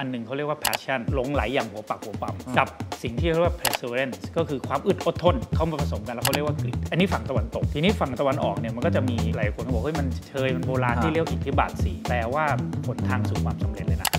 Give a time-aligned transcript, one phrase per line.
[0.00, 2.68] อันหนึ่งเขาเรียกว่า passion หลงไหลอย่างหัวปักหัวปั๊มกับ
[3.02, 12.44] สิ่งที่เรียกว่า perseverance ก็คือความอึดอดทนเข้ามาผสมกันแล้วเขาเรียกว่ากริดอันนี้ฝั่งตะวันตก ทีนี้ฝั่งตะวันออกเนี่ยมันก็จะมีหลายคนเขาบอกเฮ้ยมันเชยมันโบราณที่เรียกอิทธิบาทสีแปลว่า
[12.86, 14.10] ผลทางสู่ความสำเร็จเลยนะ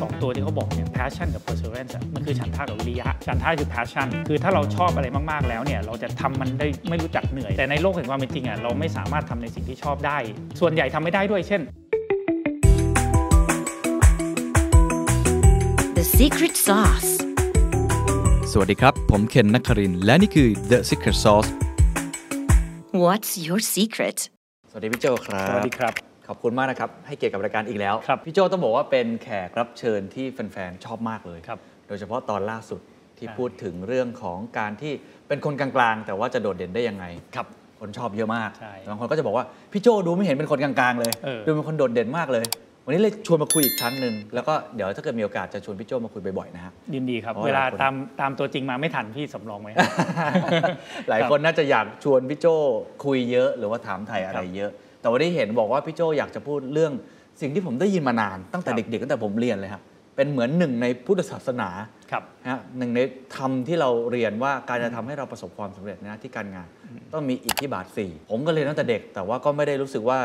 [0.00, 10.18] สองตัวที่เขาบอกเนี่ย passion กับ perseverance อะมันคือฉันทะกับวิริยะ ฉันทะคือ passion คือถ้าเราชอบอะไรมาก ๆ แล้วเนี่ย เราจะทำมันได้ไม่รู้จักเหนื่อย แต่ในโลกแห่งความเป็นจริงอะเราไม่สามารถทำในสิ่งที่ชอบได้
[10.60, 11.60] ส่วนใหญ่ทำไม่ได้ด้วยเช่น
[16.24, 17.10] secret sauce.
[18.52, 21.50] สวัสดีครับ ผมเคนนักครินทร์และนี่คือ The Secret Sauce
[23.04, 24.18] What's your secret?
[24.70, 25.92] สวัสดีพี่โจครับ สวัสดีครับ
[26.28, 32.80] ขอบคุณมากนะครับ ให้เกียรติกับรายการอีกแล้วครับพี่โจต้องบอกว่าเป็นแขกรับเชิญที่แฟนๆ ชอบมากเลยครับโดยเฉพาะตอนล่าสุด
[33.18, 34.92] ที่ใช่พูดถึงเรื่องของการที่
[35.28, 37.04] เป็นคนกลางๆ แต่ว่าจะโดดเด่นได้ยังไง
[37.34, 37.46] ครับ
[37.80, 42.44] คนชอบเยอะมากใช่บางคนก็จะบอกว่า พี่โจดูไม่เห็นเป็นคนกลางๆ เลยเออดูเป็นคนโดดเด่นมากเลย
[42.88, 49.68] วันนี้เลยชวนมาคุยอีกครั้งหนึ่งแล้วก็เดี๋ยวถ้าเกิดมีโอกาสจะชวนพี่โจมาคุยบ่อยๆนะฮะ ยินดีครับ เพราะเวลาหลายคน ตามตามตัวจริงมาไม่ทันพี่สำรองไหม
[51.10, 52.46] หลายคนน่าจะอยากชวนพี่โจ
[53.04, 56.92] คุยเยอะ หรือว่าถามไทยอะไรครับเยอะ แต่วันนี้เห็นบอกว่าพี่โจอยากจะพูดเรื่อง
[57.40, 59.82] สิ่งที่ผมได้ยินมานานตั้งแต่ครับ เด็กๆตั้งแต่ผมเรียนเลยครับ
[60.16, 61.68] เป็นเหมือนหนึ่งในพุทธศาสนา
[62.10, 63.00] ครับ นะฮะหนึ่งใน
[63.36, 66.68] ธรรมที่เราเรียนว่าการจะทำให้เราประสบความสำเร็จในหน้าที่การงาน
[67.12, 70.18] ต้องมีอิทธิบาทสี่ผมก็เรียนตั้งแต่เด็ก แต่ว่าก็ไม่ได้รู้สึกว่า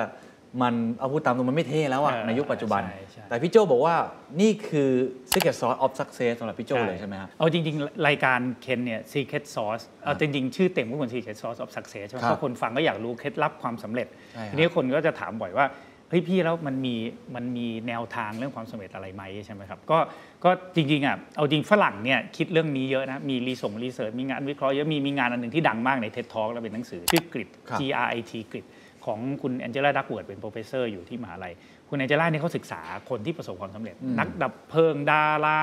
[0.61, 3.95] มันเอาพูดตามตรงมันไม่เท่แล้วอะเออในยุคปัจจุบันใช่ใช่แต่พี่โจบอกว่า
[4.41, 4.89] นี่คือ
[5.31, 11.73] secret sauce of success สำหรับพี่โจเลยใช่ไหมครับเอาจริง ๆ รายการเคนเนี่ย secret sauce เอาจริง ๆ ชื่อเต็มก็เหมือน secret sauce of
[11.77, 15.67] success ใช่ไหมครับเพราะคนฟังก็อยากรู้เคล็ดลับความสำเร็จใช่ครับทีนี้คนก็จะถามบ่อยว่า
[16.09, 16.95] เฮ้ยพี่แล้วมันมี
[17.35, 19.97] มันมีแนวทางเรื่องความสำเร็จอะไรไหมใช่ไหมครับก็
[20.43, 28.65] ก็จริงๆอะเอาจริงฝรั่งเนี่ยคิดเรื่องนี้เยอะนะมีรีส่ง research มีงานวิเคราะห์เยอะมีมีงานอันหนึ่งที่ดังมากใน TED Talk แล้วเป็นหนังสือชื่อ Grit ครับ G R I T Grit
[29.05, 31.53] ของคุณแองเจล่าดักเวิร์ดเป็น professor อยู่ที่มหาลัย
[31.89, 35.59] คุณแองเจล่าเนี่ยเขาศึกษาคนที่ประสบความสำเร็จ นักดับเพลิงดารา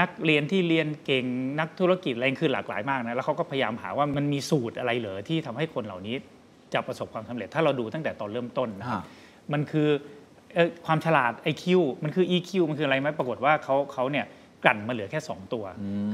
[0.00, 1.24] นักเรียนที่เรียนเก่ง
[1.60, 6.16] นักธุรกิจอะไรคือหลากหลายมากนะแล้วเขาก็พยายามหาว่ามันมีสูตรอะไรเหรอที่ทำให้คนเหล่านี้
[6.74, 9.04] จะประสบความสำเร็จ ถ้าเราดูตั้งแต่ตอนเริ่มต้นนะครับฮะ
[9.52, 9.88] มันคือ
[10.54, 11.64] เอ่อความฉลาด IQ
[12.04, 14.26] มันคือ EQ มันคืออะไรไหมปรากฏว่าเขาเขาเนี่ย
[14.64, 15.64] กลั่นมาเหลือแค่ 2 ตัว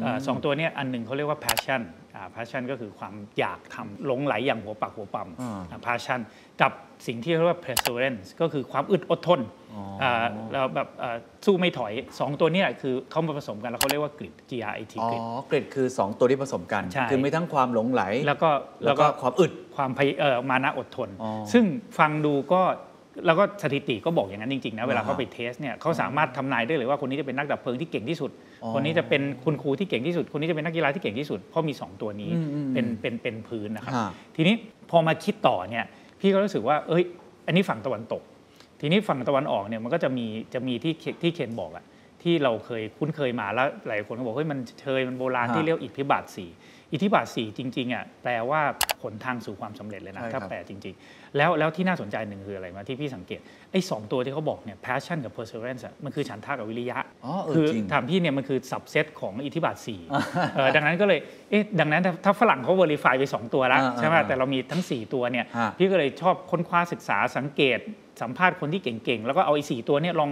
[0.03, 1.83] เอ่อสองตัวเนี่ยอันหนึ่งเขาเรียกว่า passion
[2.15, 6.21] อ่า passion ก็คือความอยากทำหลงไหลอย่างหัวปักหัวปั๊มอ่าอ่า passion
[6.63, 6.73] กับ
[7.07, 9.41] สิ่งที่เรียกว่า perseverance ก็คือความอึดอดทน
[9.73, 15.11] อ๋ออ่าแล้วแบบอ่าสู้ไม่ถอย 2 ตัวเนี่ยคือเขามาผสมกันแล้วเขาเรียกว่ากริด G R I T อ๋อ
[15.51, 18.51] กริดเกรดคือ 2 ตัวที่ผสมกันใช่คือมีทั้งความหลงไหล แล้วก็
[18.85, 21.65] แล้วก็ความอึดความพยเอ่อมานะอดทนอ๋อซึ่ง
[21.99, 22.63] ฟังดูก็
[23.27, 28.31] แล้วก็สถิติก็บอกอย่างนั้นจริงๆนะเวลาอ่าเขาไปเทสเนี่ยเขาสามารถทำนายได้เลยว่าคนนี้จะเป็นนักดับเพลิงที่เก่งที่สุด
[28.63, 34.55] อ๋อคนนี้จะเป็นคุณครูที่เก่งที่สุด คนนี้จะเป็นนักกีฬาที่เก่งที่สุด เพราะมี 2 ตัวนี้อืมอืมเป็นเป็นเป็นพื้นนะครับฮะทีนี้
[34.91, 35.85] พอมาคิดต่อเนี่ย
[36.21, 37.05] พี่ก็รู้สึกว่า เอ้ย
[37.47, 38.23] อันนี้ฝั่งตะวันตก
[38.81, 41.85] ทีนี้ฝั่งตะวันออกเนี่ยมันก็จะมีจะมีที่เคที่เคนบอกอะ
[42.23, 46.51] ที่เราเคยคุ้นเคยมาแล้วหลายคนก็บอกเฮ้ยมันเชยมันโบราณฮะที่เรียกอิทธิบาทสี่
[46.93, 48.61] อิทธิบาทสี่จริงๆอะแปลว่า
[49.03, 53.41] หนทางสู่ความสำเร็จเลยนะใช่ถ้าครับแปลจริง ๆ แล้วแล้วที่น่าสนใจหนึ่งคืออะไรมาที่พี่สังเกต
[53.73, 60.01] ไอ้สองตัวที่เขาบอกเนี่ย passion กับ perseverance อะมันคือฉันทะกับวิริยะอ๋อเออคือจริงถามพี่เนี่ยมันคือ subset ของอิทธิบาทสี่
[60.57, 61.19] เออดังนั้นก็เลย
[61.51, 67.79] เอ๊ะดังนั้นถ้าถ้าฝรั่งเขา verify ไป 2 ตัวแล้วอ่าใช่ไหมอ่าแต่เรามีทั้ง 4 ตัวเนี่ยฮะพี่ก็เลยชอบค้นคว้าศึกษาสังเกต
[68.23, 70.31] สัมภาษณ์คนที่เก่งๆ แล้วก็เอาไอ้สตัวเนี่ยลอง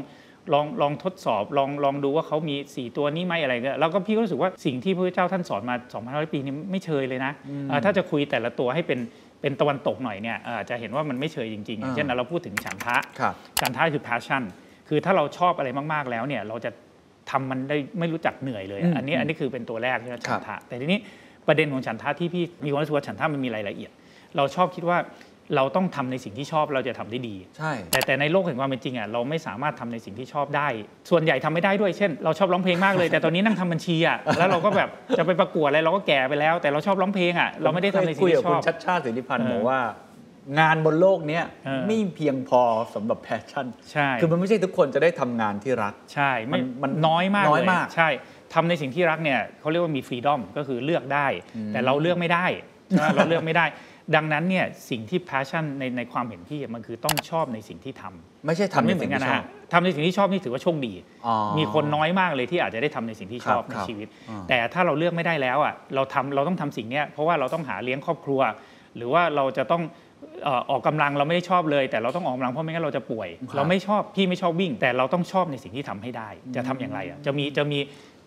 [0.52, 7.32] ลองลองทดสอบลองลองดูว่าเขามี 4 ตัวนี้ไหมอะไรเงี้ยแล้วก็พี่ก็รู้สึกว่าสิ่งที่พระพุทธเจ้าท่านสอนมา2,500 ปีนี้ไม่เชยเลยนะ
[7.68, 8.98] เอ่อถ้าจะคุยแต่ละตัวให้เป็น
[9.42, 14.42] เป็นตะวันตกหน่อยเนี่ยเอ่อจะเห็นว่ามันไม่เชยจริงๆอย่างเช่นเราพูดถึงฉันทะครับฉันทะคือ passion
[14.88, 16.70] คือถ้าเราชอบอะไรมากๆแล้วเนี่ยเราจะ
[17.30, 20.98] ทำมันได้ไม่รู้จักเหนื่อยเลยอืมอะอันนี้อันนี้คือเป็นตัวแรกใช่ไหมครัฉับนทะแต่ทีนี้
[21.46, 23.90] ประเด็นของฉันทะที่พี่มีความรู้สึกว่าฉันทะมันมีรายละเอียด
[24.36, 24.98] เราชอบคิดว่า
[25.56, 30.68] เราต้องทำในสิ่งที่ชอบเราจะทำได้ดีใช่แต่แต่ในโลกแห่งความเป็นจริงอะเราไม่สามารถทำในสิ่งที่ชอบได้
[31.10, 39.80] ส่วนใหญ่ทำไม่ได้ด้วยเช่น เราชอบร้องเพลงมากเลย แต่ตอนนี้นั่งทำบัญชีอะแล้วเราก็แบบจะไปประกวดอะไรเราก็แก่ไปแล้ว แต่เราชอบร้องเพลงอะเราไม่ได้ทำในสิ่งที่ชอบคุยกับที่ชคุอณชัชชาติสิทธิพันธุ์เออบอกว่า
[40.58, 42.60] งานบนโลกเนี้ยเออไม่เพียงพอ
[42.94, 48.08] สำหรับ passion ใช่คือมันไม่ใช่ทุกคนจะได้ทำงานที่รัก ใช่ไม่มันมันน้อยมากน้อยเลยมาก ใช่
[48.54, 51.26] ทำในสิ่งที่รักเนี่ยเขาเรียกว่ามี freedom ก็คือเลือกได้
[51.72, 52.46] แต่เราเลือกไม่ได้
[52.88, 53.66] ใช่ไหมเราเลือกไม่ได้
[54.14, 60.92] ดังนั้นเนี่ยสิ่งที่ passion ในในความเห็นพี่มันคือต้องชอบในสิ่งที่ทำไม่ใช่ทำไม่ในเหมืสิ่องนกันที่นะชอฮะบทำในสิ่งที่ชอบนี่ถือว่าโชคดี
[61.26, 68.40] อ๋อมีคนน้อยมากเลยที่อาจจะได้ทำในสิ่งที่ชอบครับในครับชีวิตอ่าแต่ถ้าเราเลือกไม่ได้แล้วอะเราทำเราต้องทำสิ่งเนี้ยเพราะว่าเราต้องหาเลี้ยงครอบครัว
[68.96, 69.82] หรือว่าเราจะต้อง
[70.44, 77.78] เอ่อออกกำลังเราไม่ได้ชอบเลย แต่เราต้องออกกำลังเพราะไม่งั้นเราจะป่วย เราไม่ชอบพี่ไม่ชอบวิ่ง แต่เราต้องชอบในสิ่งที่ทำให้ได้ จะทำอย่างไรอะจะมีจะมี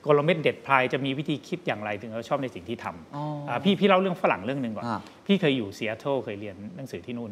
[0.05, 7.31] กลเม็ดเด็ดพลายจะมีวิธีคิดอย่างไรถึงเราชอบในสิ่งที่ทำอ๋ออ่าพี่พี่เล่าเรื่องฝรั่งเรื่องหนึ่งก่อนอ่าพี่เคยอยู่ซีแอตเทิลเคยเรียนหนังสือที่นู่น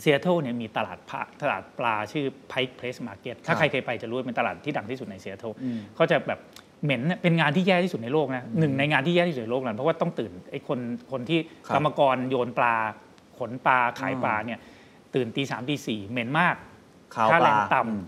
[0.00, 6.40] ซีแอตเทิลเนี่ยมีตลาดปลาตลาดปลาชื่อ Pike Place Market ถ้าครับใครเคยไปจะรู้ว่าเป็นตลาดที่ดังที่สุดในซีแอตเทิลอืมก็จะแบบ
[6.84, 10.78] เหม็นเนี่ยเป็นงานที่แย่ที่สุดในโลกนะหนึ่งในงานที่แย่ที่สุดในโลกนะเพราะว่าต้องตื่นไอ้คน
[11.12, 12.74] คนที่ครับกรรมกรโยนปลา
[13.38, 14.58] ขนปลาขายปลาเนี่ย
[15.14, 16.56] ตื่นตีสามตีสี่เหม็นมาก
[17.14, 18.02] คาวปลาค่าแรงต่ำอืม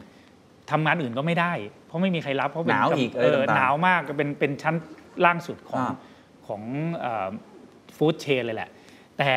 [0.70, 1.52] ทำงานอื่นก็ไม่ได้
[1.85, 4.74] เพ ราะไม่มีใครรับเพราะเป็นหนาวอีกเออะไรต่างๆหนาวมากเป็นเป็นชั้น
[5.24, 5.94] ล่างสุดของอ่า
[6.46, 6.62] ของ
[7.96, 8.70] food chain เลยแหละ
[9.18, 9.30] แต่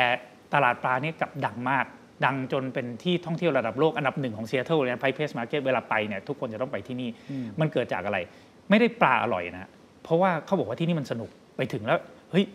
[0.54, 1.86] ตลาดปลานี่กลับดังมาก
[2.26, 7.10] ดังจนเป็นที่ท่องเที่ยวระดับโลกอันดับหนึ่งของซีแอตเทิลเลยนะ Pike Place Market เวลาไปเนี่ยทุกคนจะต้องไปที่นี่
[7.60, 8.18] มันเกิดจากอะไร
[8.70, 9.70] ไม่ได้ปลาอร่อยนะ
[10.04, 12.00] เพราะว่าเขาบอกว่าที่นี่มันสนุกไปถึงแล้ว
[12.32, 12.46] เฮ้ย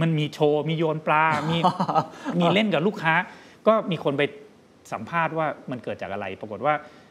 [0.00, 1.56] มันมีโชว์มีโยนปลา มี
[2.40, 3.14] มีเล่นกับลูกค้า
[3.66, 4.22] ก็มีคนไป
[4.92, 7.02] สัมภาษณ์ว่ามันเกิดจากอะไร ปรากฏว่าเอ่อ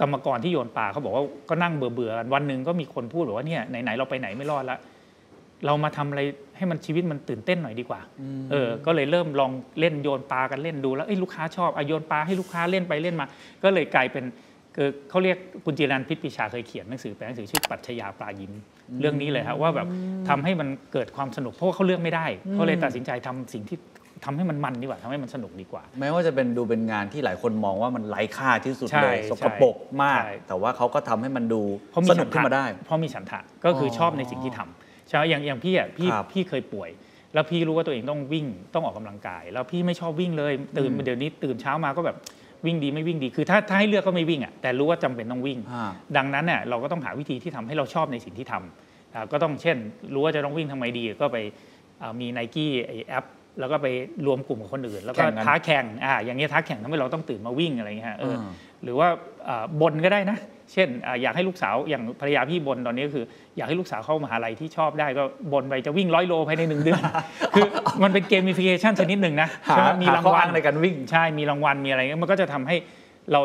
[0.00, 4.78] กรรมกรที่โยนปลาเขาบอกว่าก็นั่งเบื่อเบื่อๆกันวันหนึ่งก็มีคนพูดบอกว่าเนี่ยไหนๆเราไปไหนไม่รอดละ
[5.66, 6.20] เรามาทำอะไร
[6.56, 8.00] ให้มันชีวิตมันตื่นเต้นหน่อยดีกว่า
[8.50, 9.50] เออ ก็เลยเริ่มลอง
[9.80, 13.26] เล่นโยนปลากันเล่นดูแล้วเอ้ยลูกค้าชอบอะโยนปลาให้ลูกค้าเล่นไปเล่นมา
[13.62, 14.24] ก็เลยกลายเป็น
[14.76, 18.52] คือเขาเรียกคุณจิรันพิษปิชาเคยเขียนหนังสือแปลหนังสือชื่อปรัชญาปลายิ้ม
[19.00, 19.86] เรื่องนี้เลยครับว่าแบบ
[20.28, 23.78] ทำให้มันเกิดความสนุกเพราะว่าเขาเลือกไม่ได้เขาเลยตัดสินใจทำสิ่งที่
[24.24, 36.90] ทำให้มันมันดีกว่าทำให้มันสนุกดีกว่า แม้ว่าจะเป็นดูเป็นงานที่หลายคนมองว่ามันไร้ค่าที่สุดใช่เลยสกปรกมากใช่แต่ว่าเขาก็ทำให้มันดูเพราะมีสฉันุกนขึ้นทะมาได้ เพราะมีฉันทะก็คือออชอบในสิ่งที่ทำใช่ไหมอย่างอย่างพี่อะพี่ครับพี่เคยป่วย
[37.34, 42.16] แล้วพี่รู้ว่าตัวเองต้องวิ่งต้องออกกำลังกาย แล้วพี่ไม่ชอบวิ่งเลยตื่นอืมเดี๋ยวนี้ตื่นเช้ามาก็แบบ
[42.66, 49.76] วิ่งดีไม่วิ่งดีคือถ้าถ้าให้เลือกก็ไม่วิ่งอะแต่รู้ว่าจำเป็นต้องวิ่งอ่าดังนั้นเนี่ยเราก็ต้องหาวิธีที่ทำให้เราชอบในสิ่งที่ทำอ่าก็ต้องเช่น
[50.14, 51.38] รู้ว่าจะต้องวิ่งทำไมดีก็ไป
[52.00, 53.24] อ่ามีไนกี้ไอแอป
[53.60, 53.86] แล้วก็ไป
[54.26, 58.50] รวมกลุ่มกับคนอื่น แล้วก็แข่งกันท้าแข่งอ่าอย่างเงี้ยท้าแข่งทำให้เราต้องตื่นมาวิ่งอะไรเงี้ยฮะเอออา
[58.84, 59.08] หรือว่า
[59.48, 60.38] อ่าบนก็ได้นะ
[60.72, 63.24] เช่นอาอยากให้ลูกสาวอย่างภรรยาพี่บนตอนนี้ก็คือ
[63.56, 67.02] อยากให้ลูกสาวเข้ามหาลัยที่ชอบได้ก็บนไปจะวิ่งร้อยโลภายในหนึ่งเดือน
[67.54, 67.66] คือ
[68.02, 72.76] มันเป็นเกมฟิเคชันชนิดหนึ่งนะหาใช่ไหมมีางหารข้อวัอ้าลงในการวิ่งใช่มีรางวัลมีอะไรเงี้ยมันก็จะทำให้
[73.32, 73.40] เรา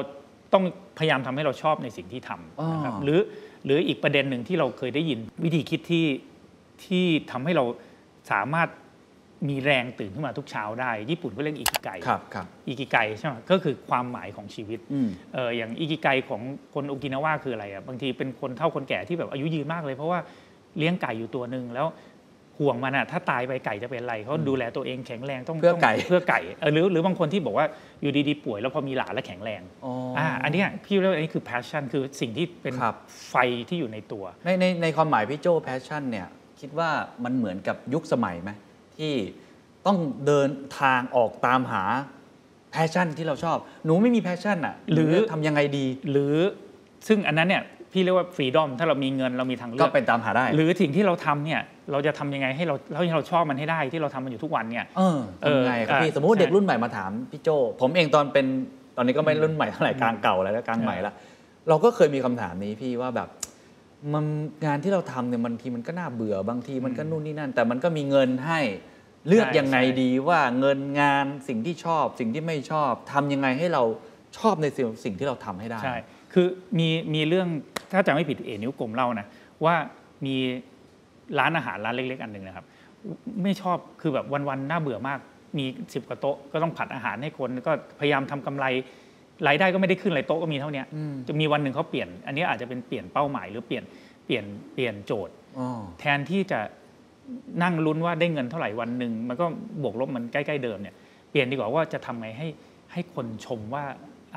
[0.53, 0.63] ต้อง
[0.99, 3.19] พยายามทำให้เราชอบในสิ่งที่ทำนะครับอ๋อหรือ
[3.65, 6.05] หรืออีกประเด็นหนึ่งที่เราเคยได้ยินวิธีคิดที่
[6.85, 7.65] ที่ทำให้เรา
[8.31, 8.69] สามารถ
[9.49, 16.41] มีแรงตื่นขึ้นมาทุกเช้าได้ ญี่ปุ่นก็เรียกอิกิไกครับครับอิกิไกใช่ไหมก็คือความหมายของชีวิตอืมเอออย่างอิกิไกของ
[16.73, 20.19] คนโอกินาวาคืออะไรอะบางทีเป็นคนเฒ่าคนแก่ที่แบบอายุยืนมากเลย เพราะว่า
[20.77, 21.87] เลี้ยงไก่อยู่ตัวหนึ่งแล้ว
[22.61, 27.65] ห่วงมันอะถ้าตายไปไก่จะเป็นอะไรเขาดูแลตัวเองแข็งแรงต้องเพื่อต้งไก่เพื่อไก่เออหรือหรือบางคนที่บอกว่า
[28.01, 32.95] อยู่ดีๆป่วยแล้วพอมีหลานแล้วแข็งแรงอ๋ออ่อ่าอันเนี้ยพี่เรียกว่าอันนี้คือ passion คือสิ่งที่เป็นครับ
[33.29, 33.35] ไฟ
[33.69, 36.27] ที่อยู่ในตัว ในในในความหมายพี่โจ passion เนี่ย
[36.59, 36.89] คิดว่า
[37.23, 38.51] มันเหมือนกับยุคสมัยไหม
[38.99, 39.13] ที่
[39.85, 39.97] ต้อง
[40.27, 40.49] เดิน
[40.79, 41.83] ทางออกตามหา
[42.71, 46.35] passion ที่เราชอบ หนูไม่มี passion อะหรือหนูจะทำยังไงดี หรือ
[47.07, 51.61] ซึ่งอันนั้นเนี่ยพี่เรียกว่า freedom ถ้าเรามีเงินเรามีทางเลืก็อกเป็นตามหาได้ หรือสิ่งที่เราทำเนี่ย
[51.91, 57.49] เราจะทำยังไงให้เราให้เราชอบมันให้ได้ที่เราทำมันอยู่ทุกวันเนี่ยเออเออทำไงครับพี่อะสมมติว่าใช่เด็กรุ่นใหม่มาถามพี่โจ
[57.81, 58.45] ผมเองตอนเป็น
[58.97, 61.13] ตอนนี้ก็ไม่รุ่นใหม่เท่าไหร่กลางเก่าแล้วกลางใหม่ละ
[61.69, 63.29] เราก็เคยมีคำถามนี้พี่ว่าแบบ
[64.13, 64.25] มัน
[64.65, 68.59] งานที่เราทำเนี่ยบางทีมันก็น่าเบื่อบางทีมันก็นู่นนี่นั่น แต่มันก็มีเงินให้
[69.27, 73.83] เลือกใช่ยังไงใช่ดีว่าเงินงานสิ่งที่ชอบ สิ่งที่ไม่ชอบทำยังไงให้เรา
[74.37, 75.97] ชอบในสิ่งสิ่งที่เราทำให้ได้ ใช่
[76.33, 76.47] คือ
[76.79, 77.47] มีมีเรื่อง
[77.91, 79.27] ถ้าจำไม่ผิดเอนิ้วกลมเล่านะ
[79.65, 79.75] ว่า
[80.25, 80.35] มี
[81.39, 82.65] ร้านอาหารร้านเล็ก ๆ อันหนึ่งนะครับ
[83.43, 85.19] ไม่ชอบคือแบบวันๆน่าเบื่อมาก
[85.57, 88.65] มีสิบกว่าโต๊ะก็ต้องผัดอาหารให้คนก็พยายามทำกำไร
[89.47, 90.85] รายได้ก็ไม่ได้ขึ้นเลยโต๊ะก็มีเท่าเนี้ย
[91.27, 93.83] จะมีวันหนึ่งเขาเปลี่ยน อันนี้อาจจะเป็นเปลี่ยนเป้าหมายหรือเปลี่ยน
[94.25, 95.67] เปลี่ยนเปลี่ยนโจทย์อ๋อ
[95.99, 96.59] แทนที่จะ
[97.63, 99.45] นั่งลุ้นว่าได้เงินเท่าไหร่วันหนึ่งมันก็
[99.81, 100.95] บวกลบมันใกล้ๆเดิมเนี่ย
[101.31, 102.47] เปลี่ยนดีกว่าว่าจะทำไงให้
[102.91, 103.85] ให้คนชมว่า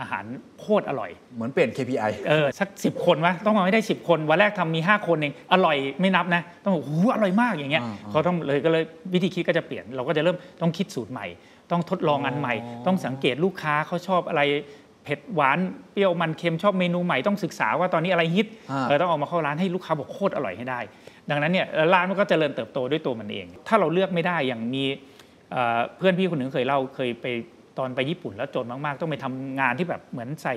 [0.01, 0.25] อาหาร
[0.61, 11.27] โคตรอร่อย เหมือนเปลี่ยน KPI เออสักสิบคนวะต้องมาให้ได้สิบคน วันแรกทำมี 5 คนเองอร่อยไม่นับนะ ต้องบอกโอ้โหอร่อยมากอย่างเงี้ยอ่าอ่าเขาต้องเลยก็เลยวิธีคิดก็จะเปลี่ยน เราก็จะเริ่มต้องคิดสูตรใหม่
[11.71, 12.55] ต้องทดลองอันใหม่
[12.87, 14.43] ต้องสังเกตลูกค้าเขาชอบอะไร
[15.05, 15.59] เผ็ดหวาน
[15.93, 20.81] เปรี้ยวมันเค็มชอบเมนูใหม่ต้องศึกษาว่าตอนนี้อะไรฮิตอ่าเออต้องเออกมาเข้าร้านให้ลูกค้าบอกโคตรอร่อยให้ได้
[21.31, 24.85] ดังนั้นเนี่ยเอ่อร้านมันก็เจริญเติบโตด้วยตัวมันเอง ถ้าเราเลือกไม่ได้อย่างมี
[25.53, 27.27] เอ่อเพื่อนพี่คนหนึ่งเคยเล่าเคยไป
[27.79, 30.55] ตอนไปญี่ปุ่นแล้วจนมากๆ ต้องไปทำงานที่แบบเหมือนใส่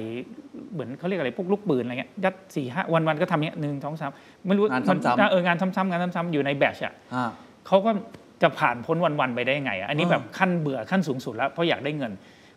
[0.73, 4.11] เหมือนเขาเรียกอะไรพวกลูกปืนอะไรเงี้ยยัดสี่ห้าวันวันๆก็ทำเนี้ยหนึ่งสองสาม
[4.47, 7.29] ไม่รู้งานมัซ้ำๆเอองานซ้ำๆงานซ้ำๆอยู่ในแบชอะอ่า
[7.67, 7.91] เขาก็
[8.41, 12.11] จะผ่านพ้นวันๆไปได้ยังไงอะอันนี้อ่าแบบขั้นเบื่อขั้นสูงสุดแล้วเพราะอยากได้เงิน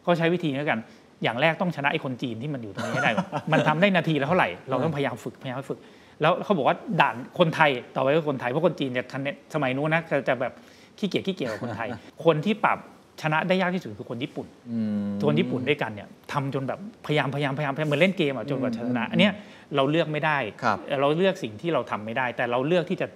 [0.06, 0.80] ก็ใช้วิธีนี้แล้วกัน
[1.22, 5.78] อย่างแรกต้องชนะไอ้คนจีนที่มันอยู่ตรงนี้ให้ได้ก่อนมันทำได้นาทีละเท่าไหร่ เราต้องพยายามฝึกพยายามฝึก
[6.22, 10.52] แล้วเขาบอกว่าด่านคนไทยต่อไปก็คนไทยเพราะคนจีนจะคะแนนสมัยนู้นนะจะจะแบบ
[10.98, 11.88] ขี้เกียจขี้เกียจกับคนไทย
[12.24, 12.78] คนที่ปรับ
[13.22, 19.32] ชนะได้ยากที่สุดคือคนญี่ปุ่นอืมคนญี่ปุ่นด้วยกันเนี่ยทำจนแบบพยายามพยายามพยายามพยายามเหมือนเล่นเกมอะจนกว่าจะชนะ อันเนี้ย
[19.76, 23.06] เราเลือกไม่ได้ครับเราเลือกสิ่งที่เราทำไม่ได้ แต่เราเลือกที่จะ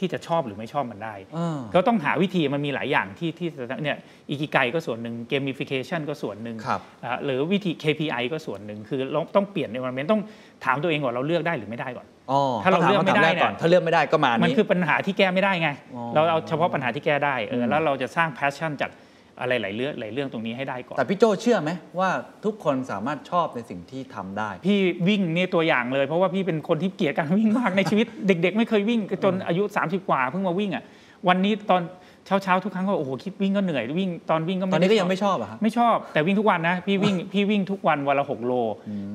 [0.00, 3.96] ที่จะชอบหรือไม่ชอบมันได้อ่าก็ต้องหาวิธีมันมีหลายอย่างที่ที่จะเนี่ย
[4.30, 10.22] อีกิไกก็ส่วนหนึ่งเกม i ฟิเคชันก็ส่วนหนึ่งครับอ่าหรือวิธี KPI ก็ส่วนหนึ่งคือเราต้องเปลี่ยนในวันนั้นต้อง
[10.64, 18.90] ถามตัวเองก่อนเราเลือกได้หรือไม่ได้ก่อนอ๋อถ้าเราต้องถเลือกไม่ได้คำถแรก่อนเนี่ยถ้าเลือกไม่ได้ก็มาอันมันนี้คือปัญหาที่แก้ไม่ได้ไงอ๋อเราเอาเฉพาะปัญหาที่แก้ได้เออแล้วเราจะสร้าง passion จาก
[19.40, 22.10] อะไรหลายเรื่องหลายเรื่องตรงนี้ให้ได้ก่อน แต่พี่โจเชื่อไหมว่า
[22.44, 24.78] ทุกคนสามารถชอบในสิ่งที่ทำได้ พี่
[25.08, 30.84] วิ่งนี่ตัวอย่างเลย เพราะว่าพี่เป็นคนที่เกลียดการวิ่งมากในชีวิต เด็ก ๆ ไม่เคยวิ่งจนอายุ 30 กว่าเพิ่งมาวิ่งอะ
[31.28, 31.82] วันนี้ตอน
[32.42, 38.52] เช้าๆทุกครั้งก็โอ้โหคิดวิ่งก็เหนื่อยวิ่งตอนวิ่งก็ไม่ได้ตอนนี้ก็ยังไม่ชอบอะฮะไม่ชอบแต่วิ่งทุกวันนะพี่วิ่งพี่วิ่งทุกวันวันละ6โล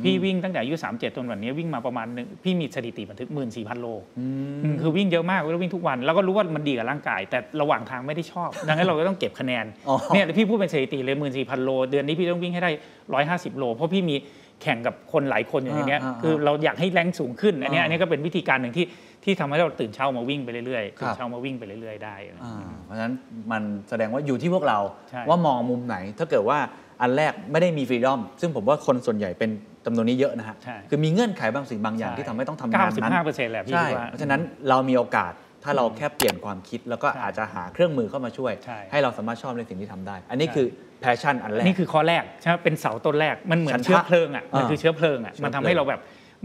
[0.03, 3.88] พี่วิ่งตั้งแต่อายุ37จนวันนี้วิ่งมาประมาณหนึ่งพี่มีสถิติบันทึก14,000โล
[4.20, 4.25] อื
[4.72, 12.72] มคือวิ่งเยอะมากแล้ววิ่งทุกวันแล้วก็รู้ว่ามันดีกับร่างกาย แต่ระหว่างทางไม่ได้ชอบ ดังนั้นเราก็ต้องเก็บคะแนนอ๋อเนี่ยพี่พูดเป็นสถิติเลย14,000โล เดือนนี้พี่ต้องวิ่งให้ได้
[13.13, 14.15] 150โลเพราะพี่มี
[14.62, 18.86] แข่งกับคนหลายคนอยู่ในเนี้ยอ่าอ่าคือเราอยากให้แรงสูงขึ้นอันเนี้ยอ่าอันนี้ก็เป็นวิธีการหนึ่งที่
[19.24, 22.55] ที่ทำให้เราตื่นเช้ามาวิ่งไปเรื่อยๆครับตื่นเช้ามาวิ่งไปเรื่อยๆได้อ่า
[22.86, 23.13] เพราะฉะนั้น
[23.51, 24.79] มันแสดงว่าอยู่ที่พวกเรา
[25.10, 26.60] ใช่ว่ามองมุมไหน ถ้าเกิดว่า
[27.01, 29.50] อันแรกไม่ได้มีฟรีดอม ซึ่งผมว่าคนส่วนใหญ่เป็น
[29.86, 35.31] จำนวนนี้เยอะนะฮะใช่คือมีเงื่อนไขบางสิ่งบางอย่างที่ทำให้ต้องทำงานนั้น95เปอร์เซ็นต์แหละพี่ใช่คิดว่าเพราะฉะนั้นเรามีโอกาส
[35.63, 40.67] ถ้าเราแค่เปลี่ยนความคิดแล้วก็ใช่อาจจะหาเครื่องมือเข้ามาช่วยใช่ให้เราสามารถชอบในสิ่งที่ทำได้ อันนี้ใช่คือ
[41.03, 46.01] passion อันแรก นี่คือข้อแรกใช่ไหมเป็นเสาต้นแรกมันเหมือนฉันทะเชื้อเพลิงอะมันอ่าคือเชื้อเพลิงอะเชื้อมันทำเพลิงให้เราแบบ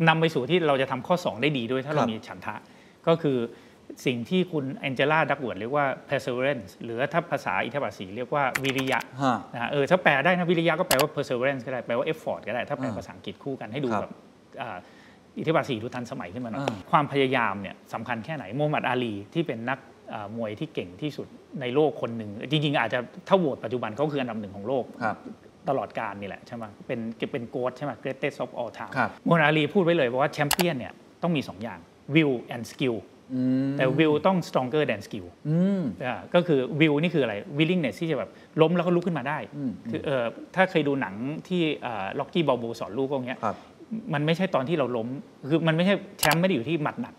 [0.08, 2.54] นำไปสู่ที่เราจะทำข้อ 2 ได้ดีด้วยถ้าเราครับมีฉันทะ
[3.06, 3.38] ก็คือ
[4.06, 14.12] สิ่งที่คุณ Angela Duckworth เรียกว่า perseverance หรือถ้าภาษาอิทธิบาทสี่เรียกว่าวิริยะฮะนะฮะเออถ้าแปลได้นะวิริยะก็แปลว่า perseverance ก็ได้แปลว่า effort ก็ได้ ถ้าแปลอ่าภาษาอังกฤษคู่กันให้ดูครับแบบ
[14.62, 14.78] อ่า
[15.38, 19.88] อิทธิบาทสี่ดูทันสมัยขึ้นมาหน่อยอ่าความพยายามเนี่ยสำคัญแค่ไหนโมฮัมหมัดอาลีที่เป็นนักอ่า
[20.36, 21.26] มวยที่เก่งที่สุด
[21.60, 22.98] ในโลกคนหนึ่ง จริง ๆ อาจจะ
[23.28, 25.16] ถ้าโหวตปัจจุบันเขาคืออันดับหนึ่งของโลกครับ
[25.68, 26.98] ตลอดการนี่แหละใช่ไหมเป็น
[27.32, 31.78] เป็นโกดใช่ไหม greatest of all time ครับมูนอาลีพูดไว้เลยว่าแชมเปี้ยนเนี่ยต้องมี 2 อย่าง
[32.14, 32.96] will and skill
[33.34, 40.24] อืมแต่ will ต้อง stronger than skill อืมอ่าก็คือ will นี่คืออะไร willingness ที่จะแบบล้มแล้วก็ลุกขึ้นมาได้อืมคือเออ
[40.54, 41.14] ถ้าเคยดูหนัง
[41.48, 41.62] ที่
[42.18, 43.56] ล็อกกี้บอลบูสอนลูกพวกเนี้ยครับ
[44.14, 45.08] มันไม่ใช่ตอนที่เราล้ม
[45.48, 47.14] คือมันไม่ใช่แชมป์ไม่ได้อยู่ที่หมัดหนัก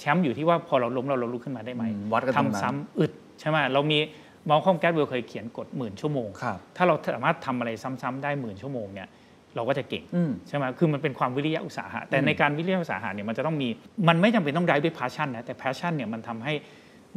[0.00, 3.98] แชมป์อยู่ที่ว่าพอเราล้มเราเราลุกขึ้นมาได้ไหมอืมวัดกันตรงนั้นทำซ้ำอึดใช่ไหมเรามี
[4.48, 9.08] มอลคอมแก w เวลเคยเขียนกฎหมื่นชั่วโมงครับถ้าเราสามารถทำอะไรซ้ำๆได้หมื่นชั่วโมงเนี่ย
[9.56, 13.68] เราก็จะเก่งอืมใช่ไหมคือมันเป็นความวิริยะอุตสาหะ แต่ในการวิริยะอุตสาหะเนี่ยมันจะต้องมี
[14.08, 16.54] มันไม่จำเป็นต้องได้ด้วย passion นะ แต่ passion เนี่ยมันทำให้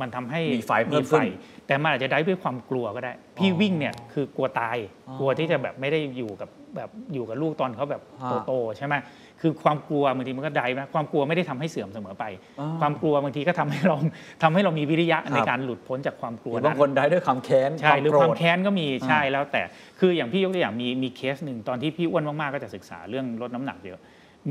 [0.02, 1.26] มันทำให้มีไฟเพิ่มขึ้น
[1.68, 4.78] แต่มันอาจจะได้ด้วยความกลัวก็ได้ พี่วิ่งเนี่ยคือกลัวตาย
[5.20, 8.96] กลัวที่จะแบบไม่ได้อยู่กับแบบอยู่กับลูกตอนเขาแบบฮะโตๆใช่ไหม
[9.42, 12.26] คือความกลัวบางทีมันก็ได้นะความกลัวไม่ได้ทำให้เสื่อมเสมอไป
[12.60, 13.96] อ๋อความกลัวบางทีก็ทำให้เรา
[14.44, 19.62] ทำให้เรามีวิริยะในครับการหลุดพ้นจากความกลัวหรือบางคนนั้นได้ด้วยความแค้นใช่หรือความโกรธแค้นก็มีใช่แล้วแต่
[20.00, 24.00] คืออย่างพี่ยกตัวอย่างมีมีเคสหนึ่งตอนที่พี่อ้วนมากๆก็จะศึกษาเรื่องลดน้ำหนักเยอะ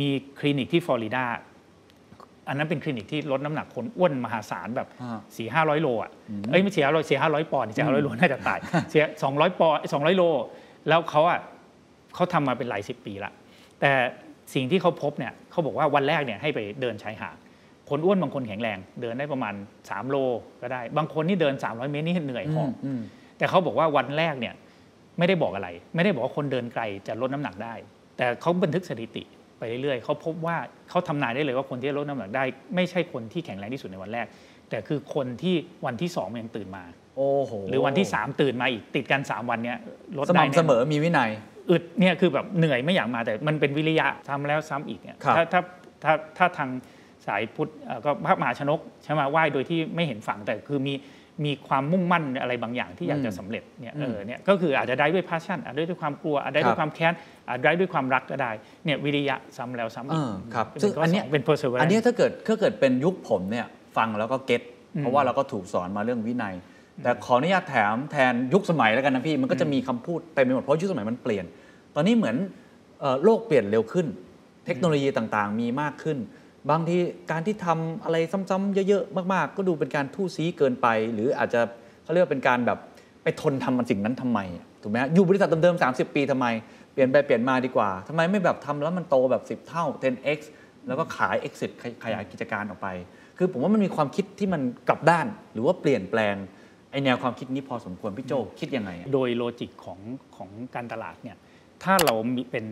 [0.00, 1.25] มีคลินิกที่ฟลอริดา
[2.49, 6.11] อันนั้นเป็นคลินิกที่ลดน้ำหนักคนอ้วนมหาศาลแบบอ่าสี่ห้าร้อยโลอะ
[6.50, 8.59] เอ้ยไม่สี่ห้าร้อยสี่ห้าร้อยปอนด์สี่ห้าร้อยโลน่าจะตาย
[8.90, 10.23] เสียสองร้อยปอนด์สองร้อยโล
[10.88, 11.40] แล้วเขาอะ
[12.14, 13.33] เขาทำมาเป็นหลายสิบปีละ
[13.81, 13.93] แต่
[14.54, 17.36] สิ่งที่เขาพบเนี่ยเขาบอกว่าวันแรกเนี่ยให้ไปเดินชายหาด
[17.90, 20.16] คนอ้วนบางคนแข็งแรง เดินได้ประมาณ 3 โล
[20.62, 23.00] ก็ได้ บางคนนี่เดิน 300 เมตรนี่เหนื่อยหอบอืม
[23.38, 24.54] แต่เขาบอกว่าวันแรกเนี่ย
[25.18, 27.74] ไม่ได้บอกอะไร ไม่ได้บอกว่าคนเดินไกลจะลดน้ำหนักได้
[28.16, 29.22] แต่เขาบันทึกสถิติ
[29.58, 30.56] ไปเรื่อยๆเขาพบว่า
[30.90, 34.26] เขาทำนายได้เลยว่าคนที่ลดน้ำหนักได้ ไม่ใช่คนที่แข็งแรงที่สุดในวันแรก
[34.70, 35.54] แต่คือคนที่
[35.86, 36.84] วันที่สองยังตื่นมา
[37.16, 39.78] โอ้โห หรือวันที่สามตื่นมาอีกติดกันสามวันเนี้ย
[40.16, 41.30] ลดสได้ม่ำเสมแน่นออนมีวินัย
[41.70, 45.61] อึดเนี่ยคือแบบเหนื่อยไม่อยากมาแต่มันเป็นวิริยะทำแล้วซ้ำอีกเนี่ยครับถ้าถ้า
[46.04, 46.70] ถ้าถ้าทาง
[47.26, 50.94] สายพุทธเอ่อก็พระมหาชนกใช่ไหมไหว้โดยที่ไม่เห็นฝั่งแต่คือมี
[51.44, 57.12] มีความมุ่งมั่นอะไรบางอย่างที่อยากจะสำเร็จเนี่ยเออเนี่ยก็คืออาจจะได้ด้วย passion อาจจะได้ด้วยความกลัวอาจจะได้ด้วยความแค้น
[57.49, 58.50] อาจจะได้ด้วยความรักก็ได้
[58.85, 64.62] เนี่ยวิริยะซ้ำแล้วซ้ำอีกเออครับเป็นซึ่งข้อันเนี้ยสเป็น perseverance อันเนี้ยถ้าเกิดถ้าเกิดเป็นยุคผมเนี่ยฟังแล้วก็เก็ต
[64.96, 66.54] อืมเพราะว่าเราก็ถูกสอนมาเรื่องวินัย
[67.02, 71.44] แต่ขออนุญาตแถมแทนยุคสมัยแล้วกันนะพี่ มันก็จะมีคำพูดเต็มไปหมดเพราะยุคสมัยมันเปลี่ยน
[71.94, 72.36] ตอนนี้เหมือน
[73.24, 74.06] โลกเปลี่ยนเร็วขึ้น
[74.66, 76.18] เทคโนโลยีต่างๆ มีมากขึ้น
[76.70, 76.96] บางที
[77.30, 78.16] การที่ทำอะไร
[78.50, 81.60] ซ้ำๆเยอะๆมากๆ ก็ดูเป็นการทู่ซีเกินไป หรืออาจจะ
[82.02, 82.78] เขาเรียกว่าเป็นการแบบ
[83.22, 84.40] ไปทนทำมันสิ่งนั้นทำไม
[84.82, 86.46] ถูกไหมอยู่บริษัทเดิมๆ30 ปีทำไม
[86.92, 90.38] เปลี่ยนไปเปลี่ยนมาดีกว่าทำไมไม่แบบทำแล้วมันโตแบบ 10 เท่า 10x
[90.86, 91.70] แล้วก็ขาย exit
[92.04, 92.88] ขยายกิจการออกไป
[93.38, 96.34] คือผมว่ามันมีความคิดที่มันกลับด้านหรือว่าเปลี่ยนแปลง
[96.90, 100.00] ไอแนวความคิดนี้พอสมควรพี่โจคิดยังไงอะโดยโลจิกของ
[100.37, 101.37] ของการตลาดเนี่ย
[101.83, 102.64] ถ้าเรามีเป็น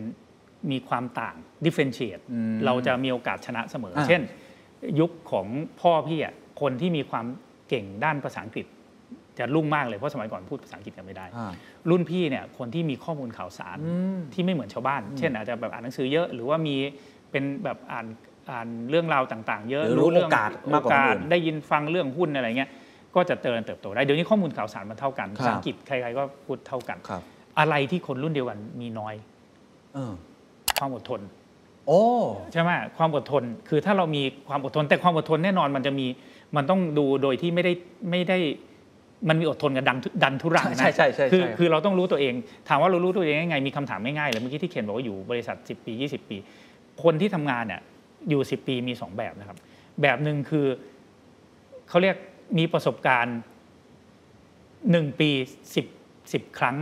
[0.71, 4.21] มีความต่าง differentiate อืมเราจะมีโอกาสชนะเสมออะเช่น
[4.99, 5.47] ยุคของ
[5.81, 7.25] พ่อพี่อะคนที่มีความ
[7.69, 8.65] เก่งด้านภาษาอังกฤษ
[9.39, 11.51] จะรุ่งมากเลยเพราะสมัยก่อนพูดภาษาอังกฤษกันไม่ได้อ่า
[11.89, 16.75] รุ่นพี่เนี่ยคนที่มีข้อมูลข่าวสารอืมที่ไม่เหมือนชาวบ้าน เช่นอาจจะแบบอ่านหนังสือเยอะหรือว่ามี
[17.31, 18.05] เป็นแบบอ่าน
[18.51, 22.69] อ่านเรื่องราวต่าง ๆ เยอะหรือรู้เรื่องโอกาสมากกว่าคนอื่นโอกสได้ยินฟังเรื่องหุ้นอะไรเงี้ย
[23.15, 27.21] ก็จะเจริญเติบโตได้เดี๋ยวนี้ข้อมูลข่าวสารมันเท่ากันครับภาษาอังกฤษใครๆก็พูดเท่ากันครับ
[27.59, 29.15] อะไรที่คนรุ่นเดียวกันมีน้อย
[29.93, 30.13] เออ
[30.79, 31.21] ความอดทน
[31.87, 32.01] โอ้
[32.53, 36.07] ใช่ไหมความอดทนคือถ้าเรามีความอดทน แต่ความอดทนแน่นอนมันจะมี
[36.55, 37.73] มันต้องดูโดยที่ไม่ได้
[38.09, 38.37] ไม่ได้
[39.29, 42.33] มันมีอดทนกับดันดันทุรังนะใช่ใช่ใช่คือใช่คือเราต้องรู้ตัวเอง
[42.67, 46.37] ถามว่าเรารู้ตัวเองยังไงมีคำถามง่ายๆเลยเมื่อกี้ที่เขียนบอกว่าอยู่บริษัท 10 ปี 20 ปี
[47.03, 47.81] คนที่ทำงานเนี่ย
[48.29, 49.57] อยู่ 10 ปีมี 2 แบบนะครับ
[50.01, 50.65] แบบหนึ่งคือ
[51.89, 52.15] เขาเรียก
[52.57, 53.37] มีประสบการณ์
[54.45, 55.29] 1ปี
[55.91, 56.77] 10 10ครั้ง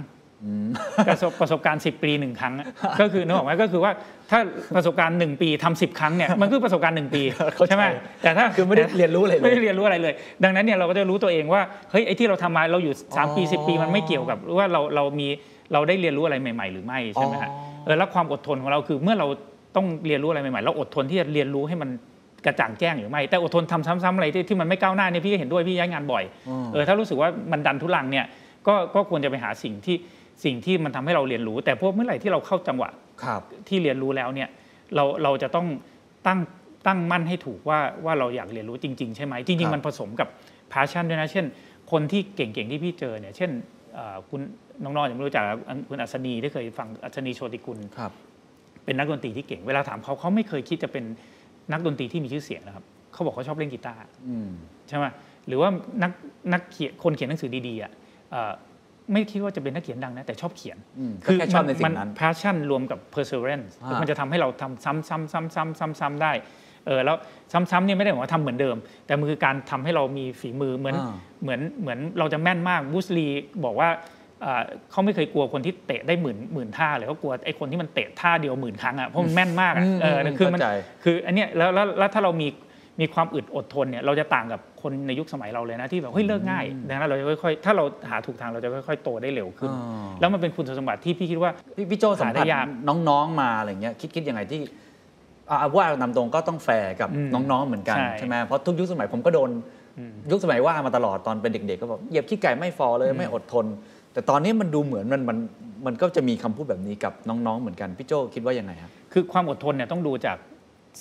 [1.07, 2.67] ประสบประสบการณ์10ปีหนึ่งครั้งอะ
[3.01, 3.91] ก็คือนึกออกไหมก็คือว่า
[4.31, 4.39] ถ้า
[4.75, 7.21] ประสบการณ์1ปีทำ10ครั้งเนี่ยมันคือประสบการณ์1ปี
[7.55, 7.83] เข้าใจใช่ไหม
[8.23, 15.27] แต่ถ้าคือไม่ได้เรียนรู้อะไรเลยไม่ได้เรียนรู้อะไรเลย ดังนั้นเนี่ยเราก็จะรู้ตัวเองว่าเฮ้ยไอ้ที่เราทำมาเราอยู่3ปีอ๋อ10ปีมันไม่เกี่ยวกับว่าเราเรามี
[15.73, 19.27] เราได้เรียนรู้อะไรใหม่ ๆ หรือไม่ใช่ไหมฮะอ๋อเออแล้วความอดทนของเราคือเมื่อเรา
[19.75, 21.89] ต้องเรียนรู้อะไรใหม่ๆเราอดทนที่จะเรียนรู้ให้มัน
[22.45, 26.23] กระจ่างแจ้งหรือไม่ แต่อดทนทำซ้ำๆอะไรที่ที่มันไม่ก้าวหน้าเนี่ยพี่ก็เห็นด้วยพี่ย้ายงานบ่อย
[26.73, 28.25] เออถ้ารู้สึกว่ามันดันทุลังเนี่ย
[28.67, 29.97] ก็ก็ควรจะไปหาสิ่งที่
[30.43, 32.89] สิ่งที่มันทำให้เราเรียนรู้ แต่พวกเมื่อไหร่ที่เราเข้าจังหวะ
[33.23, 34.49] ครับที่เรียนรู้แล้วเนี่ย
[34.95, 35.67] เราเราจะต้อง
[36.27, 36.39] ตั้ง
[36.87, 40.27] ตั้งมั่นให้ถูกว่าว่าเราอยากเรียนรู้จริง ๆ ใช่ไหมจครัริงบๆมันผสมกับ
[40.71, 41.45] passion ด้วยนะ เช่น
[41.91, 43.51] คนที่เก่ง ๆ ที่พี่เจอเนี่ยเช่น
[43.93, 44.41] เอ่อคุณ
[44.83, 45.43] น้องๆอย่างไม่รู้จัก
[45.89, 48.11] คุณอัศนีที่เคยฟังอัศนีโชติกุลครับ
[48.85, 51.05] เป็นนักดนตรีที่เก่ง เวลาถามเขาเขาไม่เคยคิดจะเป็น
[51.71, 54.49] นักดนตรีที่มีชื่อเสียงนะครับเขาบอกเขาชอบเล่นกีตาร์อืม
[54.87, 55.05] ใช่ไหม
[55.47, 55.69] หรือว่า
[56.03, 56.11] นัก
[56.53, 57.91] นักเขียนคนเขียนหนังสือดีๆอะ
[58.31, 58.51] เอ่อ
[59.11, 66.31] ไม่คิดว่าจะเป็นนักเขียนดังนะแต่ชอบเขียนอืมก็แค่ชอบในสิ่งนั้นมั passion รวมกับ perseverance อ่ามัมันจะทำให้เราทำซ้ำซ้ำซ้ำซ้ำซ้ำซ้ำได้
[66.85, 67.15] เออแล้ว
[67.51, 73.27] ซ้ำๆเนี่ยไม่ได้หมายว่าทำเหมือนเดิม แต่มันคือการทำให้เรามีฝีมือเหมือนอ่าเหมือนเหมือนเราจะแม่นมากบูสลี
[73.65, 73.89] บอกว่า
[74.43, 80.71] เอ่อเขาไม่เคยกลัวคนที่เตะได้หมื่นหมื่นท่าเลยเขากลัวไอ้คนที่มันเตะท่าเดียวหมื่นครั้งอะเพราะมันแม่นมากอะอืมเอออืมคือมันเข้าใจ
[81.03, 82.47] คืออันเนี้ยแล้วแล้วแล้วถ้าเรามี
[83.01, 92.65] มีความอึดอดทนเนี่ยเราจะต่างกับคนในยุคสมัยเราเลยนะที่แบบเฮ้ยเลิกง่ายดังนั้นเราจะค่อยๆถ้าเราหาถูกทางเราจะค่อยๆโตได้เร็วขึ้นอ๋อแล้วมันเป็นคุณสมบัติที่พี่คิดว่าพี่พี่โจสัมหาได้ผัสยาก
[93.09, 94.59] น้องๆมาอะไรเงี้ยคิดคิดยังไงที่
[95.49, 99.49] อ่าว่านำตรงก็ต้องแฟร์กับอืมน้องๆเหมือนกันใช่ใช่ไหมเพราะทุกยุคสมัยผมก็โดน
[100.31, 103.65] ยุคสมัยว่ามาตลอดตอนเป็นเด็กๆก็บอกเหยียบขี้ไก่ไม่ฟอเลยไม่อดทน
[104.13, 105.37] แต่ตอนนี้มันดูเหมือนมันมัน
[105.85, 110.37] มันก็จะมีคำพูดแบบนี้กับน้องๆเหมือนกันพี่โจคิดว่ายังไงครับคือความอดทนเนี่ยต้องดูจาก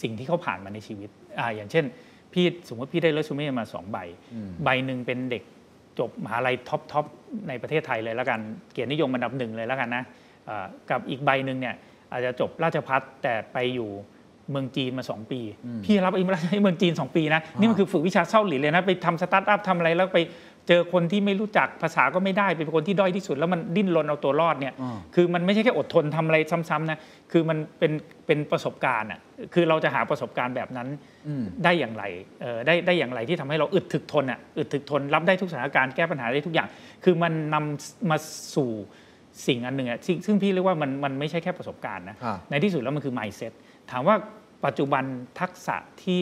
[0.02, 1.84] สิ่งที่เขาผ่านมาในชีวิตอ่าอย่างเช่น
[2.32, 3.98] พี่สมมติพี่ได้เรซูเม่มาสองใบ
[4.64, 5.42] ใบหนึ่งเป็นเด็ก
[5.98, 7.04] จบมหาลัย top top
[7.48, 8.40] ในประเทศไทยเลยแล้วกัน
[8.72, 10.02] เกียรตินิยมอันดับหนึ่งเลยแล้วกันนะ
[10.48, 11.74] อ่ากับอีกใบหนึ่งเนี่ย
[12.12, 13.90] อาจจะจบราชภัฏแต่ไปอยู่
[14.50, 15.40] เมืองจีนมา 2 ปี
[15.84, 16.22] พี่รับไอ้
[16.62, 20.18] เมืองจีน 2 ปีนะ นี่มันคือฝึกวิชาเส้าหลินเลยนะ ไปทำสตาร์ทอัพทำอะไรแล้วไป
[20.68, 26.98] เจอคนที่ไม่รู้จักภาษาก็ไม่ได้เป็นคนที่ด้อยที่สุด แล้วมันดิ้นรนเอาตัวรอดเนี่ยอ่าคือมันไม่ใช่แค่อดทนทำอะไรซ้ำๆนะ
[27.32, 27.92] คือมันเป็น
[28.26, 29.20] เป็นประสบการณ์อะ
[29.54, 30.88] คือเราจะหาประสบการณ์แบบนั้น
[31.64, 32.04] ได้อย่างไร
[32.40, 36.68] เอ่อได้ได้อย่างไรที่ทำให้เราอึดถึกทนอะอึดถึกทนรับได้ทุกสถานการณ์แก้ปัญหาได้ทุกอย่าง
[37.04, 38.16] คือมันนำมา
[38.54, 38.70] สู่
[39.46, 43.52] สิ่งอันหนึ่งอะซึ่งซึ่งพี่เรียกว่ามันมันไม่ใช่แค่ประสบการณ์นะครับในที่สุดแล้วมันคือ mindset
[43.90, 44.16] ถามว่า
[44.64, 45.04] ปัจจุบัน
[45.40, 46.20] ทักษะที่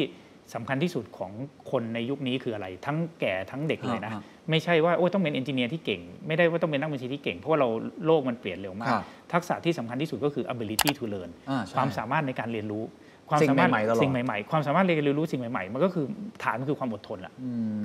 [0.54, 1.32] สำคัญที่สุดของ
[1.70, 7.68] คนในยุคนี้คืออะไร ทั้งแก่ทั้งเด็กเลยนะฮะไม่ใช่ว่าโอ้ยต้องเป็นเอนจิเนียร์ที่เก่ง ไม่ได้ว่าต้องเป็นนักบัญชีที่เก่ง เพราะว่าเรา
[8.06, 12.84] โลกมันเปลี่ยนเร็วมาคกรับทักษะที่สำคัญที่สุดก็คือ ability to learn อ่าใช่ความสามารถในการเรียนรู้
[13.28, 16.06] ความสิ่งสามารถใหม่ๆตลอดสิ่งใหม่ๆ ความสามารถเรียนรู้สิ่งใหม่ๆ มันก็คือ
[16.42, 17.32] ฐานมันคือความอดทนละ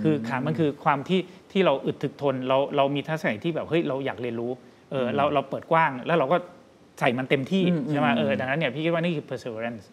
[0.03, 1.19] คือฐานมันคือความที่
[1.51, 4.51] ที่เราอึดถึกทนเราเรามีทัศนคติที่แบบเฮ้ยเราอยากเรียนรู้
[4.91, 6.37] เออเราเราเปิดกว้างแล้วเราก็
[6.99, 9.85] ใส่มันเต็มที่อืมใช่ไหมอืมเออดังนั้นเนี่ยพี่คิดว่านี่คือ perseverance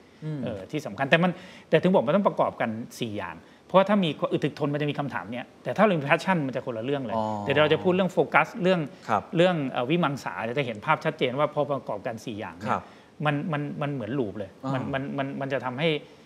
[0.44, 1.30] เออที่สำคัญแต่มัน
[1.70, 12.85] แต่ถึงบอกมันต้องประกอบกัน 4 อย่าง เพราะว่าถ้ามีอึดถึกทนมันจะมีคำถามเนี้ยแต่ถ้าเรามี passion มันจะคนละเรื่องเลยอ๋อเดี๋ยวเราจะพูดเรื่องโฟกัสเรื่องครับเรื่องเอ่อวิมังสาเดี๋ยวจะเห็นภาพชัดเจนว่าพอประกอบกัน 4 อย่างเนี่ครัยบ
[13.26, 16.21] มันมันมันเหมือนลูปเลยอ่ามัมันมันมันมันจะทำให้เอ่อ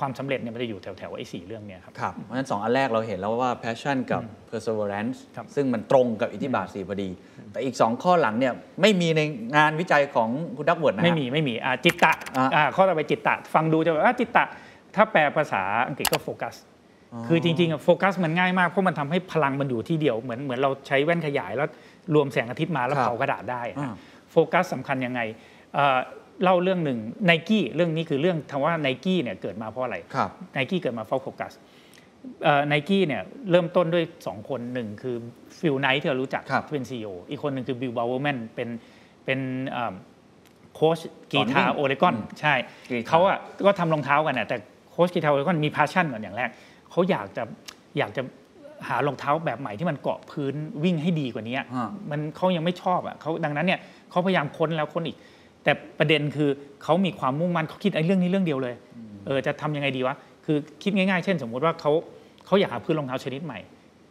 [0.00, 7.08] ความสำเร็จเนี่ยมันจะอยู่แถวแถวๆไอ้สี่เรื่องเนี่ยครับครับเพราะฉะนั้นสองอันแรกเราเห็นแล้วว่า passion กับ perseverance ครับซึ่งมันตรงกับอิทธิบาทสี่พอดี
[7.52, 8.52] แต่อีกสองข้อหลังเนี่ย
[8.82, 9.20] ไม่มีใน
[9.56, 14.44] งานวิจัยของคุณดักเวิร์ดนะฮะไม่มี ไม่มีอ่าจิตตะอะอ่าข้อต่อไปจิตตะ ฟังดูจะแบบว่าจิตตะ
[14.94, 16.54] ถ้าแปลภาษาอังกฤษก็โฟกัส
[17.26, 21.68] คือจริงๆอะโฟกัสมันง่ายมากเพราะมันทำให้พลังมันอยู่ที่เดียวเหมือนเหมือนเราใช้แว่นขยายแล้ว
[22.14, 23.92] รวมแสงอาทิตย์มาแล้วครับเผากระดาษได้อะอ่า
[24.32, 25.20] โฟกัสสำคัญยังไง
[26.40, 31.52] เอ่อเล่าเรื่องหนึ่งไนกี้เรื่องนี้คือเรื่องคำว่าไนกี้เนี่ยเกิดมาเพราะอะไรครับไนกี้เกิดมาเพราะโฟกัส
[32.68, 35.16] ไนกี้เนี่ยเริ่มต้นด้วย 2 คนหนึ่งคือ
[35.58, 38.68] Phil Knight ที่เรารู้จักครับที่เป็น CEO อีกคนหนึ่งคือ Bill Bowerman เป็น
[39.24, 39.94] เป็นเอิ่ม
[40.74, 40.98] โค้ช
[41.32, 42.54] กีตาสอนวิ่ร์งโอเลกอนใช่
[42.90, 44.56] กีตาร์เขาอะก็ทำรองเท้ากันนะแต่
[44.90, 46.50] โค้ชกีตาร์โอเลกอนมีพาชั่นก่อนอย่างแรก
[46.90, 47.42] เขาอยากจะ
[47.98, 48.22] อยากจะ
[48.88, 51.66] หารองเท้าแบบใหม่ที่มันเกาะพื้นวิ่งให้ดีกว่านี้ฮะ
[52.10, 55.16] มันเขายังไม่ชอบอะเขาดังนั้นเนี่ยเขาพยายามค้นแล้วค้นอีก
[55.66, 56.50] แต่ประเด็นคือ
[56.82, 58.74] เขามีความมุ่งมั่นเขาคิดไอ้เรื่องนี้เรื่องเดียวเลย
[59.26, 60.14] เออจะทำยังไงดีวะ
[60.46, 61.92] คือคิดง่ายๆ เช่น สมมุติว่าเขา
[62.46, 63.58] เขาอยากหาพื้นรองเท้าชนิดใหม่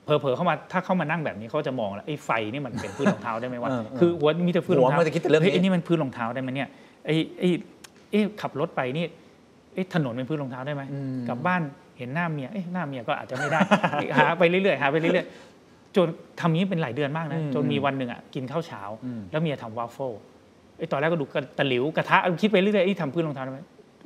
[0.05, 6.69] เผลอๆเข้ามาถ้าเข้ามานั่งแบบนี้เขาจะมองแล้วไอ้ไฟนี่มันเป็นพื้นรองเท้าได้ไหมวะเออเออคือหัวมีแต่พื้นรองเท้าหัวมันจะคิดแต่เรื่องนี้ฮ้ยไอ้นี่มันพื้นรองเท้าได้ไหมเนี่ย
[7.05, 7.49] ไอ้ไอ้
[8.11, 9.05] เอ๊ะขับรถไปนี่
[9.73, 10.83] เอ๊ะถนนเป็นพื้นรองเท้าได้ไหม
[11.29, 11.61] กลับบ้าน
[11.97, 13.59] เห็นหน้าเมียเอ๊ะหน้าเมียก็อาจจะไม่ได้
[14.17, 16.07] หาไปเรื่อยๆหาไปเรื่อยๆจน
[16.39, 20.11] ทำนี้เป็นหลายเดือนมากนะอืมจนมีวันหนึ่งอะกินข้าวเช้าอืมแล้วเมียทำวาฟเฟิล
[20.77, 23.59] ไอ้ตอนแรกก็ดูกระตะหลิวกระทะคิดไปเรื่อยๆไอ้ทำพื้นรองเท้าได้ไหม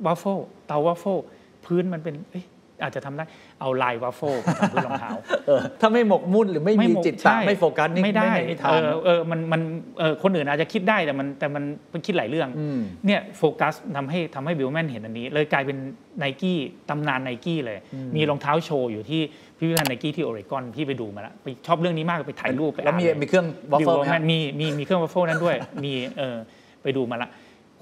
[0.06, 1.16] วาฟเฟิลเตาวาฟเฟิล
[1.64, 2.46] พื้นมันเป็นเอ๊ะ
[2.82, 3.24] อาจจะทำได้
[3.60, 5.10] เอาลายวาฟเฟิลทำพื้นรองเท้า
[5.46, 9.60] เออถ้าไม่หมกมุ่นหรือไม่มีหกจิตตะใช่ไม่โฟกัสนี่ไม่ได้ไม่ทาเอนอเออมันมัน
[9.98, 15.76] เออคนอื่นอาจจะคิดได้แต่มันแต่มันมันคิดหลายเรื่องอืมเนี่ยโฟกัสทำให้ทำให้ Bill Bowerman เห็นอันนี้ เลยกลายเป็น
[16.18, 16.58] ไนกี้
[16.90, 17.78] ตำนานไนกี้เลย
[18.16, 19.20] มีรองเท้าโชว์อยู่ที่
[19.58, 26.36] พิพิธภัณฑ์ไนกี้ที่โอเรกอนพี่ไปดูมาแล้วไปชอบเรื่องนี้มากไปถ่ายรูปไปแล้วมีอ่านมีเครื่องวาฟเฟิลบิลแมนไหมฮะมีมีมีเครื่องวาฟเฟิลนั้นด้วยมีเออ
[26.82, 27.28] ไปดูมาละ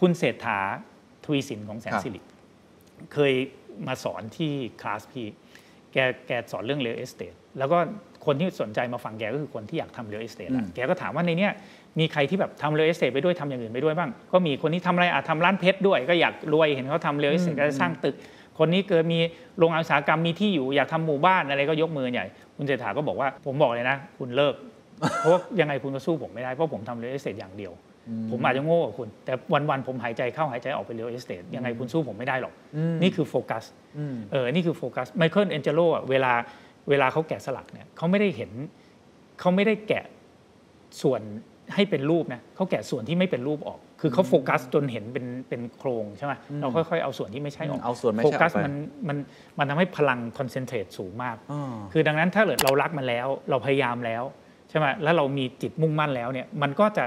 [0.01, 0.59] คุณเศรษฐา
[1.25, 2.21] ทวีสินของแสนครับสิริ
[3.13, 3.33] เคย
[3.87, 5.27] มาสอนที่คลาสพี่
[5.93, 7.27] แกแกสอนเรื่องเรียลเอสเต e
[7.59, 7.79] แล้วก็
[8.27, 11.53] คนที่สนใจมาฟังแกก็คือคนที่อยากทำเรียลเอสเต e อืมแกก็ถามว่าในเนี้ย
[11.99, 18.15] มีใครที่แบบทำเรียลเอสเต e ไปด้วยทำอย่างอื่นไปด้วยบ้าง ก็มีคนที่ทำอะไรอะทำร้านเพชรด้วย ก็อยากรวยเห็นเขาทำเรียลเอสเต e ก็จะสร้างตึก
[18.59, 19.21] คนนี้เกิดมี
[19.59, 24.55] โรงงานอุตสาหกรรมมีที่อยู่อยากทำหมู่บ้านอะไรก็ยกมือใหญ่ คุณเศรษฐาก็บอกว่าผมบอกเลยนะ คุณเลิก
[25.21, 27.73] เพราะว่ายังไงคุณก็สู้ผมไม่ได้เพราะผมทำเรียลเอสเต e อย่างเดียว
[28.31, 29.33] ผมอาจจะโง่กว่าคุณ แต่
[29.71, 32.55] วันๆผมหายใจเข้าหายใจออกไปเรียลเอสเต e ยังไงคุณสู้ผมไม่ได้หรอก
[33.03, 33.65] นี่คือโฟกัส
[33.99, 36.33] อืมเออนี่คือโฟกัสไมเคิลแองเจโลอะเวลา
[36.91, 38.51] เวลาเขาแกะสลักเนี่ยเขาไม่ได้เห็น
[39.41, 40.05] เขาไม่ได้แกะ
[41.03, 41.21] ส่วน
[41.75, 48.75] ให้เป็นรูปนะเขาแกะส่วนที่ไม่เป็นรูปออก คือเขาโฟกัสจนเห็นเป็นเป็นโครงใช่ไหมเราค่อยๆเอาส่วนที่ไม่ใช่ออกเอาส่วนไม่ใช่โฟกัสออกไปมัน
[49.09, 49.17] มัน
[49.59, 51.61] มันทำให้พลัง concentrate สูงมากอ๋อ
[51.93, 54.23] คือดังนั้นถ้าเกิดเรารักมันแล้ว เราพยายามแล้ว
[54.71, 57.05] ใช่ไหมแล้วเรามีจิตมุ่งมั่นแล้วเนี่ยมันก็จะ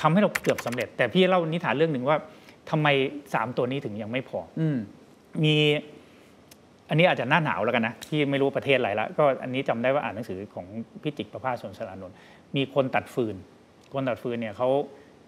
[0.00, 2.18] ทำให้เราเกือบสำเร็จ แต่พี่เล่านิทานเรื่องหนึ่งว่า
[2.70, 2.88] ทำไม
[3.34, 4.78] สามตัวนี้ถึงยังไม่พออืม
[5.44, 5.56] มี
[6.88, 10.66] อันนี้อาจจะหน้าหนาวแล้วกันนะ ที่ไม่รู้ประเทศอะไรละก็อันนี้จำได้ว่าอ่านหนังสือของ
[11.02, 12.16] พิจิกประภาสสนสรานนท์
[12.56, 13.36] มีคนตัดฟืน
[13.94, 14.68] คนตัดฟืนเนี่ยเขา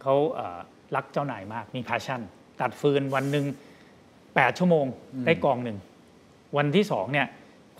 [0.02, 0.58] เขาเอ่อ
[0.96, 2.20] รักเจ้านายมากมีพาชั่น
[2.60, 3.44] ตัดฟืนวันหนึ่ง
[4.34, 4.86] แปดชั่วโมง
[5.26, 5.78] ได้กองหนึ่ง
[6.56, 7.26] วันที่สองเนี่ย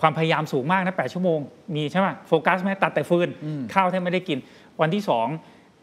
[0.01, 1.39] ความพยายามสูงมากนะแปดชั่วโมง
[1.77, 3.29] มีใช่ไหมโฟกัสไหมตัดแต่ฟืน
[3.75, 4.39] ข้าวแทบไม่ได้กิน
[4.81, 5.27] วันที่สอง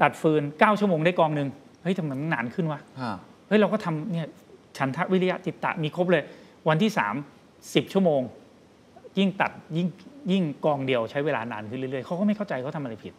[0.01, 1.49] ตัดฟืนเก้าชั่วโมงได้กองหนึ่ง
[1.83, 3.15] เฮ้ยทำไมมันนานขึ้นวะฮะ
[3.47, 4.27] เฮ้ยเราก็ทำเนี่ย
[4.77, 6.23] ฉันทะวิริยะจิตตะมีครบเลย
[6.69, 7.15] วันที่สาม
[7.73, 8.21] สิบชั่วโมง
[9.19, 9.88] ยิ่งตัดยิ่ง
[10.31, 13.13] ยิ่งกองเดียวใช้เวลานานขึ้นเรื่อยๆเขาก็ไม่เข้าใจเขาทำอะไรผิด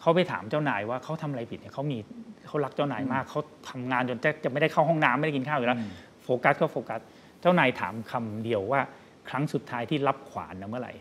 [0.00, 1.98] เขาไปถามเจ้านายว่าเขาทำอะไรผิดเนี่ยเขามี
[2.46, 5.78] เขารักเจ้านายมากเขาทำงานจนแทบจะไม่ได้เข้าห้องน้ำไม่ได้กินข้าวอยู่แล้ว
[6.24, 7.00] โฟกัสก็โฟกัส
[7.40, 8.80] เจ้านายถามคำเดียวว่า
[9.28, 10.92] ครั้งสุดท้ายที่รับขวานนะเมื่อไหร่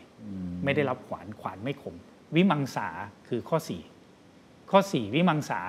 [0.64, 1.96] ไม่ได้รับขวานขวานไม่คม
[2.36, 2.88] วิมังสา
[3.28, 3.82] คือข้อสี่
[4.72, 5.62] ข้อ 4 วิมังสา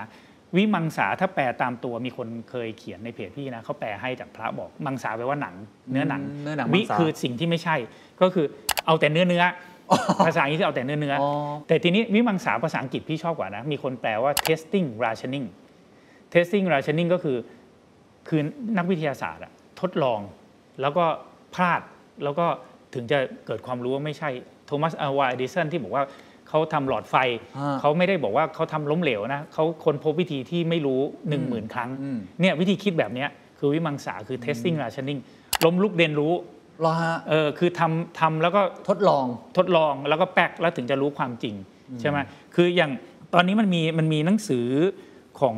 [0.56, 5.54] วิมังสาถ้าแปลตามตัวมีคนเคยเขียนในเพจพี่นะเขาแปลให้จากพระบอกมังสาแปลว่าหนัง
[5.90, 7.76] เนื้อหนังเนื้อหนังวิมังสา คือสิ่งที่ไม่ใช่
[8.20, 8.46] ก็คือ
[8.86, 9.44] เอาแต่เนื้อเนื้อ
[9.90, 9.92] อ
[10.26, 11.28] ภาษาอังกฤษที่เอาแต่เนื้อเนื้อออ
[11.68, 15.46] แต่ทีนี้วิมังสาภาษาอังกฤษพี่ชอบกว่านะ มีคนแปลว่า testing rationing
[16.34, 17.36] testing rationing ก็คือ
[18.28, 18.40] คือ
[18.78, 20.20] นักวิทยาศาสตร์อะทดลอง
[20.80, 21.04] แล้วก็
[21.54, 21.80] พลาด
[22.24, 22.46] แล้วก็
[22.94, 24.30] ถึงจะเกิดความรู้ว่าไม่ใช่
[24.66, 26.04] โทมัสอาวาเอดิสันที่บอกว่า
[26.48, 27.16] เขาทำหลอดไฟ
[27.58, 35.20] อ่าเขาไม่ได้บอกว่าเขาทำล้มเหลวนะเขาคนพบวิธีที่ไม่รู้หนึ่งหมื่นครั้งอืมเนี่ยวิธีคิดแบบเนี้ยคือวิมังสาคือ testing rationing
[35.64, 36.32] ล้มลุกเรียนรู้
[36.84, 39.24] รอฮะเออคือทำทำแล้วก็ทดลอง
[39.56, 41.54] ทดลองแล้วก็แป๊กแล้วถึงจะรู้ความจริง
[42.00, 42.18] ใช่ไหม
[42.54, 42.90] คืออย่าง
[43.34, 44.66] ตอนนี้มันมีมันมีหนังสือ
[45.40, 45.56] ของ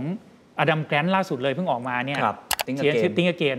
[0.58, 3.58] อดัมแกรนท์ล่าสุดเลยเพิ่งออกมาเนี่ยครับ Think Again เขียนชื่อ Think Again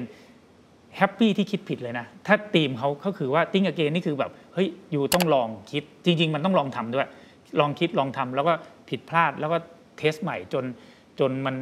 [0.97, 7.07] happy ที่คิดผิดเลยนะ ถ้าธีมเขาก็คือว่า Think Again นี่คือแบบ เฮ้ย อยู่ต้องลองคิดจริง ๆ มันต้องลองทำด้วย
[7.59, 8.53] ลองคิดลองทำแล้วก็
[8.89, 9.57] ผิดพลาดแล้วก็
[9.97, 10.65] test ใหม่จน
[11.19, 11.55] จนมัน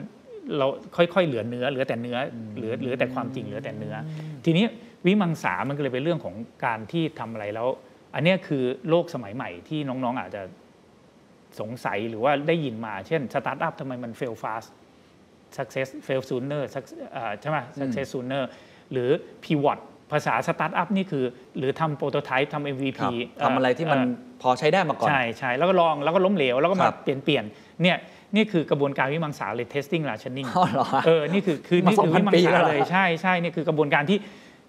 [0.57, 2.17] เราค่อยๆ เหลือเนื้อเหลือแต่เนื้อ
[2.55, 4.07] เหลือเหลือแต่ความจริงเหลือแต่เนื้ออ
[4.45, 4.65] ทีนี้
[5.05, 7.67] วิมังสามันก็เลยเป็นเรื่องของการที่ทำอะไรแล้ว
[8.15, 10.41] อันเนี้ยคือโลกสมัยใหม่ที่น้องๆอาจจะ
[11.59, 14.69] สงสัยหรือว่าได้ยินมาเช่นสตาร์ทอัพทำไมมัน fail fast
[15.57, 18.43] success fail sooner suc- เอ่อใช่ไหม success sooner
[18.91, 19.09] หรือ
[19.43, 19.79] pivot
[20.11, 21.23] ภาษาสตาร์ทอัพนี่คือ
[21.57, 27.43] หรือทำ prototype ทำ MVP ครับเอ่อทำอะไรที่มันเอ่อพอใช้ได้มาก่อน ใช่ใช่แล้วก็ลองแล้วก็ล้มเหลว แล้วก็กลับมาปรับเปลี่ยนเปลี่ยน
[27.83, 27.97] เนี่ย
[28.35, 34.17] นี่คือกระบวนการวิมังสาเลย testing reasoning อ๋อเหรอฮะเออนี่คือคือนี่คือวิมังสามา2,000ปีแล้วเหรอเลยใช่ใช่นี่คือกระบวนการที่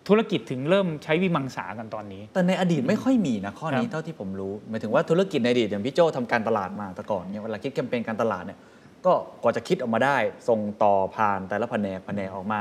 [0.08, 8.58] ธุรกิจถึงเริ่มใช้วิมังสากันตอนนี้ แต่ในอดีตไม่ค่อยมีนะข้อนี้ครับเท่าที่ผมรู้หมายถึงว่าธุรกิจในอดีตอย่างพี่โจทำการตลาดมาแต่ก่อนเนี่ยเวลาคิดแคมเปญการตลาดเนี่ย
[9.06, 10.16] ก็กว่าจะคิดออกมาได้
[10.48, 12.60] ส่งต่อผ่านแต่ละแผนกแผนกออกมา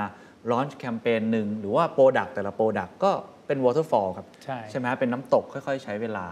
[0.51, 3.11] launch แคมเปญหนึ่งหรือว่า product แต่ละ product ก็
[3.47, 6.25] เป็น waterfall ครับ ใช่ใช่ไหมเป็นน้ำตกค่อยๆ ใช้เวลา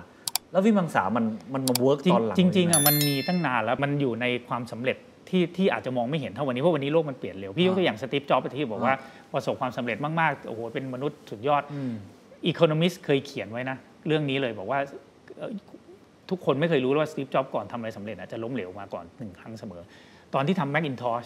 [0.51, 4.97] แล้ววิมังสามันมันมา work จริงๆ ตอนหลังจริงๆเลยอะนะมันมีตั้งนานแล้วมันอยู่ในความสำเร็จ
[5.29, 8.93] ที่ที่อาจจะมองไม่เห็นเท่าวันนี้เพราะวันนี้โลกมันเปลี่ยนเร็วพี่ยกตัวอย่างสตีฟจ็อบส์ที่บอกว่า
[9.33, 11.63] ประสบความสำเร็จมากๆโอ้โหเป็นมนุษย์สุดยอด
[12.47, 13.77] Economist เคยเขียนไว้นะ
[14.07, 14.79] เรื่องนี้เลยบอกว่า
[15.37, 15.51] เอ่อ
[16.29, 19.81] ทุกคนไม่เคยรู้ว่าสตีฟจ็อบส์ก่อนทำอะไรสำเร็จอาจจะล้มเหลวมาก่อนหนึ่งครั้งเสมอ
[20.33, 21.23] ตอนที่ทำแม c อินทอช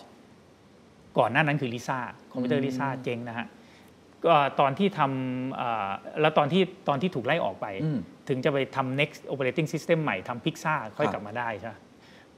[1.17, 1.99] ก่อนหน้านั้นคือลิซ่า
[2.31, 3.47] คอมพิวเตอร์ลิซ่าเจ๊งนะฮะ
[4.25, 5.89] ก็ตอนที่ทำเอ่อ
[6.21, 11.75] แล้วตอนที่ตอนที่ถูกไล่ออกไปอืมถึงจะไปทำ next operating system ใหม่ทำพิกซ่าค่อยครับกลับมาได้ใช่ไหม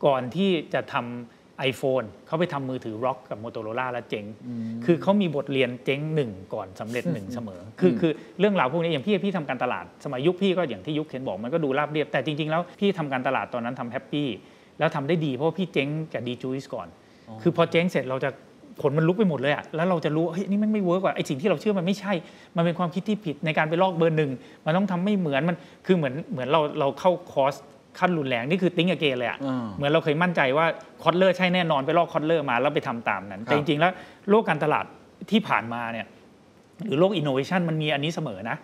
[0.05, 4.25] ก่อนที่จะทำ iPhone เขาไปทำมือถือ ROKR กับ Motorola แล้วเจ๊ง
[4.85, 14.27] คือเขามีบทเรียนเจ๊งหนึ่งก่อนสำเร็จหนึ่งเสมอ คือคือเรื่องราวพวกนี้อย่างพี่พี่ทำการตลาด สมัยยุคพี่ก็อย่างที่ยุคเคนบอกมันก็ดูราบเรียบ แต่จริง ๆ แล้วพี่ทำการตลาดตอนนั้นทำแฮปปี้
[14.79, 16.87] แล้วทำได้ดีเพราะว่าพี่เจ๊งกับ Djuice ก่อน
[17.41, 18.29] คือพอเจ๊งเสร็จเราจะ
[18.81, 22.13] ขนมันลุกไปหมดเลยอะแล้วเราจะรู้ว่าเฮ้ยนี่มันไม่ work ว่ะไอสิ่งที่เราเชื่อมันไม่ใช่
[22.55, 24.31] มันเป็นความคิดที่ผิดในการไปลอกเบอร์หนึ่ง
[24.65, 27.53] มันต้องทำไม่เหมือนมันคือเหมือนเหมือนเราเราเข้าคอร์ส
[27.99, 30.65] ขั้นรุนแรงนี่คือ Think Again เลยอะอ่าเหมือนเราเคยมั่นใจว่า
[31.03, 33.91] คอตเลอร์ใช่แน่นอนไปลอกคอตเลอร์มาแล้วไปทำตามนั้น แต่จริงๆแล้ว
[34.29, 34.85] โลกการตลาด
[35.31, 36.05] ที่ผ่านมาเนี่ย
[36.85, 38.57] หรือโลกอินโนเวชันมันมีอันนี้เสมอนะ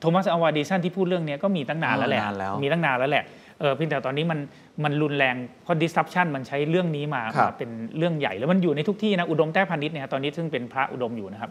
[0.00, 3.24] โทมัสอัลวาเอดิสันที่พูดเรื่องเนี้ยก็มีตั้งนานแล้วแหละนานแล้วมีตั้งนานแล้วแหละ
[3.60, 4.38] เออเพียงแต่ตอนนี้มัน
[4.84, 11.50] มันรุนแรงเพราะ disruption มันใช้เรื่องนี้มาครับมาเป็นเรื่องใหญ่ แล้วมันอยู่ในทุกที่นะอุดมแต้พานิชเนี่ยตอนนี้ซึ่งเป็นพระอุดมอยู่นะครับ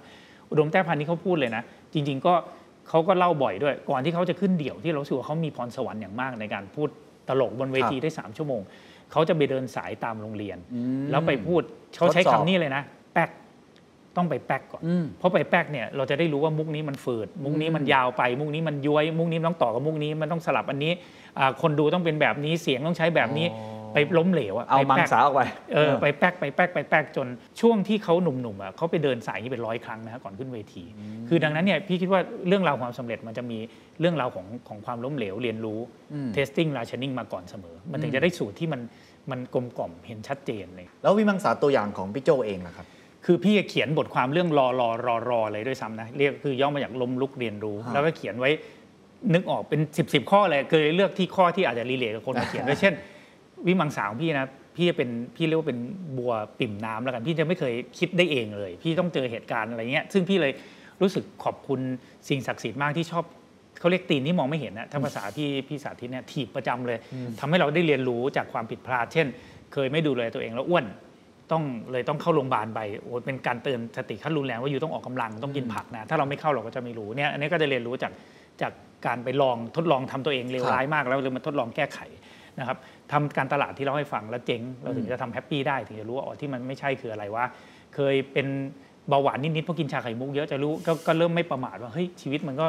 [0.51, 2.33] อุดมแต้พานิชเขาพูดเลยนะ จริง ๆ ก็
[2.89, 6.89] เขาก็เล่าบ่อยด้วย ก่อนที่เขาจะขึ้นเดี่ยวที่เรารู้สึกว่าเขามีพรสวรรค์อย่างมากในการพูด
[7.27, 8.61] ตลกบนเวทีได้ 3 ชั่วโมง
[9.11, 10.57] เขาจะไปเดินสายตามโรงเรียน
[11.11, 11.61] แล้วไปพูด
[11.97, 12.83] เขาใช้ทดสอบคำนี้เลยนะ
[13.13, 13.29] แป๊ก
[14.17, 21.22] ต้องไปแป๊กก่อนอืมเพราะไปแป๊กเนี่ยเราจะได้รู้ว่ามุกนี้มันฝืด มุกนี้มันยาวไป มุกนี้มันย้วย มุกนี้มันต้องต่อกับมุกนี้มันต้องสลับอันนี้อ่า
[21.61, 23.47] คนดูต้องเป็นแบบนี้เสียงต้องใช้แบบนี้
[23.93, 25.41] ไปล้มเหลวอะเอาไปมังแป๊กสาออกไป
[25.73, 27.27] เออไปแป๊กไปแป๊กไปแป๊กจน
[27.61, 30.83] ช่วงที่เขาหนุ่มๆอะเขาไปเดินสายนี้เป็นร้อยครั้งนะฮะก่อนขึ้นเวที
[31.29, 33.57] คือดังนั้นเนี่ยพี่คิดว่าเรื่องราวความสำเร็จมันจะมี
[33.99, 35.79] เรื่องราวของของความล้มเหลวเรียนรู้
[36.35, 38.81] testing rationing มาก่อนเสมอ มันถึงจะได้สูตรที่มัน
[39.31, 42.87] มันกลมกล่อมเห็นชัดเจนเลย แล้ววิมังสาตัวอย่างของพี่โจเองล่ะครับ
[43.25, 48.49] คือพี่เขียนบทความเรื่องรอรอรอรอเลยด้วยซ้ำนะเรียกคือย่อมาจากล้มลุกเรียนรู้ฮะแล้วก็เขียนไว้
[49.33, 52.93] นึกออกเป็น 10บสข้อเลยเคยเลือกที่ข้อที่อาจจะรีเลทกับคนมาเขียนด้วยเช่น
[53.67, 55.79] วิมังสาของพี่นะพี่จะเป็นพี่เรียกว่าเป็น
[56.17, 60.51] บัวปิ่มน้ำแล้วกันพี่จะไม่เคยคิดได้เองเลย พี่ต้องเจอเหตุการณ์อะไรเงี้ยซึ่งพี่เลย
[61.01, 61.79] รู้สึกขอบคุณ
[62.29, 63.23] สิ่งศักดิ์สิทธิ์มากที่ชอบ
[63.79, 66.97] เขาเรียกตีนที่มองไม่เห็นนะถ้าภาษาพี่พี่สาธิตเนี่ยถีบประจำเลย
[67.39, 69.27] ทำให้เราได้เรียนรู้จากความผิดพลาด เช่น
[69.73, 70.85] เคยไม่ดูแลตัวเองแล้วอ้วน
[71.51, 78.11] ต้องเลยต้องเข้าโรงพยาบาลไปโอ้ยเป็นการเตือนสติขั้นรุนแรงว่าอยู่ต้องออกกำลังต้องกินผักนะถ้าเราไม่เข้าเราก็จะไม่รู้เนี่ยอันนี้ก็จะเรียนรู้จาก
[78.61, 78.71] จาก
[79.05, 81.99] การไปลองทดลองทำตัวเองเลวร้ายมากแล้วเลยมาทดลองแก้ไข
[82.59, 82.77] นะครับ
[83.11, 87.45] ทำการตลาดที่เล่าให้ฟังแล้วเจ๊งเราถึงจะทำแฮปปี้ได้ถึงจะรู้ว่าอ๋อที่มันไม่ใช่คืออะไรวะ
[87.95, 88.47] เคยเป็น
[89.09, 92.67] เบาหวานนิดๆเพราะกินชาไข่มุกเยอะจะรู้ก็ก็เริ่มไม่ประมาทว่าเฮ้ยชีวิตมันก็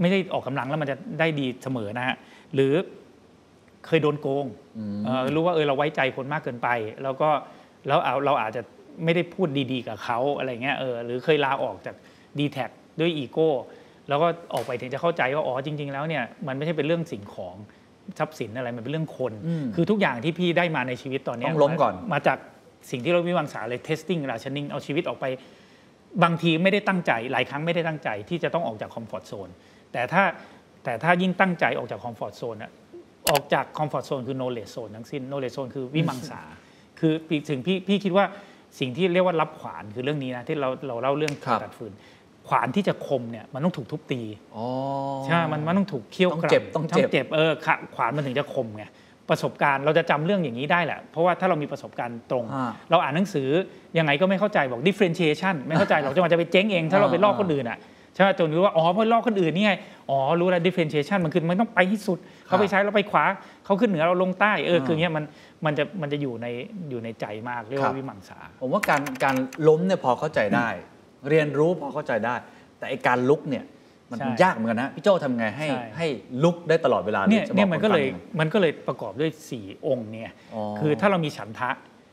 [0.00, 2.16] ไม่ได้ออกกำลังแล้วมันจะได้ดีเสมอนะฮะ
[2.54, 2.72] หรือ
[3.86, 4.46] เคยโดนโกง
[5.04, 6.68] เอ่อรู้ว่าเออเราไว้ใจคนมากเกินไป
[7.02, 7.30] แล้วก็
[7.86, 8.62] แล้วเอาเราอาจจะ
[9.04, 11.94] ไม่ได้พูดดีๆกับเขาอะไรเงี้ยเออหรือเคยลาออกจาก
[12.38, 12.58] dtac
[13.00, 13.50] ด้วยอีโก้
[14.08, 17.56] แล้วก็ออกไปถึงจะเข้าใจว่าอ๋อจริง ๆ แล้วเนี่ยมันไม่ใช่เป็นเรื่องสิ่งของ
[18.18, 19.32] ทรัพย์สินอะไรมันเป็นเรื่องคน
[19.74, 22.38] คือทุกอย่างที่พี่ได้มาในชีวิตตอนเนี้ยต้องล้มก่อนมาจาก
[22.90, 25.24] สิ่งที่เราวิมังสาเลย testing reasoning เอาชีวิตออกไป
[26.22, 29.48] บางทีไม่ได้ตั้งใจ หลายครั้งไม่ได้ตั้งใจที่จะต้องออกจากคอมฟอร์ z โซน
[29.92, 30.22] แต่ถ้า
[30.84, 32.70] แต่ถ้ายิ่งตั้งใจออกจากคอมฟอร์ z โซนอะ
[33.30, 36.42] ออกจากคอมฟอร์ z โซนคือ knowledge zone ทั้งสิ้น knowledge zone คือวิมังสา
[37.00, 38.24] คือพี่ถึงพี่พี่คิดว่า
[38.80, 41.92] สิ่งที่เรียกว่ารับขวานคือเรื่องนี้นะที่เราเราเล่าเรื่องครับตัดฟืน
[42.48, 44.20] ขวานที่จะคมเนี่ยมันต้องถูกทุบตี
[44.56, 44.66] อ๋อ
[45.24, 48.84] ใช่ไหมมันมันต้องถูกเคี่ยวต้องกรัเจ็บต้องเจ็บเจ็บเออขะขวานมันถึงจะคมไง
[49.28, 53.48] ประสบการณ์เราจะจำเรื่องอย่างนี้ได้แหละ เพราะว่าถ้าเรามีประสบการณ์ตรงอ่าเราอ่านหนังสือ
[53.98, 57.80] ยังไงก็ไม่เข้าใจบอก differentiation ไม่เข้าใจหรอกจะมันจะไปเจ๊งเองถ้าเราไปลอกคนอื่นอะ
[58.14, 59.72] ใช่ไหมจนรู้ว่าอ๋อเพราะลอกคนอื่นนี่ไง
[60.10, 63.24] อ๋อรู้แล้ว differentiation มันคือมันต้องไปที่สุด เขาไปใช้เราไปขวา
[63.64, 65.24] เขาขึ้นเหนือเราลงใต้เออคืออย่างเงี้ยมัน
[65.64, 66.46] มันจะมันจะอยู่ใน
[66.90, 69.36] อยู่ในใจมากเรียกครัว่าบวิมังสาผมว่าการการ
[69.68, 70.68] ล้มเนี่ยพอเข้าใจได้
[71.28, 72.34] เรียนรู้พอเข้าใจได้
[72.78, 73.64] แต่ไอการลุกเนี่ย
[74.10, 76.06] มันใช่ยากเหมือนกันนะพี่โจทำไงให้ใช่ให้
[76.44, 81.70] ลุกได้ตลอดเวลาเนี่ยจะบอเนี่ยมันก็เลยคฟังมันก็เลยประกอบด้วย 4 องค์เนี่ยอ๋อคือถ้าเรามีฉันทะ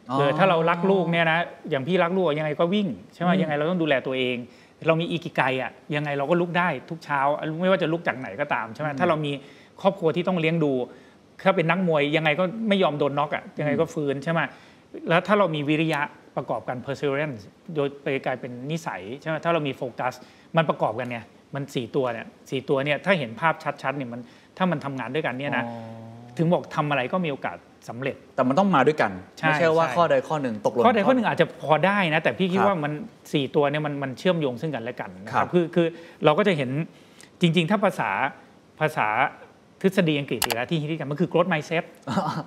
[0.09, 1.39] อ๋อเออถ้าเรารักลูกเนี่ยนะ
[1.69, 4.35] อย่างพี่รักลูกยังไงก็วิ่งใช่ไหมอืมยังไงเราต้องดูแลตัวเอง
[4.87, 7.19] เรามีอีกิไกอะยังไงเราก็ลุกได้ทุกเช้า
[7.61, 9.31] ไม่ว่าจะลุกจากไหนก็ตามใช่ไหมถ้าเรามี
[9.81, 10.73] ครอบครัวที่ต้องเลี้ยงดู
[11.43, 14.39] ถ้าเป็นนักมวยยังไงก็ไม่ยอมโดนน็อกอะยังไงก็ฟื้นใช่ไหม
[15.09, 16.01] แล้วถ้าเรามีวิริยะ
[16.35, 17.41] ประกอบกัน perseverance
[17.75, 20.13] โดยไปกลายเป็นนิสัยใช่ไหมถ้าเรามีโฟกัส
[20.57, 21.23] มันประกอบกันเนี่ย
[21.55, 24.21] มันสี่ตัวเนี่ยสี่ตัวเนี่ยถ้าเห็นภาพชัดๆเนี่ยมัน
[24.57, 27.57] ถ้ามันทำงานด้วยกันเนี่ยนะอ๋อถึงบอกทำอะไรก็มีโอกาส
[27.89, 32.91] สำเร็จ แต่มันต้องมาด้วยกันใช่ไม่ใช่ว่าใช่ข้อใดข้อหนึ่งตกหล่นข้อใดข้อหนึ่งอาจจะพอได้นะ แต่พี่คิดครับว่ามัน
[33.33, 35.87] สี่ตัวเนี่ยมันมันเชื่อมโยงซึ่งกันและกันนะคครัรับบคือคือ
[36.25, 36.69] เราก็จะเห็น
[37.41, 38.09] จริง ๆ ถ้าภาษา
[38.79, 39.07] ภาษา
[39.81, 41.83] ทฤษฎีอังกฤษอีกแล้วที่ฮิตกันมันคือ growth mindset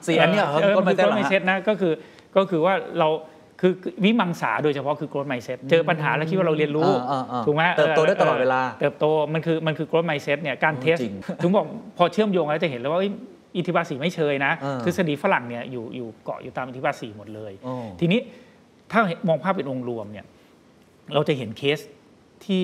[0.06, 1.92] สี่อันเนี่ยครับเออก็มันไม่คือได้หร growth อฮะ mindset นะก็คือ
[2.36, 3.08] ก็คือว่าเรา
[3.60, 3.72] คือ
[4.04, 11.66] วิมังสาโดยเฉพาะคือ growth mindset เจอปัญหาแล้วคิดว่าเราเรียนรู้อ่าอ่าถูกไหมเติบโตได้ตลอดเวลา เติบโตมันคือมันคือ growth mindset เนี่ยการเทสจริงถึงบอก
[11.98, 13.10] พอเชื่อมโยงแล้วจะเห็นแล้วว่าเอ้ย
[13.56, 18.20] อิทธิบาทสีไม่เชยนะอ่าทฤษฎีฝรั่งเนี่ยอยู่อยู่เกาะอยู่ตามอิทธิบาทสีหมดเลยโอ้ทีนี้
[18.92, 20.26] ถ้ามองภาพเป็นองค์รวมเนี่ย
[21.14, 21.78] เราจะเห็นเคส
[22.44, 22.62] ที่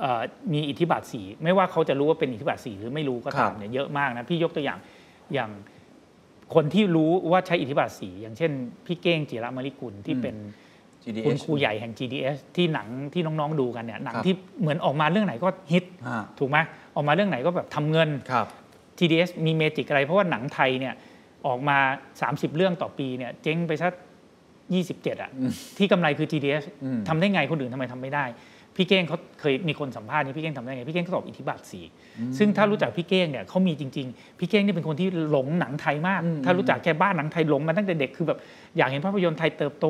[0.00, 4.78] เอ่อมีอิทธิบาทสีไม่ว่าเขาจะรู้ว่าเป็นอิทธิบาทสีหรือไม่รู้ก็ตามเนี่ยเยอะมากนะพี่ยกตัวอย่าง
[5.34, 5.50] อย่าง
[6.54, 8.50] คนที่รู้ว่าใช้อิทธิบาทสีอย่างเช่น
[8.86, 10.36] พี่เก้งจิระมริกุลที่เป็น
[11.04, 16.58] GDH คุณครูใหญ่แห่ง GDS ที่หนังที่น้องๆดูกันเนี่ยหนังครับที่เหมือนออกมาเรื่องไหนก็ฮิตฮะถูกไหม
[16.94, 18.46] ออกมาเรื่องไหนก็แบบทำเงินครับ
[18.98, 20.94] GDS มีเมจิกอะไร เพราะว่าหนังไทยเนี่ย
[21.46, 21.78] ออกมา
[22.18, 23.92] 30 เรื่องต่อปีเนี่ยเจ๊งไปสัก
[24.58, 25.30] 27 อะ
[25.78, 28.24] ที่กำไรคือ GDS อืมทำได้ไงคนอื่นทำไมทำไม่ได้
[28.76, 31.80] พี่เก้งเขาเคยมีคนสัมภาษณ์นี่พี่เก้งทำได้ไงพี่เก้งเขาตอบอิทธิบาทสี่
[32.38, 38.38] ซึ่งถ้ารู้จักพี่เก้งเนี่ยเขามีจริง ๆ พี่เก้งนี่เป็นคนที่หลงหนังไทยมาก ถ้ารู้จักแค่บ้านหนังไทยหลงมาตั้งแต่เด็กคือแบบ
[38.76, 39.86] อยากเห็นภาพยนตร์ไทยเติบโต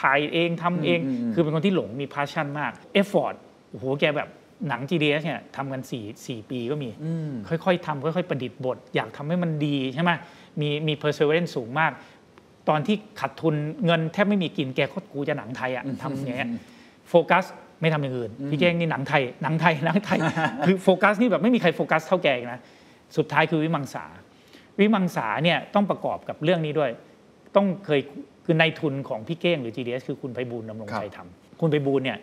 [0.00, 1.00] ถ่ายเองทำเอง
[1.34, 3.34] คือเป็นคนที่หลงมี passion มาก effort
[3.70, 4.28] โอ้โหแกแบบ
[4.68, 6.90] หนัง GDS เนี่ยทำกัน4 4 ปีก็มี
[7.48, 10.10] ค่อยๆทำค่อยๆประดิษฐ์บท อยากทำให้มันดีใช่ไหม
[10.60, 11.92] มีมี perseverance สูงมาก
[12.68, 16.50] ตอนที่ขาดทุนเงินแทบไม่มีกินแกโคตรกูจะหนังไทยอะทำอย่างเงี้ย
[17.08, 17.44] โฟกัส
[17.80, 20.18] ไม่ทำอย่างอื่นพี่เก้งนี่หนังไทยหนังไทยหนังไทย
[20.66, 22.60] คือโฟกัสนี่แบบไม่มีใครโฟกัสเท่าแกอีกนะ
[23.16, 24.04] สุดท้ายคือวิมังสา
[24.78, 26.90] วิมังสาเนี่ยต้องประกอบกับเรื่องนี้ด้วย
[27.56, 28.00] ต้องเคย
[28.44, 32.18] คือในทุนของพี่เก้งหรือ GDS คือคุณไพบูลย์ดำรงใจทำคุณไพบูลย์เนี่ย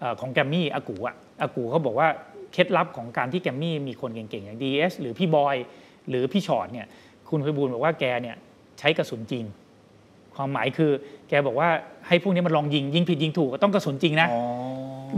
[0.00, 2.08] เอ่อของแกรมมี่อากูอะอากูเขาบอกว่า
[2.52, 5.56] เคล็ดลับของการที่แกรมมี่มีคนเก่งๆอย่าง DS หรือพี่บอย
[6.08, 6.86] หรือพี่ชอตเนี่ย
[7.30, 8.36] คุณไพบูลย์บอกว่าแกเนี่ย
[8.78, 9.44] ใช้กระสุนจริง
[10.36, 10.92] ความหมายคือ
[11.30, 11.68] แกบอกว่า
[12.08, 14.42] ให้พวกนี้มันลองยิง ยิงผิดยิงถูกก็ต้องกระสุนจริงนะอ๋อ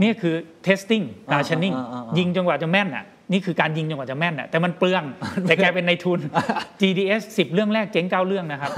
[0.01, 0.35] นี่คือ
[0.67, 5.03] testing อ่า rationing อ่าอ่าอ่ายิงจนกว่าจะแม่นอะนี่คือการยิงจนกว่าจะแม่นอะแต่มันเปลือง
[5.43, 6.19] แต่แกเป็นในทุน
[6.81, 8.71] GDS 10 เรื่องแรกเจ๊ง9เรื่องนะครับ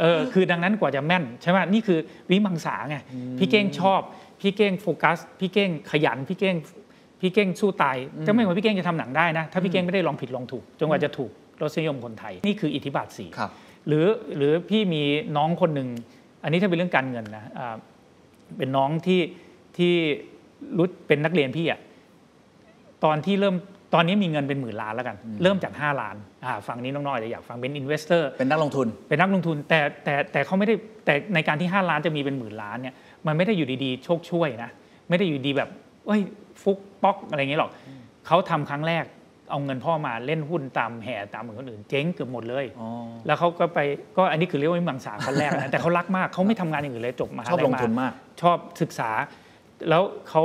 [0.00, 1.98] เออคือดังนั้นกว่าจะแม่นใช่ไหมนี่คือ
[2.30, 2.96] วิมังสาไง
[3.38, 4.00] พี่เก้งชอบ
[4.40, 6.56] พี่เก้งโฟกัส พี่เก้งขยันพี่เก้ง
[7.20, 11.30] พี่เก้งสู้ตายจะไม่เหมือนพี่เก้งจะทำหนังได้นะ ถ้าพี่เก้งไม่ได้ลองผิดลองถูกจนกว่าจะถูก
[11.62, 13.50] รสนิยมคนไทย นี่คืออิทธิบาทสีครับ
[13.88, 14.06] หรือ
[14.36, 15.02] หรือพี่มี
[15.36, 15.88] น้องคนหนึ่ง
[16.44, 17.76] อันนี้ถ้าเป็นเรื่องการเงินนะอ่า
[18.58, 19.20] เป็นน้องที่
[19.76, 19.92] ที่
[20.76, 21.80] รู้เป็นนักเรียนพี่อะ
[23.04, 23.54] ตอนที่เริ่ม
[23.94, 32.94] ตอนนี้มีเงินเป็นหมื่นล้านแล้วกัน เริ่มจาก 5 ล้านอ่าฝั่งนี้น้องๆอาจจะอยากฟังเป็นอินเวสเตอร์เป็นนักลงทุน เป็นนักลงทุนแต่แต่แต่เขาไม่ได้แต่ในการที่ 5 ล้านจะมีเป็นหมื่นล้านเนี่ย
[33.26, 34.70] มันไม่ได้อยู่ดีๆโชคช่วยนะ
[35.08, 35.68] ไม่ได้อยู่ดีแบบ
[36.06, 36.20] เอ้ย
[36.62, 37.70] ฟุกป๊อกอะไรอย่างเงี้ยหรอก
[38.26, 39.04] เขาทำครั้งแรก
[39.50, 42.88] เอาเงินพ่อมาเล่นหุ้นตามแห่ตามเหมือนคนอื่นเจ๊งเกือบหมดเลยอ๋อ
[43.26, 43.78] แล้วเขาก็ไป
[44.16, 49.10] ก็อันนี้คือเรียกว่าวิมังสาขั้นแรกนะแต่เขารักมากเขาไม่ทำงานอย่างอื่นเลยจบมหาชอบลัยลงทุนมาก ชอบศึกษา
[49.88, 50.44] แล้วเขา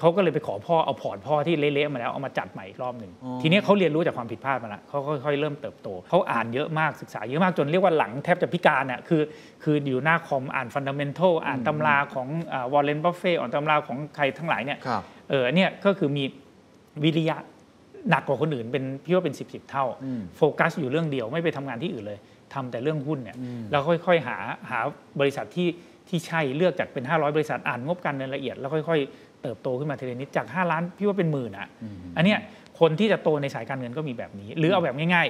[0.00, 9.22] เขาก็เลยไปขอพ่อเอาพอร์ตพ่อที่เละๆมาแล้วเอามาจัดใหม่อีกรอบหนึ่งอ๋อทีนี้เขาเรียนรู้จากความผิดพลาดมาแล้วเขาค่อยๆเริ่มเติบโตเขาอ่านเยอะมากศึกษาเยอะมากจนเรียกว่าหลังแทบจะพิการอะคือ
[9.62, 12.28] คืออยู่หน้าคอมอ่าน fundamental อ่านตำราของ
[12.72, 16.24] วอร์เรนบัฟเฟตต์อ่านตำราของใครทั้งหลายเนี่ยครับเออเนี่ยก็คือมี
[17.04, 17.36] วิริยะ
[18.10, 22.18] หนักกว่าคนอื่นเป็นพี่ว่าเป็นสิบสิบเท่าอืมโฟกัสอยู่เรื่องเดียวไม่ไปทำงานที่อื่นเลย
[22.54, 23.36] ทำแต่เรื่องหุ้นเนี่ย
[23.70, 24.36] แล้วค่อยๆหา
[24.70, 24.78] หา
[25.20, 25.68] บริษัทที่
[26.08, 31.68] ที่ใช่เลือกจากเป็น 500 บริษัทอ่านงบการเงินละเอียดแล้วค่อยๆ เติบโตขึ้นมาทีละนิดจาก 5 ล้านพี่ว่าเป็นหมื่นอะ
[32.16, 32.38] อันเนี้ย
[32.80, 35.26] คนที่จะโตในสายการเงินก็มีแบบนี้ หรือเอาแบบง่าย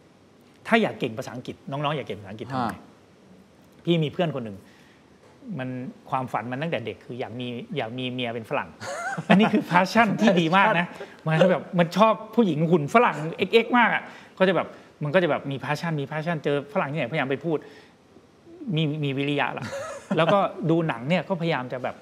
[0.00, 2.82] ๆ ถ้าอยากเก่งภาษาอังกฤษน้องๆอยากเก่งภาษาอังกฤษทำไงฮะ
[3.84, 4.56] พี่มีเพื่อนคนหนึ่ง
[5.58, 5.68] มัน
[6.10, 8.68] ความฝันมันตั้งแต่เด็กคืออยากมีอยากมีเมียเป็นฝรั่ง
[9.28, 10.86] อันนี้คือ passion ที่ดีมากนะ
[11.26, 14.02] มันแบบมันชอบผู้หญิงหุ่นฝรั่งเอ็กๆมากอะ
[14.38, 14.68] ก็จะแบบ
[15.04, 17.58] มันก็จะแบบมี passion มี passion เจอฝรั่งที่ไหนพยายามไปพูด
[18.76, 19.66] มีมีวิริยะล่ะ
[20.16, 20.38] แล้วก็
[20.70, 21.96] ดูหนังเนี่ยก็พยายามจะแบบ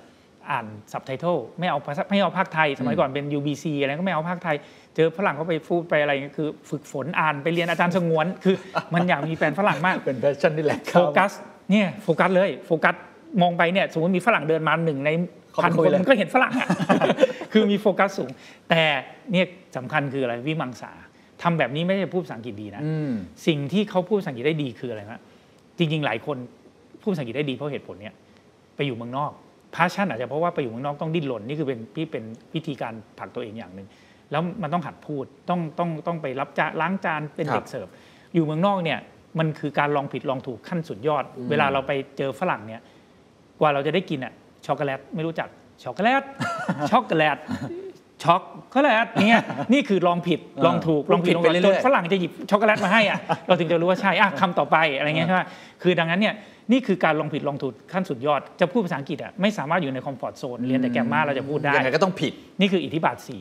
[0.51, 4.57] อ่านซับไตเติลไม่เอาภาษาไม่เอาภาคไทย สมัยก่อนเป็น UBC อะไรก็ไม่เอาภาคไทย
[4.96, 8.57] เจอฝรั่งเขาไปพูดไปอะไรคือ ฝึกฝนอ่านไปเรียนอาจารย์สงวน คือ
[8.94, 11.33] มันอยากมีแฟนฝรั่งมากเป็น passion นี่แหละโฟกัส
[11.70, 12.94] เนี่ยโฟกัสเลยโฟกัส
[13.43, 15.11] มองไปเนี่ยสมมติมีฝรั่งเดินมาหนึ่งในพันคน
[15.51, 16.69] เข้าไปคุยเลยมันก็เห็นฝรั่งอะ
[17.53, 18.31] คือมีโฟกัสสูง
[18.71, 18.83] แต่
[19.33, 20.93] เนี่ยสำคัญคืออะไรวิมังสา
[21.43, 23.12] ทำแบบนี้ไม่ได้พูดภาษาอังกฤษดีนะอืม
[23.47, 25.21] สิ่งที่เขาพูดภาษาอังกฤษได้ดีคืออะไรฮะ
[25.79, 26.37] จริงๆหลายคน
[27.03, 28.14] พูดภาษาอังกฤษได้ดีเพราะเหตุผลเนี่ย
[28.77, 29.33] ไปอยู่เมืองนอก
[29.74, 33.87] passion อาจจะเพราะว่าไปอยู่เมืองนอกต้องดิ้นรนนี่คือเป็นพี่เป็นวิธีการผลักตัวเองอย่างหนึ่ง
[34.31, 37.88] แล้วมันต้องหัดพูดต้องต้องต้องไปรับจานล้างจานเป็นครับเด็กเสิร์ฟ
[38.35, 38.99] อยู่เมืองนอกเนี่ย
[39.38, 42.81] มันคือการลองผิดลองถูกขั้นสุดยอด เวลาเราไปเจอฝรั่งเนี่ย
[43.61, 44.32] กว่าเราจะได้กินอะ
[44.66, 45.48] ช็อกโกแลตไม่รู้จัก
[45.82, 46.22] ช็อกโกแลต
[46.90, 47.38] ช็อกโกแลต
[48.24, 49.40] ช็อกโกแลตเนี่ย
[49.72, 55.42] นี่คือลองผิดลองถูกลองผิดลองผิดถูไปกเรื่จอยนๆฝรั่งจะหยิบช็อกโกแลตมาให้อะเราถึงจะรู้ว่าใช่อะคำต่อไปอะไรเงี้ยใช่ไหม
[55.82, 56.34] คือดังนั้นเนี่ย
[56.72, 63.40] นี่คือการลองผิดลองถูกขั้นสุดยอด จะพูดภาษาอังกฤษอะไม่สามารถอยู่ใน comfort zone เรียนแต่ grammar เราจะพูดได้ยังไงก็ต้องผิด นี่คืออิทธิบาทสี่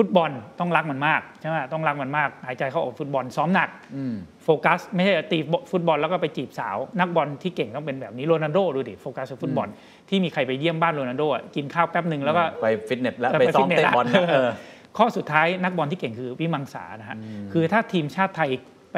[0.00, 5.38] ฟุตบอลต้องรักมันมากใช่ไหมต้องรักมันมาก หายใจเข้าออกฟุตบอลซ้อมหนักอืมโฟกัส ไม่ใช่ตี
[5.70, 9.68] ฟุตบอลแล้วก็ไปจีบสาว นักบอลที่เก่งต้องเป็นแบบนี้โรนัลโดดูดิโฟกัสกับฟุตบอล
[10.08, 14.50] ที่มีใครไปเยี่ยมบ้านโรนัลโดอะกินข้าวแป๊บหนึ่งแล้วก็ไปฟิตเนสแล้วแล้วไปไปซ้อมฟิตเนสเตะบอลนะแล้วเออ
[14.96, 17.16] ข้อสุดท้ายนักบอลที่เก่งคือวิมังสานะฮะ
[17.52, 18.50] คือถ้าทีมชาติไทย
[18.92, 18.96] ไป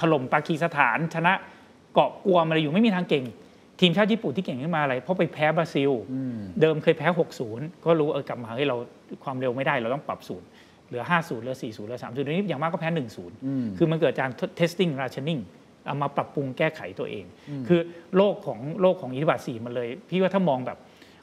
[0.00, 1.32] ถล่มปากีสถานชนะ
[1.94, 3.24] เกาะกวมอะไรอยู่ไม่มีทางเก่ง
[3.82, 5.90] ทีมชาติญี่ปุ่นที่เก่งขึ้นมาอะไร เพราะไปแพ้บราซิล
[6.60, 7.06] เดิมเคยแพ้
[7.46, 8.76] 60 ก็รู้เออกลับมาเฮ้ยเรา
[9.24, 10.46] ความเร็วไม่ได้เราต้องปรับศูนย์
[10.88, 12.88] เหลือ 50เหลือ 40เหลือ 30เดี๋ยวนี้อย่างมากก็แพ้
[13.34, 14.28] 1-0 คือมันเกิดจาก
[14.60, 15.40] testing rationing
[15.86, 17.24] เอามาปรับปรุงแก้ไขตัวเอง
[17.68, 17.80] คือ
[18.16, 20.78] โลกของโลกของอิทธิบาท4มันเลย พี่ว่าถ้ามองแบบ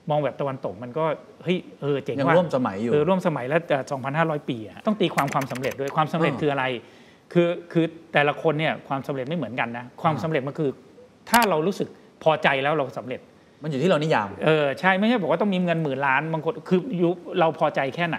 [0.10, 1.06] มองแบบตะวันตกมันก็
[1.44, 3.78] เฮ้ยเออเจ๋งยังว่าร่วมสมัยอยู่เออร่วมสมัยแล้วแต่
[4.14, 6.66] 2,500 ปีอะต้องตีความความสำเร็จด้วยความสำเร็จอ่าคืออะไร
[7.34, 10.70] คือคือแต่ละคนเนี่ยความสำเร็จไม่เหมือนกันนะความสำเร็จมันคือ
[11.30, 11.90] ถ้าเรารู้สึก
[12.24, 13.22] พอใจแล้วเราสำเร็จ
[13.64, 17.10] มันอยู่ที่เรานิยาม เออใช่ไม่ใช่บอกว่าต้องมีเงินหมื่นล้านบางคนคือยุ
[17.40, 18.18] เราพอใจแค่ไหน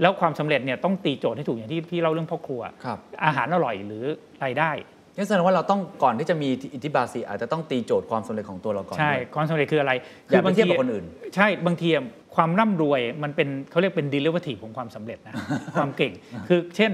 [0.00, 4.04] แล้วความสำเร็จเนี่ยต้องตีโจทย์ให้ถูกอย่างที่พี่เล่าเรื่องพ่อครัวครับอาหารอร่อยหรือ
[4.44, 4.70] รายได้
[5.16, 9.92] นั่นแสดงว่าเราต้องก่อนที่จะมีอิทธิบาทสีอาจจะต้องตีโจทย์ความสำเร็จของตัวเราก่อนใช่ด้วยความสำเร็จคืออะไร
[10.30, 12.04] อย่าไปบางเทียบกับคนอื่น ใช่บางทีอะ
[12.36, 15.34] ความร่ำรวยมันเป็นเขาเรียกเป็น derivative ของความสำเร็จนะ
[15.78, 16.12] ความเก่ง
[16.48, 16.92] คือเช่น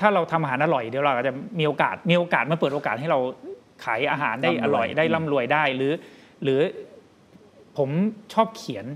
[0.00, 3.18] ถ้าเราทำอาหารอร่อยเดี๋ยวเราอาจจะมีโอกาสมีโอกาสมาเปิดโอกาสให้เรา
[3.84, 5.92] ขายอาหารได้ร่ำรวยอร่อยได้ร่ำรวยได้หรือ
[6.42, 6.60] หรือ
[7.78, 7.90] ผม
[8.34, 8.86] ชอบเขียน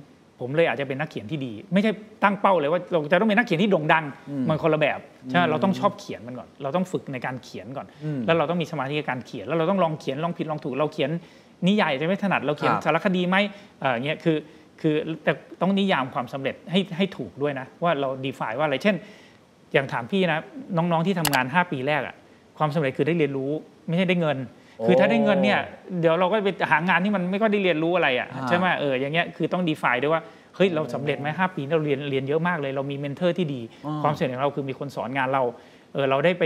[0.41, 1.91] ผมเลยอาจจะเป็นนักเขียนที่ดี ไม่ใช่
[2.25, 4.05] ตั้งเป้าเลยว่าเราจะต้องเป็นนักเขียนที่โด่งดัง
[4.49, 7.87] มันคนละแบบใช่ไหมเราต้องชอบเขียนมันก่อน เราต้องฝึกในการเขียนก่อน
[8.27, 11.11] แล้วเราต้องมีสมาธิในการเขียน แล้วเราต้องลองเขียนลองผิดลองถูกเราเขียน
[11.69, 13.37] นิยายจะไม่ถนัดเราเขียนครับสารคดีไหม
[13.81, 14.37] เอ่ออย่างเงี้ยคือ
[14.81, 18.97] คือแต่ต้องนิยามความสำเร็จให้ให้ถูกด้วยนะ ว่าเรา define ว่าอะไรเช่น
[19.73, 20.41] อย่างถามพี่นะ
[20.77, 22.15] น้องๆที่ทำงาน 5 ปีแรกอะ
[22.59, 23.53] ความสำเร็จคือได้เรียนรู้
[23.89, 25.61] ไม่ใช่ได้เงินโอ้ คือถ้าได้เงินเนี่ย
[26.01, 30.23] เดี๋ยวเราก็ไปหางานที่มันไม่ก็ได้เรียนรู้อะไรอะอ่าใช่ไหมเอออย่างเงี้ยคือต้อง define ด้วยว่า
[30.57, 33.61] เฮ้ยเราสำเร็จไหมห้าปีนี่เราเรียนเรียนเยอะมากเลย เรามีเมนเทอร์ที่ดี
[34.03, 35.43] ความสำเร็จของเราคือมีคนสอนงานเรา
[35.93, 36.45] เออเราได้ไป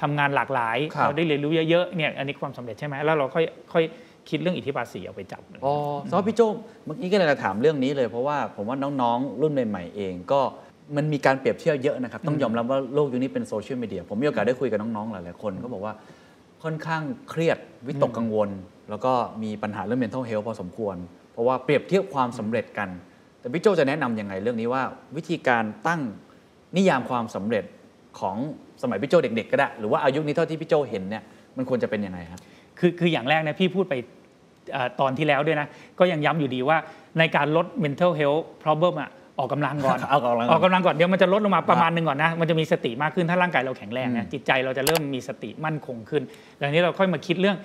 [0.00, 3.84] ทำงานหลากหลายครับเราได้เรียนรู้เยอะๆเนี่ยอันนี้ความสำเร็จใช่ไหมแล้วเราค่อยค่อย
[4.28, 5.74] คิดเรื่องอิทธิบาทสี่เอาไปจับอ๋อ
[6.10, 6.40] ซอพี่โจ
[6.84, 10.40] เมื่อกี้ก็เลยจะถามเรื่องนี้เลยเพราะว่าผมว่าน้องๆ รุ่นใหม่ๆเองก็
[10.96, 15.92] มันมีการเปรียบเทียบเยอะนะครับ ต้องยอมรับว่าโลกยุคนี้เป็นโซเชียลมีเดียผมมีโอกาสได้คุยกับน้องๆ หลายๆคนก็บอกว่า
[16.64, 18.48] ค่อนข้างเครียดวิตกกังวล
[18.90, 20.96] แล้วก็มีปัญหาเรื่อง mental health พอสมควร
[21.32, 22.88] เพราะว่าเปรียบเทียบความสำเร็จกัน
[23.40, 24.82] แต่พี่โจจะแนะนำยังไงเรื่องนี้ว่า
[25.16, 26.00] วิธีการตั้ง
[26.76, 27.64] นิยามความสำเร็จ
[28.20, 28.36] ของ
[28.82, 31.22] สมัยพี่โจเด็ก ๆ ก็ได้ หรือว่าอายุนี้เท่าที่พี่โจเห็นเนี่ย
[31.56, 32.40] มันควรจะเป็นยังไงครับ
[32.78, 33.94] คือคืออย่างแรกเนะพี่พูดไป
[34.72, 36.76] เอ่อตอนที่แล้วด้วยนะ ก็ยังย้ำอยู่ดีว่า
[37.18, 46.22] ในการลด mental health problem อะ ออกกำลังก่อนเอากำลังก่อนออกกำลังก่อนเดี๋ยวมันจะลดลงมาประมาณหนึ่งก่อนนะมันจะมีสติมากขึ้นถ้าร่างกายเราแข็งแรงนะจิตใจเราจะเริ่มมีสติมั่นคงขึ้น
[46.60, 47.58] ดังนี้เราค่อยมาคิดเรื่อง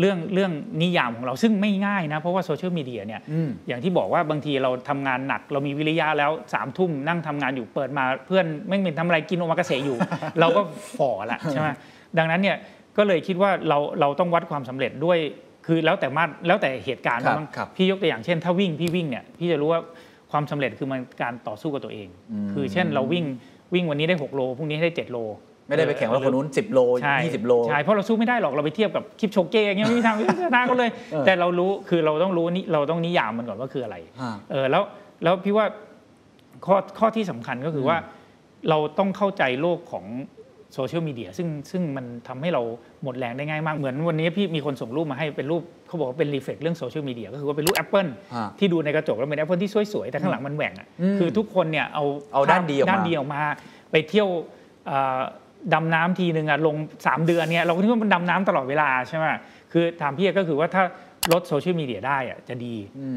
[0.00, 0.52] เรื่องเรื่อง
[0.82, 9.96] นิยามของเราซึ่งไม่ง่ายนะเพราะว่าโซเชียลมีเดียเนี่ยอืมอย่างที่บอกว่าบางทีเราทำงานหนัก เรามีวิริยะแล้วสามทุ่มนั่งทำงานอยู่เปิดมาเพื่อนไม่เป็นทำอะไรกินโอมากาเสะอยู่
[10.40, 10.60] เราก็
[10.98, 11.68] ฝ่อละใช่ไหม
[12.18, 12.56] ดังนั้นเนี่ย
[12.96, 15.18] ก็เลยคิดว่าเราเราต้องวัดความสำเร็จด้วย
[15.66, 19.80] คือแล้วแต่มาตรแล้วแต่เหตุการณ์ครับบ้างครับพี่ยกตัวอย่างเช่น ถ้าวิ่งพี่วิ่งเนี่ยพี่จะรู้ว่า
[20.32, 22.08] ความสำเร็จคือมันการต่อสู้กับตัวเอง
[22.52, 23.24] คือเช่นเราวิ่ง
[23.74, 25.18] วิ่งวันนี้ได้ 6 โลพรุ่งนี้ให้ได้ 7 โล
[25.68, 30.90] ไม่ได้ไปแข่งว่าคนนู้น 10 โลใช่20 โลใช่เพราะเราสู้ไม่ได้หรอกเราไปเทียบกับคลิปโชเก้อย่างเงี้ยไม่มีทางชนะเขาเลย
[31.26, 34.82] แต่เรารู้คือเราต้องรู้นี่เราต้องนิยามมันก่อนว่าคืออะไรฮะเออแล้ว
[35.24, 35.66] แล้วพี่ว่า
[36.66, 37.96] ข้อข้อที่สำคัญก็คือว่า
[38.70, 40.04] เราต้องเข้าใจโลกของ
[40.76, 42.62] โซเชียลมีเดียซึ่งซึ่งมันทำให้เรา
[43.02, 48.06] หมดแรงได้ง่ายมาก เหมือนวันนี้พี่มีคนส่งรูปมาให้เป็นรูปเขาบอกว่าเป็น reflect เรื่องโซเชียลมีเดียก็คือว่าเป็นรูปแอปเปิล
[48.36, 53.42] ฮะที่ดูในกระจกแล้วเป็นแอปเปิลที่สวยๆ แต่ข้างหลังมันแหว่งอะอืมคือทุกคนเนี่ยเอาเอาด้านดีออกมาด้านดีออกมา
[53.90, 54.28] ไปเที่ยว
[54.86, 55.20] เอ่อ
[55.74, 59.24] ดำน้ำทีนึงอะลง 3 เดือนเนี่ยเราก็คิดว่ามันดำน้ำตลอดเวลาใช่ไหม
[59.72, 60.84] คือถามพี่ก็คือว่าถ้า
[61.32, 62.74] ลดโซเชียลมีเดียได้อะจะดี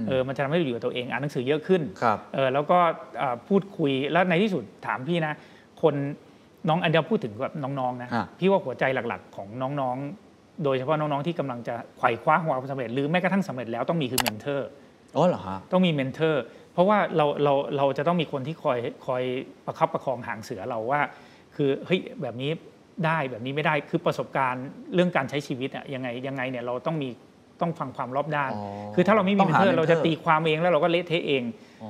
[0.07, 2.79] เออมันจะทำให้เราอยู่กับตัวเองอ่านหนังสือเยอะขึ้นครับเออแล้วก็
[3.17, 5.33] เอ่อพูดคุยแล้วในที่สุดถามพี่นะ
[5.81, 5.95] คน
[6.67, 9.47] น้องอันเดียวพูดถึงแบบน้องๆนะฮะพี่ว่าหัวใจหลักๆ ของ
[9.81, 14.67] น้องๆ โดยเฉพาะน้องๆที่กำลังจะไขว่คว้าความสำเร็จหรือแม้กระทั่งสำเร็จแล้วต้องมีคือ mentor
[15.15, 19.23] อ๋อเหรอฮะต้องมี mentor เพราะว่าเราเราเราจะต้องมีคนที่คอยคอย
[19.65, 21.01] ประคับประคองหางเสือเราว่า
[21.55, 22.51] คือเฮ้ยแบบนี้
[23.05, 27.09] ได้แบบนี้ไม่ได้คือประสบการณ์เรื่องการใช้ชีวิตอะยังไงยังไงเนี่ยเราต้องมี
[27.61, 28.63] ต้องฟังความรอบด้านอ๋อ
[28.95, 31.43] คือถ้าเราไม่มี mentor ต้องหา mentor เราจะตีความเองแล้วเราก็เละเทะเอง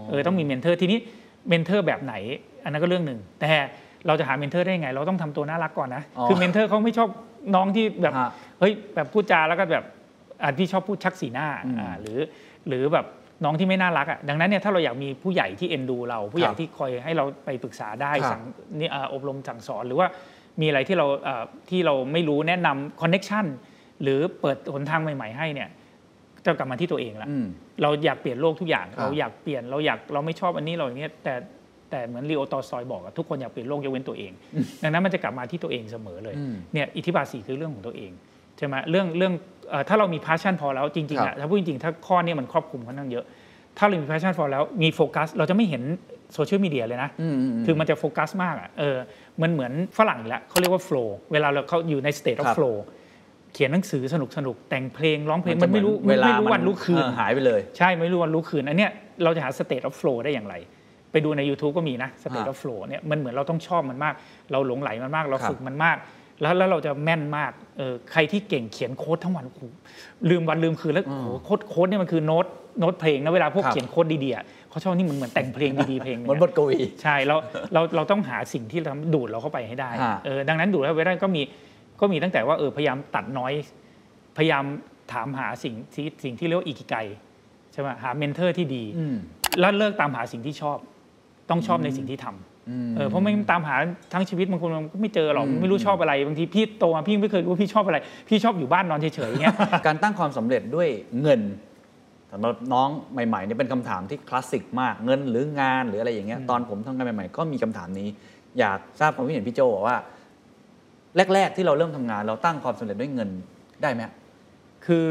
[0.09, 0.99] เออต้องมี mentor ทีนี้
[1.49, 2.13] mentor แบบไหน
[2.63, 3.51] อันนั้นก็เรื่องหนึ่งแต่
[4.07, 7.09] เราจะหา mentor ได้ยังไง เราต้องทำตัวน่ารักก่อนนะอ๋อคือ mentor เขาไม่ชอบ
[7.55, 8.29] น้องที่แบบฮะ
[8.59, 9.85] เฮ้ยแบบพูดจาแล้วก็แบบ
[10.43, 11.47] อะพี่ชอบพูดชักสีหน้า
[11.79, 12.19] อ่าหรือ
[12.67, 13.05] หรือแบบ
[13.43, 18.41] น้องที่ไม่น่ารักอะดังนั้นเนี่ยถ้าเราอยากมีผู้ใหญ่ที่เอ็นดูเรา ผู้ใหญ่ครับที่คอยให้เราไปปรึกษาได้ครับสั่ง
[18.79, 20.07] นี่อ่าอบรมสั่งสอนหรือว่า
[20.61, 23.45] มีอะไรที่เราเอ่อที่เราไม่รู้แนะนำ connection
[24.03, 25.69] หรือเปิดหนทางใหม่ ๆ ให้เนี่ย
[26.45, 27.45] จะกลับมาที่ตัวเองละอืม
[27.81, 31.33] เราอยากเปลี่ยนโลกทุกอย่างครับเราอยากเปลี่ยนเราอยากเราไม่ชอบอันนี้เราอย่างเงี้ยแต่
[31.89, 34.31] แต่เหมือนลีโอตอลสตอยบอกอะทุกคนอยากเปลี่ยนโลกยกเว้นตัวเอง
[34.83, 38.11] ดังนั้นมันจะกลับมาที่ตัวเองเสมอเลยอืมเนี่ยอิทธิบาทสี่คือเรื่องของตัวเอง
[38.57, 39.33] ใช่ไหมเรื่องเรื่อง
[39.69, 43.25] เอ่อถ้าเรามี passion พอแล้วจริงๆอะครับถ้าพูดจริงๆถ้าข้อเนี้ยมันครอบคลุมค่อนข้างเยอะ
[43.77, 45.83] ถ้าเรามี passion พอแล้วมีโฟกัสเราจะไม่เห็น
[46.33, 48.97] โซเชียลมีเดียเลยนะอืมอืมอืมคือมันจะโฟกัสมากอะเออ
[49.41, 52.75] มันเหมือนฝรั่งอีกแล้วเขาเรียกว่า flow เวลาเราเขาอยู่ใน state ค of รับ flow
[53.53, 58.91] เขียนหนังสือสนุกสนุกแต่งเพลงร้องเพลงจะมันไม่รู้เหมันเวลาไม่รู้วันรู้คืนเออหายไปเลย ใช่ไม่รู้วันรู้คืนอันเนี้ย
[59.23, 60.55] เราจะหา state of flow ได้อย่างไร
[61.11, 64.13] ไปดูใน YouTube ก็มีนะ state ฮะ of flow เนี่ยมันเหมือนเราต้องชอบมันมาก
[64.51, 65.97] เราหลงไหลมันมาก เราครับฝึกมันมาก
[66.41, 69.63] แล้วแล้วเราจะแม่นมากเออใครที่เก่งเขียนโค้ดทั้งวันโอ้โห
[70.29, 72.45] ลืมวันลืมคืนแล้วโอ้โหโค้ดโค้ดเนี่ยมันคือโน้ต
[72.79, 77.35] โน้ตเพลงนะเวลาพวกครับเขียนโค้ดดีๆอะเขาชอบนี่เหมือนเหมือนแต่งเพลงดีๆเพลงหนึ่งอะเหมือนบทกวีใช่เรา
[77.73, 81.41] เราเราต้องหาสิ่งที่ทำดูดเราเข้าไปให้ได้ฮะเออดังนั้นดูดเข้าไปได้ก็มี
[81.99, 83.53] ก็มีตั้งแต่ว่าเออพยายามตัดน้อย
[84.37, 84.63] พยายาม
[85.11, 86.95] ถามหาสิ่งที่สิ่งที่เรียกว่าอิกิไก
[87.73, 89.15] ใช่ไหมหา mentor ที่ดีอืม
[89.59, 90.77] แล้วเลิกตามหาสิ่งที่ชอบ
[91.49, 93.75] ต้องชอบในสิ่งที่ทำอืมเออเพราะไม่ตามหา
[94.13, 97.97] ทั้งชีวิตบางคนมันก็ไม่เจอหรอกอืมไม่รู้ชอบอะไรบางทีพี่โตมาพี่ไม่เคยรู้ว่าพี่ชอบอะไร
[98.29, 100.87] พี่ชอบอยู่บ้านนอนเฉยๆอย่างเงี้ยการตั้งความสำเร็จด้วย
[101.21, 101.41] เงิน
[102.31, 108.07] สำหรับน้องใหม่ๆเนี่ยเป็นคำถามที่คลาสสิกมากเงินหรืองานหรืออะไรอย่างเงี้ยตอนผมทำงานใหม่ๆ ก็มีคำถามนี้
[108.59, 109.97] อยากทราบความคิดเห็นพี่โจว่า
[111.33, 113.29] แรก ๆ ที่เราเริ่มทำงาน เราตั้งความสำเร็จด้วยเงิน
[113.81, 114.01] ได้ไหม
[114.85, 115.05] คือ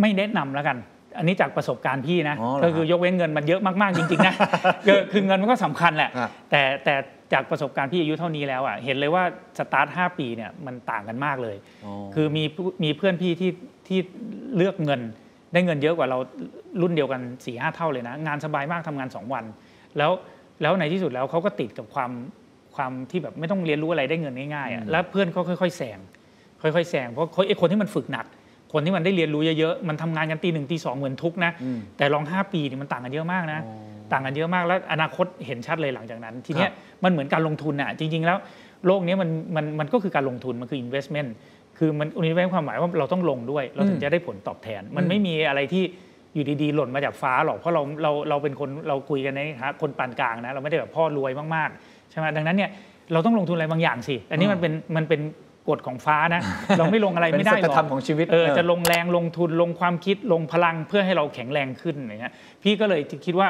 [0.00, 0.76] ไม่แนะนำแล้วกัน
[1.18, 4.34] อันนี้จากประสบการณ์พี่นะอ๋อเหรอก็คือยกเว้นเงินมันเยอะมากๆจริงๆนะ
[4.88, 6.94] ก็คือเงินมันก็สำคัญแหละครับแต่แต่
[7.32, 9.24] จากประสบการณ์พี่อายุเท่านี้แล้วอะเห็นเลยว่า
[9.58, 13.50] สตาร์ทห้าปีเนี่ยมันต่างกันมากเลยอ๋อคือมีผู้มีเพื่อนพี่ที่
[13.88, 13.98] ที่
[14.56, 15.00] เลือกเงิน
[15.52, 16.18] ได้เงินเยอะกว่าเรา
[16.80, 19.44] รุ่นเดียวกัน4ี่ห้าเท่าเลยนะ งานสบายมากทำงาน 2 วัน
[19.98, 20.10] แล้ว
[20.62, 22.10] แล้วในที่สุดแล้วเขาก็ติดกับความ
[22.76, 25.98] ความที่แบบไม่ต้องเรียนรู้อะไรได้เงินง่ายๆอะแล้วเพื่อนเขาค่อยๆแซง
[26.62, 28.26] ค่อยๆแซงเพราะไอ้คนที่มันฝึกหนัก
[28.72, 33.74] คนที่มันได้เรียนรู้เยอะๆ มันทำงานกันตีหนึ่งตีสองเหมือนทุกข์นะอืมแต่ลอง 5 ปีนี่มันต่างกันเยอะมากนะอ๋อ
[34.12, 38.38] ต่างกันเยอะมากแล้วอนาคตเห็นชัดเลยหลังจากนั้น ทีเนี้ยครับมันเหมือนการลงทุนอะจริง ๆ แล้ว
[38.86, 41.30] โลกเนี้ยมันมันมันก็คือการลงทุนมันคือ investment
[41.78, 45.84] คือมัน investment ความหมายว่าเราต้องลงด้วย เราถึงจะได้ผลตอบแทน มันไม่มีอะไรที่
[46.34, 52.70] อยู่ดีๆ หล่นมาจากฟ้าหรอกเพราะเราเราเราเป็นคนเราคุยกันในฐานะคนปานกลางนะเราไม่ได้แบบพ่อรวยมากๆใช่ไหมดังนั้นเนี่ย
[53.12, 55.20] เราต้องลงทุนอะไรบางอย่างสิ อันนี้มันเป็นมันเป็น
[55.68, 56.42] กฎของฟ้านะ
[56.78, 63.48] เราไม่ลงอะไรเป็นไม่ได้สัหจรอกธรรมของชีวิตเออเออจะลงแรงลงทุนลงความคิดลงพลังเพื่อให้เราแข็งแรงขึ้นอย่างเงี้ยพี่ก็เลยคิดว่า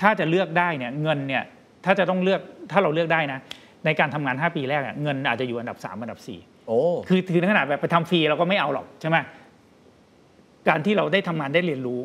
[0.00, 1.44] ถ้าจะเลือกได้เนี่ยเงินเนี่ย
[1.84, 2.40] ถ้าจะต้องเลือก
[2.72, 3.38] ถ้าเราเลือกได้นะ
[3.84, 6.78] ในการทำงาน 5 ปีแรกอะเงินอาจจะอยู่อันดับ 3 อันดับ 4 โอ้
[7.08, 9.16] คือถึงขนาดแบบไปทำฟรีเราก็ไม่เอาหรอกใช่ไหม
[10.68, 12.00] การที่เราได้ทำงานได้เรียนรู้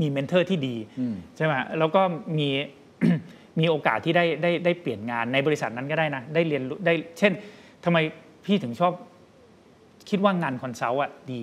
[0.00, 2.02] มี mentor ที่ดีอืมใช่ไหมแล้วก็
[2.38, 2.48] มี
[3.60, 7.32] มีโอกาสที่ได้ได้ได้เปลี่ยนงานในบริษัทนั้นก็ได้นะ ได้เรียนรู้ได้เช่น
[7.84, 7.98] ทำไม
[8.44, 8.92] พี่ถึงชอบ
[10.10, 11.42] คิดว่างาน consult อะดี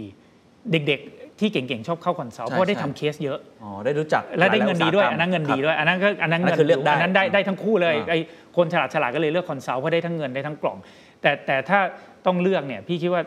[0.72, 8.20] เด็กๆ ที่เก่งๆ ชอบเข้า consult ใช่เพราะได้ใช่ทำเคสเยอะอ๋อได้รู้จักและได้หลายๆเงินดีด้วยอุตสาหกรรมอันนั้นเงินดีครับด้วย อันนั้นก็อันนั้นอันนั้เงินคือเลือกได้อันนั้นได้อ่าได้ทั้งคู่เลยอ่าไอ้
[8.58, 10.78] คนฉลาดฉลาดก็เลยเลือกคอนซัลท์เพราะได้ทั้งเงินได้ทั้งกล่อง
[11.22, 11.80] แต่แต่ถ้า
[12.26, 13.24] ต้องเลือกเนี่ย พี่คิดว่า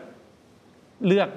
[1.07, 1.29] เลือก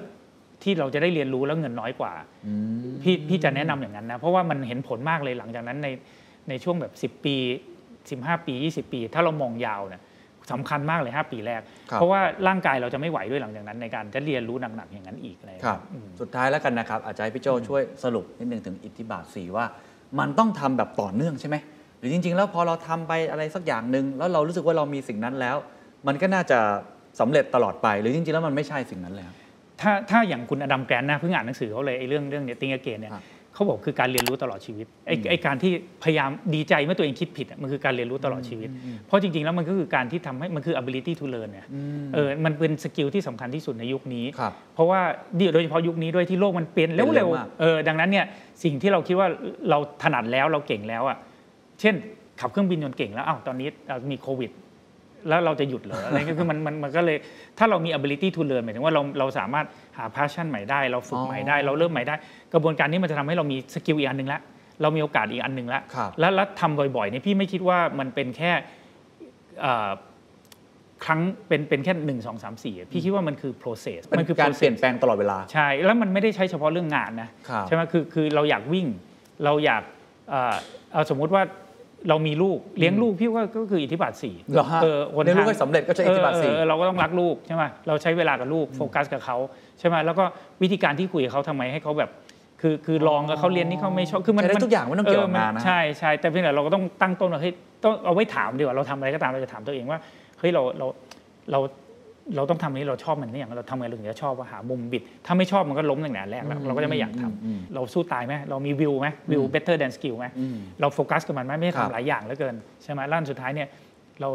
[0.63, 2.13] ที่เราจะได้เรียนรู้แล้วเงินน้อยกว่า
[2.47, 2.53] อื
[2.85, 5.87] มพี่พี่จะแนะนำอย่างนั้นนะ เพราะว่ามันเห็นผลมากเลยหลังจากนั้นใน
[6.49, 7.35] ในช่วงแบบ 10 ปี
[7.91, 10.01] 15 ปี 20 ปี ถ้าเรามองยาวเนี่ย
[10.51, 19.65] สำคัญมากเลย 5 ปีแรกครับเพราะว่าร่างกายเราจะไม่ไหวด้วยหลังจากนั้น ในการจะเรียนรู้หนักๆอย่างนั้นอีกอะไรอย่างคเงี้ยรับอืมสุดท้ายแล้วกันนะครับ อาจจะให้พี่โจช่วยสรุปนิดนึงถึงอิทธิบาทสีว่า
[20.19, 21.55] มันต้องทำแบบต่อเนื่องใช่ไหม
[21.99, 25.55] หรือจริง ๆ แล้วพอเราทำไปอะไรสักอย่างหนึ่งแล้วเรารู้สึกว่าเรามีสิ่งนั้นแล้ว
[26.07, 26.59] มันก็น่าจะ
[27.19, 29.31] สำเร็จตลอดไป หรือจริง ๆ แล้วมันไม่ใช่สิ่งนั้นแล้ว
[29.81, 33.23] ถ้าถ้าอย่างคุณอดัมแกรนท์นะเพิ่งอ่านหนังสือเขาเลยไอ้เรื่องเรื่องเนี้ย Think Again เนี่ยครับ
[33.55, 35.71] เขาบอกคือการเรียนรู้ตลอดชีวิตไอ้ไอ้การที่
[36.03, 38.69] พยายามดีใจเมื่อตัวเองคิดผิดอะมันคือการเรียนรู้ตลอดชีวิต
[39.07, 41.67] เพราะจริงๆ แล้วมันก็คือการที่ทำให้มันคือ ability to learn เนี่ย
[42.13, 45.01] เออมันเป็น skill ที่สำคัญที่สุดในยุคนี้ครับเพราะว่า
[45.53, 48.25] โดยเฉพาะยุคนี้ด้วยที่โลกมันเปลี่ยนเปลี่ยนเร็เร็ววมากๆเออดังนั้นเนี่ย
[48.63, 49.27] สิ่งที่เราคิดว่า
[49.69, 51.17] เราถนัดแล้วเราเก่งแล้วอะ
[51.81, 51.95] เช่น
[52.39, 54.51] ขับเครื่องบินจนเก่งแล้วอ้าวตอนนี้เอ่อมีโควิด
[55.29, 57.17] แล้วเราจะหยุดเหรออะไรเงี้ยคือมันมันมันก็เลย
[57.57, 59.65] ถ้าเรามี ability to learn หมายถึงว่าเราเราสามารถ
[59.97, 62.15] หา passion ใหม่ได้ เราฝึกอ๋อใหม่ได้ เราเริ่มใหม่ได้
[62.53, 64.39] กระบวนการนี้มันจะทำให้เรามีสกิลอีกอันหนึ่งละ
[64.81, 68.51] เรามีโอกาสอีกอันหนึ่งละครับแล้วแล้วทำบ่อยๆเนี่ยพี่ไม่คิดว่ามันเป็นแค่
[69.61, 69.89] เอ่อ
[71.05, 78.87] ครั้งเป็นเป็นแค่หนึ่งสองสามสี่พี่คิดว่ามันคือ process มันมันคืคืออการ process เปลี่ยนแปลงตลอดเวลาใช่ แล้วมันไม่ได้ใช้เฉพาะเรื่องงานนะครับใช่ไหมคือคือเราอยากวิ่ง
[79.43, 79.83] เราอยาก
[80.29, 80.55] เอ่อ
[80.91, 81.43] เอาสมมุติว่า
[82.09, 89.37] เรามีลูกเลี้ยงลูกพี่ว่าก็คืออิทธิบาทสี่เหรอฮะเออหนเลี้ยงลูกทางให้สำเร็จก็ใช้อิทธิบาทสี่เออเราก็ต้องรักลูกใช่ไหมเราใช้เวลากับลูกโฟกัสกับเขา
[89.79, 90.23] ใช่ไหมแล้วก็
[90.61, 92.09] วิธีการที่คุยกับเขาทำไมให้เขาแบบ
[92.61, 97.53] คือคือลองกับเขาเรียนนี่เขาไม่ชอบคือมันใช้ได้มันทุกอย่างไม่ต้องเกี่ยวกับมังานนะใช่ใช่แต่เพียงแต่เราก็ต้องตั้งต้นว่าเฮ้ย
[97.83, 99.99] ต้องเอาไว้ถามดีกว่าเราทำอะไรก็ตามเราจะถามตัวเองว่า
[100.39, 100.87] เฮ้ยเราเรา
[101.51, 101.59] เรา
[102.35, 110.25] เราต้องทำอันนี้เราชอบมันนี่อย่างเราทำไงเราถึงจะชอบว่าหามุมบิด ถ้าไม่ชอบมันก็ล้มตั้งแต่แรกแล้ว เราก็จะไม่อยากทำเราสู้ตายไหมเรามีวิวไหมวิว better than skill ไหม
[110.81, 113.67] เราโฟกัสกับมันไหมไม่ใช่ครับทำหลายอย่างเหลือเกินใช่ไหมแล้วอันสุดท้ายเนี่ย
[114.21, 114.29] เรา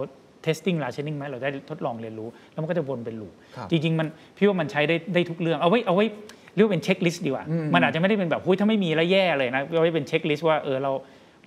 [0.47, 6.07] testing ลาเชนนิ่งไหมเราได้ทดลองเรียนรู้ แล้วมันก็จะวนเป็น loop ครับจริง ๆ มันพี่ว่ามันใช้ได้ได้ทุกเรื่องเอาไว้เอาไว้
[6.55, 10.93] เรียกว่าเป็น checklist ดีกว่ามันอาจจะไม่ได้เป็นแบบหุ้ยถ้าไม่มีแล้วแย่เลยนะเอาไว้เป็น checklist ว่าเออเรา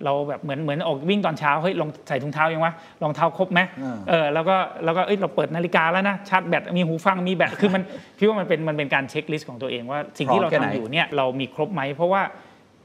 [0.04, 2.72] เราแบบเหมือนเหมือนออกวิ่งตอนเช้าเฮ้ยลองใส่ถุงเท้ายังวะ
[3.02, 7.82] รองเท้าครบไหมอ่าเออแล้วก็แล้วก็เอ้ยเราเปิดนาฬิกาแล้วนะชาร์จแบตมีหูฟังมีแบตคือมัน
[8.18, 12.22] พี่ว่ามันเป็นมันเป็นการ checklist ของตัวเองว่าสิ่งที่เราพร้อมแค่ไหนทำอยู่เนี่ยเรามีครบไหมเพราะว่า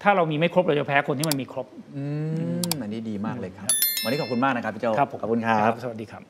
[0.04, 2.04] ถ้าเรามีไม่ครบเราจะแพ้คนที่มันมีครบอื
[2.68, 3.72] มอันนี้ดีมากเลยครับ
[4.04, 6.22] วันนี้ขอบคุณมากนะครับพี่โจครับผมขอบคุณครับ สวัสดีครับ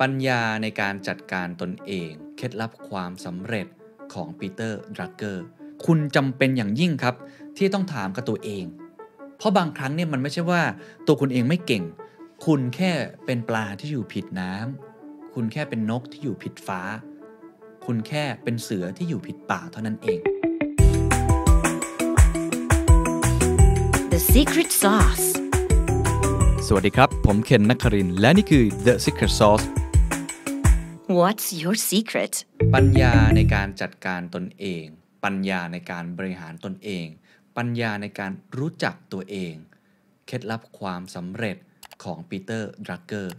[0.00, 3.66] ปัญญาในการจัดการตนเอง เคล็ดลับความสำเร็จ
[4.14, 5.44] ของปีเตอร์ดรักเกอร์
[5.86, 7.14] คุณจำเป็นอย่างยิ่งครับ
[7.56, 8.64] ที่ต้องถามกับตัวเอง
[9.38, 10.62] เพราะบางครั้งเนี่ยมันไม่ใช่ว่า
[11.06, 11.84] ตัวคุณเองไม่เก่ง
[12.46, 12.92] คุณแค่
[13.26, 16.80] เป็นปลาที่อยู่ผิดน้ำคุณแค่เป็นนกที่อยู่ผิดฟ้า
[17.86, 20.20] คุณแค่เป็นเสือที่อยู่ผิดป่าเท่านั้นเอง
[24.12, 25.26] The secret sauce.
[26.66, 29.64] สวัสดีครับ ผมเคนนักครินทร์และนี่คือ The Secret Sauce
[31.18, 32.34] What's your secret?
[32.74, 34.84] ปัญญาในการจัดการตนเอง
[35.24, 37.06] ปัญญาในการบริหารตนเอง
[37.56, 39.54] ปัญญาในการรู้จักตัวเอง
[40.26, 41.56] เคล็ดลับความสำเร็จ
[42.04, 43.34] ของปีเตอร์ดรักเกอร์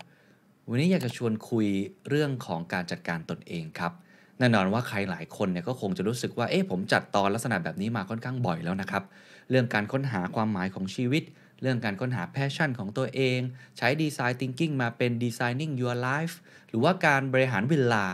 [0.70, 1.68] วันนี้อยากจะชวนคุย
[2.10, 3.92] เรื่องของการจัดการตนเองครับ
[4.40, 9.04] แน่นอนว่าใครหลายคนเนี่ยก็คงจะรู้สึกว่า เอ๊ะผมจัดตอนลักษณะแบบนี้มาค่อนข้างบ่อยแล้วนะครับ
[9.50, 11.24] เรื่องการค้นหาความหมายของชีวิต
[11.62, 13.40] เรื่องการค้นหา passion ของตัวเอง
[13.78, 16.36] ใช้ design thinking มาเป็น designing your life
[16.70, 18.06] หรือว่าการบริหารเวลา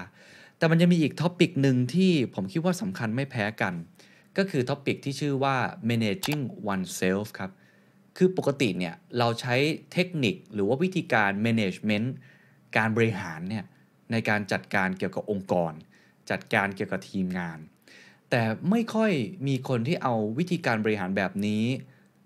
[0.57, 3.73] แต่มันจะมีอีก topic หนึ่งที่ผมคิดว่าสำคัญไม่แพ้กัน
[4.37, 5.55] ก็คือ topic ที่ชื่อว่า
[5.89, 7.51] managing oneself ครับ
[8.17, 9.55] คือปกติเนี่ยเราใช้
[9.93, 12.07] เทคนิคหรือว่าวิธีการ management
[12.77, 13.65] การบริหารเนี่ย
[14.11, 15.73] ในการจัดการเกี่ยวกับองค์กร
[16.31, 17.59] จัดการเกี่ยวกับทีมงาน
[18.29, 19.11] แต่ไม่ค่อย
[19.47, 21.63] มีคนที่เอาวิธีการบริหารแบบนี้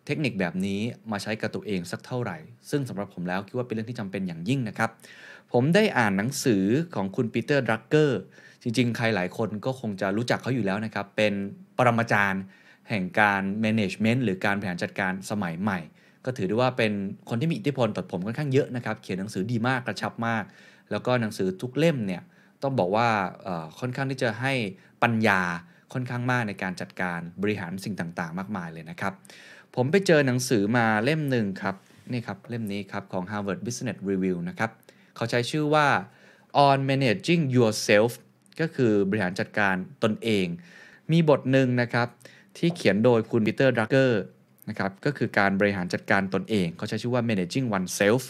[0.06, 0.82] เทคนิคแบบนี้
[1.12, 2.38] มาใช้กับตัวเองสักเท่าไหร่
[2.70, 4.90] ซึ่งสำหรับผมแล้วคิดว่าเป็นเรื่องที่จำเป็นอย่างยิ่งนะครับ
[5.54, 6.64] ผมได้อ่านหนังสือ
[6.96, 8.20] ของคุณปีเตอร์ดรักเกอร์
[8.64, 11.34] จริงๆ ใครหลายคนก็คงจะรู้จักเขาอยู่แล้วนะครับ เป็น
[11.78, 12.44] ปรมาจารย์
[12.90, 15.80] แห่งการ management หรือการบริหารจัดการสมัยใหม่
[16.26, 16.92] ก็ถือได้ว่าเป็น
[17.30, 20.44] คนที่มีอิทธิพลต่อผมค่อนข้างเยอะนะครับ เขียนหนังสือดีมากกระชับมาก
[20.92, 22.22] แล้วก็หนังสือทุกเล่มเนี่ย
[22.64, 23.08] ต้องบอกว่า
[23.80, 24.54] ค่อนข้างที่จะให้
[25.04, 25.42] ปัญญา
[25.94, 29.14] ค่อนข้างมากในการจัดการบริหารสิ่งต่างๆ มากมายเลยนะครับ
[29.76, 31.76] ผมไปเจอหนังสือมาเล่มหนึ่งครับ
[32.12, 34.72] นี่ครับเล่มนี้ครับของ Harvard Business Review นะครับ
[35.16, 35.88] เขาใช้ชื่อว่า
[36.68, 38.12] on managing yourself
[38.62, 40.48] ก็คือบริหารจัดการตนเอง
[41.12, 42.08] มีบทหนึ่งนะครับ
[42.58, 44.22] ที่เขียนโดยคุณปีเตอร์ดรักเกอร์
[44.70, 48.24] นะครับก็คือการบริหารจัดการตนเอง เขาใช้ชื่อว่า managing oneself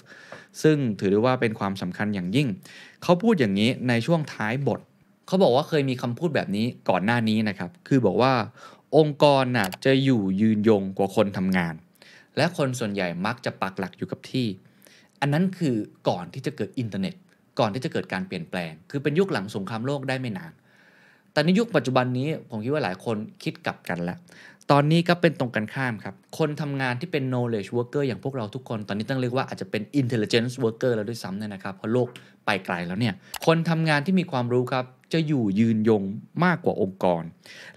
[0.61, 2.47] ซึ่งถือได้ว่าเป็นความสำคัญอย่างยิ่ง
[3.03, 4.79] เขาพูดอย่างนี้ในช่วงท้ายบท
[5.27, 8.33] เขาบอกว่าเคยมีคำพูดแบบนี้ก่อนหน้านี้นะครับ คือบอกว่า
[8.97, 11.73] องค์กรน่ะจะอยู่ยืนยงกว่าคนทำงาน
[12.37, 14.47] และคนส่วนใหญ่มักจะปักหลักอยู่กับที่
[15.21, 15.75] อันนั้นคือ
[16.09, 17.15] ก่อนที่จะเกิดอินเทอร์เน็ต
[17.59, 20.51] ก่อนที่จะเกิดการเปลี่ยนแปลง คือเป็นยุคหลังสงครามโลกได้ไม่นาน
[21.37, 24.17] แต่ในยุคปัจจุบันนี้ผมคิดว่าหลายคนคิดกลับกันแล้ว
[24.71, 32.07] ตอนนี้ก็เป็นตรงกันข้ามครับ คนทำงานที่เป็น knowledge worker อย่างพวกเราทุกคน ตอนนี้ต้องเรียกว่าอาจจะเป็น intelligence worker แล้วด้วยซ้ำเนี่ยนะครับ เพราะโลก
[32.45, 33.13] ไปไกลแล้วเนี่ย
[33.45, 36.03] คนทำงานที่มีความรู้ครับ จะอยู่ยืนยง
[36.45, 37.23] มากกว่าองค์กร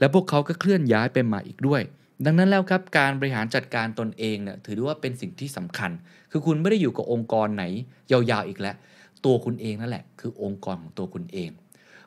[0.00, 1.82] และพวกเขาก็เคลื่อนย้ายไปมาอีกด้วย
[2.24, 5.90] ดังนั้นแล้วครับ การบริหารจัดการตนเองเนี่ยถือได้ว่าเป็นสิ่งที่สำคัญ
[6.30, 7.64] คือคุณไม่ได้อยู่กับองค์กรไหน
[8.12, 8.76] ยาวๆอีกแล้ว
[9.24, 11.50] ตัวคุณเองนั่นแหละ คือองค์กรของตัวคุณเอง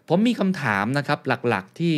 [0.08, 1.96] ผมมีคำถามนะครับหลักๆที่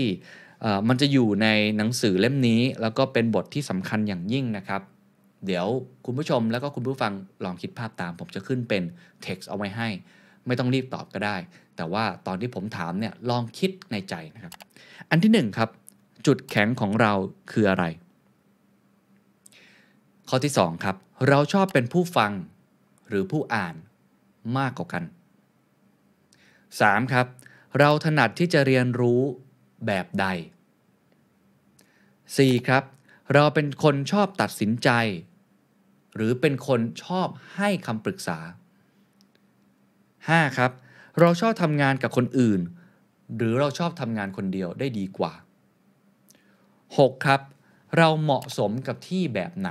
[0.88, 1.48] มันจะอยู่ใน
[1.78, 4.82] หนังสือเล่มนี้ แล้วก็เป็นบทที่สำคัญอย่างยิ่งนะครับ
[5.46, 5.68] เดี๋ยว
[6.06, 8.84] คุณผู้ชมแล้วก็คุณผู้ฟังลองคิดภาพตาม ผมจะขึ้นเป็น
[9.26, 9.90] text เอาไว้ให้
[10.46, 11.36] ไม่ต้องรีบตอบก็ได้
[11.76, 14.54] แต่ว่าตอนที่ผมถามเนี่ยลองคิดในใจนะครับ
[15.10, 15.70] อันที่หนึ่งครับ
[16.26, 17.14] จุดแข็งของเรา
[17.52, 17.86] คืออะไร
[20.30, 20.96] ข้อที่สองครับ
[21.28, 22.32] เราชอบเป็นผู้ฟัง
[23.10, 23.76] หรือผู้อ่าน
[24.58, 25.04] มากกว่ากัน
[26.28, 27.14] 3.
[27.14, 27.28] ครับ
[27.80, 29.22] เราถนัดที่จะเรียนรู้
[29.86, 30.26] แบบใด
[31.48, 32.68] 4.
[32.68, 32.84] ครับ
[33.34, 34.90] เราเป็นคนชอบตัดสินใจ
[36.16, 38.38] หรือเป็นคนชอบให้คำปรึกษา
[39.88, 40.58] 5.
[40.58, 40.72] ครับ
[41.20, 42.62] เราชอบทำงานกับคนอื่น
[43.36, 45.34] หรือเราชอบทำงานคนเดียวได้ดีกว่า
[46.50, 47.26] 6.
[47.26, 47.42] ครับ
[47.98, 49.70] เราเหมาะสมกับที่แบบไหน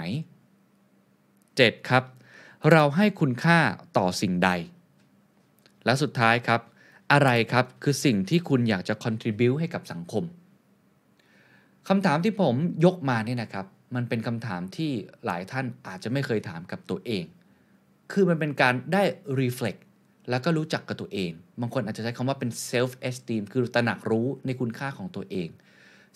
[1.17, 1.89] 7.
[1.89, 2.05] ครับ
[2.73, 3.59] เราให้คุณค่า
[3.97, 4.51] ต่อสิ่งใด
[5.85, 6.61] และสุดท้ายครับ
[7.13, 10.25] อะไรครับคือสิ่งที่คุณอยากจะ contribu ให้กับสังคม
[11.89, 14.91] คำถามที่ผมยกมาเนี่ยนะครับ มันเป็นคำถามที่
[15.25, 17.25] หลายท่านอาจจะไม่เคยถามกับตัวเอง
[18.13, 19.03] คือมันเป็นการได้
[19.41, 19.81] reflect
[20.31, 25.49] แล้วก็รู้จักกับตัวเอง บางคนอาจจะใช้คำว่าเป็น self esteem คือตระหนักรู้ในคุณค่าของตัวเอง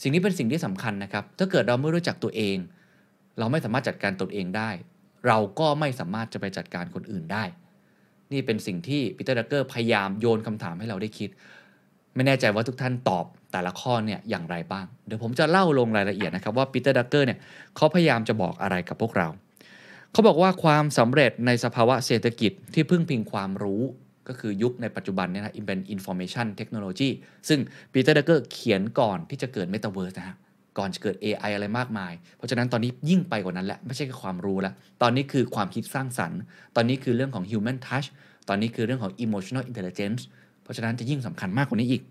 [0.03, 2.57] สิ่งนี้เป็นสิ่งที่สำคัญนะครับ ถ้าเกิดเราไม่รู้จักตัวเอง
[3.39, 4.71] เราไม่สามารถจัดการตัวเองได้
[5.27, 7.45] เราก็ไม่สามารถจะไปจัดการคนอื่นได้
[8.33, 11.31] นี่เป็นสิ่งที่ปีเตอร์ดักเกอร์พยายามโยนคำถามให้เราได้คิด
[12.15, 17.39] ไม่แน่ใจว่าทุกท่านตอบแต่ละข้อเนี่ยอย่างไรบ้าง เดี๋ยวผมจะเล่าลงรายละเอียดนะครับว่าปีเตอร์ดักเกอร์เนี่ย
[17.77, 19.29] เขาพยายามจะบอกอะไรกับพวกเรา
[20.13, 23.83] เขาบอกว่าความสำเร็จในสภาวะเศรษฐกิจที่พึ่งพิงความรู้
[24.29, 27.11] ก็คือยุคในปัจจุบันเนี่ยนะเป็น information technology
[27.49, 27.61] ซึ่ง
[27.93, 30.37] ปีเตอร์ดักเกอร์เขียนก่อนที่จะเกิด metaverse นะฮะ
[30.79, 36.41] ก่อนจะเกิด AI อะไรมากมาย เพราะฉะนั้นตอนนี้ยิ่งไปกว่านั้นแล้วไม่ใช่แค่ความรู้แล้ว ตอนนี้คือความคิดสร้างสรรค์
[36.77, 38.09] ตอนนี้คือเรื่องของ human touch
[38.49, 40.23] ตอนนี้คือเรื่องของ emotional intelligence
[40.63, 42.03] เพราะฉะนั้นจะยิ่งสำคัญมากกว่านี้อีก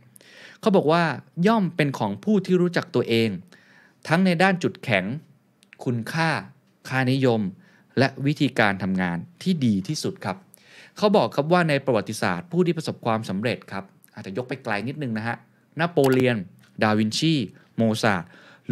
[0.61, 1.03] เขาบอกว่า
[1.47, 3.30] ย่อมเป็นของผู้ที่รู้จักตัวเอง
[4.07, 5.05] ทั้งในด้านจุดแข็ง
[5.86, 6.30] คุณค่า
[6.89, 7.41] ค่านิยม
[7.97, 10.38] และวิธีการทำงานที่ดีที่สุดครับ
[10.97, 15.36] เขาบอกครับว่าในประวัติศาสตร์ผู้ที่ประสบความสำเร็จครับ อาจจะยกไปไกลนิดนึงนะฮะ
[15.80, 16.38] นโปเลียน
[16.84, 17.34] ดาวินชี
[17.76, 18.24] โมซาร์ท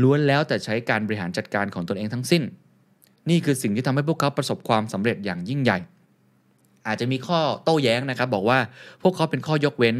[0.01, 2.43] ล้วนแล้วแต่ใช้การบริหารจัดการของตนเองทั้งสิ้น
[3.29, 5.77] นี่คือสิ่งที่ทำให้พวกเขาประสบความสำเร็จอย่างยิ่งใหญ่
[6.87, 8.59] อาจจะมีข้อโต้แย้งนะครับ บอกว่า
[9.01, 9.95] พวกเขาเป็นข้อยกเว้น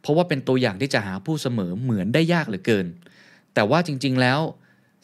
[0.00, 2.86] เพราะว่าเป็นตัวอย่างที่จะหาผู้เสมอเหมือนได้ยากเหลือเกิน
[3.54, 4.40] แต่ว่าจริง ๆแล้ว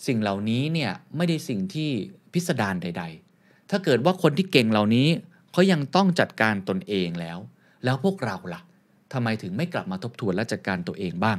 [0.07, 1.91] สิ่งเหล่านี้เนี่ยไม่ได้สิ่งที่
[2.33, 3.05] พิสดารใด
[3.37, 5.09] ๆ ถ้าเกิดว่าคนที่เก่งเหล่านี้
[5.53, 7.39] เขายังต้องจัดการตนเองแล้ว
[7.85, 8.61] แล้วพวกเราล่ะ
[9.13, 11.39] ทำไมถึงไม่กลับมาทบทวนและจัดการตัวเองบ้าง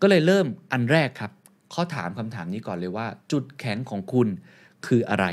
[0.00, 1.32] ก็เลยเริ่มอันแรกครับ
[1.74, 4.28] ข้อถามคำถามนี้ก่อนเลยว่า จุดแข็งของคุณ
[4.86, 5.26] คืออะไร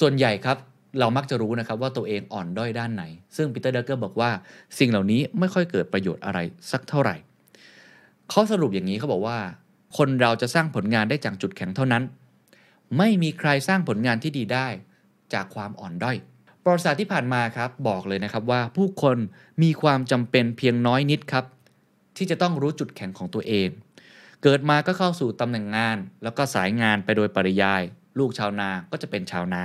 [0.00, 0.56] ส่วนใหญ่ครับ
[0.98, 3.04] เรามักจะรู้นะครับว่าตัวเองอ่อนด้อยด้านไหน
[3.36, 4.30] ซึ่งปีเตอร์เดักเกอร์บอกว่า
[4.78, 6.38] สิ่งเหล่านี้ไม่ค่อยเกิดประโยชน์อะไร
[6.70, 7.16] สักเท่าไหร่
[8.30, 9.38] เขาสรุปอย่างนี้เขาบอกว่า
[9.96, 12.02] คนเราจะสร้างผลงานได้จากจุดแข็งเท่านั้น
[12.98, 14.66] ไม่มีใครสร้างผลงานที่ดีได้
[15.34, 16.16] จากความอ่อนด้อย
[16.62, 19.16] ประวัติศาสตร์ที่ผ่านมาครับบอกเลยนะครับว่าผู้คน
[19.62, 21.44] มีความจำเป็นเพียงน้อยนิดครับ
[22.16, 23.68] ที่จะต้องรู้จุดแข็งของตัวเอง
[24.42, 27.82] เกิดมาก็เข้าสู่ตำแหน่งงาน แล้วก็สายงานไปโดยปริยาย
[28.18, 29.62] ลูกชาวนาก็จะเป็นชาวนา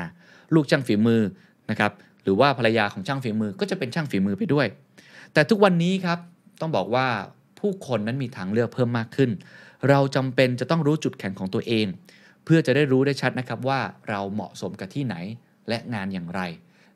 [0.53, 1.21] ลูกช่างฝีมือ
[1.69, 1.91] นะครับ
[2.23, 4.67] หรือว่าภรรยาของช่างฝีมือก็จะเป็นช่างฝีมือไปด้วย
[5.33, 6.19] แต่ทุกวันนี้ครับ
[6.61, 7.07] ต้องบอกว่า
[7.59, 9.31] ผู้คนนั้นมีทางเลือกเพิ่มมากขึ้น
[9.89, 11.85] เราจำเป็นจะต้องรู้จุดแข็งของตัวเอง
[12.45, 15.15] เพื่อจะได้รู้ได้ชัดนะครับว่าเราเหมาะสมกับที่ไหน
[15.69, 16.41] และงานอย่างไร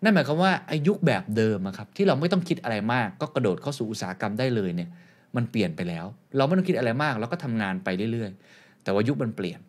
[0.04, 4.90] นั่นหมายความว่าอายุแบบเดิมครับที่เราไม่ต้องคิดอะไรมาก ก็กระโดดเข้าสู่อุตสาหกรรมได้เลยเนี่ย
[5.38, 6.06] มันเปลี่ยนไปแล้ว
[6.38, 9.60] เราไม่ต้องคิดอะไรมากเราก็ทำงานไปเรื่อยๆ แต่ว่ายุคมันเปลี่ยน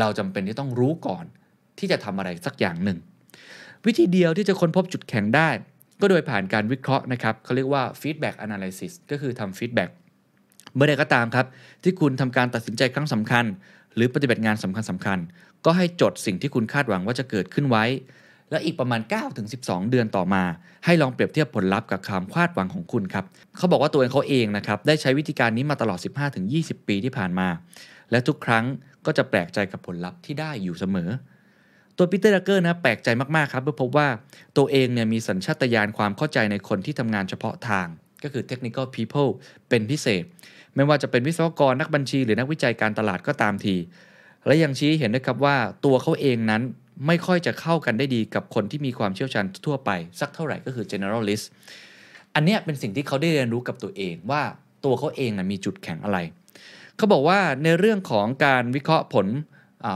[0.00, 1.24] เราจำเป็นที่ต้องรู้ก่อน
[1.78, 2.98] ที่จะทำอะไรสักอย่างหนึ่ง
[3.86, 5.48] วิธีเดียวที่จะค้นพบจุดแข็งได้
[6.00, 9.90] ก็โดยผ่านการวิเคราะห์นะครับเขาเรียกว่า feedback analysis ก็คือทำ feedback
[10.74, 11.46] เมื่อใดก็ตามครับ
[11.82, 13.44] ที่คุณทำการตัดสินใจครั้งสำคัญ
[13.94, 15.18] หรือปฏิบัติงานสำคัญสคัญ
[15.64, 17.84] ก็ให้จดสิ่งที่คุณคาดหวังว่าจะเกิดขึ้นไว้
[18.54, 19.00] แล้วอีกประมาณ
[19.46, 20.42] 9-12 เดือนต่อมา
[20.84, 23.24] ให้ลองเปรียบเทียบผลลัพธ์กับความคาดหวังของคุณครับ
[23.56, 25.98] เขาบอกว่าตัวเองเขาเองนะครับได้ใช้วิธีการนี้มาตลอด
[26.42, 27.48] 15-20 ปีที่ผ่านมา
[28.10, 28.64] และทุกครั้ง
[29.06, 31.10] ก็จะแปลกใจกับผลลัพธ์ที่ได้อยู่เสมอ
[31.96, 34.08] ตัวปีเตอร์ดักเกอร์นะแปลกใจมากๆครับเมื่อพบว่า
[34.56, 37.86] ตัวเองเนี่ยมีสัญชาตญาณความเข้าใจในคนที่ทำงานเฉพาะทาง
[38.22, 39.30] ก็คือ technical people
[39.68, 40.24] เป็นพิเศษ
[40.74, 43.76] ไม่ว่าจะเป็นวิศวกรนักบัญชี หรือนักวิจัยการตลาดก็ตามที
[44.46, 46.62] และยังชี้เห็นด้วยครับว่าตัวเขาเองนั้น
[47.06, 49.90] ไม่ค่อยจะเข้ากันได้ดีกับคนที่มีความเชี่ยวชาญทั่วไป
[50.20, 51.44] สักเท่าไหร่ก็คือ generalist
[52.34, 54.42] อันเนี้ยเป็นสิ่งที่เขาได้เรียนรู้กับตัวเองว่า
[54.84, 56.18] ตัวเขาเองนะมีจุดแข็งอะไร
[56.96, 59.26] เขาบอกว่าในเรื่องของการวิเคราะห์ผล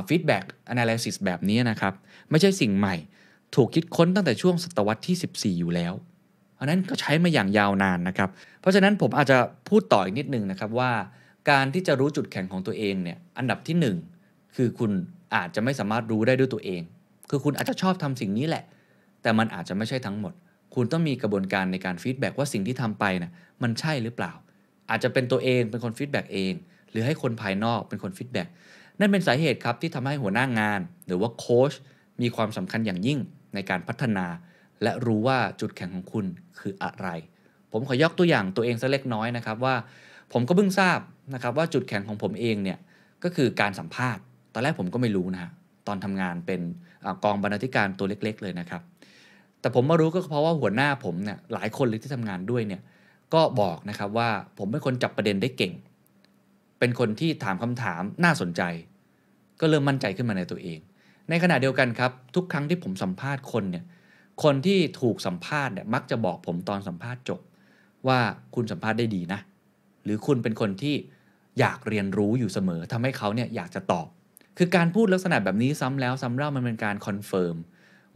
[0.09, 1.95] feedback analysis แบบนี้นะครับ
[2.31, 2.95] ไม่ใช่สิ่งใหม่
[3.55, 5.93] ถูกคิดค้นตั้งแต่ช่วงศตวรรษที่ 14 อยู่แล้ว
[6.59, 8.31] อันนั้นก็ใช้มาอย่างยาวนานนะครับ
[8.61, 9.39] เพราะฉะนั้นผมอาจจะ
[9.69, 10.93] พูดต่ออีกนิดนึงนะครับว่า
[11.51, 14.93] การที่จะรู้จุดแข็งของตัวเองเนี่ยอันดับที่ 1 คือคุณ
[15.35, 16.83] อาจจะไม่สามารถรู้ได้ด้วยตัวเอง
[17.31, 18.65] คือคุณอาจจะชอบทำสิ่งนี้แหละ
[19.23, 20.33] แต่มันอาจจะไม่ใช่ทั้งหมด
[20.75, 23.31] คุณต้องมีกระบวนการในการ feedback ว่าสิ่งที่ทำไปนะ
[23.63, 24.33] มันใช่หรือเปล่า
[24.91, 26.53] อาจจะเป็นตัวเองเป็นคน feedback เอง
[26.91, 28.49] หรือให้คนภายนอกเป็นคน feedback
[29.01, 31.73] นั่นเป็นสาเหตุครับที่ทำให้หัวหน้างาน หรือว่าโค้ช
[32.23, 33.19] มีความสำคัญอย่างยิ่ง
[33.55, 34.27] ในการพัฒนา
[34.83, 36.27] และรู้ว่าจุดแข็งของคุณ
[36.59, 37.09] คืออะไร
[37.73, 39.75] ผมขอยกตัวอย่างตัวเองสักเล็กน้อยนะครับว่า
[40.33, 40.99] ผมก็เพิ่งทราบ
[41.35, 42.79] นะครับว่าจุดแข็งของผมเองเนี่ย
[43.25, 44.23] ก็คือการสัมภาษณ์
[44.59, 45.51] อนแรกผมก็ไม่รู้นะฮะ
[45.87, 46.61] ตอนทำงานเป็น
[47.25, 48.83] กองบรรณาธิการตัวเล็ก ๆ เลยนะครับ
[49.61, 52.83] แต่ผมมารู้ก็เพราะว่าหัวหน้าผมเนี่ยหลายคนเลยที่ทำงานด้วยเนี่ย
[53.35, 55.73] ก็บอกนะครับว่าผมเป็นคนจับประเด็นได้เก่ง
[56.79, 58.63] เป็นคนที่ถามคำถามน่าสนใจ
[59.61, 60.79] ก็เริ่มมั่นใจขึ้นมาในตัวเอง
[61.29, 63.85] ในขณะเดียวกันครับ ทุกครั้งที่ผมสัมภาษณ์คนเนี่ย
[64.43, 67.41] คนที่ถูกสัมภาษณ์เนี่ยมักจะบอกผมตอนสัมภาษณ์จบ
[68.09, 68.19] ว่า
[68.55, 69.41] คุณสัมภาษณ์ได้ดีนะ
[70.05, 70.95] หรือคุณเป็นคนที่
[71.61, 74.07] อยากเรียนรู้อยู่เสมอทำให้เขาเนี่ยอยากจะตอบ
[74.59, 77.57] คือการพูดลักษณะแบบนี้ซ้ำแล้วซ้ำเล่ามันเป็นการ confirm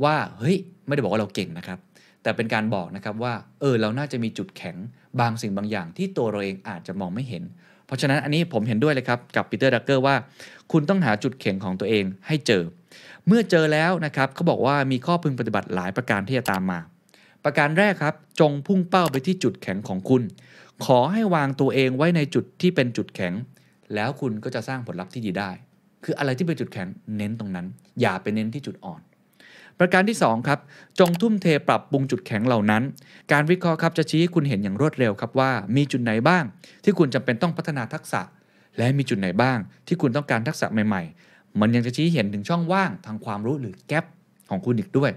[0.05, 1.79] ว่าเฮ้ยไม่ได้บอกว่าเราเก่งนะครับ
[2.23, 4.77] แต่เป็นการบอกนะครับว่าเออเราน่าจะมีจุดแข็ง
[5.21, 7.43] บางสิ่งบางอย่างที่ตัวเราเองอาจจะมองไม่เห็น
[7.87, 10.15] เพราะฉะนั้นอันนี้ผมเห็นด้วยเลยครับกับปีเตอร์ดักเกอร์ว่า
[10.73, 12.63] คุณต้องหาจุดแข็งของตัวเองให้เจอ
[13.27, 16.79] เมื่อเจอแล้วนะครับเขาบอกว่ามีข้อพึงปฏิบัติหลายประการที่จะตามมา
[17.45, 20.23] ประการแรกครับ จงพุ่งเป้าไปที่จุดแข็งของคุณ
[20.85, 23.35] ขอให้วางตัวเองไว้ในจุดที่เป็นจุดแข็ง
[23.95, 25.51] แล้วคุณก็จะสร้างผลลัพธ์ที่ดีได้
[26.05, 27.67] คืออะไรที่เป็นจุดแข็งเน้นตรงนั้น
[28.01, 29.01] อย่าไปเน้นที่จุดอ่อน
[29.79, 30.61] ประการที่2ครับ
[30.99, 32.83] จงทุ่มเทปรับปรุงจุดแข็งเหล่านั้น
[33.33, 36.45] การวิเคราะห์ครับจะชี้ให้คุณเห็นอย่างรวดเร็วครับว่า มีจุดไหนบ้าง
[36.85, 38.21] ที่คุณจำเป็นต้องพัฒนาทักษะ
[38.79, 44.05] และมีจุดไหนบ้าง ที่คุณต้องการทักษะใหม่ ๆ มันยังจะชี้เห็นถึงช่องว่างทางความรู้หรือแกลบ
[44.51, 45.11] ของคุณอีกด้วย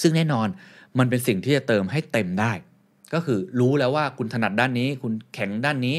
[0.00, 0.48] ซึ่งแน่นอน
[0.98, 2.52] มันเป็นสิ่งที่จะเติมให้เต็มได้
[3.14, 5.96] ก็คือรู้แล้วว่าคุณถนัดด้านนี้ คุณแข็งด้านนี้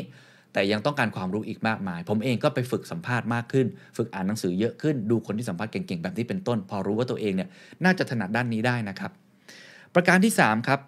[0.54, 7.50] แต่ยังต้องการความรู้อีกมากมาย ผมเองก็ไปฝึกสัมภาษณ์มากขึ้น ฝึกอ่านหนังสือเยอะขึ้น ดูคนที่สัมภาษณ์เก่งๆ แบบนี้เป็นต้น พอรู้ว่าตัวเองเนี่ย
[7.84, 9.12] น่าจะถนัดด้านนี้ได้นะครับ
[9.95, 10.80] ประการที่ 3 ครับ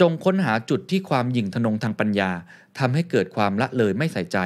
[0.00, 2.30] จงค้นหาจุดที่ความหยิ่งทะนงทางปัญญา
[2.78, 4.38] ทำให้เกิดความละเลยไม่ใส่ใจ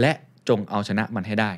[0.00, 0.12] และ
[0.48, 1.50] จงเอาชนะมันให้ได้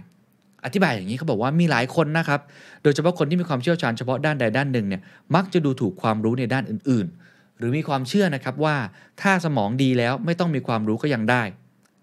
[0.64, 2.40] อธิบายอย่างนี้เขาบอกว่ามีหลายคนนะครับ
[2.82, 5.02] โดยเฉพาะคนที่มีความเชี่ยวชาญเฉพาะด้านใดด้านหนึ่งเนี่ย
[5.34, 8.76] มักจะดูถูกความรู้ในด้านอื่น ๆ หรือมีความเชื่อนะครับว่า
[9.22, 11.42] ถ้าสมองดีแล้วไม่ต้องมีความรู้ก็ยังได้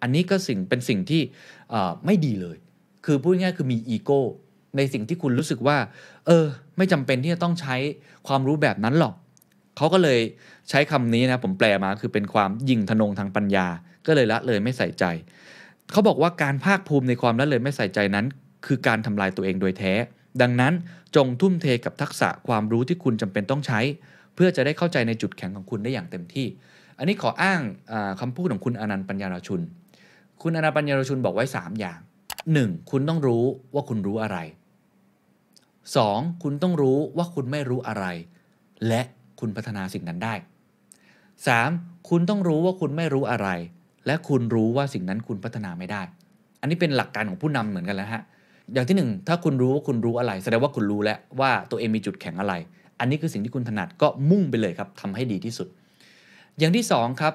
[0.03, 1.21] อันนี้ก็สิ่งเป็นสิ่งที่
[2.05, 2.57] ไม่ดีเลย
[3.05, 4.21] คือพูดง่ายคือมีอีโก้
[4.77, 5.77] ในสิ่งที่คุณรู้สึกว่า
[6.27, 6.45] เออ
[6.77, 7.75] ไม่จำเป็นที่จะต้องใช้
[8.27, 9.13] ความรู้แบบนั้นหรอก
[9.77, 10.19] เขาก็เลย
[10.69, 13.67] ใช้คำนี้นะ ผมแปลมาคือเป็นความยิงทนงทางปัญญา
[14.07, 15.05] ก็เลยละเลยไม่ใส่ใจ
[15.91, 18.25] เขาบอกว่าการภาคภูมิในความละเลยไม่ใส่ใจนั้น
[18.65, 19.93] คือการทำลายตัวเองโดยแท้
[20.41, 20.73] ดังนั้น
[21.15, 23.79] จงทุ่มเทกับทักษะความรู้ที่คุณจำเป็นต้องใช้
[24.35, 26.47] เพื่อจะได้เข้าใจในจุดแข็งของคุณได้อย่างเต็มที่
[26.97, 29.61] อันนี้ขออ้างอาคำพูดของคุณอนันต์ปัญญาราชุน
[30.43, 31.99] คุณอนันต์ปัญญารชุนบอกไว้ 3 อย่าง
[32.49, 32.91] 1.
[32.91, 34.37] คุณต้องรู้ว่าคุณรู้อะไร
[35.65, 36.43] 2.
[36.43, 38.05] คุณต้องรู้ว่าคุณไม่รู้อะไร
[38.87, 39.01] และ
[39.39, 40.33] คุณพัฒนาสิ่งนั้นได้
[41.25, 42.09] 3.
[42.09, 43.47] คุณต้องรู้ว่าคุณไม่รู้อะไร
[44.07, 46.01] และคุณรู้ว่าสิ่งนั้นคุณพัฒนาไม่ได้
[46.61, 48.23] อันนี้เป็นหลักการของผู้นำเหมือนกันแล้วฮะ
[48.73, 52.53] อย่างที่หนึ่งถ้าคุณรู้ว่าคุณรู้อะไร แสดงว่าคุณรู้แล้วว่าตัวเองมีจุดแข็งอะไร
[52.99, 55.67] อันนี้คือสิ่งที่คุณถนัดก็มุ่งไปเลยครับทำให้ดีที่สุด
[56.59, 57.33] อย่างที่สองครับ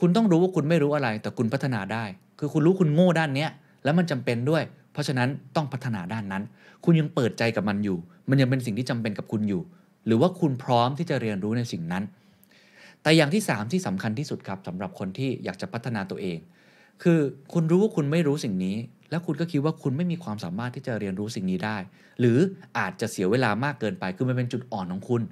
[0.00, 2.04] คุณต้องรู้ว่าคุณไม่รู้อะไร แต่คุณพัฒนาได้
[2.38, 3.50] คือคุณรู้คุณโง่ด้านเนี้ย
[3.84, 4.62] แล้วมันจำเป็นด้วย
[4.92, 6.42] เพราะฉะนั้นต้องพัฒนาด้านนั้น
[6.84, 9.62] คุณยังเปิดใจกับมันอยู่ มันยังเป็นสิ่งที่จำเป็นกับคุณอยู่
[10.06, 12.04] หรือว่าคุณพร้อมที่จะเรียนรู้ในสิ่งนั้น
[13.02, 16.38] แต่อย่างที่ 3 ที่สำคัญที่สุดครับสำหรับคนที่อยากจะพัฒนาตัวเอง
[17.02, 17.18] คือ
[17.52, 18.76] คุณรู้ว่าคุณไม่รู้สิ่งนี้
[19.10, 21.76] แล้วคุณก็คิดว่าคุณไม่มีความสามารถที่จะเรียนรู้สิ่งนี้ได้
[22.20, 22.38] หรือ
[22.78, 25.22] อาจจะเสียเวลามากเกินไป คือมันเป็นจุดอ่อนของคุณ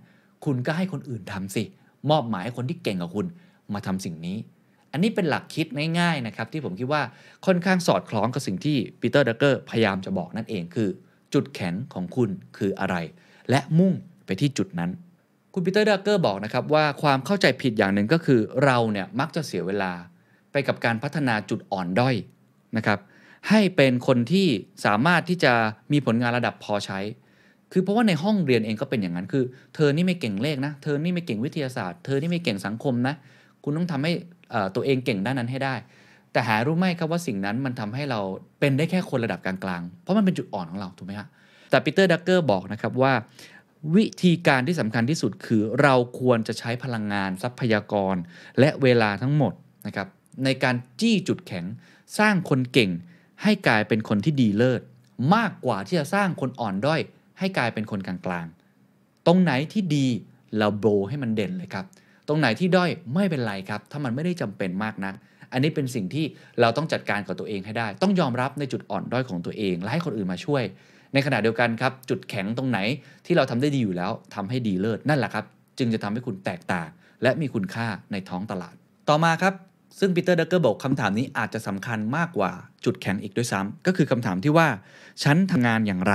[0.44, 1.64] คุณก็ให้คนอื่นทำสิ
[2.10, 3.26] มอบหมายให้คนที่เก่งกว่าคุณ
[3.74, 4.36] มาทำสิ่งนี้
[4.92, 5.66] อันนี้เป็นหลักคิด
[6.00, 7.02] ง่ายๆนะครับที่ผมคิดว่า
[7.46, 10.88] ค่อนข้างสอดคล้องกับสิ่งที่ปีเตอร์ดักเกอร์พยายามจะบอกนั่นเองคือ
[11.34, 12.96] จุดแข็งของคุณคืออะไร
[13.50, 13.92] และมุ่ง
[14.26, 14.90] ไปที่จุดนั้น
[15.52, 19.92] คุณปีเตอร์ดักเกอร์บอกนะครับว่าความเข้าใจผิดอย่างหนึ่งก็คือเราเนี่ยมักจะเสียเวลา
[20.52, 22.16] ไปกับการพัฒนาจุดอ่อนด้อย
[22.76, 22.98] นะครับ
[23.48, 24.46] ให้เป็นคนที่
[24.84, 25.52] สามารถที่จะ
[25.92, 26.98] มีผลงานระดับพอใช้
[27.72, 33.14] คือเพราะว่าในห้องเรียนเองก็เป็นอย่างนั้นคือ เธอนี่ไม่เก่งเลขนะ เธอนี่ไม่เก่งวิทยาศาสตร์ เธอนี่ไม่เก่งสังคมนะ
[33.62, 34.12] คุณต้องทำให้
[34.74, 35.74] ตัวเองเก่งด้านนั้นให้ได้
[36.32, 38.20] แต่หารู้ไหมครับว่าสิ่งนั้นมันทำให้เรา
[38.60, 41.28] เป็นได้แค่คนระดับกลางๆ เพราะมันเป็นจุดอ่อนของเราถูกไหมฮะ
[41.70, 43.12] แต่ปีเตอร์ดักเกอร์บอกนะครับว่า
[43.96, 48.16] วิธีการที่สำคัญที่สุดคือเราควรจะใช้พลังงานทรัพยากร
[48.60, 49.52] และเวลาทั้งหมด
[49.86, 50.08] นะครับ
[50.44, 51.64] ในการจี้จุดแข็ง
[52.18, 52.90] สร้างคนเก่ง
[53.42, 54.82] ให้กลายเป็นคนที่ดีเลิศ
[55.34, 57.00] มากกว่าที่จะสร้างคนอ่อนด้อย
[57.38, 60.06] ให้กลายเป็นคนกลางๆ ตรงไหนที่ดี
[60.56, 61.84] เราโบให้มันเด่นเลยครับ
[62.28, 65.14] ตรงไหนที่ด้อยไม่เป็นไรครับ ถ้ามันไม่ได้จำเป็นมากนัก
[65.52, 66.24] อันนี้เป็นสิ่งที่
[66.60, 70.62] เราต้องจัดการกับตัวเองให้ได้ ต้องยอมรับในจุดอ่อนด้อยของตัวเอง และให้คนอื่นมาช่วย
[71.14, 72.78] ในขณะเดียวกันครับ จุดแข็งตรงไหน
[73.26, 75.44] ที่เราทำได้ดีอยู่แล้วทำให้ดีเลิศนั่นแหละครับ
[75.78, 76.88] จึงจะทำให้คุณแตกต่าง
[77.22, 78.74] และมีคุณค่าในท้องตลาด
[79.08, 79.54] ต่อมาครับ
[79.98, 82.50] ซึ่งปีเตอร์ดักเกอร์บอกคำถามนี้อาจจะสำคัญมากกว่า
[82.84, 84.68] จุดแข็งอีกด้วยซ้ำก็คือคำถามที่ว่า
[85.22, 86.14] ฉันทำงานอย่างไร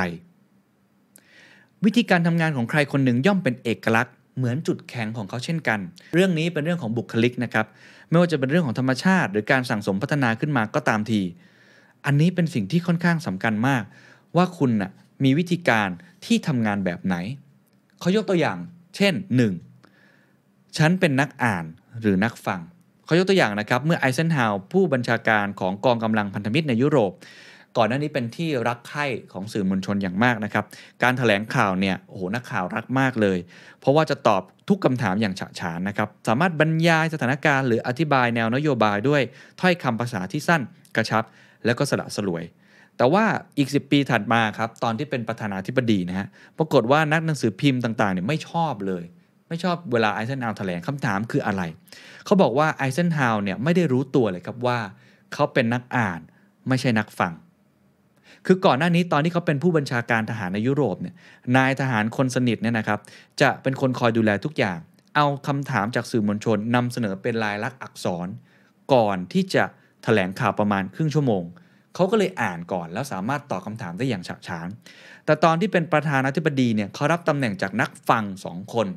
[1.85, 5.79] วิธีการทำงานของใครคนหนึ่งย่อมเป็นเอกลักษณ์ เหมือนจุดแข็งของเขาเช่นกัน
[6.13, 7.65] เรื่องนี้เป็นเรื่องของบุคลิกนะครับ
[8.09, 11.21] ไม่ว่าจะเป็นเรื่องของธรรมชาติ หรือการสั่งสมพัฒนาขึ้นมาก็ตามที
[12.05, 13.83] อันนี้เป็นสิ่งที่ค่อนข้างสำคัญมาก
[14.37, 14.91] ว่าคุณน่ะ
[15.23, 15.89] มีวิธีการ
[16.25, 17.15] ที่ทำงานแบบไหน
[17.99, 18.57] เขายกตัวอย่าง
[18.95, 19.13] เช่น
[19.95, 20.77] 1.
[20.77, 21.65] ฉันเป็นนักอ่าน
[22.01, 22.61] หรือนักฟัง
[23.05, 27.11] เขายกตัวอย่างนะครับ เมื่อไอเซนฮาวผู้บัญชาการของกองกำลังพันธมิตรในยุโรป
[27.77, 30.65] ก่อนหน้านี้เป็นที่รักใคร่ของสื่อมวลชนอย่างมากนะครับ
[31.03, 33.37] การถแถลงข่าวเนี่ยโอ้โหนักข่าวรักมากเลย
[33.79, 39.21] เพราะว่าจะตอบทุกคำถามอย่างฉะฉานนะครับ สามารถบรรยายสถานการณ์หรืออธิบายแนวนโยบายด้วย
[39.61, 40.61] ถ้อยคำภาษาที่สั้น
[40.95, 41.23] กระชับ
[41.65, 42.43] และก็สละสลวย
[42.97, 43.25] แต่ว่า
[43.57, 49.03] อีก 10 ปีถัดมาครับตอนที่เป็นประธานาธิบดีนะฮะปรากฏว่านักหนังสือพิมพ์ต่างๆเนี่ยไม่ชอบเลย
[49.47, 51.61] ไม่ชอบเวลาไอเซนฮาวแถลงคำถามคืออะไร
[52.25, 54.79] เขาบอกว่าไอเซนฮาวเนี่ยไม่ได้รู้ตัวเลยครับว่า
[55.33, 56.19] เขาเป็นนักอ่าน
[56.67, 57.33] ไม่ใช่นักฟัง
[58.45, 61.15] คือก่อนหน้านี้ตอนที่เขาเป็นผู้บัญชาการทหารในยุโรปเนี่ย
[61.57, 62.99] นายทหารคนสนิทเนี่ยนะครับ
[63.41, 64.79] จะเป็นคนคอยดูแลทุกอย่าง
[65.15, 68.27] เอาคำถามจากสื่อมวลชนนำเสนอเป็นลายลักษณ์อักษร
[68.93, 69.63] ก่อนที่จะ
[70.03, 71.43] แถลงข่าวประมาณครึ่งชั่วโมง
[71.95, 74.67] เขาก็เลยอ่านก่อนแล้วสามารถตอบคำถามได้อย่างฉะฉาน
[75.25, 78.87] แต่ตอนที่เป็นประธานาธิบดีเนี่ยเขารับตำแหน่งจากนักฟังสองคน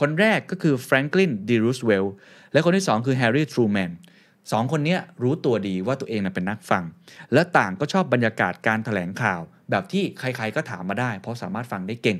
[0.00, 2.06] คนแรกก็คือแฟรงคลินดีรูสเวล
[2.52, 3.90] และคนที่สองคือแฮร์รี่ทรูแมน
[4.52, 6.84] สองคนนี้รู้ตัวดีว่าตัวเองเป็นนักฟัง
[7.32, 9.40] และต่างก็ชอบบรรยากาศการถแถลงข่าว
[9.70, 12.18] แบบที่ใครๆก็ถามมาได้ เพราะสามารถฟังได้เก่ง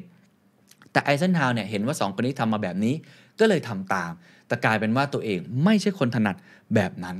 [0.92, 2.94] แต่ไอเซนฮาวเนี่ยเห็นว่า 2 คนนี้ทำมาแบบนี้
[3.40, 4.12] ก็เลยทำตาม
[4.46, 6.36] แต่กลายเป็นว่าตัวเองไม่ใช่คนถนัด
[6.74, 7.16] แบบนั้น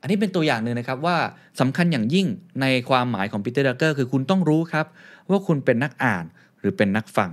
[0.00, 1.16] อันนี้เป็นตัวอย่างหนึ่งนะครับว่า
[1.60, 2.26] สำคัญอย่างยิ่ง
[2.60, 4.86] ในความหมายของปีเตอร์ดักเกอร์คือคุณต้องรู้ครับ
[5.30, 6.24] ว่าคุณเป็นนักอ่าน
[6.60, 7.30] หรือเป็นนักฟัง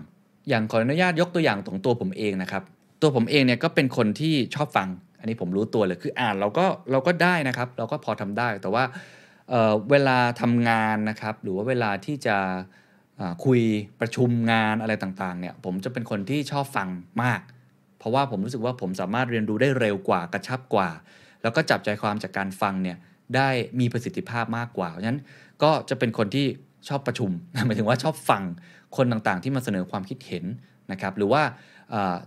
[0.50, 2.64] อย่างขออนุญาตยกตัวอย่างของตัวผมเองนะครับ
[3.02, 4.88] ตัวผมเองเนี่ยก็เป็นคนที่ชอบฟัง
[5.22, 8.84] อันนี้ผมรู้ตัวเลยคืออ่านเราก็เราก็ได้นะครับ เราก็พอทำได้แต่ว่า
[9.50, 12.38] เวลาทำงานนะครับ หรือว่าเวลาที่จะ
[13.46, 13.62] คุย
[14.00, 16.90] ประชุมงานอะไรต่างๆเนี่ยผมจะเป็นคนที่ชอบฟัง
[17.24, 17.42] มาก
[18.00, 20.90] เพราะว่าผมรู้สึกว่าผมสามารถเรียนรู้ได้เร็วกว่ากระชับกว่า
[21.42, 22.98] แล้วก็จับใจความจากการฟังเนี่ย
[23.36, 23.50] ได้
[23.80, 25.22] มีประสิทธิภาพมากกว่าเพราะฉะนั้น
[25.64, 26.48] ก็จะเป็นคนที่
[26.90, 27.32] ชอบประชุม
[27.66, 28.44] หมายถึงว่าชอบฟัง
[28.98, 30.46] คนต่างๆ ที่มาเสนอความคิดเห็น
[30.92, 31.42] นะครับ หรือว่า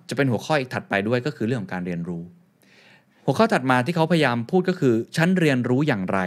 [0.08, 2.22] จะเป็นหัวข้ออีกถัดไปด้วยก็คือเรื่องของการเรียนรู้
[3.24, 6.18] หัวข้อถัดมาที่เขาพยายามพูดก็คือฉันเรียนรู้อย่างไร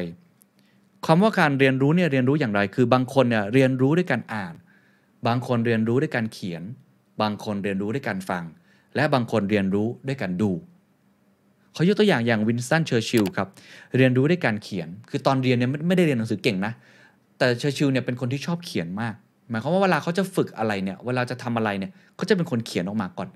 [1.06, 4.54] คำว่าการเรียนรู้เนี่ยเรียนรู้อย่างไร คือบางคนเนี่ยเรียนรู้ด้วยการอ่าน
[5.28, 6.64] บางคนเรียนรู้ด้วยการเขียน
[7.22, 8.44] บางคนเรียนรู้ด้วยการฟัง
[8.96, 10.52] และบางคนเรียนรู้ด้วยการดู
[11.74, 13.48] เขายกตัวอย่างอย่างวินสตันเชอร์ชิลล์ครับ
[13.98, 16.74] เรียนรู้ด้วยการเขียน คือตอนเรียนเนี่ยไม่ได้เรียนหนังสือเก่งนะ
[17.38, 19.16] แต่เชอร์ชิลล์เนี่ยเป็นคนที่ชอบเขียนมาก
[19.50, 23.30] หมายความว่าเวลาเขาจะฝึกอะไรเนี่ยเวลาจะทำอะไรเนี่ยเขาจะเป็นคนเขียนออกมาก่อน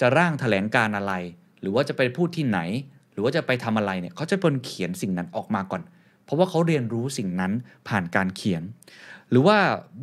[0.00, 1.12] จะร่างแถลงการณ์อะไร
[1.60, 2.58] หรือว่าจะไปพูดที่ไหน
[3.12, 5.82] หรือว่าจะไปทำอะไรเนี่ยเขาจะเป็นคนเขียนสิ่งนั้นออกมาก่อน
[6.24, 7.52] เพราะว่าเขาเรียนรู้สิ่งนั้น
[7.88, 8.62] ผ่านการเขียน
[9.30, 9.56] หรือว่า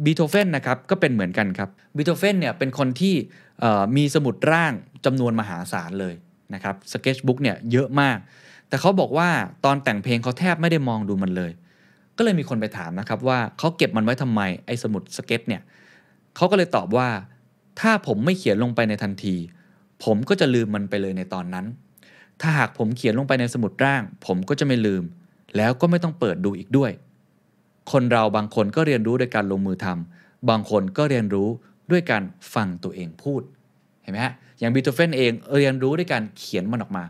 [0.05, 3.16] บีโธเฟนนะครับก็เป็นเหมือนกันครับบีโธเฟนเนี่ยเป็นคนที่
[3.97, 4.74] มีสมุดร่าง
[5.05, 6.16] จำนวนมหาศาลเลย
[6.53, 8.18] นะครับ sketchbook เนี่ยเยอะมาก
[8.68, 9.30] แต่เขาบอกว่า
[9.66, 11.51] ตอนแต่งเพลงเขาแทบไม่ได้มองดูมันเลย
[12.18, 15.62] ก็เลยมีคนไปถามนะครับว่าเขาเก็บมันไว้ทำไมไอ้สมุดสเก็ตเนี่ย
[16.36, 17.07] เขาก็เลยตอบว่า
[17.80, 19.36] ถ้าผมไม่เขียนลงไปในทันที
[20.03, 21.66] ผมก็จะลืมมันไปเลยในตอนนั้น
[22.41, 25.03] ถ้าหากผมเขียนลงไปในสมุดร่าง ผมก็จะไม่ลืม
[25.57, 26.91] แล้วก็ไม่ต้องเปิดดูอีกด้วย
[27.91, 31.49] คนเราบางคนก็เรียนรู้โดยการลงมือทำบางคนก็เรียนรู้
[31.91, 32.23] ด้วยการ
[32.53, 33.41] ฟังตัวเองพูด
[34.03, 37.03] เห็นไหมฮะ อย่างบีโธเฟนเองเรียนรู้ด้วยการเขียนมันออกมา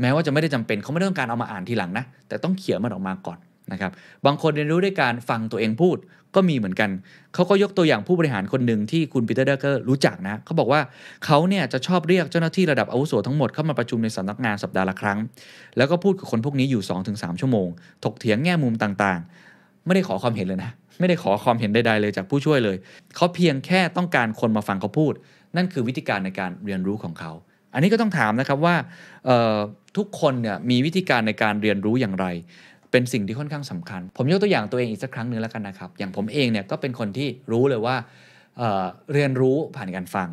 [0.00, 3.38] แม้ว่าจะไม่ได้จำเป็นเขาไม่ต้องการเอามาอ่านทีหลังนะ แต่ต้องเขียนมันออกมาก่อน
[3.72, 3.92] นะครับ
[4.26, 5.96] บางคนเรียนรู้ด้วยการฟังตัวเองพูด
[6.34, 6.90] ก็มีเหมือนกัน
[7.34, 10.80] เขาก็ยกตัวอย่างผู้บริหารคนหนึ่งที่คุณปีเตอร์เดอร์เกอร์รู้จักนะเขาบอกว่า
[11.24, 15.18] เขาเนี่ยจะชอบเรียกเจ้าหน้าที่ระดับอาวุโสทั้งหมดเข้ามาประชุมในสำนักงานสัปดาห์ละครั้ง
[15.76, 17.68] แล้วก็พูดกับคนพวกนี้อยู่ 2-3 ชั่วโมง
[18.04, 22.76] ถกเถียงแง่มุมต่างๆ ไม่ได้ขอความเห็นเลยนะ ไม่ได้ขอความเห็นใดๆเลยจากผู้ช่วยเลย
[23.16, 25.12] เขาเพียงแค่ต้องการคนมาฟังเขาพูด
[25.56, 27.32] นั่นคือวิธีการในการเรียนรู้ของเขา
[27.74, 28.74] อันนี้ก็ต้องถามนะครับว่า
[29.96, 32.26] ทุกคนเนี่ยมีวิธีการในการเรียนรู้อย่างไร
[32.90, 37.96] เป็นสิ่งที่ค่อนข้างสำคัญ ผมยกตัวอย่างตัวเองอีกสักครั้งหนึ่งแล้วกันนะครับ อย่างผมเองเนี่ยก็เป็นคนที่รู้เลยว่า
[38.58, 40.30] เเรียนรู้ผ่านการฟัง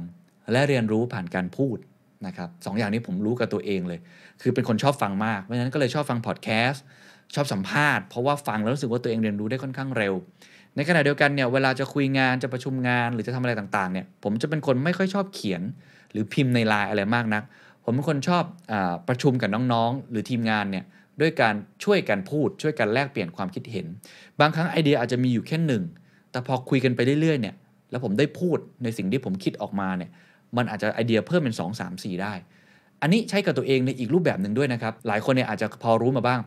[0.52, 1.78] และเรียนรู้ผ่านการพูด
[2.28, 4.00] นะครับสองอย่างนี้ผมรู้กับตัวเองเลย
[4.42, 6.84] คือเป็นคนชอบฟังมากเพราะฉะนั้นก็เลยชอบฟังพอดแคสต์
[7.36, 10.14] ชอบสัมภาษณ์เพราะว่าฟังแล้วรู้สึกว่าตัวเองเรียนรู้ได้ค่อนข้างเร็ว
[10.76, 15.62] ในขณะเดียวกันเนี่ยเวลาจะคุยงานจะประชุมงานหรือจะทำอะไรต่างๆเนี่ยผมจะเป็นคนไม่ค่อยชอบเขียน
[16.12, 17.44] หรือพิมพ์ในไลน์อะไรมากนัก
[17.84, 18.74] ผมเป็นคนชอบอ
[19.08, 20.86] ประชุมกับน้องๆ หรือทีมงานเนี่ย
[21.22, 23.86] ด้วยการช่วยกันพูด ช่วยกันแลกเปลี่ยนความคิดเห็น
[24.40, 25.84] บางครั้งไอเดียอาจจะมีอยู่แค่หนึ่ง
[26.32, 27.56] แต่พอคุยกันไปเรื่อยๆเนี่ย
[27.92, 30.12] แล้วผมได้พูดในสิ่งที่ผมคิดออกมาเนี่ย
[30.58, 32.34] มันอาจจะไอเดียเพิ่มเป็น 2 3 4 ได้
[33.02, 36.40] อันนี้ใช้กับตัวเองในอีกรูปแบบหนึ่งด้วยนะครับ หลายคนเนี่ยอาจจะพอรู้มาบ้าง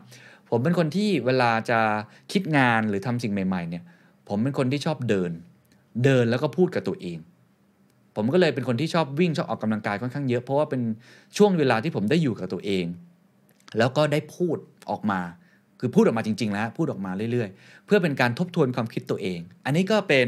[0.49, 1.79] ผมเป็นคนที่เวลาจะ
[2.31, 3.83] คิดงานหรือทำสิ่งใหม่ ๆเนี่ย
[4.29, 5.31] ผมเป็นคนที่ชอบเดิน
[6.03, 7.17] เดินแล้วก็พูดกับตัวเอง
[8.15, 10.81] ผมก็เลยเป็นคนที่ชอบวิ่งชอบออกกำลังกายค่อนข้างเยอะ เพราะว่าเป็น
[11.37, 12.85] ช่วงเวลาที่ผมได้อยู่กับตัวเอง
[13.77, 14.57] แล้วก็ได้พูด
[14.91, 15.21] ออกมา
[15.83, 20.27] คือพูดออกมาจริง ๆ แล้วพูดออกมาเรื่อยๆ เพื่อเป็นการทบทวนความคิดตัวเอง อันนี้ก็เป็น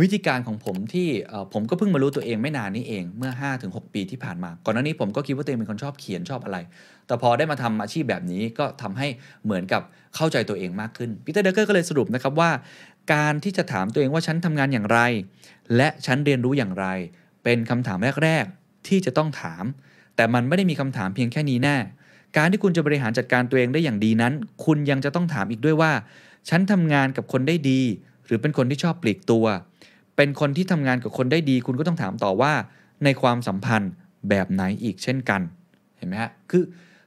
[0.00, 1.08] วิธีการของผมที่
[1.52, 3.30] ผมก็เพิ่งมารู้ตัวเองไม่นานนี้เองเมื่อ
[3.62, 6.58] 5-6 ปีที่ผ่านมา ก่อนหน้านี้ผมก็คิดว่าตัวเองเป็นคนชอบเขียนชอบอะไร
[7.06, 9.08] แต่พอได้มาทำอาชีพแบบนี้ก็ทำให้
[9.44, 9.82] เหมือนกับ
[10.16, 12.50] เข้าใจตัวเองมากขึ้นปีเตอร์เดเกอร์ก็เลยสรุปนะครับว่า
[13.14, 15.00] การที่จะถามตัวเองว่าฉันทำงานอย่างไร
[15.76, 16.86] และฉันเรียนรู้อย่างไร
[17.44, 19.64] เป็นคำถามแรก ๆ ที่จะต้องถาม
[20.16, 21.76] แต่มันไม่ได้มีคำถามเพียงแค่นี้แน่
[22.36, 24.32] การที่คุณจะบริหารจัดการตัวเองได้อย่างดีนั้น
[24.64, 25.92] คุณยังจะต้องถามอีกด้วยว่า
[26.48, 27.80] ฉันทำงานกับคนได้ดี
[28.26, 29.46] หรือเป็นคนที่ชอบปลีกตัว
[30.16, 32.52] เป็นคนที่ทำงานกับคนได้ดี คุณก็ต้องถามต่อว่า
[33.04, 33.92] ในความสัมพันธ์
[34.28, 35.40] แบบไหนอีกเช่นกัน
[35.98, 36.62] เห็นไหมฮะ คือ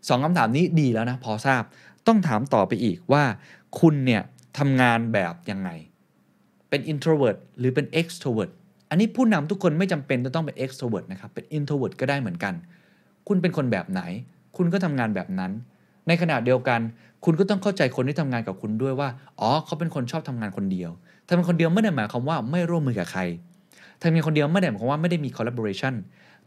[0.08, 1.64] สองคำถามนี้ดีแล้วนะ พอทราบ
[2.08, 3.24] ต้องถามต่อไปอีกว่า
[3.80, 4.22] คุณเนี่ย
[4.58, 5.70] ทำงานแบบยังไง
[6.70, 8.52] เป็น introvert หรือเป็น extrovert
[8.90, 12.54] อันนี้ผู้นำทุกคนไม่จำเป็นจะต้องเป็น extrovert นะครับ เป็น introvert ก็ได้เหมือนกัน
[13.28, 14.02] คุณเป็นคนแบบไหน
[14.58, 15.52] คุณก็ทำงานแบบนั้น
[16.08, 16.80] ในขณะเดียวกัน
[17.26, 20.92] คุณก็ต้องเข้าใจคนที่ทำงานกับคุณด้วยว่า อ๋อ เขาเป็นคนชอบทำงานคนเดียว
[21.28, 23.22] ทำงานคนเดียวไม่ได้หมายความว่าไม่ร่วมมือกับใคร
[24.02, 25.94] ทำงานคนเดียวไม่ได้หมายความว่าไม่ได้มี collaboration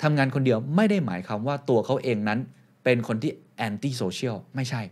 [0.02, 2.38] ทำงานคนเดียวไม่ได้หมายความว่าตัวเขาเองนั้น
[2.84, 3.32] เป็นคนที่
[3.66, 4.82] anti social ไม่ใช่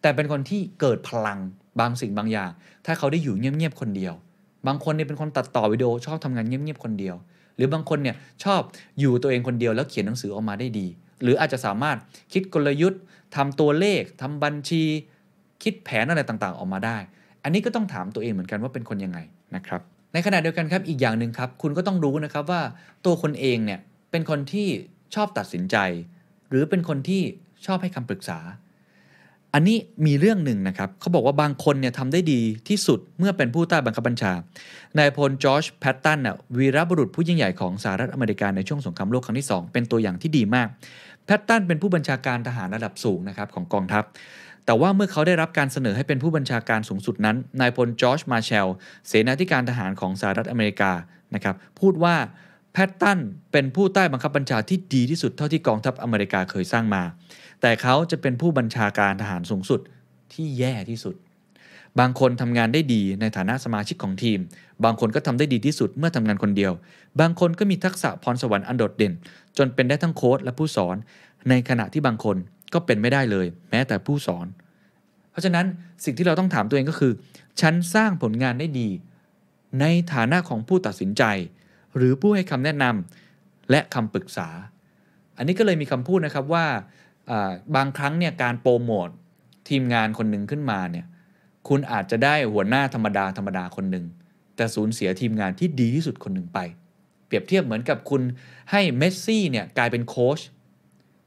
[0.00, 1.38] แต่เป็นคนที่เกิดพลัง
[1.80, 2.50] บางสิ่งบางอย่าง
[2.86, 4.14] ถ้าเขาได้อยู่เงียบๆคนเดียว
[4.66, 7.16] บางคนเนี่ยเป็นคนตัดต่อวิดีโอชอบทำงานเงียบๆคนเดียว
[7.56, 8.60] หรือบางคนเนี่ยชอบ
[9.00, 10.86] อยู่ตัวเองคนเดียวแล้วเขียนหนังสือออกมาได้ดี
[11.22, 11.98] หรืออาจจะสามารถ
[12.32, 13.00] คิดกลยุทธ์
[13.36, 14.82] ทำตัวเลขทำบัญชี
[15.62, 16.96] คิดแผนอะไรต่างๆ ออกมาได้
[17.42, 19.18] อันนี้ก็ต้องถามตัวเองเหมือนกันว่าเป็นคนยังไง
[19.56, 19.80] นะครับ
[20.12, 22.62] ในขณะเดียวกันครับอีกอย่างหนึ่งครับ คุณก็ต้องรู้นะครับว่า
[23.06, 24.68] ตัวคนเองเนี่ยเป็นคนที่
[25.14, 25.76] ชอบตัดสินใจ
[26.48, 27.22] หรือเป็นคนที่
[27.66, 28.38] ชอบให้คำปรึกษา
[29.54, 29.76] อันนี้
[30.06, 34.32] มีเรื่องหนึ่งนะครับเขาบอกว่าบางคนเนี่ยทำได้ดีที่สุดเมื่อเป็นผู้ใต้บังคับบัญชา
[34.98, 40.68] นายพลจอร์จแพตตันน่ะวีรบุรุษผู้ยิ่งใหญ่ของสหรัฐอเมริกาในช่วงสงครามโลกครั้งที่ 2 เป็นตัวอย่างที่ดีมาก
[41.24, 44.04] แพตตันเป็นผู้บัญชาการทหารระดับสูงนะครับของกองทัพ
[44.66, 48.68] แต่ว่าเมื่อเขาได้รับการเสนอให้เป็นผู้บัญชาการสูงสุดนั้นนายพลจอร์จมาร์แชล
[49.08, 50.92] เสนาธิการทหารของสหรัฐอเมริกา
[51.34, 52.16] นะครับพูดว่า
[52.72, 53.18] แพตตัน
[53.52, 57.02] เป็นผู้ใต้บังคับบัญชาที่ดีที่สุดเท่าที่กองทัพอเมริกาเคยสร้างมา
[57.60, 59.80] แต่เขาจะเป็นผู้บัญชาการทหารสูงสุด
[60.32, 61.14] ที่แย่ที่สุด
[62.00, 64.38] บางคนทำงานได้ดีในฐานะสมาชิกของทีม
[64.84, 66.72] บางคนก็ทำได้ดีที่สุดเมื่อทำงานคนเดียว
[67.20, 69.12] บางคนก็มีทักษะพรสวรรค์อันโดดเด่น
[69.58, 70.96] จนเป็นได้ทั้งโค้ชและผู้สอน
[71.48, 72.36] ในขณะที่บางคน
[72.72, 74.46] ก็เป็นไม่ได้เลย แม้แต่ผู้สอน
[75.30, 75.66] เพราะฉะนั้น
[76.04, 77.12] สิ่งที่เราต้องถามตัวเองก็คือ
[77.60, 78.88] ฉันสร้างผลงานได้ดี
[79.80, 81.22] ในฐานะของผู้ตัดสินใจ
[81.96, 84.48] หรือผู้ให้คำแนะนำและคำปรึกษา
[85.36, 86.84] อันนี้ก็เลยมีคำพูดนะครับว่าอ่า
[87.76, 89.08] บางครั้งเนี่ยการโปรโมท
[89.68, 91.06] ทีมงานคนหนึ่งขึ้นมาเนี่ย
[91.68, 94.04] คุณอาจจะได้หัวหน้าธรรมดาธรรมดาคนหนึ่ง
[94.56, 96.58] แต่สูญเสียทีมงานที่ดีที่สุดคนหนึ่งไป
[97.26, 98.22] เปรียบเทียบเหมือนกับคุณ
[98.70, 100.40] ให้เมสซี่เนี่ยกลายเป็นโค้ช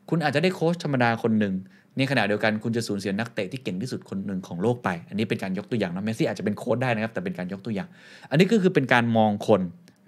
[0.10, 1.54] คุณอาจจะได้โค้ชธรรมดาคนหนึ่ง
[1.98, 7.90] ในขณะเดียวกันคุณจะสูญเสียนักเตะที่เก่งที่สุดคนหนึ่งของโลกไป อันนี้เป็นการยกตัวอย่างนะเมสซี่อาจจะเป็นโค้ชได้นะครับ แต่เป็นการยกตัวอย่าง
[8.30, 9.62] อันนี้ก็คือเป็นการมองคน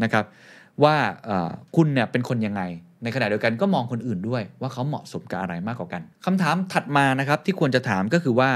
[0.03, 0.25] นะครับ
[0.83, 0.95] ว่า
[1.75, 2.61] คุณเนี่ยเป็นคนยังไง
[3.03, 8.51] ในขณะเดียวกันก็มองคนอื่นด้วยว่าเขาเหมาะสมกับอะไรมากกว่ากันคำถามถัดมานะครับที่ควรจะถามก็คือว่า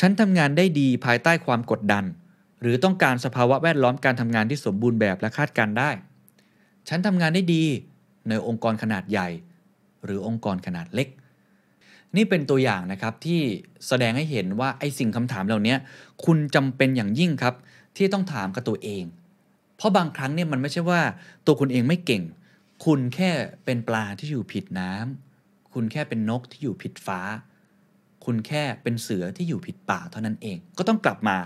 [0.00, 2.04] ฉันทำงานได้ดีภายใต้ความกดดัน
[2.62, 5.90] หรือต้องการสภาวะแวดล้อมการทำงานที่สมบูรณ์แบบและคาดการได้
[6.88, 7.64] ฉันทำงานได้ดี
[8.28, 9.28] ในองค์กรขนาดใหญ่
[10.04, 11.08] หรือองค์กรขนาดเล็ก
[12.16, 13.40] นี่เป็นตัวอย่างนะครับที่
[13.86, 15.74] แสดงให้เห็นว่าไอ้สิ่งคำถามเหล่านี้
[16.24, 17.54] คุณจำเป็นอย่างยิ่งครับ
[17.96, 19.04] ที่ต้องถามกับตัวเอง
[19.76, 21.00] เพราะบางครั้งเนี่ยมันไม่ใช่ว่า
[21.46, 22.22] ตัวคุณเองไม่เก่ง
[22.84, 23.30] คุณแค่
[23.64, 27.20] เป็นปลาที่อยู่ผิดน้ำคุณแค่เป็นนกที่อยู่ผิดฟ้า
[28.24, 31.36] คุณแค่เป็นเสือที่อยู่ผิดป่าเท่านั้นเอง ก็ต้องกลับมา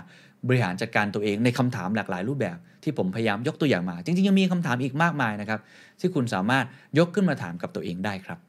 [0.47, 5.59] บริหารจัดการตัวเองในคำถามหลากหลายรูปแบบ ที่ผมพยายามยกตัวอย่างมา จริงๆ ยังมีคำถามอีกมากมายนะครับ
[5.99, 6.65] ที่คุณสามารถ
[6.97, 8.39] ยกขึ้นมาถามกับตัวเองได้ครับ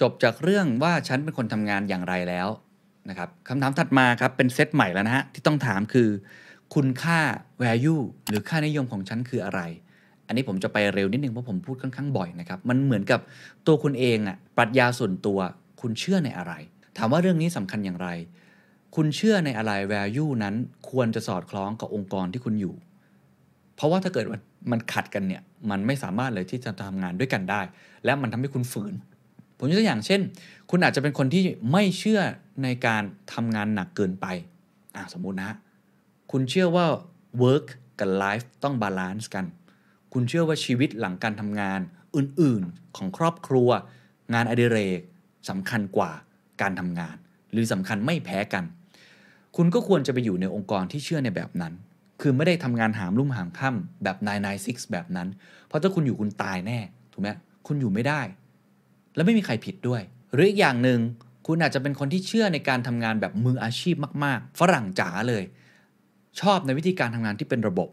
[0.00, 2.48] จบจากเรื่องว่าฉันเป็นคนทำงานอย่างไรแล้ว
[3.08, 6.08] นะครับคำถามถัดมาครับเป็นเซตใหม่แล้วนะฮะที่ต้องถามคือ
[6.74, 7.20] คุณค่า
[7.62, 9.60] value หรือค่านิยมของฉันคืออะไร
[10.30, 13.20] อันนี้ผมจะไปเร็วนิดนึงเพราะผมพูดค่อนข้างบ่อยนะครับ มันเหมือนกับ
[13.66, 15.38] ตัวคุณเองอะปรัชญาส่วนตัว
[15.80, 16.52] คุณเชื่อในอะไร
[16.98, 18.08] ถามว่าเรื่องนี้สำคัญอย่างไร
[18.96, 20.54] คุณเชื่อในอะไร value นั้น
[20.90, 22.74] ควรจะสอดคล้องกับองค์กรที่คุณอยู่
[23.76, 27.60] เพราะว่าถ้าเกิดมันมันขัดกันเนี่ยมันไม่สามารถเลยที่จะทำงานด้วยกันได้
[28.04, 28.94] และมันทำให้คุณฝืน
[29.58, 30.20] ผมยกตัวอย่างเช่น
[30.70, 32.20] คุณอาจจะเป็นคนที่ไม่เชื่อ
[32.62, 33.02] ในการ
[33.32, 34.26] ทำงานหนักเกินไป
[34.96, 35.50] อะสมมุตินะ
[36.32, 36.86] คุณเชื่อว่า
[37.42, 37.66] work
[37.98, 39.44] กับ life ต้อง balance กัน
[40.12, 41.80] คุณเชื่อว่าชีวิตหลังการทำงาน
[42.16, 43.68] อื่นๆ ของครอบครัว
[44.34, 45.00] งานอดิเรก
[45.48, 46.10] สำคัญกว่า
[46.60, 47.16] การทำงาน
[47.52, 48.64] หรือสำคัญไม่แพ้กัน
[49.56, 51.72] คุณก็ควรจะไปอยู่ในองค์กรที่เชื่อในแบบนั้น
[52.20, 54.16] คือไม่ได้ทำงานหามรุ่มหามค่ำแบบ
[54.54, 55.28] 996แบบนั้น
[55.66, 56.78] เพราะถ้าคุณอยู่คุณตายแน่
[57.12, 57.28] ถูกไหม
[57.66, 58.20] คุณอยู่ไม่ได้
[59.14, 60.02] และไม่มีใครผิดด้วย
[60.32, 61.00] หรืออีกอย่างหนึ่ง
[61.46, 65.44] คุณอาจจะเป็นคนที่เชื่อในการทำงานแบบมืออาชีพมาก ๆ ฝรั่งจ๋าเลย
[66.40, 67.88] ชอบในวิธีการทำงานที่เป็นระบบ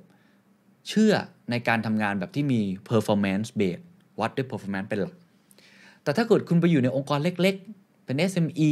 [0.90, 1.14] เชื่อ
[1.50, 3.84] ในการทำงานแบบที่มี performance based
[4.20, 5.14] วัดด้วย performance เป็นหลัก
[6.04, 8.72] แต่ถ้าเกิดคุณไปอยู่ในองค์กรเล็กๆ เป็น SME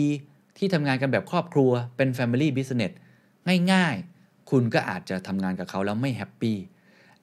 [0.57, 2.93] ที่ทำงานกันแบบครอบครัว เป็น family business
[3.71, 6.57] ง่ายๆ คุณก็อาจจะทำงานกับเขาแล้วไม่ happy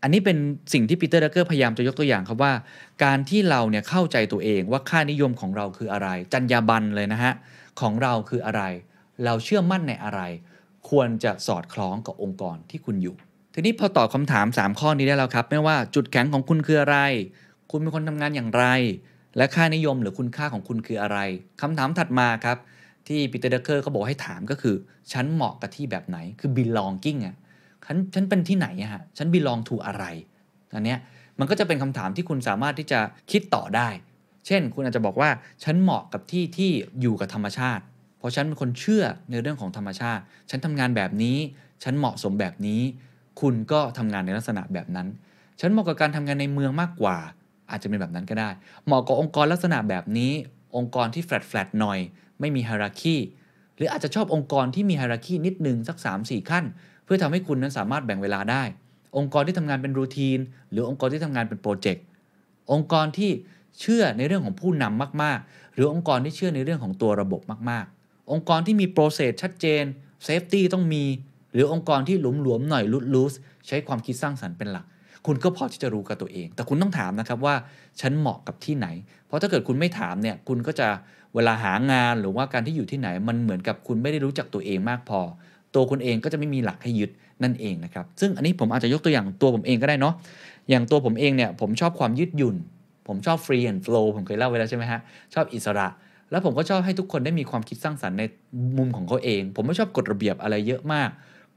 [0.02, 0.38] อันนี้เป็น
[0.72, 2.52] สิ่งที่ปีเตอร์ดักเกอร์พยายามจะยกตัวอย่างครับว่า
[3.04, 7.32] การที่เราเนี่ยเข้าใจตัวเองว่าค่านิยมของเราคืออะไร จรรยาบรรณเลยนะฮะ
[7.80, 8.62] ของเราคืออะไร
[9.24, 10.20] เราเชื่อมั่นในอะไร
[10.90, 13.16] ควรจะสอดคล้องกับองค์กรที่คุณอยู่
[13.54, 16.98] ทีนี้พอตอบคำถาม 3 ข้อนี้ได้แล้วครับ ไม่ว่าจุดแข็งของคุณคืออะไร
[17.70, 18.64] คุณเป็นคนทำงานอย่างไร
[19.36, 21.18] และค่านิยมหรือคุณค่าของคุณคืออะไร
[21.60, 22.58] คำถามถัดมาครับ
[23.08, 24.74] ที่ปีเตอร์เดเคอร์เขาบอกให้ถามก็คือ
[25.12, 27.36] ฉันเหมาะกับที่แบบไหนคือ belonging อะ
[27.86, 30.04] ฉันฉันเป็นที่ไหนอะฮะฉัน belong to อะไร
[30.74, 30.98] อันเนี้ย
[31.38, 33.00] มันก็จะเป็นคำถามที่คุณสามารถที่จะ
[33.30, 33.88] คิดต่อได้
[34.46, 35.30] เช่น คุณอาจจะบอกว่า
[35.64, 36.70] ฉันเหมาะกับที่ที่
[37.00, 37.82] อยู่กับธรรมชาติ
[38.18, 41.38] เพราะฉันเป็นคนเชื่อในเรื่องของธรรมชาติ ฉันทำงานแบบนี้
[41.82, 42.82] ฉันเหมาะสมแบบนี้
[43.40, 45.08] คุณก็ทำงานในลักษณะแบบนั้น
[45.60, 47.18] ฉันเหมาะกับการทำงานในเมืองมากกว่า
[47.70, 48.50] อาจจะเป็นแบบนั้นก็ได้
[48.86, 50.32] เหมาะกับองค์กรลักษณะแบบนี้
[50.76, 51.98] องค์กรที่แฟลตแฟลตหน่อย
[52.40, 53.16] ไม่มีไฮรักี
[53.76, 56.64] หรืออาจจะชอบองค์กรที่มีไฮรักีนิดนึงสัก 3-4 ขั้น
[57.04, 58.62] เพื่อทำให้คุณนั้นสามารถแบ่งเวลาได้
[59.16, 60.38] องค์กรที่ทำงานเป็นรูทีน
[60.70, 62.04] หรือองค์กรที่ทำงานเป็นโปรเจกต์
[62.72, 63.30] องค์กรที่
[63.80, 67.40] เชื่อในเรื่องของผู้นำมาก ๆ หรือองค์กรที่เชื่อในเรื่องของตัวระบบ
[67.70, 69.84] มาก ๆ องค์กรที่มี process ชัดเจน
[70.24, 71.04] safety ต้องมี
[71.52, 73.34] หรือองค์กรที่หลวมๆหน่อย loose loose
[73.66, 74.86] ใช้ความคิดสร้างสรรค์เป็นหลัก
[75.26, 77.54] คุณก็พอที่จะรู้กับตัวเอง แต่คุณต้องถามนะครับว่า
[78.00, 78.86] ฉันเหมาะกับที่ไหน
[79.26, 80.88] เพราะถ้าเกิดคุณไม่ถามเนี่ยคุณก็จะ
[81.34, 85.20] เวลาหางานหรือว่าการที่อยู่ที่ไหน มันเหมือนกับคุณไม่ได้รู้จักตัวเองมากพอ
[85.74, 87.10] ตัวคุณเองก็จะไม่มีหลักให้ยึด
[87.42, 90.14] นั่นเองนะครับซึ่งอันนี้ผมอาจจะยกตัวอย่างตัวผมเองก็ได้เนาะ
[90.70, 92.56] อย่างตัวผมเองเนี่ยผมชอบความยืดหยุ่น
[93.08, 95.00] ผมชอบ free and flow ผมเคยเล่าไว้แล้วใช่ไหมฮะ
[95.34, 95.88] ชอบอิสระ
[96.30, 98.22] แล้วผมก็ชอบให้ทุกคนได้มีความคิดสร้างสรรค์ใน
[98.78, 101.10] มุมของเขาเอง ผมไม่ชอบกฎระเบียบอะไรเยอะมาก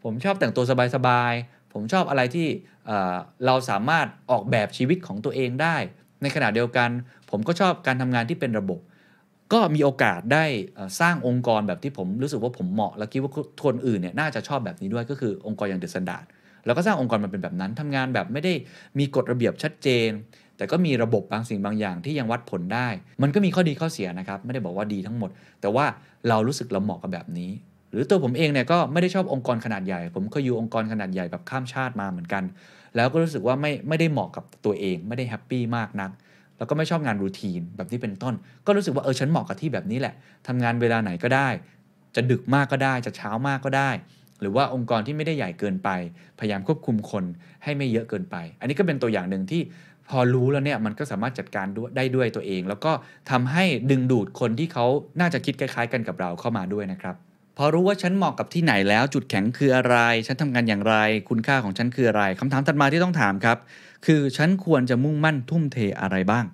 [0.05, 0.63] ผมชอบแต่งตัว
[0.95, 2.47] สบายๆ ผมชอบอะไรที่
[3.45, 5.75] เราสามารถออกแบบชีวิตของตัวเองได้
[6.21, 6.89] ในขณะเดียวกัน
[7.31, 8.79] ผมก็ชอบการทำงานที่เป็นระบบ
[9.53, 10.45] ก็มีโอกาสได้
[10.99, 13.31] สร้างองค์กรแบบที่ผมรู้สึกว่าผมเหมาะ และคิดว่า
[13.65, 16.25] คนอื่นเนี่ยน่าจะชอบแบบนี้ด้วยก็คือองค์กรอย่าง The Standard
[16.65, 18.53] แล้วก็สร้างองค์กรมันเป็นแบบนั้นทำงานแบบไม่ได้
[18.99, 20.09] มีกฎระเบียบชัดเจน
[20.57, 22.87] แต่ก็มีระบบบางสิ่งบางอย่างที่ยังวัดผลได้
[23.21, 25.29] มันก็มีข้อดีข้อเสียนะครับ ไม่ได้บอกว่าดีทั้งหมด
[25.61, 25.85] แต่ว่า
[26.29, 27.51] เรารู้สึกเราเหมาะกับแบบนี้
[27.95, 32.43] รือตัวผมเองเนี่ยก็ไม่ได้ชอบองค์กรขนาดใหญ่ ผมเคยอยู่องค์กรขนาดใหญ่แบบข้ามชาติมาเหมือนกัน
[32.95, 36.11] แล้วก็รู้สึกว่าไม่ไม่ได้เหมาะกับตัวเอง ไม่ได้แฮปปี้มากนัก
[36.57, 38.33] แล้วก็ไม่ชอบงานรูทีนแบบที่เป็นต้น
[38.65, 40.13] ก็รู้สึกว่าเออฉันเหมาะกับที่แบบนี้แหละ
[40.47, 41.47] ทำงานเวลาไหนก็ได้
[42.15, 43.89] จะดึกมากก็ได้ จะเช้ามากก็ได้
[44.41, 45.89] หรือว่าองค์กรที่ไม่ได้ใหญ่เกินไป
[46.39, 47.23] พยายามควบคุมคน
[47.63, 49.61] ให้ไม่เยอะเกินไป อันนี้ก็เป็นตัวอย่างหนึ่งที่
[50.09, 52.91] พอรู้แล้วเนี่ยมันก็สามารถจัดการด้วยได้ด้วยตัวเอง แล้วก็
[53.31, 54.85] ทำให้ดึงดูดคนที่เขา
[55.19, 57.15] น่าจะคิดคล้าย ๆ กันกับเราเข้ามาด้วยนะครับ
[57.57, 59.95] พอรู้ว่าฉันเหมาะกับที่ไหนแล้ว จุดแข็งคืออะไร
[60.27, 60.95] ฉันทำงานอย่างไร
[61.29, 63.57] คุณค่าของฉันคืออะไรคำถามถัดมาที่ต้องถามครับ
[64.05, 66.45] คือฉันควรจะมุ่งมั่นทุ่มเทอะไรบ้าง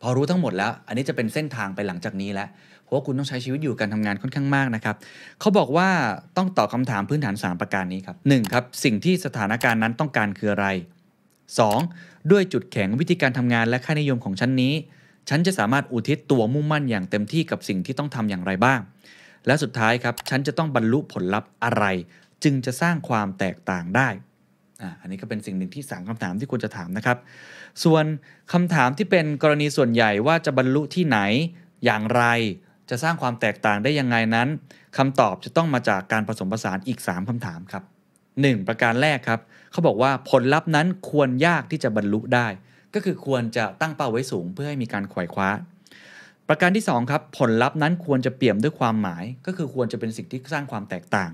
[0.00, 2.48] พอรู้ทั้งหมดแล้ว อันนี้จะเป็นเส้นทางไปหลังจากนี้แล้ว
[2.82, 4.96] เพราะว่าคุณต้องใช้ชีวิตอยู่การทำงานค่อนข้างมากนะครับ
[5.40, 5.88] เขาบอกว่า
[6.36, 8.52] ต้องตอบคำถามพื้นฐาน 3 ประการนี้ครับ 1.
[8.52, 10.66] ครับสิ่งที่สถานการณ์นั้นต้องการคืออะไร
[11.48, 12.30] 2.
[12.30, 14.74] ด้วยจุดแข็งวิธีการทำงานและค่านิยมของฉันนี้
[15.28, 18.80] ฉันจะสามารถอุทิศตัวมุ่งมั่นอย่างเต็มที่กับสิ่งที่ต้องทำอย่างไรบ้าง
[19.46, 21.84] และสุดท้ายครับฉันจะต้องบรรลุผลลัพธ์อะไร
[22.44, 24.08] จึงจะสร้างความแตกต่างได้
[24.82, 27.18] อ่าอันนี้ก็เป็นสิ่งหนึ่งที่สามคำถามที่ควรจะถามนะครับ
[27.84, 28.04] ส่วน
[28.52, 31.18] คำถามที่เป็นกรณีส่วนใหญ่ว่าจะบรรลุที่ไหน
[31.84, 32.24] อย่างไร
[32.90, 34.48] จะสร้างความแตกต่างได้ยังไงนั้น
[34.96, 37.82] คำตอบจะต้องมาจากการผสมผสานอีก 3คำถามครับ
[38.30, 38.68] 1.
[38.68, 39.40] ประการแรกครับ
[39.72, 42.46] เขาบอกว่าผลลัพธ์นั้นควรยากที่จะบรรลุได้
[42.94, 45.48] ก็คือควรจะตั้งเป้าไว้สูงเพื่อให้มีการขวายคว้า
[46.48, 51.30] ประการที่ 2 ครับ ผลลัพธ์นั้นควรจะเปี่ยมด้วยความหมาย ก็คือควรจะเป็นสิ่งที่สร้างความแตกต่าง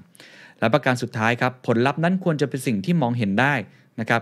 [0.61, 3.55] และประการสุดท้ายครับผลลัพธ์นั้นควรจะเป็นสิ่งที่มองเห็นได้
[4.01, 4.20] นะครับ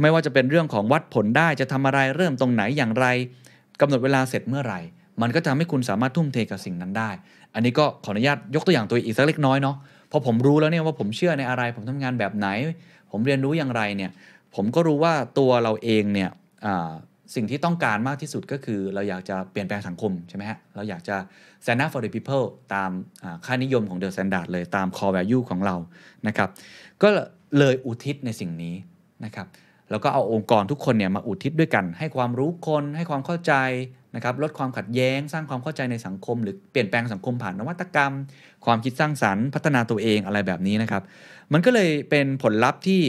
[0.00, 3.06] ไม่ว่าจะเป็นเรื่องของวัดผลได้จะทำอะไรเริ่มตรงไหนอย่างไร
[3.80, 4.80] กำหนดเวลาเสร็จเมื่อไหร่
[5.20, 7.10] มันก็จะทำให้คุณสามารถทุ่มเทกับสิ่งนั้นได้
[7.54, 9.76] อันนี้ก็ขออนุญาตยกตัวอย่างตัวอีกสักเล็กน้อยเนาะ
[10.10, 12.48] พอผมรู้แล้วเนี่ยว่าผมเชื่อในอะไร ผมทำงานแบบไหน
[13.10, 14.10] ผมเรียนรู้อย่างไรเนี่ย
[14.54, 16.30] ผมก็รู้ว่าตัวเราเองเนี่ย
[17.34, 21.16] สิ่งที่ต้องการมากที่สุดก็คือเราอยากจะเปลี่ยนแปลงสังคมใช่ไหมฮะ เราอยากจะ
[21.62, 22.90] stand up for the people ตาม
[23.46, 25.76] ค่านิยมของ the standard เลยตาม core value ของเรา
[26.26, 26.48] นะครับ
[27.02, 27.08] ก็
[27.58, 28.74] เลยอุทิศในสิ่งนี้
[29.24, 29.46] นะครับ
[29.90, 33.54] แล้วก็เอาองค์กรทุกคนเนี่ยมาอุทิศด้วยกัน ให้ความรู้คน ให้ความเข้าใจ
[34.14, 38.12] นะครับ ลดความขัดแย้ง สร้างความเข้าใจในสังคม หรือเปลี่ยนแปลงสังคมผ่านนวัตกรรม
[38.64, 41.02] ความคิดสร้างสรรค์ พัฒนาตัวเองอะไรแบบนี้นะครับ
[41.54, 43.00] มันก็เลยเป็นผลลัพธ์ที่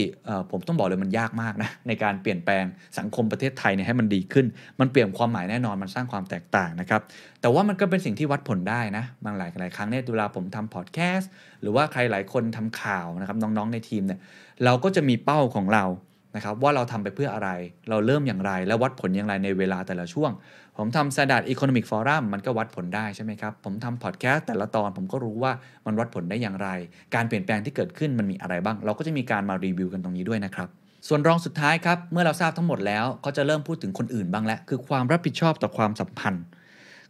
[0.50, 2.64] ผมต้องบอกเลยมันยากมากนะในการเปลี่ยนแปลง
[2.98, 4.46] สังคมประเทศไทยเนี่ยให้มันดีขึ้น
[4.80, 7.00] มันเปลี่ยนความหมายแน่นอนมันสร้างความแตกต่างนะครับ
[7.40, 14.20] แต่ว่ามันก็เป็นสิ่งที่วัดผลได้นะบางหลายหลายครั้งเนี่ยเวลาผมทำพอดแคสต์หรือว่าใครหลายคนทำข่าวนะครับน้องๆในทีมเนี่ย
[14.64, 15.84] เราก็จะมีเป้าของเรา
[16.36, 17.50] นะครับว่าเราทำไปเพื่ออะไร
[17.90, 20.30] เราเริ่มอย่างไร และวัดผลอย่างไรในเวลาแต่ละช่วง
[20.76, 25.52] ผมทำ Standard Economic Forum มันก็วัดผลได้ใช่ไหมครับ ผมทำพอดแคสต์แต่ละตอนผมก็รู้ว่า
[25.86, 26.68] มันวัดผลได้อย่างไร
[27.14, 30.68] การเปลี่ยนแปลงที่เกิดขึ้นมันมีอะไรบ้าง เราก็จะมีการมารีวิวกันตรงนี้ด้วยนะครับ
[31.08, 36.44] ส่วนรองสุดท้ายครับ เมื่อเราทราบทั้งหมดแล้วก็จะเริ่มพูดถึงคนอื่นบ้างแล้ว คือความรับผิดชอบต่อความสัมพันธ์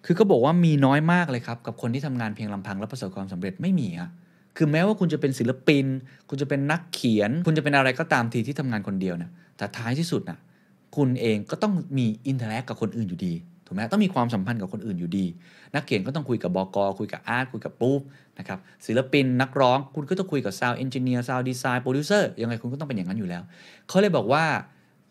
[0.05, 4.09] คือก็บอกว่ามีน้อยมากเลยครับกับคนที่ทำงานเพียงลำพังและประสบความสำเร็จไม่มีอะ
[4.57, 5.87] คือแม้ว่าคุณจะเป็นศิลปิน
[6.29, 10.39] คุณจะเป็นนักเขียน คุณจะเป็นอะไรก็ตามทีที่ทำงานคนเดียวนะแต่ท้ายที่สุดนะ
[10.97, 13.35] คุณเองก็ต้องมี interact กับคนอื่นอยู่ดี
[13.73, 15.27] ถูกไหมต้องมีความสัมพันธ์กับคนอื่นอยู่ดี
[15.75, 18.01] นักเขียนก็ต้องคุยกับบก.คุยกับ art คุยกับปุ๊บ
[18.39, 23.43] นะครับศิลปินนักร้องคุณก็ต้องคุยกับ sound engineer sound design โปรดิวเซอร์ยังไงคุณก็ต้องเป็นอย่างนั้นอยู่แล้ว
[23.89, 24.45] เขาเลยบอกว่า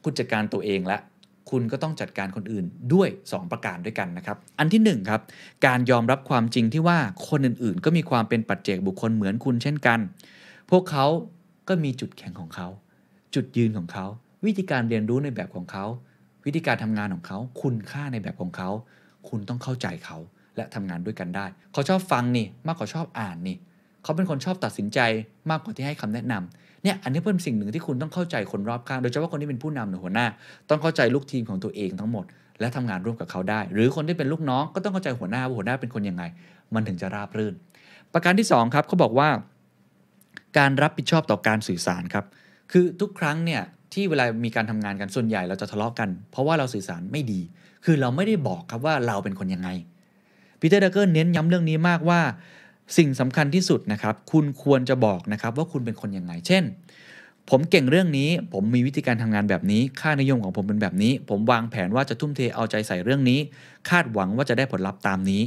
[0.03, 0.97] คุณจัดการตัวเองและ
[1.51, 5.21] คุณก็ต้องจัดการคนอื่นด้วย 2 ประการด้วยกันนะครับ อันที่ 1 ครับ
[5.65, 6.97] การยอมรับความจริงที่ว่า
[7.29, 9.99] คนอื่นๆ ก็มีความเป็นปัจเจกบุคคลเหมือนคุณเช่นกัน
[10.71, 11.05] พวกเขา
[11.67, 12.67] ก็มีจุดแข็งของเขา
[13.35, 14.05] จุดยืนของเขา
[14.45, 15.85] วิธีการเรียนรู้ในแบบของเขา
[16.45, 18.69] วิธีการทำงานของเขา คุณค่าในแบบของเขา
[19.30, 20.18] คุณต้องเข้าใจเขา
[20.55, 23.57] และทำงานด้วยกันได้ เขาชอบฟังนี่มากกว่าชอบอ่านนี่
[24.03, 24.99] เขาเป็นคนชอบตัดสินใจ
[25.49, 30.27] มากกว่าที่ให้คำแนะนำเนี่ยอันนี้เป็นสิ่งหนึ่งที่คุณต้องเข้าใจคนรอบข้าง โดยเฉพาะคนที่เป็นผู้นำหรือหัวหน้า
[30.69, 32.26] ต้องเข้าใจลูกทีมของตัวเองทั้งหมด
[32.59, 36.23] และทำงานร่วมกับเขาได้ หรือคนที่เป็นลูกน้องก็ต้องเข้าใจหัวหน้าว่าหัวหน้าเป็นคนยังไง
[36.73, 37.53] มันถึงจะราบรื่น
[38.13, 39.30] ประการที่สองครับเขาบอกว่า
[40.57, 42.26] การรับผิดชอบต่อการสื่อสารครับ
[42.72, 43.61] คือทุกครั้งเนี่ย
[43.93, 47.41] ที่เวลามีการทำงานกันส่วนใหญ่เราจะทะเลาะกัน เพราะว่าเราสื่อสารไม่ดี
[47.85, 49.69] คือเราไม่ได้บอกครับว่าเราเป็นคนยังไง
[50.59, 52.22] ปีเตอร์ดักเกอร์เน้นย้ำเรื่องนี้มากว่า
[52.97, 56.63] สิ่งสำคัญที่สุดนะครับ คุณควรจะบอกนะครับว่าคุณเป็นคนยังไง เช่น
[57.49, 63.39] ผมเก่งเรื่องนี้ ผมมีวิธีการทำงานแบบนี้ ค่านิยมของผมเป็นแบบนี้ ผมวางแผนว่าจะทุ่มเทเอาใจใส่เรื่องนี้
[63.89, 65.43] คาดหวังว่าจะได้ผลลัพธ์ตามนี้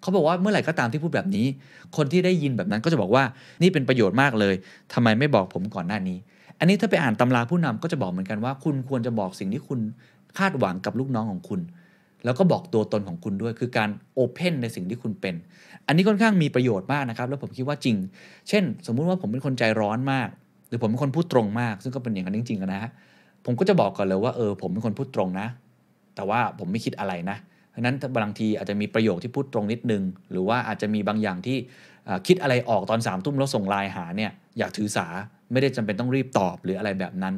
[0.00, 1.46] เขาบอกว่าเมื่อไหร่ก็ตามที่พูดแบบนี้
[1.96, 3.24] คนที่ได้ยินแบบนั้นก็จะบอกว่า
[3.62, 4.54] นี่เป็นประโยชน์มากเลย
[4.92, 6.18] ทำไมไม่บอกผมก่อนหน้านี้
[6.62, 9.80] อันนี้ถ้าไปอ่านตำราผู้นำก็จะบอกเหมือนกันว่า คุณควรจะบอกสิ่งที่คุณ
[10.38, 11.60] คาดหวังกับลูกน้องของคุณ
[12.24, 15.34] แล้วก็บอกตัวตนของคุณด้วย คือการโอเพนในสิ่งที่คุณเป็น
[15.86, 17.96] อันนี้ค่อนข้างมีประโยชน์มากนะครับ แล้วผมคิดว่าจริง
[18.48, 20.28] เช่น สมมุติว่าผมเป็นคนใจร้อนมาก
[20.68, 22.90] หรือผมเป็นคนพูดตรงมาก ซึ่งก็เป็นอย่างนั้นจริงๆนะฮะ
[23.44, 25.46] ผมก็จะบอกก่อนเลยว่าเออผมเป็นคนพูดตรงนะ
[26.14, 27.36] แต่ว่าผมไม่คิดอะไรนะ
[27.70, 31.56] เพราะนั้นบางทีอาจจะมีประโยคที่พูดตรงนิดนึง หรือว่าอาจจะมีบางอย่างที่
[32.26, 35.06] คิดอะไรออกตอนสามทุ่มแล้วส่งไลน์หาเนี่ยอยากถือสา
[35.52, 37.34] ไม่ได้จำเป็นต้องรีบตอบหรืออะไรแบบนั้น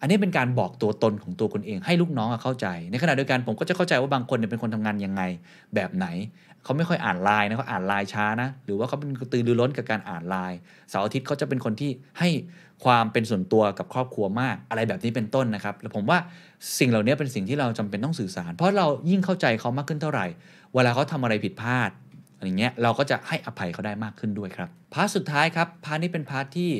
[0.00, 5.22] อันนี้เป็นการบอกตัวตนของตัวคนเอง ให้ลูกน้องเข้าใจ ในขณะเดียวกันผมก็จะเข้าใจว่าบางคนเป็นคนทำงานยังไง
[5.74, 6.06] แบบไหน
[6.64, 10.58] เขาไม่ค่อยอ่านไลน์นะเขาอ่านไลน์ช้านะ หรือว่าเขาเป็นตือรือร้นกับการอ่านไลน์
[10.90, 12.28] เสาร์อาทิตย์เขาจะเป็นคนที่ให้
[12.84, 16.18] ความเป็นส่วนตัวกับครอบครัวมากอะไรแบบนี้เป็นต้นนะครับ แล้วผมว่า
[16.78, 20.26] สิ่งเหล่านี้เป็นสิ่งที่เราจำเป็นต้องสื่อสาร เพราะเรายิ่งเข้าใจเขามากขึ้นเท่าไหร่
[20.74, 21.90] เวลาเขาทำอะไรผิดพลาด
[22.42, 26.70] อะไรเงี้ยเราก็จะให้อภัยเขาได้มากขึ้นด้วยครับpart สุดท้ายครับ part นี้เป็น part ที่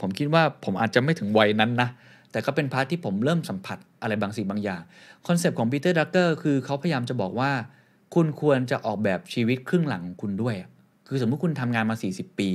[0.00, 1.88] ผมคิดว่าผมอาจจะไม่ถึงวัยนั้นนะ
[2.30, 4.82] แต่ก็เป็น part ที่ผมเริ่มสัมผัสอะไรบางสิ่งบางอย่าง
[5.26, 7.50] concept ของปีเตอร์ดักเกอร์คือเขาพยายามจะบอกว่า
[8.14, 10.54] คุณควรจะออกแบบชีวิตครึ่งหลังของคุณด้วย
[11.08, 12.48] คือสมมติคุณทำงานมา 40 ปี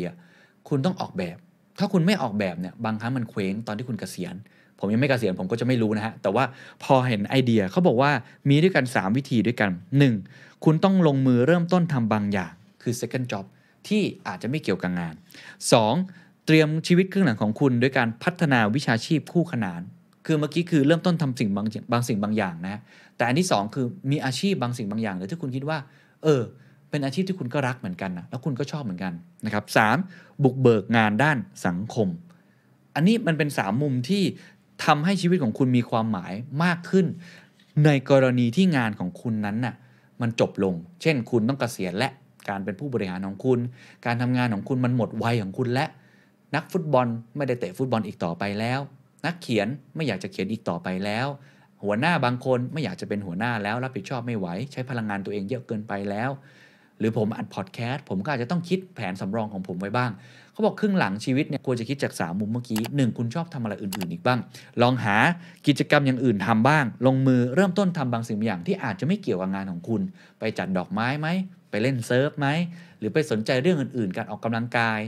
[0.70, 1.38] คุณต้องออกแบบ
[1.80, 4.36] ถ้าคุณไม่ออกแบบเนี่ยบางครั้งมันเคว้งตอนที่คุณเกษียณ
[4.80, 6.44] ผมยังไม่เกษียณผมก็จะไม่รู้นะฮะ แต่ว่า
[6.84, 8.12] พอเห็นไอเดียเขาบอกว่า
[8.50, 9.72] มีด้วยกัน 3 วิธีด้วยกัน
[10.12, 10.49] 1.
[10.66, 13.46] คุณต้องลงมือเริ่มต้นทำบางอย่าง คือ second job
[13.88, 15.14] ที่อาจจะไม่เกี่ยวกับงาน
[15.80, 16.46] 2.
[16.46, 19.82] เตรียมชีวิตครึ่งหลังของคุณด้วยการพัฒนาวิชาชีพคู่ขนาน
[20.26, 22.82] คือเมื่อกี้คือเริ่มต้นทำสิ่งบางบางสิ่งบางอย่างนะ
[23.18, 25.78] แต่อันที่ 2 คือมีอาชีพบางสิ่งบางอย่างเลยที่คุณคิดว่า
[26.24, 26.42] เออ
[26.90, 29.14] เป็นอาชีพที่คุณก็รักเหมือนกันนะแล้วคุณก็ชอบเหมือนกัน
[29.46, 29.98] นะครับสาม
[30.44, 32.08] บุกเบิกงานด้านสังคม
[32.96, 34.24] อันนี้มันเป็นสามมุมที่
[34.86, 36.34] ทำให้ชีวิตของคุณมีความหมาย
[36.64, 37.06] มากขึ้น
[37.86, 39.76] ในกรณีที่งานของคุณนั้นน่ะ
[40.22, 42.10] มันจบลง เช่น คุณต้องเกษียณและ
[42.50, 43.60] การเป็นผู้บริหารของคุณ
[44.06, 45.86] การทำงานของคุณมันหมดวัยของคุณและ
[46.56, 48.80] นักฟุตบอลไม่ได้เตะฟุตบอลอีกต่อไปแล้ว
[49.26, 51.28] นักเขียนไม่อยากจะเขียนอีกต่อไปแล้ว
[51.84, 56.30] หัวหน้าบางคนไม่อยากจะเป็นหัวหน้าแล้วรับผิดชอบไม่ไหวใช้พลังงานตัวเองเยอะเกินไปแล้ว
[57.00, 60.12] หรือผมอัดพอดแคสต์ผมก็อาจจะต้องคิดแผนสำรองของผมไว้บ้าง
[60.60, 64.40] เขาบอกครึ่งหลังชีวิตเนี่ยควรจะคิดจาก 3 มุมเมื่อกี้ 1 คุณชอบทำอะไรอื่นๆอีกบ้าง
[64.82, 65.16] ลองหา
[65.68, 70.02] กิจกรรมอย่างอื่นทำบ้าง ลงมือเริ่มต้นทำบางสิ่งบางอย่างที่อาจจะไม่เกี่ยวกับงานของคุณ
[70.40, 71.28] ไปจัดดอกไม้ไหม
[71.70, 72.48] ไปเล่นเซิร์ฟไหม
[73.00, 75.00] หรือไปสนใจเรื่องอื่นๆ การออกกำลังกาย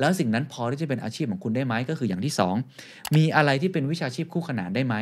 [0.00, 2.32] แล้วสิ่งนั้นพอที่จะเป็นอาชีพของคุณได้ไหมก็คืออย่างที่
[2.74, 4.94] 2 มีอะไรที่เป็นวิชาชีพคู่ขนานได้ไหม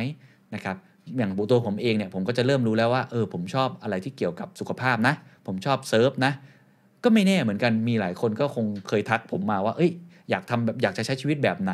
[0.53, 0.75] นะครับ
[1.17, 5.13] อย่างตัวผมเองเนี่ยผมก็จะเริ่มรู้แล้วว่าเออผมชอบอะไรที่เกี่ยวกับสุขภาพนะ
[5.47, 6.33] ผมชอบเซิร์ฟนะ
[7.03, 9.91] ก็ไม่แน่เหมือนกันมีหลายคนก็คงเคยทักผมมาว่า เอ้ย
[10.29, 11.73] อยากทำแบบอยากจะใช้ชีวิตแบบไหน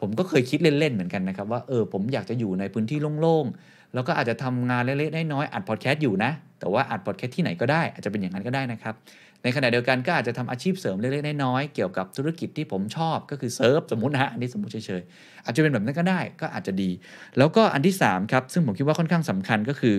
[0.00, 6.30] ผมก็เคยคิดเล่นๆเหมือนกันนะครับว่าเออผมอยากจะอยู่ในพื้นที่โล่งๆแล้วก็อาจจะทำงานเล็กๆน้อยๆอัดพอดแคสต์อยู่นะ
[6.60, 8.94] แต่ว่าอัดพอดแคสต์ที่ไหนก็ได้อาจจะเป็นอย่างนั้นก็ได้นะครับ
[9.42, 16.90] ในขณะเดียวกันก็อาจจะทำอาชีพเสริมเล็กๆน้อยๆเกี่ยวกับธุรกิจที่ผมชอบก็คือเซิร์ฟสมมตินะอันนี้สมมติเฉยๆอาจจะเป็นแบบนั้นก็ได้ก็อาจจะดี
[17.38, 19.96] แล้วก็อันที่สามครับซึ่งผมคิดว่าค่อนข้างสำคัญก็คือ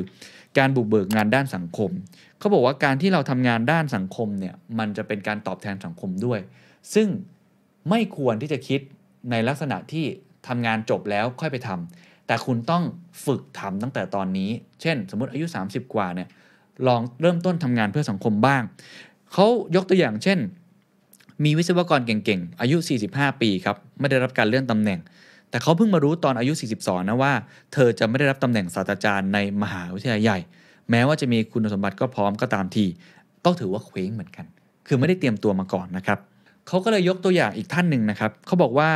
[0.58, 1.92] การบุกเบิกงานด้านสังคม
[2.40, 6.40] เขาบอกว่าการที่เราทำงานด้านสังคมเนี่ยมันจะเป็นการตอบแทนสังคมด้วย
[6.94, 7.08] ซึ่ง
[7.90, 8.80] ไม่ควรที่จะคิด
[9.32, 10.06] ในลักษณะที่
[10.48, 12.84] ทำงานจบแล้วค่อยไปทำแต่คุณต้อง
[13.26, 14.50] ฝึกทำตั้งแต่ตอนนี้
[14.82, 16.30] เช่น สมมติอายุ 30 กว่าเนี่ย
[16.88, 18.62] ลองเริ่มต้นทำงานเพื่อสังคมบ้าง
[19.34, 19.46] เขา
[19.76, 20.40] ยกตัวอย่างเช่น
[21.44, 22.78] มีวิศวกรเก่งๆ อายุ
[23.10, 25.00] 45 ปีครับ ไม่ได้รับการเลื่อนตำแหน่ง
[25.50, 27.34] แต่เขาเพิ่งมารู้ตอนอายุ 42 นะว่า
[27.74, 30.40] เธอจะไม่ได้รับตำแหน่งศาสตราจารย์ในมหาวิทยาลัยใหญ่
[30.92, 32.86] แม้ว่าจะมีคุณสมบัติก็พร้อมก็ตามที
[33.46, 34.46] ก็ถือว่าเคว้งเหมือนกัน
[34.88, 36.20] คือไม่ได้เตรียมตัวมาก่อนนะครับ
[36.68, 38.90] เขาก็เลยยกตัวอย่างอีกท่านหนึ่งนะครับเขาบอกว่า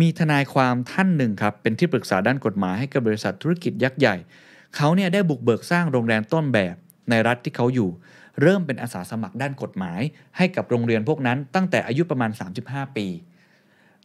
[0.00, 4.16] มีทนายความท่านหนึ่งครับเป็นที่ปรึกษาด้านกฎหมายให้กับบริษัทธุรกิจยักษ์ใหญ่
[4.76, 6.74] เขาเนี่ยได้บุกเบิกสร้างโรงแรมต้นแบบ
[7.10, 7.90] ในรัฐที่เขาอยู่
[8.42, 10.00] เริ่มเป็นอาสาสมัครด้านกฎหมาย
[10.36, 12.30] ให้กับโรงเรียนพวกนั้นตั้งแต่อายุประมาณ
[12.64, 13.06] 35 ปี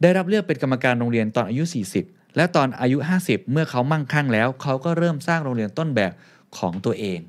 [0.01, 1.63] ได้รับเลือกเป็นกรรมการโรงเรียนตอนอายุ
[1.99, 6.11] 40 และตอนอายุ 50 เมื่อเขามั่งคั่งแล้ว เขาก็เริ่มสร้างโรงเรียนต้นแบบ
[6.57, 7.19] ของตัวเอง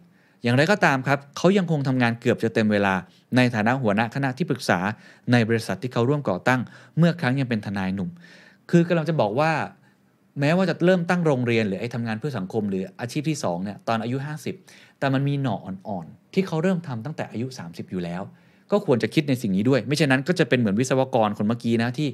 [0.42, 2.94] อย่างไรก็ตามครับเขายังคงทำงานเกือบจะเต็มเวลา
[3.36, 4.78] ในฐานะหัวหน้าคณะที่ปรึกษา
[5.32, 6.60] ในบริษัทที่เขาร่วมก่อตั้ง
[6.98, 8.10] เมื่อครั้งยังเป็นทนายหนุ่ม
[8.70, 9.52] คือกำลังจะบอกว่า
[10.40, 14.16] แม้ว่าจะเริ่มตั้งโรงเรียน หรือไอ้ทำงานเพื่อสังคม หรืออาชีพที่2เนี่ยตอนอายุ
[14.58, 18.22] 50 แต่มันมีหน่ออ่อนๆที่เขาเริ่มทำตั้งแต่อายุ 30 อยู่แล้ว
[18.70, 22.08] ก็ควรจะคิดในสิ่งนี้ด้วย ไม่เช่นนั้นก็จะเป็นเหมือนวิศวกรคนเมื่อกี้นะที่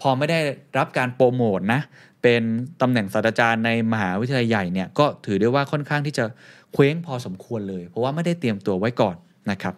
[0.00, 0.38] พอไม่ได้
[0.78, 1.80] รับการโปรโมทนะ
[2.24, 2.44] เป็น
[2.82, 6.24] ตำแหน่งศาสตราจารย์ในมหาวิทยาลัยใหญ่เนี่ยก็ถือได้ว่าค่อนข้างที่จะ
[6.72, 9.16] เคว้งพอสมควรเลย เพราะว่าไม่ได้เตรียมตัวไว้ก่อน
[9.50, 9.74] นะครับ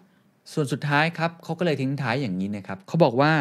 [0.52, 3.32] ส่วนสุดท้ายครับเขาก็เลยทิ้งท้ายอย่างนี้นะครับเขาบอกว่า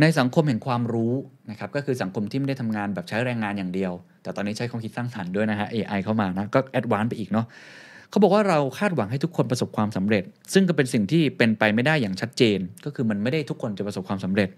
[0.00, 1.14] ในสังคมแห่งความรู้
[1.50, 3.92] นะครับก็คือสังคมที่ไม่ได้ทำงานแบบใช้แรงงานอย่างเดียว
[4.22, 7.46] แต่ตอนนี้ใช้ความคิดสร้างสรรค์ด้วยนะฮะ AI เข้ามานะก็แอดวานซ์ไปอีกเนาะ
[8.10, 14.48] เขาบอกว่าเราคาดหวังให้ทุกคนประสบความสำเร็จ ซึ่งก็เป็นสิ่งที่เป็นไปไม่ได้อย่างชัดเจน ก็คือมันไม่ได้ทุกคนจะประสบความสำเร็จ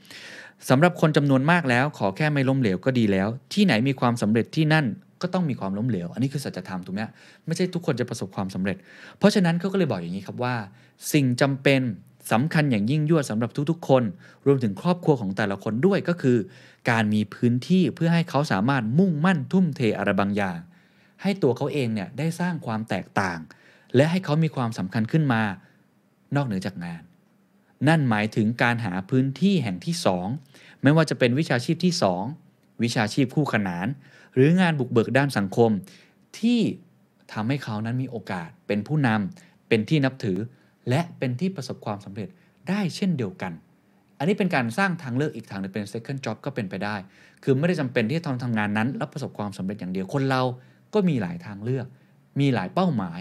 [0.68, 4.86] สำหรับคนจำนวนมากแล้ว ขอแค่ไม่ล้มเหลวก็ดีแล้ว ที่ไหนมีความสำเร็จที่นั่น
[5.22, 7.02] ก็ต้องมีความล้มเหลว อันนี้คือสัจธรรมถูกไหม
[7.46, 8.76] ไม่ใช่ทุกคนจะประสบความสำเร็จ
[9.18, 10.54] เพราะฉะนั้นเขาก็เลยบอกอย่างนี้ครับว่า
[11.12, 11.80] สิ่งจำเป็น
[12.32, 14.02] สำคัญอย่างยิ่งยวดสำหรับทุกๆ คน
[14.46, 16.36] รวมถึงครอบครัวของแต่ละคนด้วยก็คือ
[16.90, 20.58] การมีพื้นที่เพื่อให้เขาสามารถมุ่งมั่นทุ่มเทอะไรบางอย่าง
[21.22, 23.38] ให้ตัวเขาเองเนี่ยได้สร้างความแตกต่าง
[23.96, 25.42] และให้เขามีความสำคัญขึ้นมา
[26.36, 27.02] นอกเหนือจากงาน
[27.88, 29.94] นั่นหมายถึงการหาพื้นที่แห่งที่
[30.38, 31.92] 2 ไม่ว่าจะเป็นวิชาชีพที่
[32.38, 33.86] 2 วิชาชีพคู่ขนาน
[34.34, 35.70] หรืองานบุกเบิกด้านสังคม
[36.38, 36.60] ที่
[37.32, 40.38] ทำให้เขานั้นมีโอกาสเป็นผู้นำเป็นที่นับถือ
[40.88, 42.28] และเป็นที่ประสบความสำเร็จ
[42.68, 43.52] ได้เช่นเดียวกัน
[44.18, 46.96] อันนี้เป็นการสร้างทางเลือกอีกทางหนึงเป็น second job ก็เป็นไปได้
[47.42, 50.42] คือไม่ได้จำเป็นที่จะต้องทำงานนั้นแล้วประสบความสำเร็จอย่างเดียวคนเรา
[50.94, 51.86] ก็มีหลายทางเลือก
[52.40, 53.20] มีหลายเป้าหมาย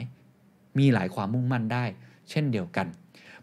[0.79, 1.85] มีหลายความมุ่งมั่นได้
[2.29, 2.87] เช่นเดียวกัน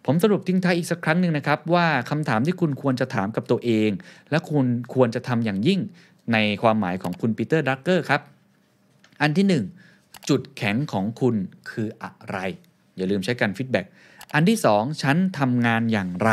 [0.07, 3.91] ผมสรุปทิ้งท้ายอีกสักครั้งหนึ่งนะครับ ว่าคำถามที่คุณควรจะถามกับตัวเอง
[4.31, 5.81] และคุณควรจะทำอย่างยิ่ง
[6.33, 8.21] ในความหมายของคุณปีเตอร์ดักเกอร์ครับ
[9.21, 11.37] อันที่ 1 จุดแข็งของคุณ
[11.71, 12.39] คืออะไร
[12.97, 13.87] อย่าลืมใช้การ feedback
[14.35, 16.31] อันที่ 2 ฉันทำงานอย่างไร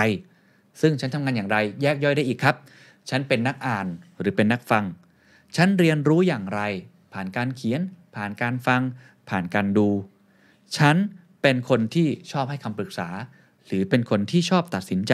[0.81, 2.55] ซึ่งฉันทำงานอย่างไร แยกย่อยได้อีกครับ
[3.09, 3.87] ฉันเป็นนักอ่าน
[4.19, 4.83] หรือเป็นนักฟัง
[5.55, 6.61] ฉันเรียนรู้อย่างไร
[7.13, 7.81] ผ่านการเขียน
[8.15, 8.81] ผ่านการฟัง
[9.29, 9.89] ผ่านการดู
[10.77, 10.95] ฉัน
[11.41, 13.09] เป็นคนที่ชอบให้คำปรึกษา
[13.67, 15.13] หรือเป็นคนที่ชอบตัดสินใจ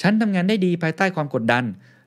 [0.00, 1.64] ฉันทำงานได้ดีภายใต้ความกดดัน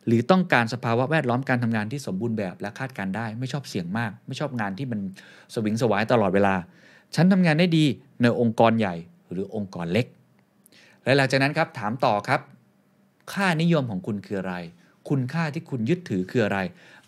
[0.08, 5.00] หรือต้องการสภาวะแวดล้อมการทำงานที่สมบูรณ์แบบและคาดการได้ ไม่ชอบเสี่ยงมาก ไม่ชอบงานที่มัน
[5.54, 6.56] สวิงสวายตลอดเวลา
[7.16, 7.86] ฉันทำงานได้ดี
[8.22, 8.96] ในองค์กรใหญ่
[9.32, 10.06] หรือองค์กรเล็ก
[11.04, 12.42] และหลังจากนั้นครับถามต่อครับ
[13.34, 14.56] ค่านิยมของคุณคืออะไร
[15.10, 16.60] คุณค่าที่คุณยึดถือคืออะไร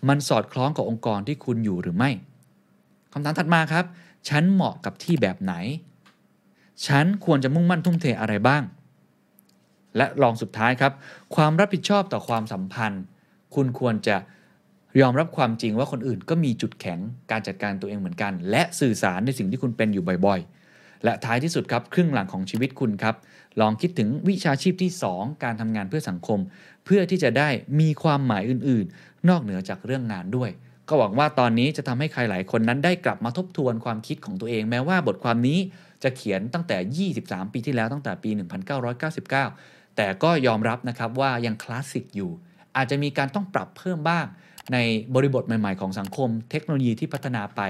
[0.07, 2.09] มันสอดคล้องกับองค์กรที่คุณอยู่หรือไม่
[3.13, 3.85] คำถามถัดมาครับ
[4.29, 5.53] ฉันเหมาะกับที่แบบไหน
[6.87, 8.63] ฉันควรจะมุ่งมั่นทุ่มเทอะไรบ้าง
[9.97, 10.93] และลองสุดท้ายครับ
[11.35, 13.03] ความรับผิดชอบต่อความสัมพันธ์
[13.55, 14.17] คุณควรจะ
[15.01, 16.99] ยอมรับความจริงว่าคนอื่นก็มีจุดแข็ง
[17.31, 23.15] การจัดการตัวเองเหมือนกัน และสื่อสารในสิ่งที่คุณเป็นอยู่บ่อยๆ และท้ายที่สุดครับครึ่งหลังของชีวิตคุณครับ
[23.61, 26.39] ลองคิดถึงวิชาชีพที่ 2 การทำงานเพื่อสังคม
[26.85, 27.49] เพื่อที่จะได้
[27.79, 30.49] มีความหมายอื่นๆ นอกเหนือจากเรื่องงานด้วย
[30.87, 35.59] ก็หวังว่าตอนนี้จะทำให้ใครหลายคนนั้นได้กลับมาทบทวนความคิดของตัวเอง แม้ว่าบทความนี้
[36.03, 38.29] จะเขียนตั้งแต่ 23 ปีที่แล้วตั้งแต่ปี
[39.13, 42.31] 1999 แต่ก็ยอมรับนะครับว่ายังคลาสสิกอยู่
[42.77, 44.25] อาจจะมีการต้องปรับเพิ่มบ้าง
[44.73, 44.77] ใน
[45.15, 47.61] บริบทใหม่ ๆ ของสังคม เทคโนโลยีที่พัฒนาไป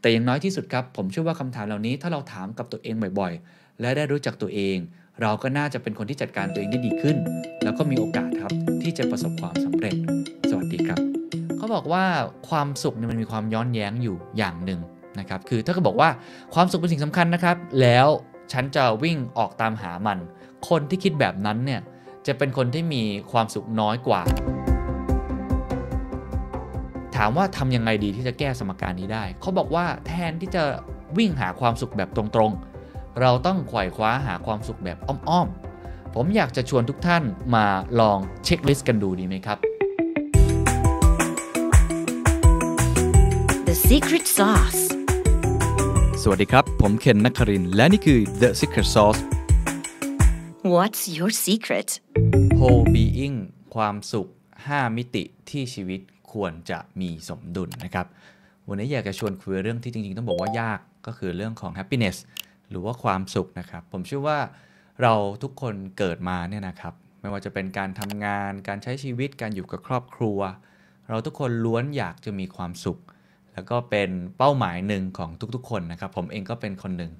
[0.00, 4.76] แต่อย่างน้อยที่สุดครับ ผมเชื่อว่าคำถามเหล่านี้ถ้าเราถามกับตัวเองบ่อยๆ และได้รู้จักตัวเอง
[5.22, 7.16] เราก็น่าจะเป็นคนที่จัดการตัวเองได้ดีขึ้น
[7.62, 8.52] แล้วก็มีโอกาสครับ
[8.82, 9.94] ที่จะประสบความสำเร็จ
[10.50, 11.00] สวัสดีครับ
[11.56, 12.04] เขาบอกว่า
[12.48, 14.80] ความสุขเนี่ยมันมีความย้อนแย้งอยู่อย่างหนึ่ง
[15.20, 16.10] นะครับคือถ้าเขาบอกว่า
[16.54, 18.06] ความสุขเป็นสิ่งสำคัญนะครับ แล้ว
[18.52, 20.18] ฉันจะวิ่งออกตามหามัน
[20.68, 21.80] คนที่คิดแบบนั้นเนี่ย
[22.26, 24.22] จะเป็นคนที่มีความสุขน้อยกว่า
[27.16, 30.62] ถามว่าทำยังไงดีที่จะแก้สมการนี้ได้ เขาบอกว่าแทนที่จะ
[31.18, 37.22] วิ่งหาความสุขแบบตรงๆ เราต้องไขว่คว้าหาความสุขแบบอ้อมๆ ผมอยากจะชวนทุกท่าน
[37.54, 37.66] มา
[38.00, 39.58] ลองเช็คลิสต์กันดูดีไหมครับ
[43.68, 44.87] The secret sauce.
[46.24, 49.20] สวัสดีครับ ผมเคนนักครินทร์และนี่คือ The Secret Sauce
[50.74, 51.88] What's your secret?
[52.58, 53.36] Whole Being
[53.74, 54.28] ความสุข
[54.62, 56.00] 5 มิติที่ชีวิต
[56.32, 58.06] ควรจะมีสมดุลนะครับ
[58.68, 62.16] วันนี้อยากจะชวนคุยเรื่องที่จริง ๆ ต้องบอกว่ายากก็คือเรื่องของ happiness
[62.70, 64.38] หรือว่าความสุขนะครับ ผมเชื่อว่า
[65.02, 70.38] เราทุกคนเกิดมาเนี่ยนะครับ ไม่ว่าจะเป็นการทำงาน การใช้ชีวิต การอยู่กับครอบครัว
[71.08, 73.00] เราทุกคนล้วนอยากจะมีความสุข
[73.58, 77.12] แล้วก็เป็นเป้าหมายหนึ่งของทุกๆ คนนะครับ ผมเองก็เป็นคนหนึ่ง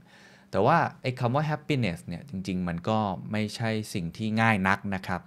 [0.51, 2.99] แต่ว่าไอ้คำว่า happiness เนี่ยจริง ๆ มันก็
[3.33, 5.21] ไม่ใช่สิ่งที่ง่ายนักนะครับ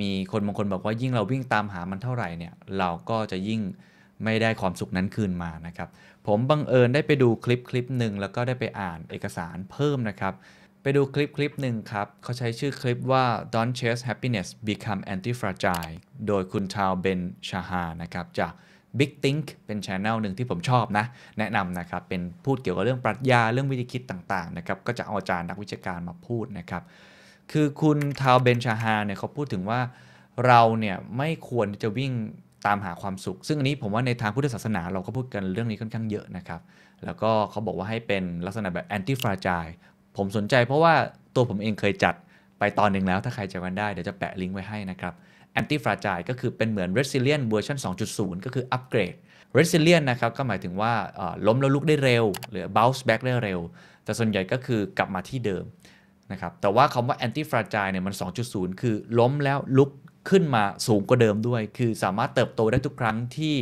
[0.00, 3.60] มีคนบางคนบอกว่ายิ่งเราวิ่งตามหามันเท่าไหร่เนี่ยเราก็จะยิ่ง
[4.24, 5.88] ไม่ได้ความสุขนั้นคืนมานะครับ
[6.26, 10.34] ผมบังเอิญได้ไปดูคลิปคลิปหนึ่งแล้วก็ได้ไปอ่านเอกสารเพิ่มนะครับ
[10.82, 13.24] ไปดูคลิปคลิปหนึ่งครับ เขาใช้ชื่อคลิปว่า
[13.54, 15.96] Don't Chase Happiness Become Anti-Fragile
[16.26, 18.52] โดยคุณชาวเบนชาฮานะครับจาก
[18.98, 21.04] Big Think เป็นช anel หนึ่งที่ผมชอบนะ
[21.38, 26.82] แนะนำนะครับ เป็นพูดเกี่ยวกับเรื่องปรัชญาเรื่องวิธีคิดต่างๆนะครับ ก็จะเอาอาจารย์นักวิชาการมาพูดนะครับ
[27.52, 29.80] คือคุณทาวเบนชาฮาเนี่ยเขาพูดถึงว่า
[30.46, 32.12] เราเนี่ยไม่ควรจะวิ่ง
[32.66, 36.60] ตามหาความสุข ซึ่งอันนี้ผมว่าในทางพุทธศาสนาเราก็พูดกันเรื่องนี้ค่อนข้างเยอะนะครับ
[37.04, 39.72] แล้วก็เขาบอกว่าให้เป็นลักษณะแบบ anti fragile
[40.16, 40.94] ผมสนใจเพราะว่า
[41.34, 42.14] ตัวผมเองเคยจัด
[42.58, 45.14] ไปตอนหนึ่งแล้วถ้าใครจำกันได้เดี๋ยวจะแปะลิงก์ไว้ให้นะครับ
[45.60, 47.78] anti fragile ก็คือเป็นเหมือน resilient เวอร์ชัน
[48.10, 49.14] 2.0 ก็คืออัปเกรด
[49.58, 50.92] resilient นะครับก็หมายถึงว่า
[51.46, 53.60] ล้มแล้วลุกได้เร็ว หรือ bounce back ได้เร็ว
[54.04, 55.64] แต่ส่วนใหญ่ก็คือกลับมาที่เดิม
[56.32, 58.14] นะครับแต่ว่าคำว่า anti fragile เนี่ยมัน
[58.48, 59.90] 2.0 คือล้มแล้วลุก
[60.30, 63.54] ขึ้นมาสูงกว่าเดิมด้วย คือสามารถเติบโตได้ทุกครั้งที่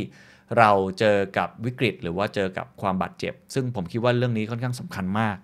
[0.57, 5.37] เราเจอกับวิกฤต หรือว่าเจอกับความบาดเจ็บ ซึ่งผมคิดว่าเรื่องนี้ค่อนข้างสำคัญมาก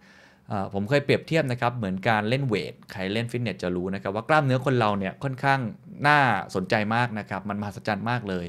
[0.73, 5.59] ผมเคยเปรียบเทียบนะครับเหมือนการเล่นเวทใครเล่นฟิตเนสจะรู้นะครับว่ากล้ามเนื้อคนเราเนี่ยค่อนข้าง
[6.07, 6.19] น่า
[6.55, 8.45] สนใจมากนะครับมันมหัศจรรย์มากเลย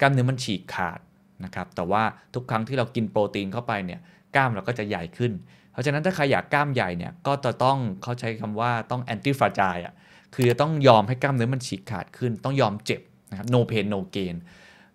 [0.00, 0.98] กล้ามเนื้อมันฉีกขาด
[1.44, 2.02] นะครับแต่ว่า
[2.34, 4.00] ทุกครั้งที่เรากินโปรตีนเข้าไปเนี่ย
[4.34, 5.32] กล้ามเราก็จะใหญ่ขึ้น
[5.72, 9.94] เพราะฉะนั้นถ้าใครอยากกล้ามใหญ่เนี่ยก็จะต้องเขาใช้คำว่าต้อง anti fragile อะ
[10.34, 13.00] คือต้องยอมให้กล้ามเนื้อมันฉีกขาดขึ้น ต้องยอมเจ็บ
[13.30, 14.36] นะครับ no pain no gain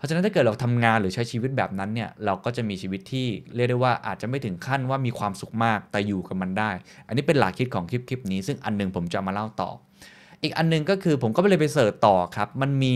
[0.04, 6.72] ราะฉะนั้นถ้าเกิดเราทำงานหรือใช้ชีวิตแบบนั้นเนี่ยเราก็จะมีชีวิตที่เรียกได้ว่าอาจจะไม่ถึงขั้นว่ามีความสุขมากแต่อยู่กับมันได้
[7.08, 9.70] อันนี้เป็นหลักคิดของคลิปคลิปนี้ ซึ่งอันหนึงผมจะมาเล่าต่อ
[10.42, 12.96] อีกอันหนึงก็คือผมก็ไปเลยไปเสิร์ชต่อครับ มันมี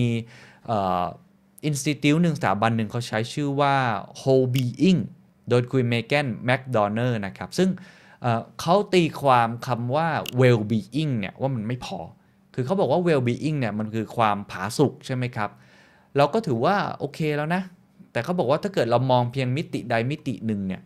[1.65, 3.75] institute หนึ่งสถาบันหนึ่งเขาใช้ชื่อว่า
[4.19, 4.99] Whole Being
[5.49, 7.69] โดยคุณเมแกนแมคดอนเนอร์นะครับ ซึ่ง
[8.21, 10.07] เขาตีความคำว่า
[10.39, 11.99] well being เนี่ยว่ามันไม่พอ
[12.53, 15.49] คือเขาบอกว่า well being เนี่ยมันคือความผาสุกใช่ไหมครับ
[16.17, 17.61] เราก็ถือว่าโอเคแล้วนะ
[18.11, 20.81] แต่เขาบอกว่าถ้าเกิดเรามองเพียงมิติใดมิติหนึ่งเนี่ย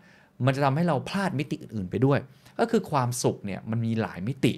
[0.45, 2.19] มันจะทำให้เราพลาดมิติอื่นๆไปด้วย
[2.59, 4.53] ก็คือความสุขเนี่ยมันมีหลายมิติ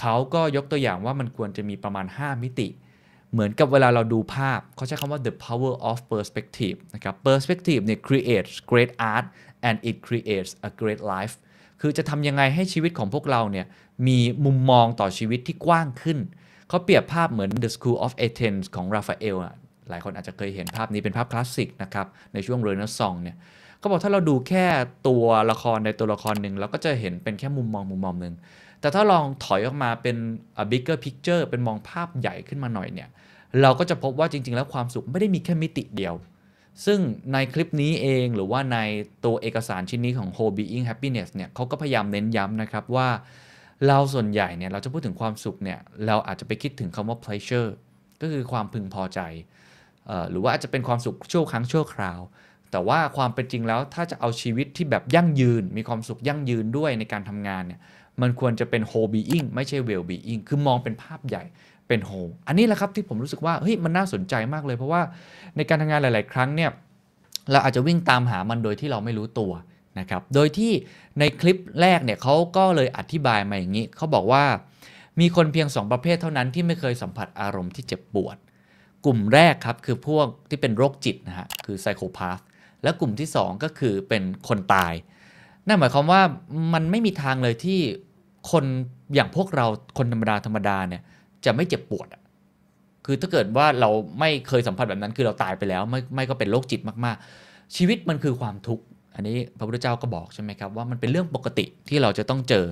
[0.00, 2.68] เขาก็ยกตัวอย่างว่ามันควรจะมีประมาณ 5 มิติ
[3.32, 9.26] เหมือนกับเวลาเราดูภาพ เขาใช้คำว่า the power of perspective นะครับ perspective เนี่ย creates great art
[9.68, 11.34] and it creates a great life
[11.80, 13.66] คือจะทำยังไงให้ชีวิตของพวกเราเนี่ย
[14.06, 16.18] มีมุมมองต่อชีวิตที่กว้างขึ้น
[16.68, 19.54] เขาเปรียบภาพเหมือน The School of Athens ของราฟาเอลอะ
[19.90, 23.36] หลายคนอาจจะเคยเห็นภาพนี้เป็นภาพคลาสสิกนะครับในช่วงเรเนซองเนี่ย
[23.78, 24.66] เขาบอกถ้าเราดูแค่
[25.08, 28.34] ตัวละครในตัวละครหนึ่งเราก็จะเห็นเป็นแค่มุมมองมุมมองหนึ่ง
[28.80, 30.16] แต่ถ้าลองถอยออกมาเป็น
[30.70, 33.08] bigger picture เป็นมองภาพใหญ่ขึ้นมาหน่อยเนี่ย
[33.62, 36.14] เราก็จะพบว่าจริง ๆ แล้วความสุขไม่ได้มีแค่มิติเดียว
[36.86, 36.98] ซึ่ง
[37.32, 38.78] ในคลิปนี้เองหรือว่าใน
[39.24, 43.08] ตัวเอกสารชิ้นนี้ของ Whole Being Happiness เนี่ยเขาก็พยายามเน้นย้ำนะครับว่า
[43.86, 47.70] เราส่วนใหญ่เนี่ยเราจะพูดถึงความสุขเนี่ยเราอาจจะไปคิดถึงคำว่า pleasure
[48.20, 49.20] ก็คือความพึงพอใจ
[50.30, 52.20] หรือว่าอาจจะเป็นความสุขชั่วครั้งชั่วคราว
[52.70, 57.80] แต่ว่าความเป็นจริงแล้วถ้าจะเอาชีวิตที่แบบยั่งยืน มีความสุขยั่งยืนด้วยในการทำงานเนี่ย
[58.20, 61.44] มันควรจะเป็น whole being ไม่ใช่ well being คือมองเป็นภาพใหญ่
[61.88, 65.02] เป็น whole อันนี้แหละครับที่ผมรู้สึกว่าเฮ้ยมันน่าสนใจมากเลย เพราะว่า
[65.56, 66.70] ในการทำงานหลาย ๆ ครั้งเนี่ย
[67.50, 69.52] เราอาจจะวิ่งตามหามันโดยที่เราไม่รู้ตัว
[69.98, 70.72] นะครับ โดยที่
[71.18, 74.44] ในคลิปแรกเนี่ยเขาก็เลยอธิบายมาอย่างนี้เขาบอกว่า
[75.20, 78.36] มีคนเพียง 2 ประเภทเท่านั้นที่ไม่เคยสัมผัสอารมณ์ที่เจ็บปวด
[79.04, 82.40] กลุ่มแรกครับคือพวกที่เป็นโรคจิตนะฮะคือไซโคพาธ
[82.82, 84.94] และกลุ่มที่ 2 ก็คือเป็นคนตาย
[85.66, 86.22] นั่นหมายความว่า
[86.74, 87.80] มันไม่มีทางเลยที่
[88.50, 88.64] คน
[89.14, 89.66] อย่างพวกเรา
[89.98, 91.02] คนธรรมดาธรรมดาเนี่ย
[91.44, 92.06] จะไม่เจ็บปวด
[93.06, 102.64] คือถ้าเกิดว่าเราไม่เคยสัมผัสแบบนั้น คือเราตายไปแล้ว ไม่ไม่ก็เป็นโรคจิตมากๆ ชีวิตมันคือความทุกข์ อันนี้พระพุทธเจ้าก็บอกใช่ไหมครับว่ามันเป็นเรื่องปกติที่เราจะต้องเจอ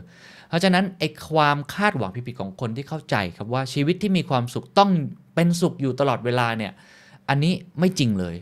[0.49, 4.91] เพราะฉะนั้นไอ้ความคาดหวังผิดๆของคนที่เข้าใจครับว่าชีวิตที่มีความสุขต้อง
[5.35, 6.73] เป็นสุขอยู่ตลอดเวลาเนี่ย
[7.29, 8.37] อันนี้ไม่จริงเลย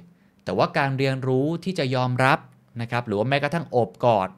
[0.44, 2.38] แต่ว่าการเรียนรู้ที่จะยอมรับ
[2.82, 4.28] นะครับหรือว่าแม้กระทั่งโอบกอด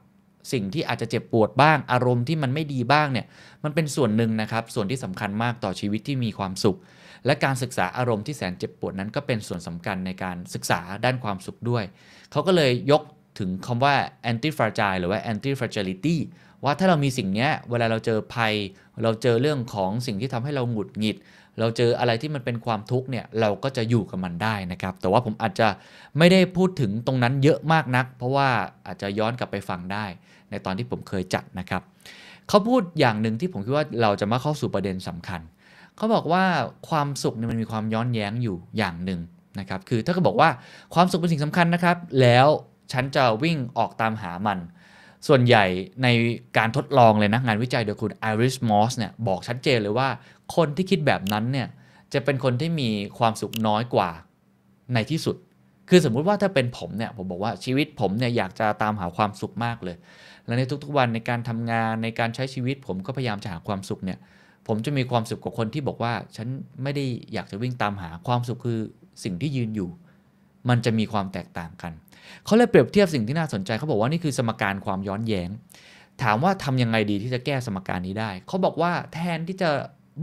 [0.53, 3.27] สิ่งที่อาจจะเจ็บปวดบ้าง อารมณ์ที่มันไม่ดีบ้างเนี่ย
[3.65, 6.79] มันเป็นส่วนหนึ่งนะครับ ส่วนที่สำคัญมากต่อชีวิตที่มีความสุข
[7.27, 11.85] และการศึกษาอารมณ์ที่แสนเจ็บปวดนั้นก็เป็นส่วนสำคัญในการศึกษาด้านความสุขด้วย
[12.33, 13.03] เขาก็เลยยก
[13.39, 13.95] ถึงคำว่า
[14.31, 16.17] anti fragile หรือว่า anti fragility
[16.65, 18.55] ว่าถ้าเรามีสิ่งนี้เวลาเราเจอภัย
[19.03, 21.17] เราเจอเรื่องของสิ่งที่ทำให้เราหงุดหงิด
[21.59, 25.69] เราเจออะไรที่มันเป็นความทุกข์เนี่ยเราก็จะอยู่กับมันได้นะครับ แต่ว่าผมอาจจะ
[26.19, 28.49] ไม่ได้พูดถึงตรงนั้นเยอะมากนัก เพราะว่า
[28.87, 30.05] อาจจะย้อนกลับไปฟังได้
[30.51, 31.83] ในตอนที่ผมเคยจัดนะครับ
[32.49, 35.41] เขาพูดอย่างหนึ่งที่ผมคิดว่าเราจะมาเข้าสู่ประเด็นสำคัญ
[35.97, 36.45] เขาบอกว่า
[36.89, 39.21] ความสุขเนี่ยมันมีความย้อนแย้งอยู่อย่างหนึ่ง
[39.61, 40.49] นะครับคือถ้าเขาบอกว่า
[40.95, 42.47] ความสุขเป็นสิ่งสำคัญนะครับ แล้ว
[42.93, 44.59] ฉันจะวิ่งออกตามหามัน
[45.27, 45.65] ส่วนใหญ่
[46.03, 46.09] ใน
[46.59, 50.09] การทดลองเลยนะงานวิจัยโดยคุณไอริสมอสเนี่ยบอกชัดเจนเลยว่า
[50.57, 51.69] คนที่คิดแบบนั้นเนี่ย
[52.13, 54.11] จะเป็นคนที่มีความสุขน้อยกว่า
[54.95, 55.37] ในที่สุด
[55.89, 59.97] คือสมมุติว่าถ้าเป็นผมเนี่ยผมบอกว่าชีวิตผมเนี่ยอยากจะตามหาความสุขมากเลย
[60.47, 64.19] และในทุกๆวันในการทำงานในการใช้ชีวิตผมก็พยายามจะหาความสุขเนี่ย
[64.67, 66.49] ผมจะมีความสุขกว่าคนที่บอกว่า ฉัน
[66.83, 68.81] ไม่ได้อยากจะวิ่งตามหาความสุขคือ
[69.25, 69.91] สิ่งที่ยืนอยู่
[70.69, 71.93] มันจะมีความแตกต่างกัน
[72.45, 75.49] เขาเลยเปรียบเทียบสิ่งที่น่าสนใจเขาบอกว่านี่คือสมการความย้อนแย้ง
[76.23, 79.71] ถามว่าทำยังไงดีที่จะแก้สมการนี้ได้เขาบอกว่าแทนที่จะ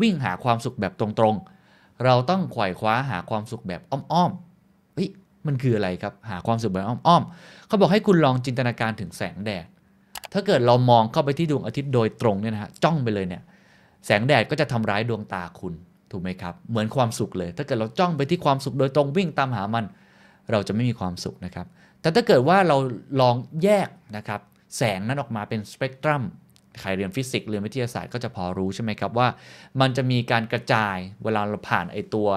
[0.01, 5.09] วิ่งหาความสุขแบบตรงๆ เราต้องขว่คว้าหาความสุขแบบอ้อมๆเฮ้ย
[5.47, 9.65] มันคืออะไรครับหาความสุขแบบอ้อมๆเขาบอกให้คุณลองจินตนาการถึงแสงแดด
[10.33, 13.43] ถ้าเกิดเรามองเข้าไปที่ดวงอาทิตย์โดยตรงเนี่ยนะฮะจ้องไปเลยเนี่ย
[14.05, 15.73] แสงแดดก็จะทำร้ายดวงตาคุณ
[16.11, 19.85] ถูกไหมครับ เหมือนความสุขเลย ถ้าเกิดเราจ้องไปที่ความสุขโดยตรงวิ่งตามหามัน
[20.51, 21.67] เราจะไม่มีความสุขนะครับ
[22.01, 22.77] แต่ถ้าเกิดว่าเรา
[23.21, 24.41] ลองแยกนะครับ
[24.77, 26.23] แสงนั้นออกมาเป็นสเปกตรัม
[26.81, 29.27] ใครเรียนฟิสิกส์เรียนวิทยาศาสตร์ก็จะพอรู้ใช่ไหมครับว่า
[29.81, 32.29] มันจะมีการกระจายเวลาเราผ่านไอตัว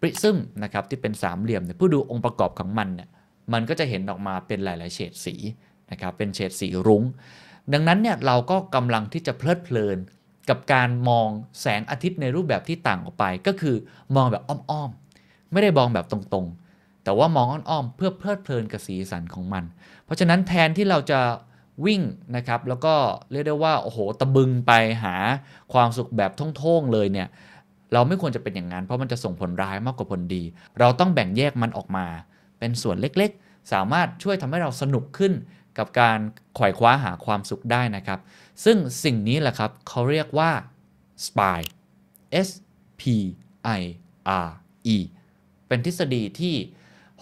[0.00, 3.08] ปริซึมนะครับที่เป็นสามเหลี่ยมเนี่ยผู้ดูองค์ประกอบของมันเนี่ย
[3.52, 5.34] มันก็จะเห็นออกมาเป็นหลาย ๆ เฉดสี
[5.90, 7.02] นะครับเป็นเฉดสีรุง้ง
[7.72, 9.98] ดังนั้นเนี่ยเราก็กำลังที่จะเพลิดเพลิน
[10.48, 11.28] กับการมอง
[11.60, 13.76] แสงอาทิตย์ในรูปแบบที่ต่างออกไป ก็คือ
[14.16, 14.90] มองแบบอ้อม
[15.22, 16.67] ๆ ไม่ได้มองแบบตรง ๆ
[17.04, 19.64] แต่ว่ามองอ้อมๆเพื่อเพลิดเพลินกับสีสันของมัน
[20.04, 21.20] เพราะฉะนั้นแทนที่เราจะ
[21.86, 22.02] วิ่ง
[22.36, 22.94] นะครับแล้วก็
[23.30, 24.72] เรียกได้ว่าโอ้โหตะบึงไป
[25.02, 25.14] หา
[25.72, 27.28] ความสุขแบบท่องๆเลยเนี่ย
[27.92, 30.42] เราไม่ควรจะเป็นอย่างนั้นเพราะมันจะส่งผลร้ายมากกว่าผลดี
[30.78, 32.06] เราต้องแบ่งแยกมันออกมา
[32.58, 35.32] เป็นส่วนเล็กๆ สามารถช่วยทำให้เราสนุกขึ้น
[35.78, 36.18] กับการ
[36.58, 38.20] ขว่คว้าหาความสุขได้นะครับ
[38.64, 40.50] ซึ่งสิ่งนี้แหละครับเขาเรียกว่า
[41.24, 41.60] SPI
[42.46, 42.48] S
[43.00, 43.02] P
[43.80, 43.82] I
[44.46, 44.48] R
[44.94, 44.96] E
[45.66, 46.54] เป็นทฤษฎีที่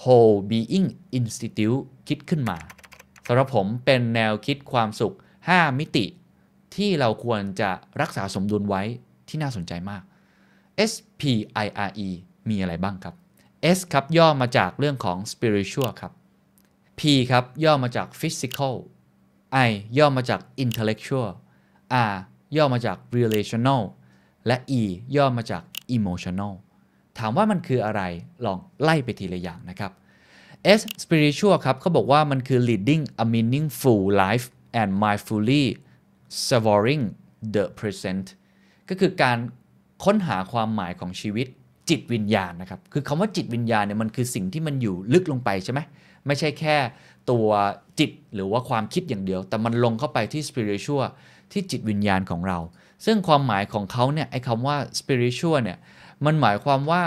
[0.03, 2.59] Whole Being Institute คิดขึ้นมา
[3.27, 5.15] สำหรับผมเป็นแนวคิดความสุข
[5.47, 6.07] 5 มิติ
[6.77, 7.71] ที่เราควรจะ
[8.01, 8.83] รักษาสมดุลไว้
[9.29, 10.03] ที่น่าสนใจมาก
[10.91, 11.23] S P
[11.65, 12.09] I R E
[12.49, 13.15] มีอะไรบ้างครับ
[13.77, 16.13] S ครับย่อมาจากเรื่องของ spiritual ครับ
[16.99, 17.01] P
[17.31, 18.75] ครับย่อมาจาก physical
[19.69, 21.29] I ย่อมาจาก intellectual
[22.11, 22.15] R
[22.57, 23.83] ย่อมาจาก relational
[24.47, 24.83] และ E
[25.17, 25.63] ย่อมาจาก
[25.97, 26.53] emotional
[27.19, 28.03] ถามว่ามันคืออะไร
[28.45, 29.93] ลองไล่ไปทีละอย่างนะครับ
[30.79, 34.47] S spiritual ครับเขาบอกว่ามันคือ leading a meaningful life
[34.81, 35.65] and mindfully
[36.49, 37.03] savoring
[37.55, 38.27] the present
[38.89, 39.39] ก็คือการ
[40.05, 41.47] ค้นหาความหมายของชีวิต
[41.91, 45.81] จิตวิญญาณนะครับ คือคำว่าจิตวิญญาณเนี่ยมันคือสิ่งที่มันอยู่ลึกลงไปใช่ไหม
[46.27, 46.77] ไม่ใช่แค่
[47.31, 47.49] ตัว
[47.99, 51.03] จิตหรือว่าความคิดอย่างเดียว แต่มันลงเข้าไปที่ spiritual
[51.53, 52.59] ที่จิตวิญญาณของเรา
[53.05, 55.79] ซึ่งความหมายของเขาเนี่ยไอ้คำว่า spiritual เนี่ย
[56.25, 57.03] มันหมายความว่า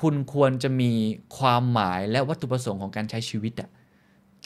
[0.00, 0.92] คุณควรจะมี
[1.38, 3.70] ความหมายและวัตถุประสงค์ของการใช้ชีวิตอะ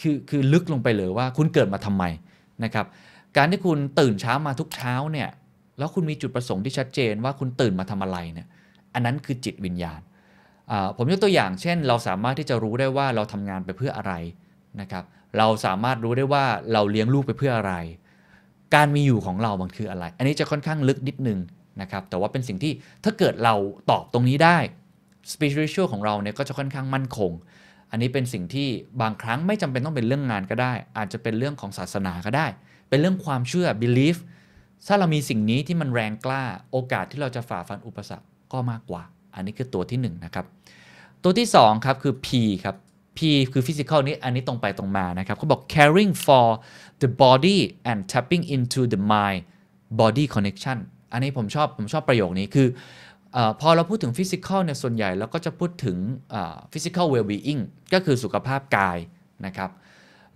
[0.00, 2.04] คือคือลึกลงไปเลยว่าคุณเกิดมาทำไม
[2.64, 2.86] นะครับ
[3.36, 5.28] การที่คุณตื่นเช้ามาทุกเช้าเนี่ย
[5.78, 8.46] แล้วคุณมีจุดประสงค์ที่ชัดเจนว่าคุณตื่นมาทำอะไรเนี่ย
[8.94, 10.00] อันนั้นคือจิตวิญญาณ
[10.96, 14.12] ผมยกตัวอย่างเช่น เราสามารถที่จะรู้ได้ว่าเราทำงานไปเพื่ออะไร
[14.80, 15.04] นะครับ
[15.38, 17.74] เราสามารถรู้ได้ว่าเราเลี้ยงลูกไปเพื่ออะไร
[18.74, 21.38] การมีอยู่ของเรามันคืออะไร อันนี้จะค่อนข้างลึกนิดนึง
[21.80, 22.72] นะครับแต่ว่าเป็นสิ่งที่
[23.04, 23.54] ถ้าเกิดเรา
[23.90, 24.58] ตอบตรงนี้ได้
[25.32, 27.32] spiritual ของเราเนี่ยก็จะค่อนข้างมั่นคง
[27.90, 28.68] อันนี้เป็นสิ่งที่
[29.02, 32.46] บางครั้งไม่จำเป็นต้องเป็นเรื่องงานก็ได้ อาจจะเป็นเรื่องของศาสนาก็ได้
[32.88, 34.16] เป็นเรื่องความเชื่อ belief
[34.86, 39.02] ถ้าเรามีสิ่งนี้ที่มันแรงกล้าโอกาสที่เราจะฝ่าฟันอุปสรรคก็มากกว่า
[39.34, 40.46] อันนี้คือตัวที่1นนะครับ
[41.22, 42.28] ตัวที่2ครับคือ P
[42.64, 42.76] ครับ
[43.16, 43.18] P
[43.52, 46.46] คือ physical นี้อันนี้ตรงไปตรงมานะครับเขาบอก caring for
[47.02, 47.58] the body
[47.90, 49.40] and tapping into the mind
[50.00, 50.78] body connection
[51.12, 52.68] อันนี้ผมชอบผมชอบประโยคนี้คือ
[53.36, 55.96] อพอเราพูดถึง physical เนี่ยส่วนใหญ่เราก็จะพูดถึง
[56.72, 57.60] physical well-being
[57.92, 58.98] ก็คือสุขภาพกาย
[59.46, 59.70] นะครับ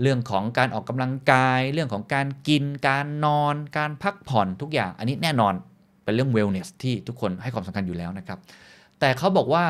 [0.02, 5.54] เรื่องของการออกกำลังกาย เรื่องของการกิน การนอน การพักผ่อนทุกอย่าง อันนี้แน่นอน
[6.04, 8.38] เป็นเรื่อง wellness ที่ทุกคนให้ความสำคัญอยู่แล้วนะครับ
[9.00, 9.64] แต่เขาบอกว่า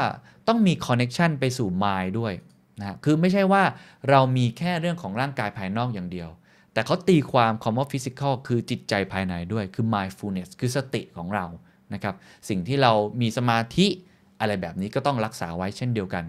[0.49, 2.33] ต้องมี connection ไปสู่ mind ด้วย
[2.81, 3.63] นะคือไม่ใช่ว่า
[4.11, 6.29] เรามีแค่เรื่องของร่างกายภายนอกอย่างเดียว
[6.73, 11.47] แต่เขาตีความคำว่า physical คือจิตใจภายในด้วย คือ mindfulness คือสติของเรา
[11.95, 12.15] นะครับ
[12.49, 13.87] สิ่งที่เรามีสมาธิ
[14.41, 16.25] อะไรแบบนี้ก็ต้องรักษาไว้เช่นเดียวกัน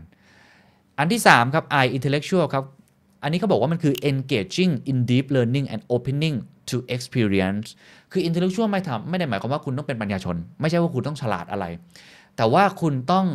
[0.99, 2.65] อันที่ 3 ครับ I intellectual ครับ
[3.23, 6.35] อันนี้เขาบอกว่ามันคือ engaging in deep learning and opening
[6.69, 7.67] to experience
[8.11, 11.65] คือ intellectual ไม่ทำไม่ได้หมายความว่าคุณต้องเป็นปัญญาชน ไม่ใช่ว่าคุณต้องฉลาดอะไร
[12.37, 13.25] แต่ว่าคุณต้อง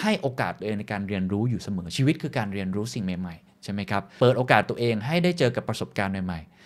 [0.00, 6.57] ให้โอกาสตัวเองในการเรียนรู้อยู่เสมอชีวิตคือการเรียนรู้สิ่งใหม่ๆ ใช่ไหมครับ เปิดโอกาสตัวเองให้ได้เจอกับประสบการณ์ใหม่ๆ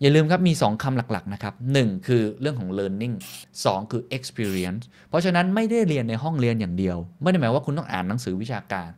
[0.00, 3.14] อย่าลืมครับ มี 2คำหลักๆ นะครับ 1 คือเรื่องของ learning
[3.52, 8.88] 2 คือ experience เพราะฉะนั้นไม่ได้เรียนในห้องเรียนอย่างเดียว ไม่ได้หมายว่าคุณต้องอ่านหนังสือวิชาการ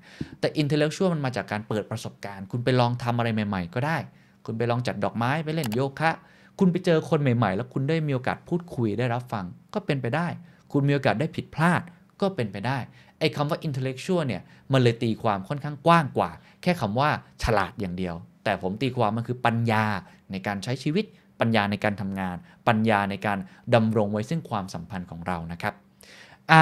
[0.40, 3.98] แต่ intellectual มันมาจากการเปิดประสบการณ์ คุณไปลองทำอะไรใหม่ ๆ ก็ได้
[4.46, 6.12] คุณไปลองจัดดอกไม้ไปเล่นโยคะ
[6.58, 9.44] คุณไปเจอคนใหม่ๆ แล้วคุณได้มีโอกาสพูดคุยได้รับฟัง
[9.74, 10.26] ก็เป็นไปได้
[10.72, 11.82] คุณมีโอกาสได้ผิดพลาด
[12.20, 12.78] ก็เป็นไปได้
[13.18, 16.30] ไอ้คำว่า intellectual เนี่ย มันเลยตีความค่อนข้างกว้างกว่า
[16.62, 17.08] แค่คำว่า
[17.42, 19.84] ฉลาดอย่างเดียว แต่ผมตีความมันคือปัญญา
[20.32, 21.04] ในการใช้ชีวิต
[21.40, 22.36] ปัญญาในการทำงาน
[22.68, 23.38] ปัญญาในการ
[23.74, 25.74] ดำรงไว้ซึ่งความสัมพันธ์ของเรานะครับ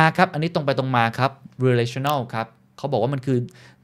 [0.04, 1.32] R ครับ อันนี้ตรงไปตรงมาครับ
[1.66, 2.46] relational ครับ
[2.76, 3.38] เขาบอกว่ามันคือ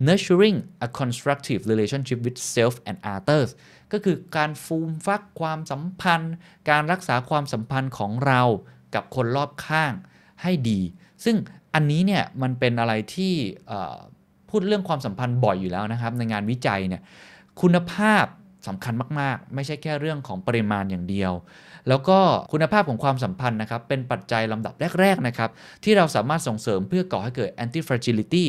[0.06, 3.50] nurturing a constructive relationship with self and others
[3.92, 6.34] ก็คือการฟูมฟักความสัมพันธ์
[6.70, 8.42] การรักษาความสัมพันธ์ของเรา
[8.94, 9.92] กับคนรอบข้าง
[10.42, 10.80] ให้ดี
[11.24, 11.36] ซึ่ง
[11.74, 13.34] อันนี้เนี่ยมันเป็นอะไรที่
[14.50, 17.02] พูดเรื่องความสัมพันธ์บ่อยอยู่แล้วนะครับ ในงานวิจัยเนี่ย
[17.60, 18.24] คุณภาพ
[18.68, 21.32] สำคัญมากๆ ไม่ใช่แค่เรื่องของปริมาณอย่างเดียว
[21.88, 22.18] แล้วก็
[22.52, 25.50] คุณภาพของความสัมพันธ์นะครับ เป็นปัจจัยลำดับแรก ๆ นะครับ
[25.84, 28.44] ที่เราสามารถส่งเสริมเพื่อก่อให้เกิด anti fragility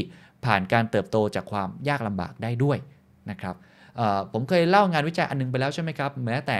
[0.45, 2.77] ผ่านการเติบโตจากความยากลำบากได้ด้วย
[3.29, 3.55] นะครับ
[4.33, 6.57] ผมเคยเล่างานวิจัยอันหนึงไปแล้วใช่ไหมครับแม้แต่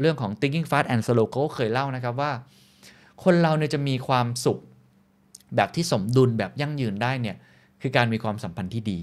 [0.00, 2.32] เรื่องของ thinking fast and slow ก็เคยเล่านะครับว่า
[3.24, 4.58] คนเราเนี่ยจะมีความสุข
[5.56, 7.36] แบบที่สมดุลแบบยั่งยืนได้เนี่ย
[7.82, 8.98] คือการมีความสัมพันธ์ที่ดี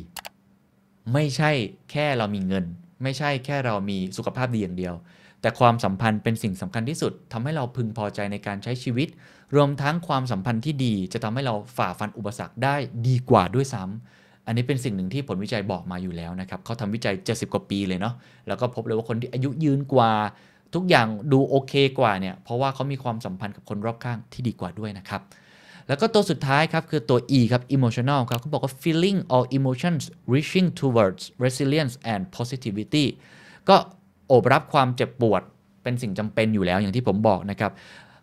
[1.13, 1.51] ไม่ใช่
[1.91, 2.65] แค่เรามีเงิน
[3.03, 4.93] ไม่ใช่แค่เรามีสุขภาพดีอย่างเดียว
[5.41, 9.07] แต่ความสัมพันธ์เป็นสิ่งสำคัญที่สุดทำให้เราพึงพอใจในการใช้ชีวิต
[9.55, 12.75] รวมทั้งความสัมพันธ์ที่ดีจะทำให้เราฝ่าฟันอุปสรรคได้
[13.07, 18.13] ดีกว่าด้วยซ้ำอันนี้เป็นสิ่งหนึ่งที่ผลวิจัยบอกมาอยู่แล้วนะครับเขาทำวิจัย 70 กว่าปีเลยเนาะ
[18.47, 20.11] แล้วก็พบเลยว่าคนที่อายุยืนกว่า
[20.75, 25.21] ทุกอย่างดูโอเคกว่าเนี่ยเพราะว่าเขามีความสัมพันธ์กับคนรอบข้างที่ดีกว่าด้วยนะครับ
[25.87, 30.03] แล้วก็ตัวสุดท้ายครับคือตัว E ครับ emotional ครับเขาบอกว่า feeling or emotions
[30.33, 33.05] reaching towards resilience and positivity
[33.69, 33.75] ก็
[34.27, 35.41] โอบรับความเจ็บปวด
[35.83, 37.71] เป็นสิ่งจำเป็นอยู่แล้วอย่างที่ผมบอกนะครับ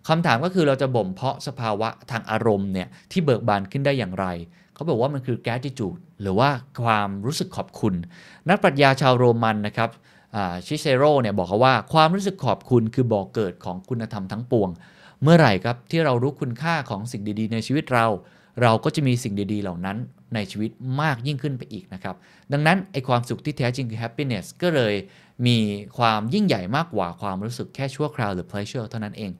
[0.08, 4.26] คำถามก็คือเราจะบ่มเพาะสภาวะทางอารมณ์เนี่ยที่เบิกบานขึ้นได้อย่างไร
[4.74, 6.50] เขาบอกว่ามันคือ gratitude หรือว่า
[6.82, 7.94] ความรู้สึกขอบคุณ
[8.48, 9.90] นักปรัชญาชาวโรมันนะครับ
[10.66, 14.68] ชิเซโรเนี่ยบอกเขาว่าความรู้สึกขอบคุณคือบ่อกเกิดของคุณธรรมทั้งปวง
[15.22, 18.06] เมื่อไหร่ครับที่เรารู้คุณค่าของสิ่งดีๆ ในชีวิตเรา
[18.62, 19.96] เราก็จะมีสิ่งดีๆ เหล่านั้น
[20.34, 20.70] ในชีวิต
[21.00, 22.16] มากยิ่งขึ้นไปอีกนะครับ
[22.52, 24.94] ดังนั้นไอความสุขที่แท้จริงคือ happiness ก็เลย
[25.46, 25.58] มี
[25.98, 29.30] ความยิ่งใหญ่มากกว่าความรู้สึกแค่ชั่วคราวหรือ pleasure เท่านั้นเอง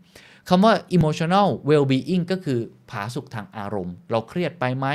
[0.48, 4.86] คำว่า emotional well-being ก็คือผาสุขทางอารมณ์ เราเครียดไปไหม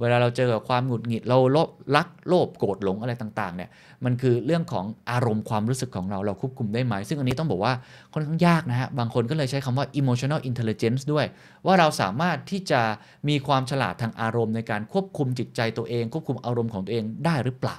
[0.00, 3.70] เวลาเราเจอกับความหงุดหงิดเราโลภรักโลภโกรธหลงอะไรต่างๆเนี่ย
[4.04, 7.74] มันคือเรื่องของอารมณ์ความรู้สึกของเราเราควบคุมได้ไหม ซึ่งอันนี้ต้องบอกว่า
[8.12, 11.26] ค่อนข้างยากนะฮะ บางคนก็เลยใช้คำว่า emotional intelligence ด้วย
[11.66, 12.80] ว่าเราสามารถที่จะ
[13.28, 17.76] มีความฉลาดทางอารมณ์ในการควบคุมจิตใจตัวเอง ควบคุมอารมณ์ของตัวเองได้หรือเปล่า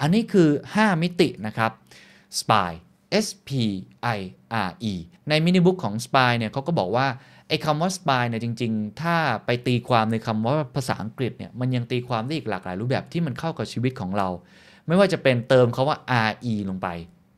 [0.00, 1.70] อันนี้คือ 5 มิตินะครับ
[2.38, 2.70] SPY
[3.26, 3.50] S P
[4.16, 4.20] I
[4.68, 4.94] R E
[5.28, 7.06] ในมินิบุ๊กของ SPY เนี่ยเขาก็บอกว่า
[7.48, 9.16] ไอ้คำว่า spy เนี่ยจริง ๆ ถ้า
[9.46, 14.28] ไปตีความในคำว่าภาษาอังกฤษเนี่ยมันยังตีความได้อีกหลากหลายรูปแบบที่มันเข้ากับชีวิตของเรา
[14.86, 15.98] ไม่ว่าจะเป็นเติมคาว่า
[16.46, 16.88] re ลงไป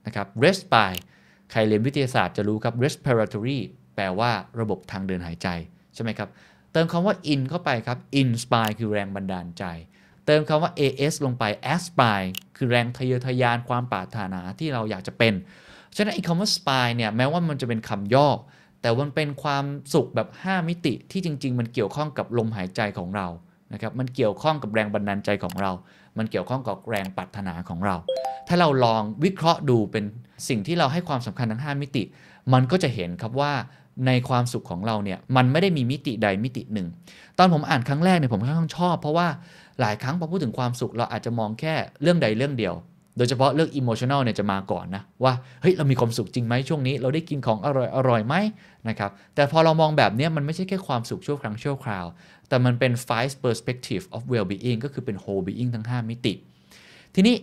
[0.07, 0.93] นะครับ respy
[1.51, 3.59] ใครเรียนวิทยาศาสตร์จะรู้ครับ respiratory
[3.95, 4.31] แปลว่า
[4.61, 5.49] ระบบทางเดินหายใจ
[5.95, 6.29] ใช่ไหมครับ
[6.73, 9.65] เติมคำว่า in เข้าไปครับ inspire คือแรงบันดาลใจ
[10.27, 15.35] เติมคำว่า as ลงไป aspire คือแรงทะเยอทะยานความปรารถนาที่เราอยากจะเป็น
[15.97, 18.29] ฉะนั้นไอ้คำว่า spy เนี่ยแม้ว่ามันจะเป็นคำย่อ
[18.87, 19.65] แต่มันเป็นความ
[19.95, 23.27] สุขแบบ 5 มิติที่จริง ๆ มันเกี่ยวข้องกับลมหายใจของเรา
[23.73, 25.73] นะครับมันเกี่ยวข้องกับแรงบันดาลใจของเรา
[26.19, 27.97] มันเกี่ยวข้องกับแรงปรารถนาของเรา
[28.49, 30.05] ถ้าเราลองวิเคราะห์ดูเป็น
[30.49, 32.03] สิ่งที่เราให้ความสำคัญทั้ง 5 มิติ
[32.53, 33.53] มันก็จะเห็นครับว่า
[34.07, 36.89] ในความสุขของเราเนี่ยมันไม่ได้มีมิติใดมิติหนึ่ง
[37.39, 39.29] ตอนผมอ่านครั้งแรกเนี่ยผมค่อนข้างชอบ เพราะว่า
[39.81, 42.75] หลายครั้งพอพูดถึงความสุขเราอาจจะมองแค่เรื่องใดเรื่องเดียว
[43.17, 48.35] โดยเฉพาะเรื่องอิโมชัน a ลเนี่ยจะมาก่อนนะว่าเฮ้ยเรามีความสุขจริงไหมช่วงนี้ เราได้กินของอร่อยอร่อยไหม
[48.89, 52.07] นะครับแต่พอเรามองแบบนี้มันไม่ใช่แค่ความสุขชั่วครั้งชั่วคราว
[52.49, 56.33] แต่มันเป็น five perspective of well-being ก็คือเป็น whole being ทั้ง 5 มิติ
[57.15, 57.37] ทีนี้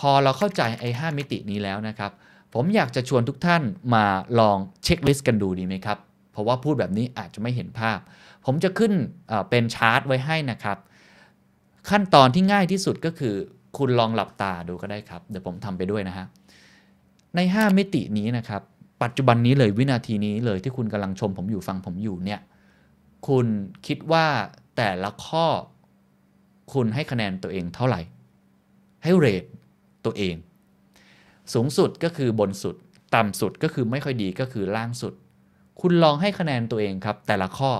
[0.00, 2.12] พอเราเข้าใจไอ้5มิตินี้แล้วนะครับ
[2.54, 3.62] ผมอยากจะชวนทุกท่าน
[3.94, 4.04] มา
[4.40, 5.98] ลอง checklist กันดูดีไหมครับ
[6.32, 7.98] เพราะว่าพูดแบบนี้อาจจะไม่เห็นภาพ
[8.44, 8.92] ผมจะขึ้น
[9.50, 10.78] เป็นชาร์ตไว้ให้นะครับ
[11.90, 13.36] ขั้นตอนที่ง่ายที่สุดก็คือ
[13.78, 16.26] คุณลองหลับตาดูก็ได้ครับ เดี๋ยวผมทำไปด้วยนะฮะ
[17.36, 18.62] ใน 5 มิตินี้นะครับ
[19.02, 22.40] ปัจจุบันนี้เลยวินาทีนี้เลยที่คุณกำลังชมผมอยู่ฟังผมอยู่เนี่ย
[23.28, 23.46] คุณ
[23.86, 24.26] คิดว่า
[24.76, 25.46] แต่ละข้อ
[26.72, 28.00] คุณให้คะแนนตัวเองเท่าไหร่
[29.02, 29.44] ให้ rate
[30.04, 30.34] ตัวเอง
[31.54, 32.76] สูงสุดก็คือบนสุด
[33.14, 35.14] ต่ำสุดก็คือไม่ค่อยดีก็คือล่างสุด
[35.80, 37.72] คุณลองให้คะแนนตัวเองครับ แต่ละข้อ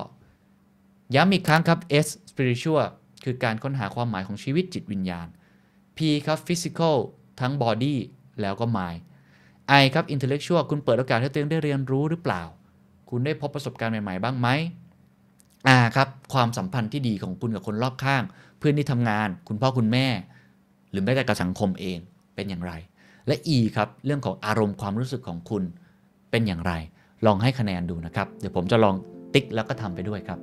[1.15, 2.85] ย้ำอีกครั้งครับ S spiritual
[3.25, 5.27] คือการค้นหาความหมายของชีวิตจิตวิญญาณ
[5.97, 6.97] P ครับ physical
[7.41, 7.95] ทั้ง body
[8.41, 9.01] แล้วก็ mind
[9.81, 12.43] I ครับ intellectual คุณเปิดโอกาสให้ตัวเองได้เรียนรู้หรือเปล่า
[13.11, 14.49] คุณได้พบประสบการณ์ใหม่ ๆ บ้างไหม
[15.83, 18.23] R ครับ ความสัมพันธ์ที่ดีของคุณกับคนรอบข้าง
[18.59, 20.07] เพื่อนที่ทำงาน คุณพ่อคุณแม่
[20.91, 21.99] หรือแม้แต่กับสังคมเอง
[22.35, 22.73] เป็นอย่างไร
[23.27, 25.63] และ E ครับ เรื่องของอารมณ์ความรู้สึกของคุณ
[26.31, 26.73] เป็นอย่างไร
[27.27, 28.95] ลองให้คะแนนดูนะครับ เดี๋ยวผมจะลอง
[29.35, 30.39] ติ๊กแล้วก็ทำไปด้วยครับ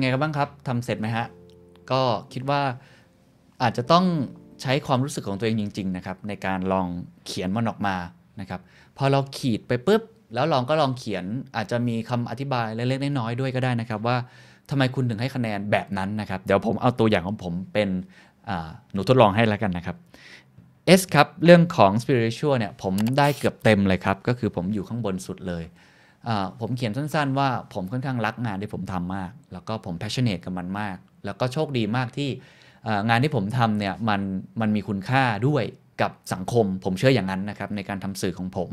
[0.00, 1.26] ไงกันบ้างครับทำเสร็จไหมฮะ
[1.90, 2.02] ก็
[2.32, 2.60] คิดว่า
[3.62, 4.04] อาจจะต้อง
[4.62, 6.86] ใช้ความรู้สึกของตัวเองจริง ๆ นะครับ ในการลอง
[7.26, 7.96] เขียนมันออกมา
[8.40, 8.60] นะครับ
[8.96, 10.02] พอเราขีดไปปุ๊บ
[10.34, 11.24] แล้วลองก็ลองเขียน
[11.56, 14.16] อาจจะมีคำอธิบายเล็กๆน้อยๆด้วยก็ได้นะครับ ว่า
[14.70, 17.88] ทำไมคุณถึงให้คะแนนแบบนั้นนะครับ เดี๋ยวผมเอาตัวอย่างของผมเป็น
[18.92, 19.96] หนูทดลองให้แล้วกันนะครับ
[21.00, 25.64] S ครับ เรื่องของ spiritual เนี่ยผมได้เกือบเต็มเลยครับ ก็คือผมอยู่ข้างบนสุดเลย
[26.60, 32.30] ผมเขียนสั้น ๆ ว่าผมค่อนข้างรักงานที่ผมทำมาก แล้วก็ผม passionate กับมันมาก แล้วก็โชคดีมากที่
[33.08, 34.20] งานที่ผมทำเนี่ยมัน
[34.60, 35.64] มันมีคุณค่าด้วย
[36.02, 38.70] กับสังคม ผมเชื่ออย่างนั้นนะครับในการทำสื่อของผม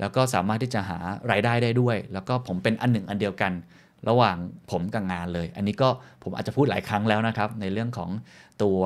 [0.00, 0.98] แล้วก็สามารถที่จะหา
[1.30, 3.52] รายได้ได้ด้วย แล้วก็ผมเป็นอันหนึ่งอันเดียวกัน
[4.08, 4.36] ระหว่าง
[4.70, 5.88] ผมกับงานเลย อันนี้ก็
[6.22, 8.10] ผมอาจจะพูดหลายครั้งแล้วนะครับ ในเรื่องของ
[8.62, 8.80] ตัว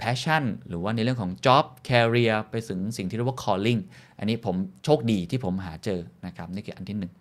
[0.00, 3.80] passion หรือว่าในเรื่องของ job career ไปถึงสิ่งที่เรียกว่า calling
[4.18, 7.12] อันนี้ผมโชคดีที่ผมหาเจอนะครับนี่คืออันที่หนึ่ง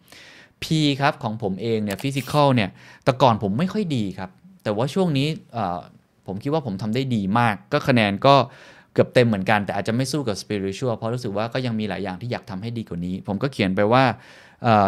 [0.64, 0.66] P
[1.02, 2.70] ครับของผมเองเนี่ยฟิสิกอลเนี่ย
[3.04, 4.30] แต่ก่อนผมไม่ค่อยดีครับ
[4.64, 5.28] แต่ว่าช่วงนี้
[6.28, 8.36] ผมคิดว่าผมทำได้ดีมาก ก็คะแนนก็
[8.94, 14.04] เกือบเต็มเหมือนกัน แต่อาจจะไม่สู้กับ spiritual เพราะรู้สึกว่าก็ยังมีหลายอย่างที่อยากทำให้ดีกว่านี้ ผมก็เขียนไปว่า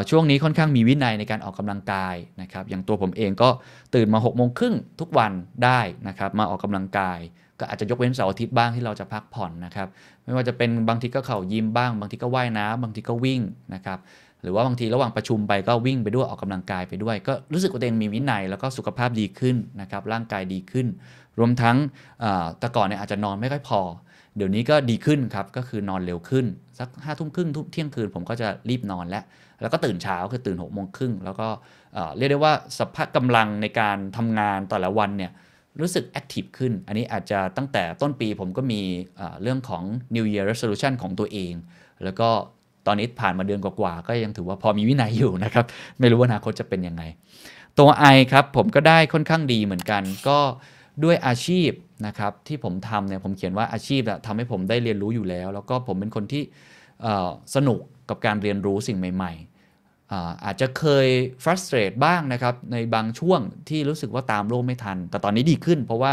[0.10, 3.50] ช่วงนี้ค่อนข้างมีวินัยในการออกกำลังกายนะครับอย่างตัวผมเองก็
[3.96, 5.32] ตื่นมา6กโมงครึ่งทุกวัน
[5.64, 7.20] ได้นะครับมาออกกำลังกาย
[7.60, 9.88] ก็อาจจะยกเว้นเสาร์อาทิตย์บ้างที่เราจะพักผ่อนนะครับ
[10.24, 13.42] ไม่ว่าจะเป็นบางทีก็เข่ายิมบ้าง บางทีก็ว่ายน้ำบางทีก็วิ่ง
[13.74, 14.00] นะครับ
[14.42, 20.88] หรือว่าบางทีระหว่างประชุมไปก็วิ่งไปด้วยออกกำลังกายไปด้วย ก็รู้สึกว่าตัวเองมีวินัยแล้วก็สุขภาพดีขึ้นนะครับร่างกายดีขึ้น
[21.40, 21.78] รวมทั้ง
[22.60, 23.82] แต่ก่อนเนี่ยอาจจะนอนไม่ค่อยพอ
[24.38, 26.46] เดี๋ยวนี้ก็ดีขึ้นครับก็คือนอนเร็วขึ้น
[26.80, 29.24] สักห้าทุ่มครึ่งทุกเที่ยงคืนผมก็จะรีบนอนแล้ว
[29.62, 31.48] แล้วก็ตื่นเช้าคือตื่น6กโมงครึ่งแล้วก็
[32.18, 35.32] เรียกได้ว่าสภาพกำลังในการทำงานแต่ละวันเนี่ย
[35.80, 38.82] รู้สึกแอคทีฟขึ้น อันนี้อาจจะตั้งแต่ต้นปีผมก็มี
[39.42, 39.84] เรื่องของ
[40.16, 41.54] New Year Resolution ของตัวเอง
[42.04, 42.30] แล้วก็
[42.88, 45.66] ตอนนี้ผ่านมาเดือนกว่าๆก็ยังถือว่าพอมีวินัยอยู่นะครับ
[46.00, 47.04] ไม่รู้ว่าอนาคตจะเป็นยังไง
[47.80, 50.40] ตัว I ครับผมก็ได้ค่อนข้างดีเหมือนกัน ก็
[51.04, 51.70] ด้วยอาชีพ
[52.08, 56.44] นะครับที่ผมทำเนี่ยผมเขียนว่าอาชีพอะทำให้ผมได้เรียนรู้อยู่แล้ว แล้วก็ผมเป็นคนที่
[57.56, 57.80] สนุก
[58.10, 59.34] กับการเรียนรู้สิ่งใหม่
[60.46, 61.08] อาจจะเคย
[61.44, 66.12] frustrate บ้างนะครับ ในบางช่วงที่รู้สึกว่าตามโลกไม่ทัน แต่ตอนนี้ดีขึ้น เพราะว่า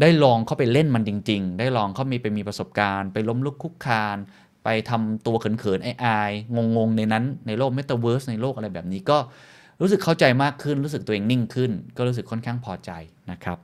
[0.00, 4.16] ได้ลองเข้าไปเล่นมันจริง ๆ ได้ลองเข้ามีไปมีประสบการณ์ ไปล้มลุกคุกคาน
[4.64, 9.18] ไปทำตัวเขินๆอายๆงงๆ ในนั้นในโลก Metaverse ในโลกอะไรแบบนี้ก็
[9.80, 12.90] รู้สึกเข้าใจมากขึ้น รู้สึกตัวเองนิ่งขึ้น ก็รู้สึกค่อนข้างพอใจ
[13.30, 13.58] นะครับ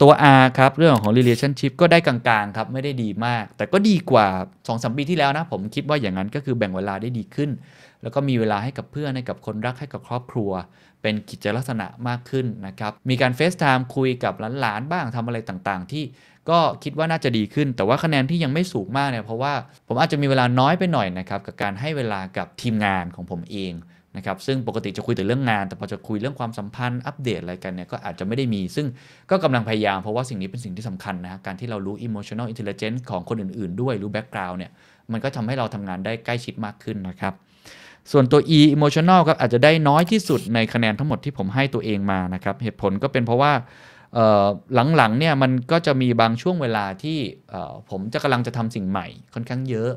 [0.00, 4.26] ตัว R ครับ เรื่องของ relationship ก็ได้กลางๆ ครับ ไม่ได้ดีมาก แต่ก็ดีกว่า
[4.66, 7.50] 2-3 ปีที่แล้วนะ ผมคิดว่าอย่างนั้นก็คือแบ่งเวลาได้ดีขึ้น
[8.02, 10.50] แล้วก็มีเวลาให้กับเพื่อนให้กับคนรักให้กับครอบครัว
[11.02, 16.04] เป็นกิจลักษณะมากขึ้นนะครับ มีการเฟซไทม์คุยกับหลานๆบ้างทำอะไรต่างๆ ที่
[16.50, 19.52] ก็คิดว่าน่าจะดีขึ้น แต่ว่าคะแนนที่ยังไม่สูงมากเนี่ยเพราะว่า
[19.88, 23.72] ผมอาจจะมีเวลาน้อยไปหน่อยนะครับกับการให้เวลากับทีมงานของผมเอง
[24.16, 28.86] นะครับซึ่งปกติจะคุยแต่เรื่องงาน แต่พอจะคุยเรื่องความสัมพันธ์อัปเดตอะไรกันเนี่ยก็อาจจะไม่ได้มี ซึ่ง
[29.30, 34.72] ก็กำลังพยายามเพราะว่าสิ่งนี้เป็นสิ่งที่สำคัญนะฮะการที่เรารู้ emotional intelligence ของคนอื่นๆ ด้วยรู้ background เนี่ย
[35.12, 37.34] มันก็ทำให้เราทำงานได้ใกล้ชิดมากขึ้นนะครับ
[38.10, 43.52] ส่วนตัว E emotional ครับอาจจะได้น้อยที่สุดในคะแนนทั้งหมดที่ผมให้ตัวเองมานะครับ เหตุผลก็เป็นเพราะว่า
[44.96, 47.18] หลังๆเนี่ยมันก็จะมีบางช่วงเวลาที่
[47.90, 49.90] ผมจะกำลังจะทำสิ่งใหม่ค่อนข้างเยอะ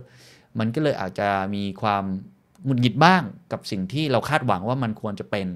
[0.59, 2.03] มันก็เลยอาจจะมีความ
[2.65, 5.47] หงุดหงิดบ้างกับสิ่งที่เราคาดหวังว่ามันควรจะเป็น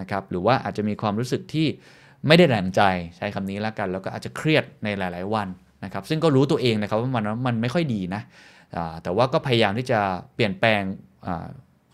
[0.00, 1.66] นะครับหรือว่าอาจจะมีความรู้สึกที่
[2.26, 2.80] ไม่ได้แรงใจ
[3.16, 5.48] ใช้คำนี้แล้วกัน แล้วก็อาจจะเครียดในหลาย ๆ วัน
[5.84, 8.22] นะครับ ซึ่งก็รู้ตัวเองนะครับว่ามันมันไม่ค่อยดีนะ
[9.02, 10.00] แต่ว่าก็พยายามที่จะ
[10.34, 10.82] เปลี่ยนแปลง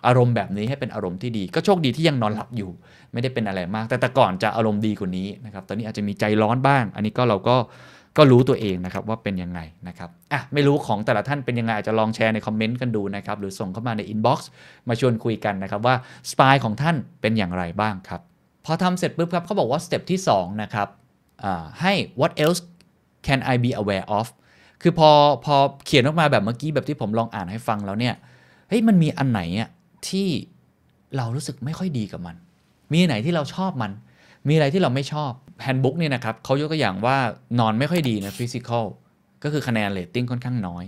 [0.06, 2.70] อารมณ์แบบนี้ให้เป็นอารมณ์ที่ดี ก็โชคดีที่ยังนอนหลับอยู่
[3.12, 7.56] ไม่ได้เป็นอะไรมาก แต่แต่ก่อนจะอารมณ์ดีกว่านี้นะครับตอนนี้อาจจะมีใจร้อนบ้าง อันนี้ก็เราก็
[8.18, 14.50] ก็รู้ตัวเองนะครับว่าเป็นยังไงนะครับอะไม่รู้ของแต่ละท่านเป็นยังไง อาจจะลองแชร์ใน comment กันดูนะครับ หรือส่งเข้ามาใน inbox
[14.88, 15.94] มาชวนคุยกันนะครับว่า
[16.30, 18.20] SPIRE ของท่านเป็นอย่างไรบ้างครับ
[18.64, 20.88] พอทำเสร็จปุ๊บครับเขาบอกว่า step ที่2นะครับ
[21.80, 22.60] ให้ what else
[23.26, 24.26] can I be aware of
[24.82, 25.10] คือพอ
[25.44, 25.54] พอ
[25.86, 28.14] เขียนออกมาแบบเมื่อกี้แบบที่ผมลองอ่านให้ฟังแล้วเนี่ย
[28.68, 29.68] เฮ้ยมันมีอันไหนอะ
[30.08, 30.28] ที่
[31.16, 32.36] เรารู้สึกไม่ค่อยดีกับมัน
[32.92, 33.92] มีอันไหนที่เราชอบมัน
[34.48, 35.30] มีอะไรที่เราไม่ชอบ
[35.62, 37.16] handbook เนี่ยนะครับเขายกตัวอย่างว่า
[37.58, 38.84] นอนไม่ค่อยดีนะ physical
[39.42, 40.84] ก็คือคะแนนเรตติ้งค่อนข้างน้อย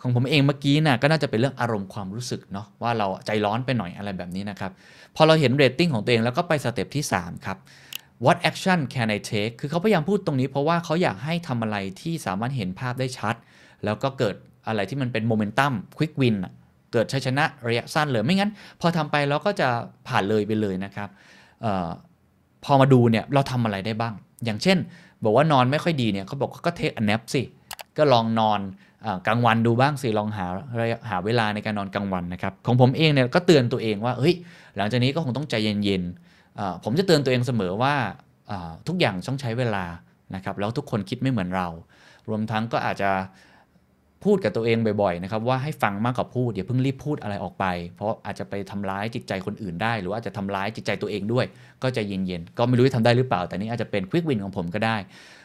[0.00, 4.72] ของผมเองเมื่อกี้นะ่ะก็น่าจะเป็นเรื่องอารมณ์ความรู้สึกเนาะว่าเราใจร้อนไปหน่อยอะไรแบบนี้นะครับ
[5.16, 7.58] พอเราเห็นเรตติ้งของตัวเองแล้วก็ไป step ที่ 3 ครับ
[8.24, 13.34] what action can I take คือเขาพยายามพูดตรงนี้เพราะว่าเขาอยากให้ทำอะไรที่สามารถเห็นภาพได้ชัด
[13.84, 14.34] แล้วก็เกิด
[14.68, 16.36] อะไรที่มันเป็น momentum quick win
[16.94, 18.50] เกิดชัยชนะระยะสั้นเลยไม่งั้น
[18.80, 19.68] พอทำไปเราก็จะ
[20.08, 21.08] ผ่านเลยไปเลยนะครับ
[21.64, 21.88] ออ
[22.64, 24.14] พอมาดูเนี่ยเราทำอะไรได้บ้าง
[24.44, 24.78] อย่างเช่น
[25.24, 27.42] บอกว่านอนไม่ค่อยดีเนี่ยเขาบอกก็เทคอันแนปสิ
[27.98, 28.60] ก็ลองนอน
[29.26, 30.46] กลางวันดูบ้างสิลองหา
[31.10, 34.34] หาเวลาในการนอนกลางวันนะครับของผมเองเนี่ยก็เตือนตัวเองว่าเฮ้ย
[34.76, 37.94] หลังจากนี้ก็คงต้องใจเย็นๆผมจะเตือนตัวเองเสมอว่า
[38.88, 39.84] ทุกอย่างต้องใช้เวลา
[40.34, 41.68] นะครับแล้วทุกคนคิดไม่เหมือนเรา
[42.28, 43.10] รวมทั้งก็อาจจะ
[44.24, 47.64] พูดกับตัวเองบ่อยๆนะครับว่าให้ฟังมากกว่าพูดอย่าเพิ่งรีบพูดอะไรออกไป
[47.96, 51.44] เพราะอาจจะไปทำร้ายจิตใจคนอื่นได้ หรือว่าอาจจะทำร้ายจิตใจตัวเองด้วย
[51.82, 54.96] ก็ใจเย็นๆก็ไม่รู้จะทำได้หรือเปล่า แต่นี่อาจจะเป็น quick win ของผมก็ได้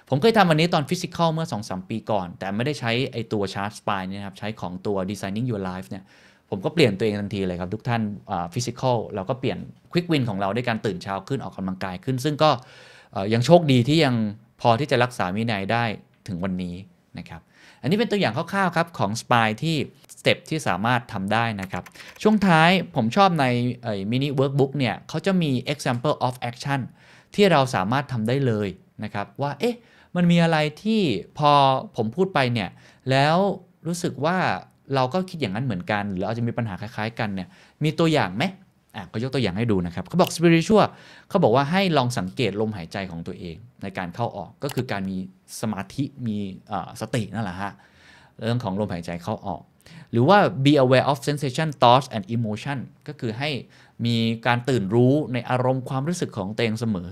[0.09, 6.03] ผมเคยทำวันนี้ตอน physical เมื่อ 2-3 ปีก่อน แต่ไม่ได้ใช้ไอตัว chart SPIRE เนี่ยครับใช้ของตัว Designing Your Life เนี่ย
[6.49, 8.01] ผมก็เปลี่ยนตัวเองทันทีเลยครับทุกท่าน
[8.53, 9.57] physical เราก็เปลี่ยน
[9.91, 12.51] quick win ของเราด้วยการตื่นเช้าขึ้นออกกำลังกายขึ้น ซึ่งก็
[13.33, 14.15] ยังโชคดีที่ยัง
[14.61, 15.83] พอที่จะรักษาวินัยได้
[16.27, 16.75] ถึงวันนี้
[17.19, 17.41] นะครับ
[17.81, 19.77] อันนี้เป็นตัวอย่างคร่าวๆครับของ SPIRE ที่
[20.15, 21.83] step ที่สามารถทำได้นะครับ
[22.21, 23.45] ช่วงท้ายผมชอบใน
[24.11, 26.79] mini workbook เนี่ยเขาจะมี example of action
[27.35, 28.69] ที่เราสามารถทำได้เลย
[29.03, 29.75] นะครับ ว่าเอ๊ะ
[30.15, 31.01] มันมีอะไรที่
[31.37, 31.51] พอ
[31.95, 32.69] ผมพูดไปเนี่ย
[33.09, 33.37] แล้ว
[33.87, 34.37] รู้สึกว่า
[34.95, 37.47] เราก็คิดอย่างนั้นเหมือนกัน หรืออาจจะมีปัญหาคล้ายๆกันเนี่ย
[37.83, 38.43] มีตัวอย่างไหม
[38.95, 40.87] อะก็ยกตัวอย่างให้ดูนะครับเขาบอก spiritual
[41.29, 45.17] เขาบอกว่าให้ลองสังเกตลมหายใจของตัวเองในการเข้าออกก็คือการมี
[45.61, 46.37] สมาธิมี
[47.01, 47.71] สตินั่นแหละฮะ
[48.39, 49.61] เรื่องของลมหายใจเข้าออก
[50.11, 53.49] หรือว่า be aware of sensation thoughts and emotion ก็คือให้
[54.05, 54.15] มี
[54.47, 57.07] การตื่นรู้ในอารมณ์ความรู้สึกของตัวเองเสมอ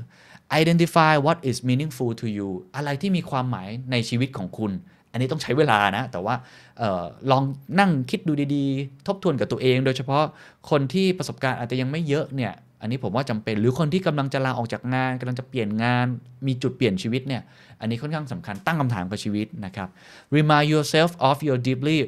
[0.62, 4.72] identify what is meaningful to you อะไรที่มีความหมายในชีวิตของคุณ
[5.12, 6.36] อันนี้ต้องใช้เวลานะ แต่ว่า
[6.82, 7.44] ออลอง
[7.80, 10.24] นั่งคิดดูดีๆ ทบทวนกับตัวเอง โดยเฉพาะ
[10.70, 16.06] คนที่ประสบการณ์อาจจะยังไม่เยอะเนี่ย อันนี้ผมว่าจำเป็น หรือคนที่กำลังจะลาออกจากงานกำลังจะเปลี่ยนงาน
[16.48, 17.42] มีจุดเปลี่ยนชีวิตเนี่ย
[17.82, 19.90] อันนี้ค่อนข้างสำคัญตั้งคำถามกับชีวิตนะครับ
[20.36, 22.00] remind yourself of your deeply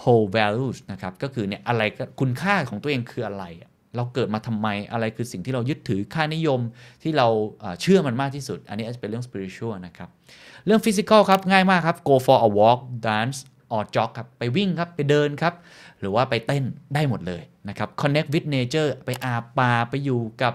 [0.00, 1.82] whole values นะครับ ก็คือเนี่ยอะไร
[2.20, 3.44] คุณค่าของตัวเองคืออะไร
[3.96, 6.60] เราเกิดมาทำไมอะไรคือสิ่งที่เรายึดถือค่านิยม
[7.02, 7.28] ที่เรา
[7.80, 10.08] เชื่อมันมากที่สุด อันนี้อาจจะเป็นเรื่อง spiritual นะครับ
[10.66, 13.38] เรื่อง physical ครับ ง่ายมากครับ go for a walk dance
[13.74, 15.54] or jog ครับ ไปวิ่งครับ ไปเดินครับ
[16.00, 16.64] หรือว่าไปเต้น
[16.94, 20.54] ได้หมดเลยนะครับ connect with nature ไปอาบป่าไปอยู่กับ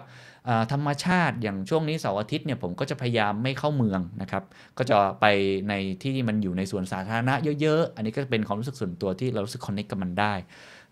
[0.72, 4.44] ธรรมชาติอย่างช่วงนี้เสาร์อาทิตย์เนี่ยผมก็จะพยายามไม่เข้าเมืองนะครับ
[4.78, 5.26] ก็จะไป
[5.70, 10.34] ในที่ที่มันอยู่ในสวนสาธารณะเยอะ ๆ อันนี้ก็เป็นความรู้สึกส่วนตัวที่เรารู้สึก connect กับมันได้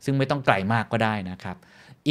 [0.04, 1.58] ซึ่งไม่ต้องไกลมากก็ได้นะครับ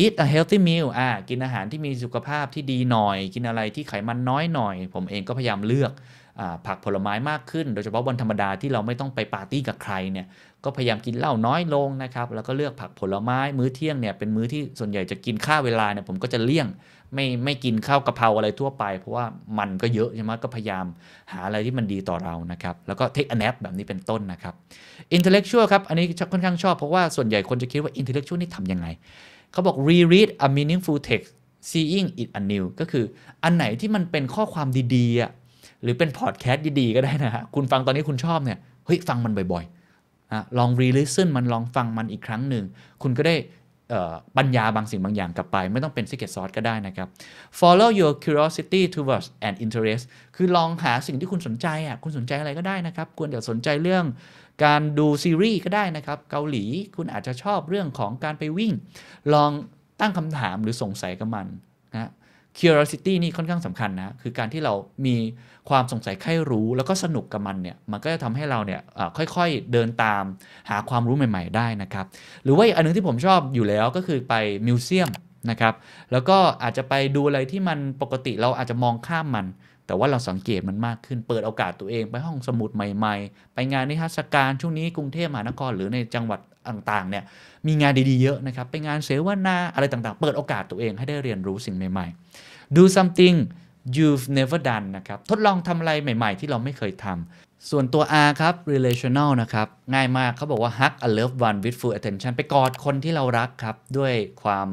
[0.00, 5.92] eat a healthy meal อ่ากินอาหารที่มีสุขภาพที่ดีหน่อย กินอะไรที่ไขมันน้อยหน่อย ผมเองก็พยายามเลือก
[6.40, 10.26] อผักผลไม้มากขึ้น โดยเฉพาะวันธรรมดาที่เราไม่ต้องไปปาร์ตี้กับใครเนี่ย
[10.64, 16.66] ก็พยายามกินเหล้าน้อยลงนะครับ แล้วก็เลือกผักผลไม้มื้อเที่ยงเนี่ยเป็นมื้อที่ส่วนใหญ่จะกินข้าวเวลาเนี่ยผมก็จะเลี่ยง
[17.14, 19.24] ไม่ไม่กินข้าวกะเพราอะไรทั่วไป เพราะว่า
[19.58, 20.84] มันก็เยอะใช่ไหมก็พยายาม
[21.32, 24.54] หาอะไรที่มันดีต่อเรานะครับ แล้วก็ take a nap แบบนี้เป็นต้นนะครับ
[25.16, 28.86] intellectual ครับ อันนี้ค่อนข้างชอบเพราะว่าส่วนใหญ่คนจะคิดว่า intellectual นี่ทำยังไง
[29.52, 31.30] เขาบอก reread a meaningful text
[31.70, 33.04] seeing it anew ก็คือ
[33.44, 35.30] อันไหนที่มันเป็นข้อความดีๆอะ
[35.82, 42.64] หรือเป็นพอดแคสต์ดีๆ ก็ได้นะฮะ คุณฟังตอนนี้คุณชอบเนี่ย เฮ้ย ฟังมันบ่อยๆอะลอง re-listen มันลองฟังมันอีกครั้งหนึ่ง
[43.02, 43.36] คุณก็ได้
[44.38, 47.08] ปัญญาบางสิ่งบางอย่างกลับไป ไม่ต้องเป็น secret sauce ก็ได้นะครับ
[47.60, 50.04] follow your curiosity towards an interest
[50.36, 54.04] คือลองหาสิ่งที่คุณสนใจอะคุณสนใจอะไรก็ได้นะครับควรจะสนใจเรื่อง
[54.64, 56.64] การดูซีรีส์ก็ได้นะครับ เกาหลี
[56.96, 58.72] คุณอาจจะชอบเรื่องของการไปวิ่ง
[59.32, 59.50] ลอง
[60.00, 61.46] ตั้งคำถามหรือสงสัยกับมัน
[61.92, 62.10] นะ
[62.58, 64.74] curiosity นี่ค่อนข้างสำคัญนะ คือการที่เรา
[65.06, 65.16] มี
[65.68, 68.80] ความสงสัยใคร่รู้ แล้วก็สนุกกับมันเนี่ย มันก็จะทำให้เราเนี่ย
[69.16, 70.24] ค่อยๆเดินตาม
[70.70, 72.06] หาความรู้ใหม่ ๆ ได้นะครับ
[72.44, 74.34] หรือว่าอีกอันหนึงที่ผมชอบอยู่แล้วก็คือไป
[74.66, 75.10] มิวเซียม
[75.50, 75.74] นะครับ
[76.12, 79.46] แล้วก็อาจจะไปดูอะไรที่มันปกติเราอาจจะมองข้ามมัน
[79.92, 87.24] แต่ว่าเราสังเกตมันมากขึ้น เปิดโอกาสตัวเองไปห้องสมุดใหม่ๆ ไปงานนิทรรศการช่วงนี้กรุงเทพมหานครหรือในจังหวัดต่างๆเนี่ย
[87.66, 93.36] มีงานดีๆเยอะนะครับไปงานเสวนาอะไรต่างๆ เปิดโอกาสตัวเองให้ได้เรียนรู้สิ่งใหม่ๆ do something
[93.96, 101.38] you've never done นะครับ ทดลองทำอะไรใหม่ๆ ที่เราไม่เคยทำ ส่วนตัว R ครับ relational นะครับ ง่ายมากเขาบอกว่า hug a loved
[101.48, 104.68] one with full attention ไปกอดคนที่เรารักครับ ด้วยความ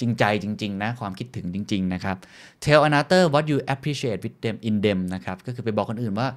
[0.00, 2.16] จริงใจจริง ๆ นะ ความคิดถึงจริง ๆ นะครับ
[2.64, 6.28] tell another what you appreciate with them in them นะครับ ก็คือไปบอกคนอื่นว่า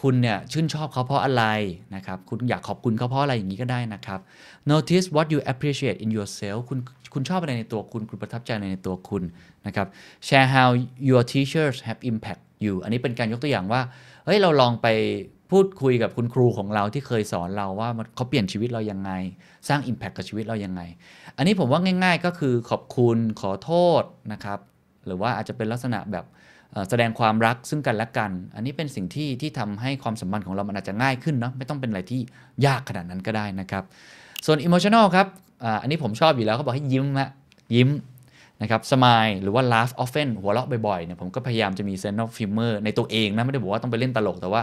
[0.00, 1.44] คุณเนี่ยชื่นชอบเขาเพราะอะไร
[1.94, 4.20] นะครับ คุณอยากขอบคุณเขาเพราะอะไรอย่างนี้ก็ได้นะครับ
[4.72, 6.78] notice what you appreciate in yourself คุณ
[7.14, 9.22] คุณชอบอะไรในตัวคุณ คุณประทับใจอะไรในตัวคุณ
[9.66, 9.86] นะครับ
[10.26, 10.68] share how
[11.10, 13.80] your teachers have impact you อันนี้เป็นการยกตัวอย่างว่า
[14.24, 14.86] เฮ้ย เราลองไป
[15.54, 19.10] พูดคุยกับคุณครูของเราที่เคยสอนเราว่าเขาเปลี่ยนชีวิตเรายังไง
[19.68, 20.80] สร้าง Impact กับชีวิตเรายังไง
[21.36, 24.02] อันนี้ผมว่าง่าย ๆ ก็คือขอบคุณขอโทษ
[24.32, 24.58] นะครับ
[25.06, 26.24] หรือว่าอาจจะเป็นลักษณะแบบ
[26.88, 32.20] แสดงความรักซึ่งกันและกัน อันนี้เป็นสิ่งที่ที่ทำให้ความสัมพันธ์ของเรามันอาจจะง่ายขึ้นเนาะไม่ต้องเป็นอะไรที่
[32.66, 33.84] ยากขนาดนั้นก็ได้นะครับ
[34.46, 35.26] ส่วน emotional ครับ
[35.82, 37.30] อันนี้ผมชอบอยู่แล้วเขาบอกให้ยิ้มฮะ
[37.74, 37.88] ยิ้ม
[38.62, 44.62] นะครับ smile หรือว่า laugh often หัวเราะบ่อยๆเนี่ยผมก็พยายามจะมี sense of humor ในตัวเองนะ ไม่ได้บอกว่าต้องไปเล่นตลก แต่ว่า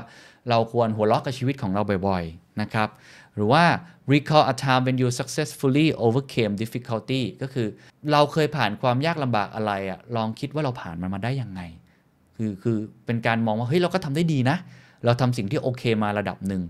[0.49, 2.89] เราควรหัวเราะกับชีวิตของเราบ่อยๆนะครับ
[3.35, 3.63] หรือว่า
[4.11, 7.67] recall a time when you successfully overcame difficulty ก็คือ
[8.11, 11.61] เราเคยผ่านความยากลำบากอะไรอะลองคิดว่าเราผ่านมันมาได้ยังไง
[12.37, 14.57] คือคือเป็นการมองว่าเฮ้ยเราก็ทำได้ดีนะ
[15.05, 16.63] เราทำสิ่งที่โอเคมาระดับหนึ่ง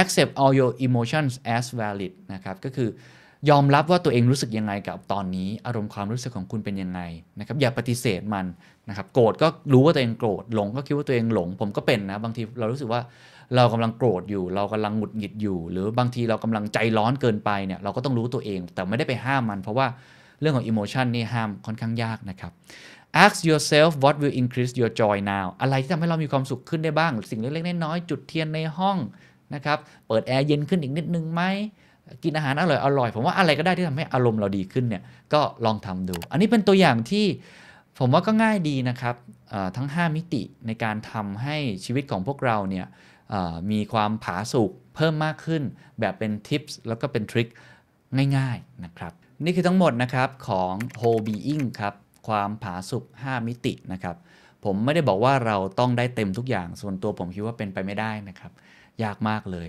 [0.00, 2.88] accept all your emotions as valid นะครับก็คือ
[3.48, 7.00] ยอมรับว่าตัวเองรู้สึกยังไงกับตอนนี้ อารมณ์ความรู้สึกของคุณเป็นยังไง
[7.38, 8.46] นะครับอย่าปฏิเสธมัน
[8.88, 13.00] นะครับโกรธก็รู้ว่าตัวเองโกรธหลงก็คิดว่าตัวเองหลง ผมก็เป็นนะบางทีเรารู้สึกว่า
[13.56, 19.86] เรากำลังโกรธอยู่ เรากำลังหงุดหงิดอยู่ หรือบางทีเรากำลังใจร้อนเกินไปเนี่ยเราก็ต้องรู้ตัวเอง แต่ไม่ได้ไปห้ามมัน เพราะว่า
[20.40, 22.52] เรื่องของ emotion นี่ห้ามค่อนข้างยากนะครับ
[23.24, 28.98] ask yourself what will increase your joy now อะไรที่ทำให้เรามีความสุขขึ้นได้บ้าง สิ่งเล็กๆน้อยๆจุดเทียนในห้อง
[29.54, 31.42] นะครับ เปิดแอร์เย็นขึ้นอีกนิดนึงไหม
[32.24, 35.02] กินอาหารอร่อยอร่อยผมว่าอะไรก็ได้ที่ทำให้อารมณ์เราดีขึ้นเนี่ย
[35.34, 37.26] ก็ลองทำดู อันนี้เป็นตัวอย่างที่
[37.98, 39.16] ผมว่าก็ง่ายดีนะครับ
[39.76, 42.86] ทั้ง 5 มิติในการทำให้ชีวิตของพวกเราเนี่ย
[43.70, 45.62] มีความผาสุกเพิ่มมากขึ้น
[46.00, 47.48] แบบเป็นทิปส์แล้วก็เป็นทริค
[48.36, 49.12] ง่ายๆนะครับ
[49.44, 51.94] นี่คือทั้งหมดนะครับของ whole being ครับ
[52.28, 54.16] ความผาสุก5 มิตินะครับ
[54.64, 58.52] ผมไม่ได้บอกว่าเราต้องได้เต็มทุกอย่างส่วนตัวผมคิดว่าเป็นไปไม่ได้นะครับ
[59.02, 59.68] ยากมากเลย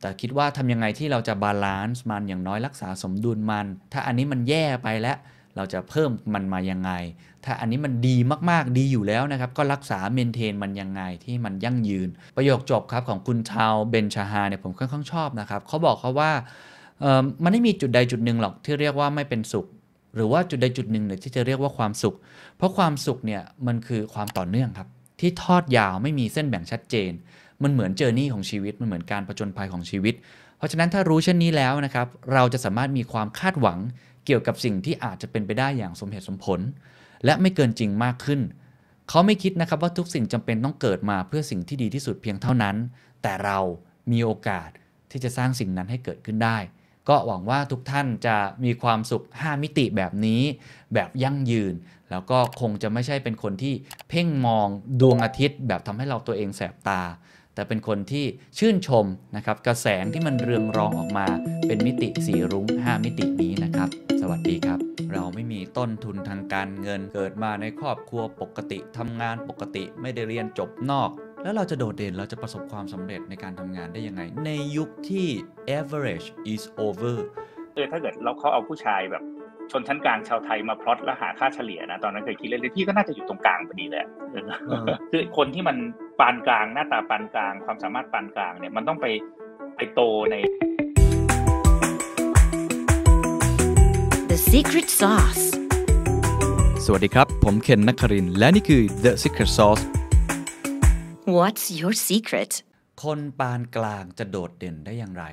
[0.00, 5.16] แต่คิดว่าทำยังไงที่เราจะ balance มันอย่างน้อยรักษาสมดุลมัน ถ้าอันนี้มันแย่ไปแล้ว
[5.56, 6.90] เราจะเพิ่มมันมายังไง
[7.44, 8.16] ถ้าอันนี้มันดี
[8.50, 16.30] มากๆดีอยู่แล้วนะครับ ก็รักษา maintain มันยังไงที่มันยั่งยืน ประโยคจบครับของคุณทาล เบนชาฮาร์เนี่ยผมค่อนข้างชอบนะครับเขาบอกเขาว่า
[17.42, 19.66] มันไม่มีจุดใดจุดหนึ่งหรอกที่เรียกว่าไม่เป็นสุข
[20.14, 22.14] หรือว่าจุดใดจุดหนึ่งเนี่ยที่จะเรียกว่าความสุข
[22.56, 24.88] เพราะความสุขเนี่ยมันคือความต่อเนื่องครับ
[25.20, 27.12] ที่ทอดยาวไม่มีเส้นแบ่งชัดเจน
[27.64, 30.14] มันเหมือนเจอร์นี่ของชีวิต มันเหมือนการประจนภัยของชีวิต
[30.56, 33.78] เพราะฉะนั้นถ้ารู้เช่นนี้แล้วนะครับ เราจะสามารถมีความคาดหวัง
[34.26, 36.60] เกี่ยวกับสิ่งที่อาจจะเป็นไปได้อย่างสมเหตุสมผล
[37.24, 38.40] และไม่เกินจริงมากขึ้น
[39.08, 42.76] เขาไม่คิดนะครับว่าทุกสิ่งจำเป็นต้องเกิดมาเพื่อสิ่งที่ดีที่สุดเพียงเท่านั้น
[43.22, 43.58] แต่เรา
[44.12, 44.68] มีโอกาส
[45.10, 46.58] ที่จะสร้างสิ่งนั้นให้เกิดขึ้นได้
[47.08, 50.42] ก็หวังว่าทุกท่านจะมีความสุข 5 มิติแบบนี้
[50.94, 51.74] แบบยั่งยืน
[52.10, 53.74] แล้วก็คงจะไม่ใช่เป็นคนที่
[54.08, 54.68] เพ่งมอง
[55.00, 57.02] ดวงอาทิตย์ แบบทำให้เราตัวเองแสบตา
[57.54, 58.24] แต่เป็นคนที่
[58.58, 59.06] ชื่นชม
[59.36, 61.26] นะครับกระแสงที่มันเรืองรองออกมา
[61.66, 63.88] เป็นมิติสีรุ้ง 5 มิตินี้นะครับ
[64.20, 64.78] สวัสดีครับ
[65.12, 71.10] เราไม่มีต้นทุนทางการเงินเกิดมาในครอบครัวปกติทำงานปกติไม่ได้เรียนจบนอก
[71.42, 75.28] แล้วเราจะโดดเด่นเราจะประสบความสำเร็จในการทำงานได้ยังไง ในยุคที่
[75.78, 77.16] average is over
[77.74, 79.22] เออถ้าเกิดเราเขาเอาผู้ชายแบบ
[79.74, 85.76] ชนชั้นกลางชาวไทยมาพลอตแล้วหาค่าเฉลี่ยนะตอนนั้นเคยคิดเล่นๆพี่ก็น่าจะอยู่ตรงกลางพอดีเลยอะเออเออคือคนที่มัน
[86.20, 89.06] ปานกลางหน้าตาปานกลาง ความสามารถปานกลางเนี่ยมันต้องไป
[89.76, 90.36] ไปโตใน
[94.30, 95.44] The secret sauce.
[96.84, 99.82] สวัสดีครับ ผมเคนนักครินทร์และนี่คือ The Secret Sauce
[101.36, 102.52] What's your secret?
[103.02, 105.26] คนปานกลางจะโดดเด่นได้อย่างไร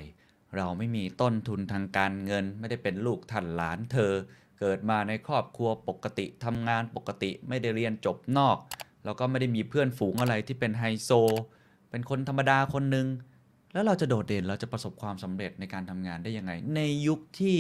[0.55, 4.13] เราไม่มีต้นทุนทางการเงิน ไม่ได้เป็นลูกท่านหลานเธอ
[4.59, 8.57] เกิดมาในครอบครัวปกติทำงานปกติไม่ได้เรียนจบนอก
[9.05, 11.11] แล้วก็ไม่ได้มีเพื่อนฝูงอะไรที่เป็นไฮโซ
[11.89, 13.07] เป็นคนธรรมดาคนหนึ่ง
[13.73, 17.57] แล้วเราจะโดดเด่นเราจะประสบความสำเร็จในการทำงานได้ยังไง ในยุคที่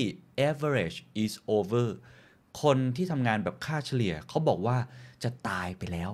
[0.49, 1.87] average is over
[2.61, 4.77] คนที่ทำงานแบบค่าเฉลี่ยเขาบอกว่า
[5.23, 6.11] จะตายไปแล้ว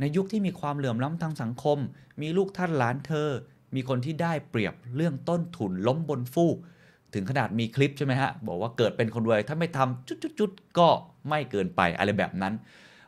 [0.00, 1.78] ในยุคที่มีความเหลื่อมล้ำทางสังคม
[2.20, 3.30] มีลูกท่านหลานเธอ
[3.74, 6.56] มีคนที่ได้เปรียบเรื่องต้นทุนล้มบนฟูก
[7.14, 10.88] ถึงขนาดมีคลิปใช่ไหมฮะ บอกว่าเกิดเป็นคนรวย ถ้าไม่ทำจุดๆๆก็
[11.28, 12.54] ไม่เกินไปอะไรแบบนั้น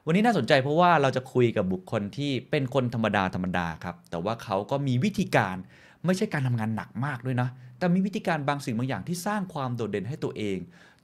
[0.07, 5.57] วันนี้น่าสนใจเพราะว่าเราจะคุยกับบุคคลที่เป็นคนธรรมดาธรรมดาครับ แต่ว่าเขาก็มีวิธีการ
[6.05, 7.49] ไม่ใช่การทำงานหนักมากด้วยนะ
[7.79, 10.59] แต่มีวิธีการบางสิ่งบางอย่างที่สร้างความโดดเด่นให้ตัวเอง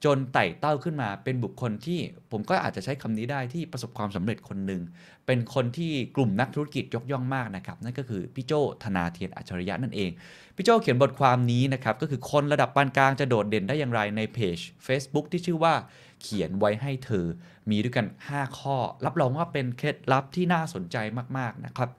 [0.04, 2.00] จนไต่เต้าขึ้นมาเป็นบุคคลที่
[2.30, 4.82] ผมก็อาจจะใช้คำนี้ได้ที่ประสบความสำเร็จคนหนึ่ง
[5.26, 8.52] เป็นคนที่กลุ่มนักธุรกิจยกย่องมากนะครับ นั่นก็คือพี่โจ
[8.82, 10.10] ธนาเทียนอัจฉริยะนั่นเอง
[10.56, 15.74] พี่โจเขียนบทความนี้นะครับ ก็คือคนระดับปานกลางจะโดดเด่นได้อย่างไรในเพจ Facebook ที่ชื่อว่า
[16.22, 17.26] เขียนไว้ให้เธอ
[17.70, 20.96] มีด้วยกัน 5 ข้อ รับรองว่าเป็นเคล็ดลับที่น่าสนใจ
[21.38, 21.90] มากๆนะครับ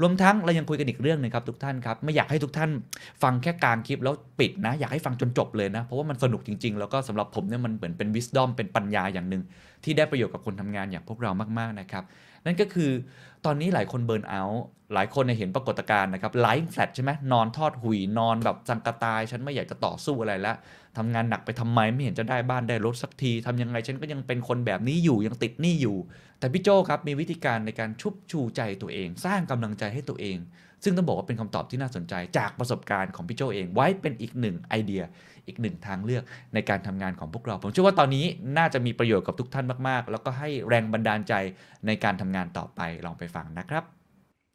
[0.00, 2.70] รวมทั้งเรายังคุยกันอีกเรื่องหนึงครับทุกท่านครับไม่อยากให้ทุกท่าน
[3.22, 9.42] ฟังแค่กลางคลิปแล้วปิดนะ อยากให้ฟังจนจบเลยนะ เพราะว่ามันสนุกจริงๆ แล้วก็สำหรับผมเนี่ยมันเหมือนเป็นวิส d o m เป็นปัญญาอย่างหนึ่ง
[9.84, 12.04] ที่ได้ประโยชน์กับคนทำงานอย่างพวกเรามากๆนะครับ
[12.46, 12.90] นั่นก็คือ
[13.44, 14.64] ตอนนี้หลายคน burnout
[14.94, 20.56] หลายคนเห็นปรากฏการณ์นะครับ lie flat ใช่ไหมนอนทอดหุ่ยนอนแบบชังกะตาย ฉันไม่อยากจะต่อสู้อะไรแล้ว
[20.96, 25.96] ทำงานหนักไปทำไมไม่เห็นจะได้บ้านได้รถสักทีทำยังไงฉันก็ยังเป็นคนแบบนี้อยู่ยังติดหนี้อยู่
[26.38, 30.38] แต่พี่โจครับมีวิธีการในการชุบชูใจตัวเอง สร้างกำลังใจให้ตัวเอง
[30.84, 35.02] ซึ่งต้องบอกว่าเป็นคำตอบที่น่าสนใจจากประสบการณ์ของพี่โจเองไว้เป็นอีกหนึ่งไอเดีย
[35.46, 36.22] อีกหนึ่งทางเลือก
[36.54, 38.24] ในการทำงานของพวกเรา ผมเชื่อว่าตอนนี้
[38.58, 41.34] น่าจะมีประโยชน์กับทุกท่านมากๆ แล้วก็ให้แรงบันดาลใจ
[41.86, 43.84] ในการทำงานต่อไปลองไปฟังนะครับ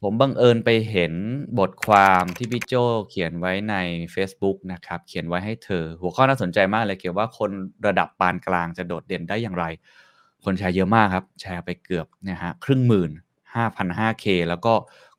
[0.02, 1.12] ผมบังเอิญไปเห็น
[1.58, 2.74] บทความที่พี่โจ
[3.08, 3.76] เขียนไว้ใน
[4.14, 7.50] Facebook นะครับ เขียนไว้ให้เธอ หัวข้อน่าสนใจมากเลยเกี่ยวว่าคน
[7.86, 9.64] ระดับปานกลางจะโดดเด่นได้อย่างไร
[10.44, 13.10] คนแชร์เยอะมากครับ แชร์ไปเกือบเนะฮะครึ่งหมื่น
[13.54, 14.72] 5,500K แล้วก็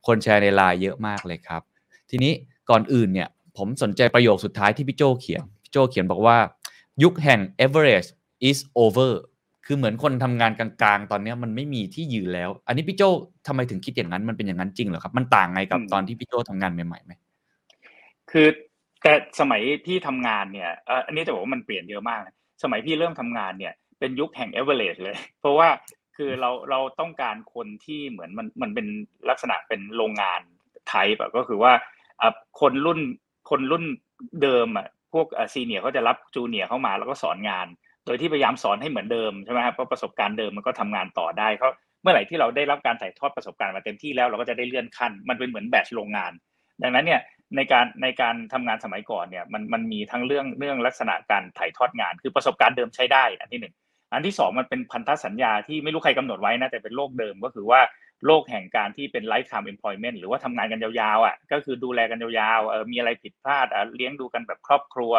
[0.06, 1.62] คนแชร์ในไลน์เยอะมากเลยครับ
[2.10, 2.32] ทีนี้
[2.70, 5.44] ก่อนอื่นเนี่ยผมสนใจประโยคสุดท้ายที่พี่โจเขียน
[5.74, 6.36] โจเขียนบอกว่า
[7.02, 8.08] ยุคแห่ง average
[8.48, 9.12] is over
[9.66, 13.02] คือเหมือนคนทำงานกลางๆ ตอนเนี้ยมันไม่มีที่ยืนแล้ว อันนี้พี่โจ
[13.46, 17.12] ทำไมถึงคิดอย่างนั้นมันเป็นอย่างนั้นจริงเหรอครับ มันต่างไงกับอืมตอนที่พี่โจทำงานใหม่ๆไหม
[18.30, 18.46] คือ
[19.02, 25.68] แต่สมัยพี่ทำงานเนี่ยเอ่ออันนี้จะบอกว่ามันเปลี่ยนเยอะมากนะสมัยพี่เริ่มทำงานเนี่ย เป็นยุคแห่ง average เลย เพราะว่า
[26.16, 28.86] คือเราเราต้องการคนที่เหมือนมันมันเป็น
[29.28, 30.40] ลักษณะเป็นโรงงาน
[30.88, 31.72] ไทป์แบบก็คือว่า
[32.20, 32.28] อะ
[32.60, 33.00] คนรุ่น
[33.50, 33.84] คนรุ่น
[34.42, 37.66] เดิมอะ พวกซีเนียเขาจะรับจูเนียเข้ามาแล้วก็สอนงาน
[38.06, 41.68] โดยที่พยายามสอนให้เหมือนเดิมใช่ไหมครับเพราะประสบการณ์เดิมมันก็ทำงานต่อได้เขา
[42.02, 46.32] เมื่อไหร่ที่เราได้รับการถ่ายทอดประสบการณ์มาเต็มที่แล้วเราก็จะได้เลื่อนขั้น มันเป็นเหมือนแบตโรงงาน
[46.82, 47.20] ดังนั้นเนี่ย
[47.56, 53.74] ในการในการทำงานสมัยก่อนเนี่ยมันมันมีทั้งเรื่องเรื่องลักษณะการถ่ายทอดงาน คือประสบการณ์เดิมใช้ได้ อันที่หนึ่ง
[54.12, 57.80] อันที่สองมันเป็นพันธสัญญาที่ไม่รู้ใครกำหนดไว้นะแต่เป็นโลกเดิมก็คือว่า
[58.26, 65.12] โลกแห่งการที่เป็น lifetime employment หรือว่าทำงานกันยาวๆอะก็คือดูแลกันยาวๆเออมีอะไรผิดพลาดอะเลี้ยงดูกันแบบครอบครัว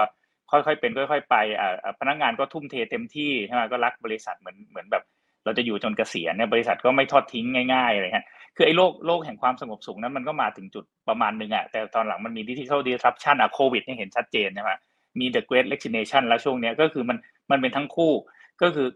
[0.51, 5.03] ค่อยๆเป็นค่อย ๆ ไปอ่าพนักงานก็ทุ่มเทเต็มที่ใช่ไหมก็รักบริษัทเหมือนเหมือนแบบ
[5.45, 14.71] เราจะอยู่จนเกษียณเนี่ยบริษัทก็ไม่ทอดทิ้งง่ายๆอะไรเงี้ยคือไอ้โลกโลกแห่งความสงบสุขนั้นมันก็มาถึงจุดประมาณหนึ่งอะแต่ตอนหลังมันมีดิจิทัล disruption อะโควิดเนี่ยเห็นชัดเจนใช่ไหม
[15.19, 17.17] มี the great resignation แล้วช่วงเนี้ยก็คือมัน
[17.51, 18.13] มันเป็นทั้งคู่
[18.61, 18.87] ก็คือ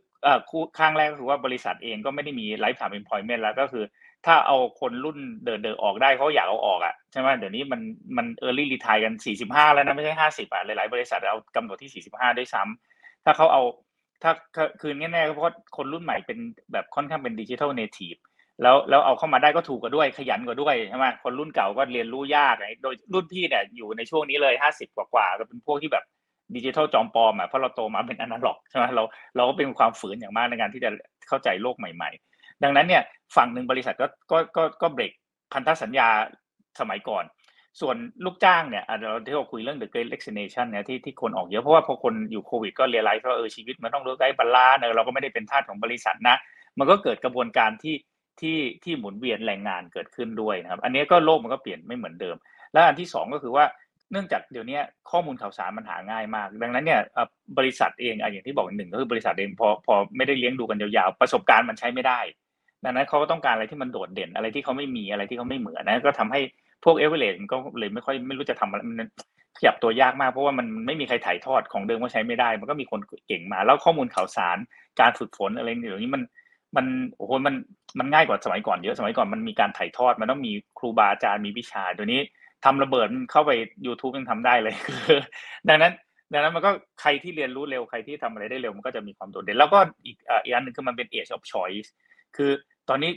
[0.49, 3.83] คู่ข้างแรกก็คือว่าบริษัทเองก็ไม่ได้มี lifetime employment แล้วก็คือ
[4.25, 7.81] ถ้าเอาคนรุ่นเดินเดินออกได้เขาอยากเอาออกอะใช่ไหมเดี๋ยวนี้มัน
[8.17, 9.13] มัน early retire กัน
[9.43, 13.63] 45 แล้วนะไม่ใช่ 50 อะ หลาย ๆ บริษัทเอากำหนดที่ 45 ด้วยซ้ำถ้าเขาเอา
[14.23, 14.31] ถ้า
[14.81, 15.45] คือแน่ๆเพราะ
[15.77, 16.39] คนรุ่นใหม่เป็น
[16.71, 18.15] แบบค่อนข้างเป็นดิจิทัลเนทีฟ
[18.61, 26.03] แล้วแล้วเอาเข้ามาได้ก็ถูกกว่าด้วยขยันกว่าด้วยใช่ไหมคนรุ่นเก่าก็เรียนรู้ยากไงโดยรุ่นพี่เนี่ยอยู่ในช่วงนี้เลยห้าสิบกว่าๆก็เป็นพวกที่แบบ
[26.55, 29.03] ดิจิทัลจอมปลอมอะเพราะเราโตมาเป็นอนาล็อกใช่ไหมเรา
[29.35, 30.89] เราก็เป็นความฝืนอย่างมากในการที่จะ
[31.27, 33.03] เข้าใจโลกใหม่ ๆ ดังนั้นเนี่ย
[33.35, 35.11] ฝั่งหนึ่งบริษัทก็ก็ก็ก็เบรก
[35.53, 36.07] พันธสัญญา
[36.79, 37.23] สมัยก่อน
[37.81, 37.95] ส่วน
[38.25, 46.35] ลูกจ้างเนี่ยเราที่เราคุยเรื่อง the great resignation เนี่ยที่ที่คนออกเยอะเพราะว่าพอคนอยู่โควิดก็เรียนรู้ว่าเออชีวิตมันต้องรู้ไกด์บาลานเออเราก็ไม่ได้เป็นทาสของบริษัทนะ
[46.79, 47.95] มันก็เกิดกระบวนการที่
[48.41, 52.35] ที่ที่หมุนเวียนแรงงานเกิดขึ้นด้วยนะครับ อันนี้ก็โลกมันก็เปลี่ยนไม่เหมือนเดิม
[52.73, 53.65] และอันที่สองก็คือว่า
[54.11, 54.79] เนื่องจากเดี๋ยวนี้
[55.11, 57.01] ข้อมูลข่าวสารมันหาง่ายมาก ดังนั้นเนี่ย
[57.57, 62.19] บริษัทเองอะอย่างที่บอกหนึ่งก็คือบริษัทเองพอพอไม่ได้เลี้ยงดูกันยาวๆประสบการณ์มันใช้ไม่ได้
[62.83, 66.41] ดังนั้นเขาก็ต้องการอะไรที่มันโดดเด่นอะไรที่เขาไม่มีอะไรที่เขาไม่เหมือนนะก็ทำให้
[66.83, 69.09] พวกเอเวอเรสมันก็เลยไม่ค่อยไม่รู้จะทำอะไรมัน
[69.57, 74.57] ขยับตัวยากมากเพราะว่ามันไม่มีใครถ่ายทอดของเดิมก็ใช้ไม่ได้ มันก็มีคนเก่งมา แล้วข้อมูลข่าวสาร
[74.99, 76.21] การฝึกฝนอะไรเดี๋ยวนี้มัน
[76.75, 77.55] มันโอ้โหมัน
[77.99, 82.21] มันง่ายกว่าสมัยก่อนเยอะสมัยก่อนมันมีการถ่ายทอดมันต้องมีครูบาอาจารย์มีวิชาเดี๋ยวนี้
[82.65, 83.51] ทำระเบิดเข้าไป
[83.85, 85.19] YouTube ยังทำได้เลยคือ
[85.69, 85.93] ดังนั้น
[86.33, 86.71] ดังนั้นมันก็
[87.01, 91.89] ใครที่เรียนรู้เร็วใครที่ทำอะไรได้เร็วมันก็จะมีความโดดเด่นแล้วก็อีกอีกอันหนึ่งคือมันเป็น age of choice
[92.37, 92.51] คือ
[92.89, 93.11] ตอนนี้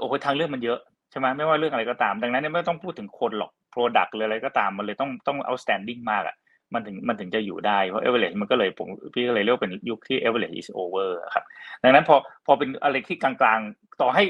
[0.00, 0.78] โอ้โหทางเลือกมันเยอะ
[1.10, 6.36] ใช่ไหมไม่ว่าเรื่องอะไรก็ตาม ดังนั้นไม่ต้องพูดถึงคนหรอก product หรืออะไรก็ตามมันเลยต้องต้อง outstanding มากอะ
[6.74, 11.44] มันถึงมันถึงจะอยู่ได้เพราะ average มันก็เลยผมพี่ก็เลยเรียกเป็นยุคที่ average is over ครับ
[11.82, 14.22] ดังนั้นพอพอเป็นอะไรที่กลางๆ ต่อให้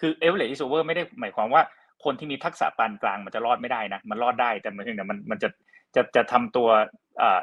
[0.00, 1.62] คือ average is over ไม่ได้หมายความว่า
[2.06, 5.48] คนที่มีทักษะปานกลางมันจะรอดไม่ได้นะมันรอดได้แต่มันแต่มันมันจะ
[5.94, 6.68] จะจะทำตัว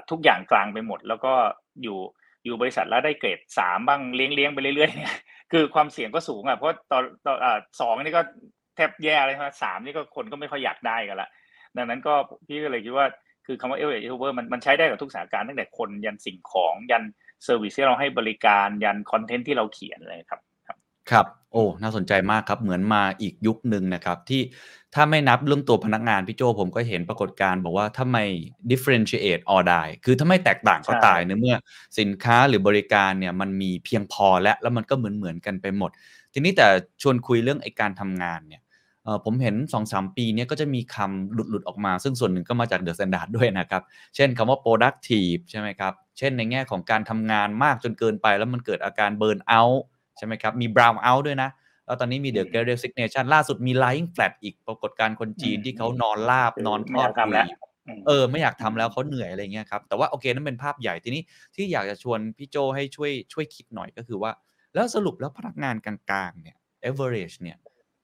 [0.09, 1.33] ทุกอย่างกลางไปหมด แล้วก็
[1.83, 1.97] อยู่
[2.45, 5.15] อยู่บริษัทแล้วได้เกรดสามบ้างเลี้ยงเลี้ยงไปเรื่อยๆเนี่ย
[5.51, 7.37] คือความเสี่ยงก็สูงอะเพราะตอนตอน
[7.81, 8.21] สองนี่ก็
[8.75, 11.29] แทบแย่เลยครับสามนี่ก็คนก็ไม่ค่อยอยากได้กันละ
[11.77, 12.13] ดังนั้นก็
[12.47, 13.07] พี่ก็เลยคิดว่า
[13.45, 17.03] คือคำว่าเอเอร์เอร์มันมันใช้ได้กับทุกสถานการณ์ตั้งแต่คนยันสิ่งของยัน
[17.43, 20.41] service ที่เราให้บริการยัน content ที่เราเขียนเลยครับ
[21.11, 24.41] ครับ โอ้น่าสนใจมากครับ เหมือนมาอีกยุคหนึ่งนะครับ ที่
[24.95, 28.25] ถ้าไม่นับเรื่องตัวพนักงานพี่โจผมก็เห็นปรากฏการณ์บอกว่าถ้าไม่
[28.71, 31.55] differentiate or die คือถ้าไม่แตกต่างก็ตายในเมื่อ
[31.99, 35.91] สินค้าหรือบริการเนี่ยมันมีเพียงพอและแล้วมันก็เหมือนเหมือนกันไปหมด
[36.33, 36.67] ทีนี้แต่
[37.01, 38.61] ชวนคุยเรื่องไอการทำงานเนี่ย
[39.25, 43.81] ผมเห็น2อสปีนี้ก็จะมีคำหลุด ๆ ออกมา ซึ่งส่วนหนึ่งก็มาจากเดอะสแตนดาร์ดด้วยนะครับ
[44.15, 49.81] เช่นคำว่า productive ใช่ไหมครับ เช่นในแง่ของการทำงานมากจนเกินไป แล้วมันเกิดอาการ burn out
[50.17, 51.49] ใช่ไหมครับ มี brown out ด้วยนะ
[51.85, 57.35] แล้วตอนนี้มี the great resignation ล่าสุดมี lying flat อีกปรากฏการคนจีนที่เขานอนลาบนอนทอดคุย
[58.07, 61.21] เออไม่อยากทำแล้วเขาเหนื่อยอะไรเงี้ยครับ แต่ว่าโอเคนั่นเป็นภาพใหญ่ทีนี้
[61.55, 64.31] ที่อยากจะชวนพี่โจให้ช่วยช่วยคิดหน่อยก็คือว่า
[64.73, 65.97] แล้วสรุปแล้วพนักงานกลา
[66.29, 66.55] งๆเนี่ย
[66.89, 67.57] average เนี่ย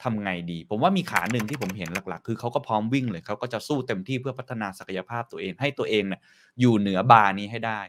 [0.03, 6.21] ทำไงดี ผมว่ามีขาหนึ่งที่ผมเห็นหลักๆ คือเขาก็พร้อมวิ่งเลยเขาก็จะสู้เต็มที่เพื่อพัฒนาศักยภาพตัวเองให้ตัวเองเนี่ย
[6.59, 7.79] อยู่เหนือบาร์นี้ให้ได้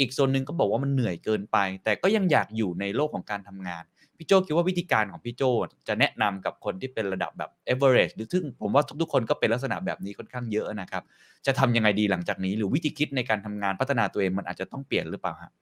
[0.00, 3.84] อีกโซนหนึ่งก็บอกว่ามันเหนื่อยเกินไป แต่ก็ยังอยากอยู่ในโลกของการทำงาน
[4.18, 5.42] พี่โจคิดว่าวิธีการของพี่โจ
[5.88, 11.02] จะแนะนำกับคนที่เป็นระดับแบบ average หรือซึ่งผมว่าทุกๆคนก็เป็นลักษณะแบบนี้ค่อนข้างเยอะนะครับ
[11.46, 15.52] จะทำยังไงดีหลังจากนี้ หรือวิธีคิดในการทำงานพัฒนาตัวเองมันอาจจะต้องเปลี่ยนหรือเปล่าฮะ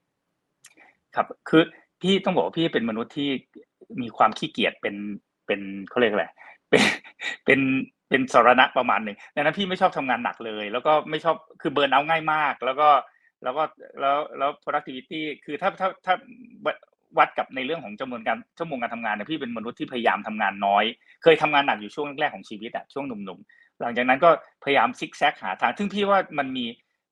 [1.15, 1.63] ครับคือ
[2.01, 3.31] พี่ต้องบอกว่าพี่เป็นมนุษย์ที่
[4.03, 4.95] มีความขี้เกียจเป็น
[5.47, 5.61] เป็น
[5.91, 6.27] เขาเรียกอะไร
[6.71, 6.83] เป็น
[7.45, 7.61] เป็น
[8.09, 12.89] เป็นสรณะประมาณหนึ่งดังนั้นพี่ไม่ชอบทำงานหนักเลย แล้วก็ไม่ชอบคือเบิร์นเอาง่ายมาก แล้วก็
[13.45, 13.63] แล้วก็
[14.01, 16.15] แล้วแล้ว productivity คือถ้าถ้าถ้า
[17.19, 20.85] วัดกับในเรื่องของจำนวนการชั่วโมงการทำงานเนี่ยพี่เป็นมนุษย์ที่พยายามทำงานน้อย
[21.23, 24.31] เคยทำงานหนักอยู่ช่วงแรกของชีวิตอะช่วงหนุ่มๆหลังจากนั้นก็
[24.65, 26.65] พยายามซิกแซกหาทางซึ่งพี่ว่ามันมี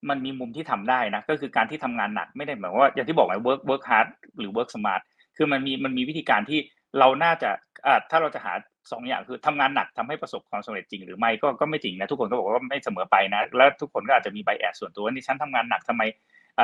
[0.08, 4.08] มันมีมุมที่ทำได้นะก็คือการที่ทำงานหนักไม่ได้หมายว่าอย่างที่บอกไว้ work work hard
[4.38, 5.02] หรือ work smart
[5.36, 6.58] คือมันมีมันมีวิธีการที่
[6.98, 7.50] เราน่าจะ
[7.86, 8.52] อถ้าเราจะหา
[8.92, 16.02] สองอย่างคือทำงานหนักทำให้ประสบความสำเร็จจริงหรือไม่ก็ก็ไม่จริงนะทุกคนก็บอกว่าไม่เสมอไปนะ แล้วทุกคนก็อาจจะมีใบแอดส่วนตัวว่านี่ฉันทำงานหนักทำไม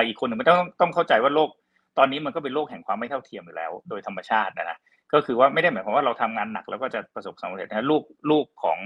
[0.07, 1.51] อีกคนหนึ่งมันต้องต้องเข้าใจว่าโลก
[1.99, 4.79] ตอนนี้มันก็เป็นโลกแห่งความไม่เท่าเทียมอยู่แล้ว โดยธรรมชาตินะนะ
[5.13, 8.79] ก็คือว่าไม่ได้หมายความว่าเราทำงานหนักแล้วก็จะประสบความสำเร็จนะลูกลูกของ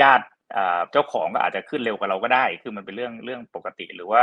[0.00, 0.26] ญาติ
[0.92, 4.22] เจ้าของก็อาจจะขึ้นเร็วกว่าเราก็ได้ คือมันเป็นเรื่องเรื่องปกติ หรือว่า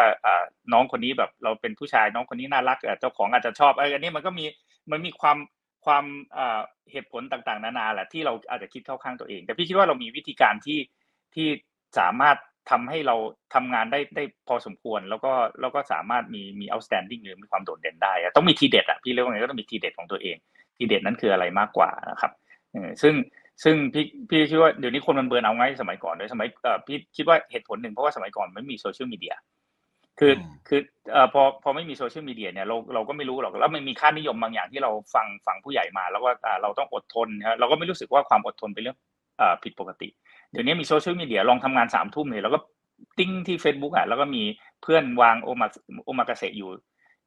[0.73, 4.45] น้องคนนี้แบบเราเป็นผู้ชายน้องคนนี้น่ารักเจ้าของอาจจะชอบอันนี้มันก็มี
[4.91, 5.37] มันมีความ
[5.87, 6.05] ความ
[6.91, 10.79] เหตุผลต่างๆ นานาแหละที่เราอาจจะคิดเข้าข้างตัวเอง แต่พี่คิดว่าเรามีวิธีการที่
[11.35, 11.47] ที่
[11.99, 12.37] สามารถ
[12.69, 13.15] ทำให้เรา
[13.53, 15.31] ทำงานได้ได้พอสมควร แล้วก็
[15.61, 20.37] แล้วก็สามารถมีมี outstanding หรือมีความโดดเด่นได้ต้องมีทีเด็ดอะพี่เรียกว่าไงก็ต้องมีทีเด็ดของตัวเอง
[20.77, 22.31] ทีเด็ดนั้นคืออะไรมากกว่านะครับ
[23.01, 23.13] ซึ่ง
[23.63, 26.47] ซึ่งพี่พี่คิดว่าเดี๋ยวนี้คนมันเบิร์นเอาง่ายสมัยก่อนด้วยสมัย
[26.87, 29.35] พี่คิดว่าเหตุผลหนึ่งเพราะว่าสมัยก่อนไม่มีโซเชียลมีเดีย
[30.19, 30.33] คือ
[30.67, 30.81] คือ
[31.11, 38.97] เอ่อพอพอไม่มี social media เนี่ยเราเราก็ไม่รู้หรอกแล้วมันมีค่านิยมบางอย่างที่เราฟังฟังผู้ใหญ่มา แล้วก็อ่าเราต้องอดทนนะเราก็ไม่รู้สึกว่าความอดทนเป็นเรื่อง
[39.41, 40.09] อ่าผิดปกติ
[40.51, 42.59] เดี๋ยวนี้มี social media ลองทำงานสามทุ่มเนี่ยเราก็
[43.19, 44.43] ติ้งที่ Facebook อะแล้วก็มี
[44.81, 45.67] เพื่อนวางโอมา
[46.05, 46.69] โอมากาเสะอยู่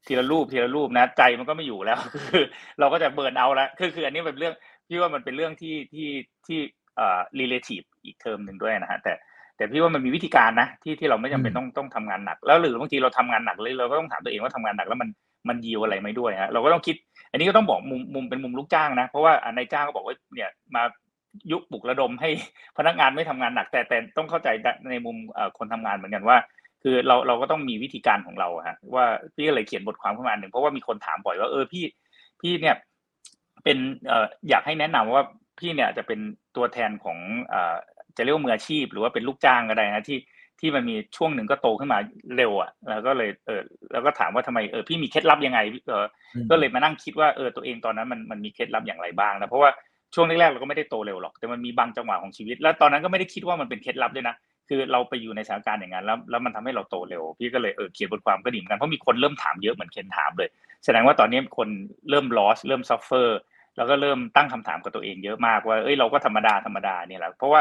[0.07, 1.99] ทีละรูปทีละรูปนะ ใจมันก็ไม่อยู่แล้ว
[2.29, 2.45] คือ
[2.81, 4.55] เราก็จะ burnout แล้วคือคืออันนี้เป็นเรื่อง
[4.89, 6.09] พี่ว่ามันเป็นเรื่องที่ที่
[6.47, 6.59] ที่
[6.97, 9.13] เอ่อ relative อีกเทอมหนึ่งด้วยนะฮะแต่
[9.61, 15.09] แต่พี่ว่ามันมีวิธีการนะที่ที่เราไม่จำเป็นต้องต้องทำงานหนัก แล้วหรือบางทีเราทำงานหนักเลยเราก็ต้องถามตัวเองว่าทำงานหนักแล้วมัน
[15.49, 16.97] มันยิวอะไรไม่ด้วยฮะเราก็ต้องคิด
[17.31, 20.83] อันนี้ก็ต้องบอกมุมมุมเป็นมุมลูกจ้างนะเพราะว่านายจ้างก็บอกว่าเนี่ยมา
[21.53, 22.29] ยุคปลุกระดมให้
[22.79, 24.49] พนักงานไม่ทำงานหนัก แต่แต่ต้องเข้าใจ
[24.91, 25.17] ในมุม
[25.59, 26.37] คนทำงานเหมือนกันว่า
[26.83, 29.05] คือเราเราก็ต้องมีวิธีการของเราฮะว่า
[29.35, 31.85] พี่ก็เลยเขียนบทความขึ้นมาหนึ่งเพราะว่ามีคนถามบ่อยว่าเออพี่
[32.41, 32.77] พี่เนี่ย
[33.65, 35.25] เป็นเอ่ออยากให้แนะนำว่า
[35.59, 36.21] พี่เนี่ยจะเป็น
[36.57, 37.19] ตัวแทนของ
[38.17, 40.19] จะเรียกว่ามืออาชีพ หรือว่าเป็นลูกจ้างก็ได้นะที่
[40.61, 41.99] ที่มันมีช่วงหนึ่งก็โตขึ้นมา
[42.37, 43.63] เร็วอะแล้วก็เลยเออ
[43.93, 45.59] แล้วก็ถามว่าทำไมเออพี่มีเคล็ดลับยังไง
[45.89, 46.05] เออ
[46.51, 49.71] ก็เลยมานั่งคิดว่าเออตัวเองตอนนั้นมันมันมีเคล็ดลับอย่างไรบ้างนะเพราะว่า
[50.15, 54.35] ช่วงแรกๆเราก็ไม่ได้โตเร็วหรอก แต่มันมีบางจังหวะของชีวิต แล้วตอนนั้นก็ไม่ได้คิดว่ามันเป็นเคล็ดลับด้วยนะ
[54.69, 60.49] คือเราไปอยู่ในสถานการณ์อย่างนั้นแล้วแล้วมันทำให้เราโตเร็ว พี่ก็เลยเออเขียนบทความก็ดีเหมือนกันเพราะมีคนเริ่มถามเยอะเหมือนเคนถามเลย
[60.85, 61.69] แสดงว่าตอนนี้คน
[62.11, 63.39] เริ่ม lost เริ่ม suffer
[63.77, 67.61] แล้วก็เริ่มตั้งคำถามกับตัวเองเยอะมากว่าเอ้ยเราก็ธรรมดาธรรมดาเนี่ยแหละเพราะว่า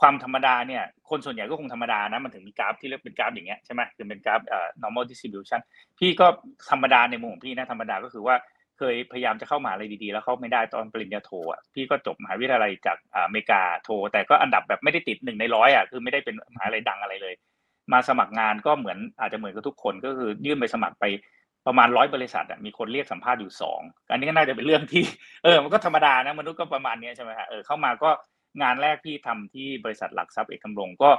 [0.00, 5.60] ความธรรมดาเนี่ยคนส่วนใหญ่ก็คงธรรมดานะมันถึงมีกราฟที่เรียกเป็นกราฟอย่างเงี้ยใช่ไหมคือเป็นกราฟเอ่อ normal distribution
[5.98, 6.26] พี่ก็
[6.70, 8.36] ธรรมดาในมุมของพี่นะธรรมดาก็คือว่า
[8.78, 17.34] เคยพยายามจะเข้ามหาอะไรดีๆ แล้วเข้าไม่ได้ตอนปริญญาโทอะพี่ก็จบมหาวิทยาลัยจากอเมริกาโท แต่ก็อันดับแบบไม่ได้ติดหนึ่งในร้อยอะคือไม่ได้เป็นมหาลัยดังอะไรเลย
[17.92, 21.04] มาสมัครงานก็เหมือนอาจจะเหมือนกับทุกคนก็คือยื่นไปสมัครไป
[21.66, 23.80] ประมาณร้อยบริษัทอะมีคนเรียกสัมภาษณ์อยู่สอง
[24.10, 25.04] อันนี้ก็น่าจะเป็นเรื่องที่
[25.44, 28.10] เออมันก็ธรรมดานะมนุษย์ก็ประมาณนี้ใช่ไหมฮะเออเข้ามาก็
[28.62, 31.10] งานแรกพี่ทำที่บริษัทหลักทรัพย์เอกคำรงก็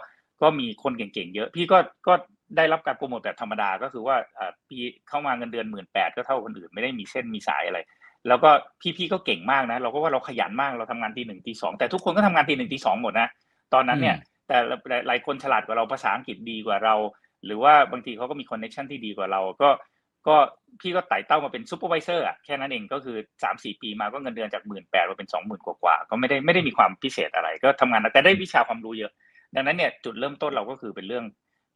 [0.42, 1.78] ก็มีคนเก่งๆเยอะ พี่ก็
[2.08, 2.14] ก็
[2.58, 7.80] ได้รับการโปรโมทแบบธรรมดาก็คือว่าอ่าพี่เข้ามาเงินเดือนหมื่นแปดก็เท่าคนอื่นไม่ได้มีเส้นมีสายอะไร
[8.28, 8.50] แล้วก็
[8.98, 13.28] พี่ๆก็เก่งมากนะ เราก็ว่าเราขยันมากเราทำงานตีหนึ่งตีสองแต่ทุกคนก็ทำงานตีหนึ่งตีสองหมดนะ
[13.74, 14.58] ตอนนั้นเนี่ยแต่
[15.08, 16.96] หลายคนฉลาดกว่าเราภาษาอังกฤษดีกว่าเรา
[17.46, 19.70] หรือว่าบางทีเขาก็มี connection ที่ดีกว่าเราก็
[20.30, 20.38] ก็
[20.82, 29.12] พี่ก็ไต่เต้ามาเป็น supervisor อะแค่นั้นเองก็คือสามสี่ปีมาก็เงินเดือนจากหมื่นแปดมาเป็นสองหมื่นกว่าๆก็ไม่ได้ไม่ได้มีความพิเศษอะไร ก็ทำงานแต่ได้วิชาความรู้เยอะ
[29.56, 31.26] ดังนั้นเนี่ยจุดเริ่มต้นเราก็คือเป็นเรื่อง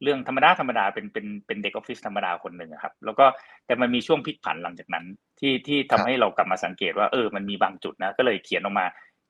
[0.02, 3.24] เรื่องธรรมดาธรรมดาเป็นเป็นเป็นเด็กออฟฟิศธรรมดาคนหนึ่งครับ แล้วก็
[3.66, 5.04] แต่มันมีช่วงพลิกผันหลังจากนั้น
[5.40, 8.86] ที่ที่ทำให้เรากลับมาสังเกตว่าเออมันมีบางจุดนะ ก็เลยเขียนออกมา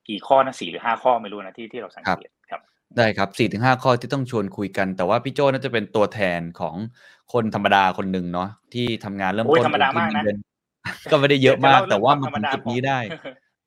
[0.07, 2.61] กี่ข้อนะสี่หรือห้าข้อไม่รู้นะที่ที่เราสังเกตครับ
[2.97, 6.75] ได้ครับ4ี่ถึงห้าข้อที่ต้องชวนคุยกัน แต่ว่าพี่โจน่าจะเป็นตัวแทนของ
[7.33, 10.35] คนธรรมดาคนหนึ่งเนาะที่ทำงานเริ่มโอ้ยต้นธรรมดามากนะเดือ
[11.11, 12.99] ก็ไม่ได้เยอะมากดี๋แต่ยวว่าเล่มันเรื่องถึงจุดนี้ได้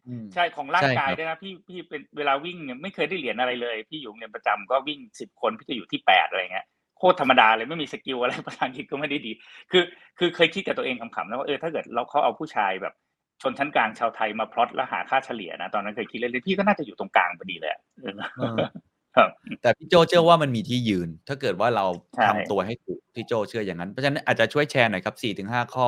[0.08, 6.66] อืมใช่ของร่างกายใช่ครับด้วยนะพี่พี่เป็นเวลาวิ่งเนี่ยไม่เคยได้เหรียญอะไรเลย พี่อยู่โรงเรียนประจำก็วิ่งสิบคนพี่จะอยู่ที่แปดอะไรเงี้ย
[6.98, 9.32] โคตรธรรมดาเลยไม่มีสกิลอะไรภาษาอังกฤษก็ไม่ได้ดี
[9.70, 9.82] คือ
[10.18, 12.94] คือเคยคิดกับตัวเองขำๆนะว่าเออถ้าเกิดเราเขาเอาผู้ชายแบบ
[13.42, 17.72] ชนชั้นกลางชาวไทยมาพลอตแล้วหาค่าเฉลี่ยนะตอนนั้นเคยคิดเล่นๆพี่ก็น่าจะอยู่ตรงกลางพอดีเลย
[19.20, 21.86] อะเออเออครับแต่พี่โจเชื่อว่ามันมีที่ยืน ถ้าเกิดว่าเรา
[22.16, 25.86] ใช่ทำตัวให้ถูกพี่โจเชื่ออย่างนั้นเพราะฉะนั้นอาจจะช่วยแชร์หน่อยครับ4ี่ถึงห้าข้อ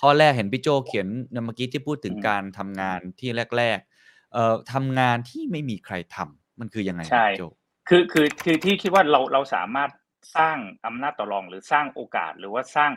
[0.00, 1.08] ข้อแรกเห็นพี่โจเขียน
[1.44, 7.44] เมื่อกี้ที่พูดถึงการทำงานที่แรกๆเอ่อทำงานที่ไม่มีใครทำมันคือยังไงครับใช่พี่โจ
[7.88, 9.90] คือคือคือที่คิดว่าเราเราสามารถ
[10.36, 12.90] สร้างอำนาจต่อรองหรือสร้างโอกาสหรือว่าสร้าง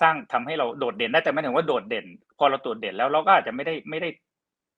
[0.00, 2.06] สร้างทำให้เราโดดเด่นได้แต่ไม่ถึงว่าโดดเด่น
[2.38, 4.08] พอเราโดดเด่นแล้วเราก็อาจจะไม่ได้ไม่ได้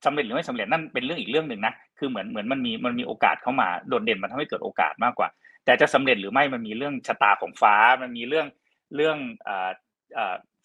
[0.06, 5.28] สำเร็จหรือไม่สำเร็จนั่นเป็นเรื่องอีกเรื่องหนึ่งนะคือเหมือนเหมือนมันมีมันมีโอกาสเข้ามาโดดเด่นมันทำให้เกิดโอกาสมากกว่า
[5.64, 8.46] แต่จะสำเร็จหรือไม่มันมีเรื่องชะตาของฟ้ามันมีเรื่อง
[8.96, 9.16] เรื่อง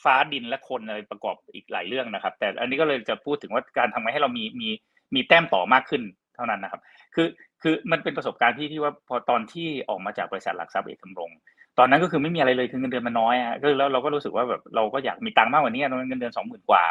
[0.03, 4.69] ฟ้าดินและคนอะไรประกอบอีกหลายเรื่องนะครับ แต่อันนี้ก็เลยจะพูดถึงว่าการทำไงให้เรามีมี
[5.15, 6.01] มีแต้มต่อมากขึ้น
[6.35, 6.81] เท่านั้นนะครับ
[7.15, 7.27] คือ
[7.61, 11.31] คือมันเป็นประสบการณ์ที่ที่ว่าพอตอนที่ออกมาจากบริษัทหลักทรัพย์เอกคำรง
[11.79, 16.83] ตอนนั้นก็คือไม่มีอะไรเลยคือเงินเดือนมันน้อยอะก็แล้วเราก็รู้สึกว่าแบบเราก็อยากมีตังค์มากกว่านี้ตอนนั้นเงินเดือนสองหมื่นกว่า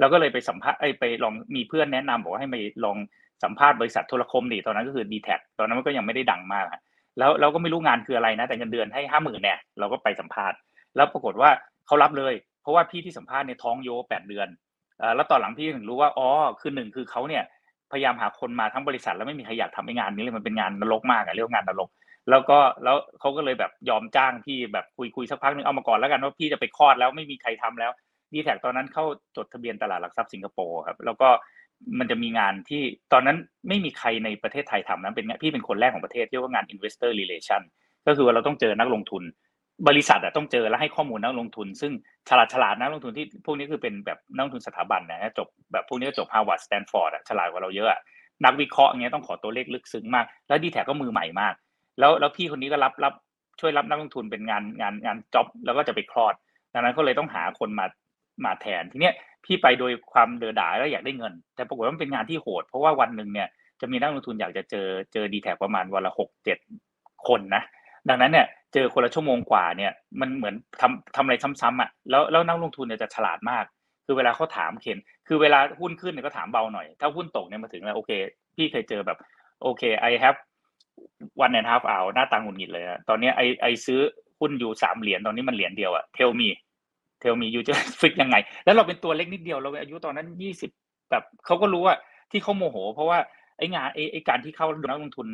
[0.00, 2.96] เราก็เลยไปสัมภาษณ์ไปลองมีเพื่อนแนะนำบอกว่าให้ไปลอง
[3.44, 6.66] สัมภาษณ์บริษัทโทรคมดิตอนนั้นก็คือ d t แท็ตอนนั้นมันก็ยังไม่ได้ดังมาก
[7.18, 10.58] แล้วเราก็ไม่รู้งานคืออะไรนะ แต่เงินเดือนให้ห้าหมื่นเนี่ยเราก็ไปสัมภาษณ์
[10.96, 11.50] แล้วปรากฏว่า
[11.86, 14.48] เขารับเลย เพราะว่าพี่ที่สัมภาษณ์เนี่ยท้องโยแปดเดือน
[15.16, 16.28] แล้วตอนหลังพี่ถึงรู้ว่าอ๋อ
[16.60, 17.44] คือหนึ่งคือเขาเนี่ย
[17.92, 21.88] พยายามหาคนมาทั้งบริษัทแล้วไม่มีใครอยากทำไอ้งานนี้เลยมันเป็นงานนรกมากอะเรียกว่างานนรก
[22.30, 27.90] แล้วก็แล้วเขาก็เลยแบบยอมจ้างพี่แบบคุยคุยสักพักนึงเอามาก่อนแล้วกันว่าพี่จะไปคลอดแล้วไม่มีใครทำแล้ว
[28.32, 29.04] ดีแท็ตอนนั้นเข้า
[29.36, 31.28] จดทะเบียนตลาดหลักทรัพย์สิงคโปร์ครับ แล้วก็
[31.98, 32.82] มันจะมีงานที่
[33.12, 33.36] ตอนนั้น
[33.68, 37.62] ไม่มีใครในประเทศไทยทำนะเป็นงพี่เป็นคนแรกของประเทศเรียกว่างาน investor relation
[38.06, 39.22] ก็คือว่าเราต้องเจอนักลงทุน
[39.88, 41.92] บริษัทอะต้องเจอแล้วให้ข้อมูลนักลงทุน ซึ่ง
[42.28, 48.00] ฉลาดฉลาดนักลงทุนที่พวกนี้คือเป็นแบบนักลงทุนสถาบันนะจบแบบพวกนี้ก็จบ Harvard Stanford อะฉลาดกว่าเราเยอะ
[48.44, 51.54] นักวิเคราะห์เงี้ยต้องขอตัวเลขลึกซึ้งมาก แล้วดีแท็ก็มือใหม่มาก
[51.98, 53.14] แล้วแล้วพี่คนนี้ก็รับรับ
[53.60, 56.34] ช่วยรับนักลงทุนเป็นงานงานงานจ็อบแล้วก็จะไปคลอด
[56.72, 57.86] ดังนั้นก็เลยต้องหาคนมา
[58.44, 59.14] มาแทนทีเนี้ย
[59.44, 63.48] พี่ไปโดยความเดือดดาแล้วอยากได้เงิน แต่ปรากฏว่ามันเป็นงานที่โหด เพราะว่าวันหนึ่งเนี่ย
[63.80, 66.58] จะมีนักลงทุนอยากจะเจอเจอดีแท็ประมาณวันละหกเจ็ด
[67.28, 67.62] คนนะ
[68.08, 73.64] ดังนั้นเนี่ยเจอคนละชั่วโมงกว่าเนี่ยมันเหมือนทำทำอะไรซ้ำๆอะแล้วแล้วนักลงทุนเนี่ยจะฉลาดมาก
[74.06, 74.98] คือเวลาเขาถามเคน
[75.28, 78.10] คือเวลาหุ้นขึ้นเนี่ยก็ถามเบาหน่อย ถ้าหุ้นตกเนี่ยมาถึงแล้วโอเค
[78.56, 79.18] พี่เคยเจอแบบ
[79.62, 80.38] โอเค I have
[81.44, 84.00] one and a half hour หน้าตางหงุดหงิดเลยอะตอนนี้ไอไอซื้อ
[84.40, 86.48] หุ้นอยู่สามเหรียญตอนนี้มันเหรียญเดียวอะ tell me
[87.26, 90.70] tell me อยู่จะฟิกยังไง แล้วเราเป็นตัวเล็กนิดเดียวเราอายุตอนนั้นยี่สิบ
[91.10, 91.94] แบบเขาก็รู้ว่า
[92.30, 93.18] ที่เขาโมโห เพราะว่า
[93.58, 95.28] ไองานไอไอการที่เข้านักลงทุน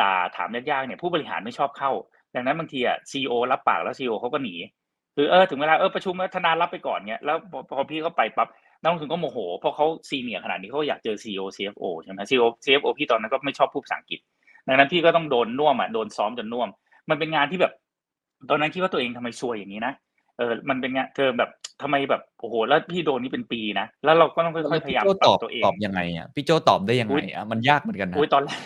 [0.00, 1.90] ด่าถามยากๆเนี่ยผู้บริหารไม่ชอบเข้า
[2.34, 4.54] ดังนั้นบางทีอะซีอรับปากแล้วซีอเขาก็หนี
[5.16, 7.36] คือเออถึงเวลาเออประชุมแล้วธนารับไปก่อนเนี้ยแล้ว
[7.70, 8.48] พอพี่เขาไปปั๊บ
[8.80, 14.20] นักลงทุนก็โมโหเพราะเขาซีเนียร์ขนาดนี้เขาอยากเจอ CEO CFO ใช่ไหม CEO CFO พี่ตอนนั้นก็ไม่ชอบพูดภาษาอังกฤษ
[14.68, 16.68] ดังนั้นพี่ก็ต้องโดนน่วมอะโดนซ้อมจนน่วม
[17.10, 17.72] มันเป็นงานที่แบบ
[18.50, 19.92] ตอนนั้นคิดว่าตัวเองทำไมซวยอย่างนี้นะ
[20.38, 21.50] เออมันเป็นงานเธอแบบ
[21.82, 28.60] ทำไมแบบโอ้โหแล้วพี่โดนนี่เป็นปีนะแล้วเราก็ต้องค่อยๆพยายามพี่โจปรัตบอบตัวเองตอบยังไงอะพี่โจตอบได้ยังอุ๊ไงยอะมันยากเหมือนกันนะอุ้ยตอนแรก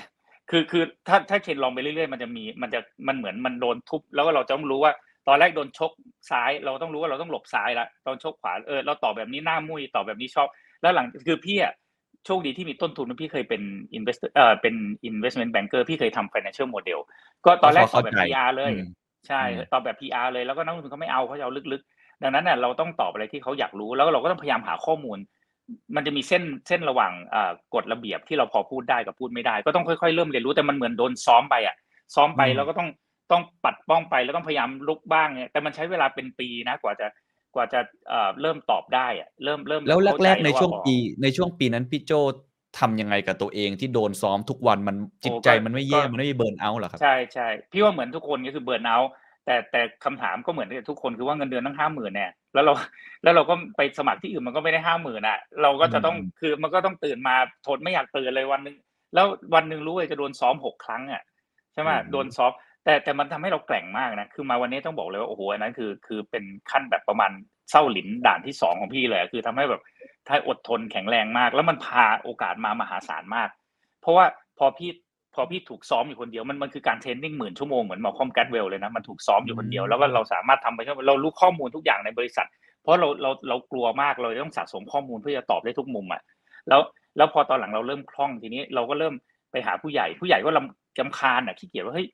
[0.51, 4.93] คือคือถ้าถ้าเคนลองไปเรื่อยๆมันจะมีมันจะมันเหมือนมันโดนทุบแล้วก็เราจะต้องรู้ว่า
[5.29, 5.93] ตอนแรกโดนชก
[6.31, 10.49] ซ้าย เราต้องรู้ว่าเราต้องหลบซ้ายละตอนชกขวาเออเราตอบแบบนี้หน้ามุ้ยตอบแบบนี้ชอบ
[10.83, 11.73] แล้วหลังคือพี่อะ
[12.27, 13.63] โชคดีที่มีต้นทุนพี่เคยเป็น
[13.97, 14.75] investor เอ่อเป็น
[15.09, 16.99] investment banker พี่เคยทำ financial model
[17.45, 18.89] ก็ตอนแรกตอบแบบ PR เลยอืม
[19.29, 25.19] ใช่อืมตอบแบบ PR เลยแล้วก็นักลงทุนเขาไม่เอาเขาจะเอาลึกๆ ดังนั้นเนี่ยเราต้องตอบอะไรที่เขาอยากรู้แล้วเราก็ต้องพยายามหาข้อมูล
[25.97, 31.77] มันจะมีเส้นเส้นระหว่างอ่ากฎระเบียบที่เราพอพูดได้กับพูดไม่ได้ ก็ต้องค่อยๆเริ่มเรียนรู้แต่มันเหมือนโดนซ้อมไปอะ
[32.15, 32.89] ซ้อมไปอืมแล้วก็ต้อง
[33.33, 37.07] ต้องปัดป้องไปแล้วต้องพยายามลุกบ้างเนี่ยแต่มันใช้เวลาเป็นปีนะกว่าจะ
[37.55, 42.13] กว่าจะเอ่อเริ่มตอบได้อะเริ่มเริ่มแล้วเข้าแรกๆในาช่วงอ๋อปีในช่วงปีนั้นพี่โจ
[42.79, 49.11] ทำยังไงกับตัวเองที่โดนซ้อมทุกวันมันจิตใจก็มันไม่แย่ก็มันไม่มีเบิร์นเอาท์เหรอครับใช่ใช่พี่ว่าเหมือนทุกคนก็คือเบิร์นเอาท์
[49.47, 52.73] แต่แต่คำถามก็เหมือนกับทุกคนคือว่าเงินเดือนตั้งห้าหมื่นเนี่ยแล้วเรา
[53.23, 57.37] แล้วเราก็ไปสมัครที่อื่นมันก็ไม่ได้ห้าหมื่นอะ เราก็จะต้องอืมคือมันก็ต้องตื่นมา
[57.67, 58.77] ทนไม่อยากตื่นเลยวันหนึ่ง
[59.15, 61.23] แล้ววันหนึ่งรู้เลยจะโดนซ้อมหกครั้งอะ
[61.73, 62.53] ใช่ไหมโดนซ้อม
[62.85, 67.31] แต่แต่มันทำให้เราแกร่งมากนะคือมาวันนี้ต้องบอกเลยว่าโอ้โหอันนั้นคือคือเป็นขั้นแบบประมาณ
[67.73, 69.83] เศร้าหลินด่านที่สองของพี่เลยอะคือทำให้แบบ
[70.29, 73.49] ถ้าอดทนแข็งแรงมาก แล้วมันพาโอกาสมามหาศาลมาก
[74.01, 74.25] เพราะว่า
[74.59, 74.91] พอพี่
[75.35, 82.49] พอพี่ถูกซ้อมอยู่คนเดียวมันมันคือการเทรนนิ่งหมื่นชั่วโมงเหมือนหมอคอมแกตเวลเลยนะมันถูกซ้อมอยู่คนเดียวแล้วก็เราสามารถทำไปเรารู้ข้อมูลทุกอย่างในบริษัท
[82.83, 86.23] เพราะเราเราเรากลัวมากเราต้องสะสมข้อมูลเพื่อจะตอบได้ทุกมุมอะ
[86.69, 86.81] แล้ว
[87.17, 89.15] แล้วพอตอนหลังเราเริ่มคล่องทีนี้เราก็เริ่ม
[89.51, 92.09] ไปหาผู้ใหญ่ ผู้ใหญ่ก็ลำกำคาญอะขี้เกียจว่าเฮ้ย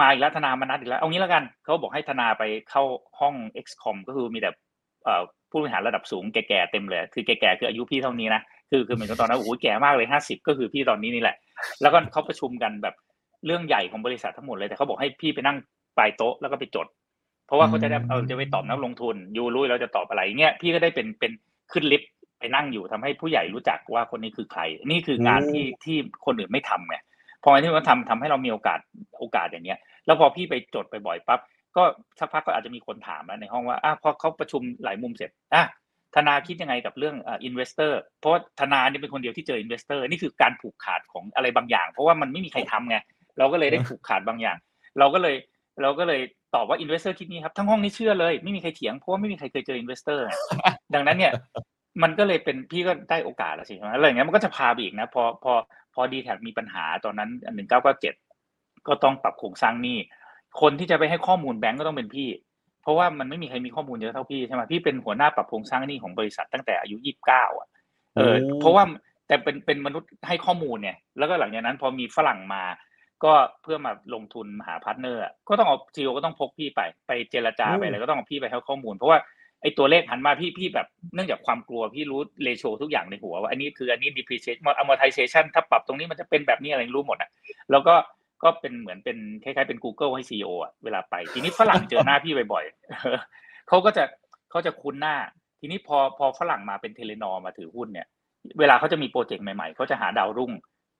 [0.00, 2.82] มาอีกแล้วธนามานัดอีกแล้วเอางี้แล้วกันเขาบอกให้ธนาไปเข้า
[3.20, 4.60] ห้อง XCOM ก็คือมีแต่เอ่อ
[5.50, 11.36] ผู้บริหารระดับสูงแก่ๆเต็มเลย คือแก่ๆคืออายุพี่เท่านี้นะคือคือเหมือนกับตอนนั้นโอ้โหแก่มากเลยห้าสิบก็คือพี่ตอนนี้นี่แหละ
[11.80, 12.94] แล้วก็เขาประชุมกันแบบ
[13.46, 15.56] เรื่องใหญ่ของบริษัททั้งหมดเลยแต่เขาบอกให้พี่ไปนั่ง
[15.96, 16.86] ปลายโต๊ะแล้วก็ไปจด
[17.46, 21.32] เพราะว่าเขาจะได้อืมเอาจะไปตอบนักลงทุนให้รู้เราจะตอบอะไรเงี้ยพี่ก็ได้เป็นเป็น
[21.72, 25.96] ขึ้นลิฟต์ไปนั่งอยู่ทำให้ผู้ใหญ่รู้จักว่าคนนี้คือใคร นี่คืองานที่ที่
[26.26, 26.96] คนอื่นไม่ทำไง
[27.44, 28.78] พอไอ้ที่ว่าทำทำให้เรามีโอกาส
[29.18, 31.40] โอกาสอย่างเงี้ย แล้วพอพี่ไปจดไปบ่อยปั๊บ
[31.76, 31.82] ก็
[32.18, 35.64] สักพักก็อาจจะมีคนถามแล้วในห้องว่าอะพอเขาประชุมหลายมุมเสร็จอะ
[36.16, 42.96] ธนาคิดยังไงกับเรื่อง investor เพราะธนาเนี่ยเป็นคนเดียวที่เจอ investor นี่คือการผูกขาดของอะไรบางอย่าง เพราะว่ามันไม่มีใครทำไง
[43.38, 44.56] เราก็เลยได้ผูกขาดบางอย่าง
[44.98, 45.36] เราก็เลย
[45.82, 46.20] เราก็เลย
[46.54, 50.26] ตอบว่า investor คิดงี้ครับทั้งห้องนี้เชื่อเลยไม่มีใครเถียงเพราะว่าไม่มีใครเคยเจอ investor
[50.94, 51.32] ดังนั้นเนี่ย
[52.02, 55.52] มันก็เลยเป็นพี่ก็ได้โอกาสแล้วสิใช่ไหมอะไรอย่างเงี้ยมันก็จะพาไปอีกนะพอพอ
[55.94, 58.14] พอ DTAC มีปัญหาตอนนั้นหนึ่งเก้าเก้าเจ็ด
[58.88, 59.98] ก็ต้องปรับโครงสร้างหนี้
[60.60, 62.28] คนที่จะไปให้ข้อมูลแบงก์ก็ต้องเป็นพี่
[62.82, 67.68] เพราะว่ามันไม่มีใครมีข้อมูลเยอะเท่าพี่ใช่ไหมพี่เป็นหัวหน้าปรับโครงสร้างหนี้ของบริษัทตั้งแต่อายุยี่สิบเก้าอะ
[68.16, 68.84] เออโอ้เพราะว่า
[69.28, 72.64] แต่เป็นเป็นมนุษย์ให้ข้อมูลเนี่ย แล้วก็หลังจากนั้นพอมีฝรั่งมา
[73.24, 79.18] ก็เพื่อมาลงทุนหา partner อะก็ต้องเอา CEO ก็ต้องพกพี่ไปไปเจรจาไปอะไรก็ต้องเอาพี่ไปให้ข้อมูล เพราะว่า
[79.62, 87.30] ไอ้ตัวเลขหันมาพี่พี่แบบเนื่องจากความกลัวพี่รู้ ratio ทุกอย่างในหัวว่าอันนี้คืออันนี้ depreciation amortization ถ้าปรับตรงนี้มันจะเป็นแบบนี้อะไรรู้หมดอะ
[87.70, 87.94] แล้วก็
[88.44, 94.04] ก็เป็นเหมือนเป็นคล้ายๆเป็น Google ให้ CEO อะเวลาไป ทีนี้ฝรั่งเจอหน้าพี่บ่อยๆเขาก็จะ
[94.50, 95.16] เขาจะคุ้นหน้า
[95.60, 98.06] ทีนี้พอพอฝรั่งมาเป็น Telenor มาถือหุ้นเนี่ย
[98.58, 100.52] เวลาเขาจะมีโปรเจกต์ใหม่ๆเขาจะหาดาวรุ่ง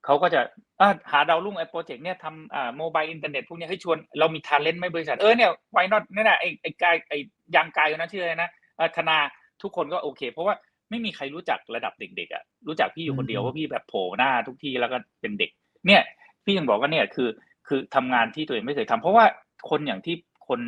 [0.04, 0.40] เขาก็จะ
[0.80, 7.18] อะหาดาวรุ่งไอ้โปรเจกต์เนี่ยทำอ่า mobile internet พวกเนี้ยให้ชวนเรามีทาเลนต์ไหมบริษัทเออเนี่ย why not นี่แหละไอ้ไอ้ guy ไอ้
[7.54, 9.18] young guy คนนั้นชื่ออะไรนะเอ่อธนา
[9.62, 10.54] ทุกคนก็โอเค เพราะว่า
[10.90, 15.50] ไม่มีใครรู้จักระดับเด็กๆอะรู้จักพี่อยู่คนเดียวว่าพี่แบบโผล่หน้าทุกที่แล้วก็เป็นเด็ก
[15.86, 16.02] เนี่ย
[16.44, 17.28] พี่ยังบอกว่าเนี่ยคือ
[17.68, 19.24] คือทำงานที่ตัวเองไม่เคยทำเพราะว่า
[19.70, 20.16] คนอย่างที่
[20.48, 20.60] คน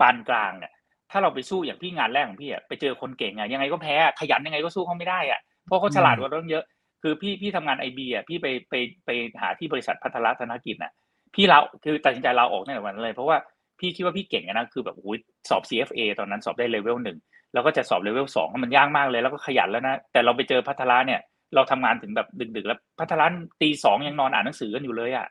[0.00, 0.72] ปานกลางเนี่ย
[1.10, 6.64] ถ้าเราไปสู้อย่างพี่งานแรกของพี่อะไปเจอคนเก่งอะยังไงก็แพ้ขยันยังไงก็สู้เขาไม่ได้อะเพราะเขาฉลาดกว่าเราเยอะ
[7.02, 8.74] คือพี่พี่ทำงานไอบีอะพี่ไปไป
[9.06, 9.10] ไป
[9.40, 10.92] หาที่บริษัทพัฒนาธนกิจน่ะ
[11.34, 13.36] พี่เราคือตัดสินใจเลาออกในวันเลย เพราะว่า
[13.80, 15.18] พี่คิดว่าพี่เก่งนะคือแบบโอ้ย
[15.50, 17.18] สอบ CFA ตอนนั้นสอบได้เลเวลหนึ่ง
[17.52, 21.20] แล้วก็จะสอบเลเวลสองมันยากมากเลยแล้วก็ขยันแล้วนะแต่เราไปเจอพัฒนาเนี่ย
[21.54, 25.26] เราทำงานถึงแบบดึกๆแล้วพัฒนตีสองยังนอนอ่านหนังสือกันอยู่เลยอะ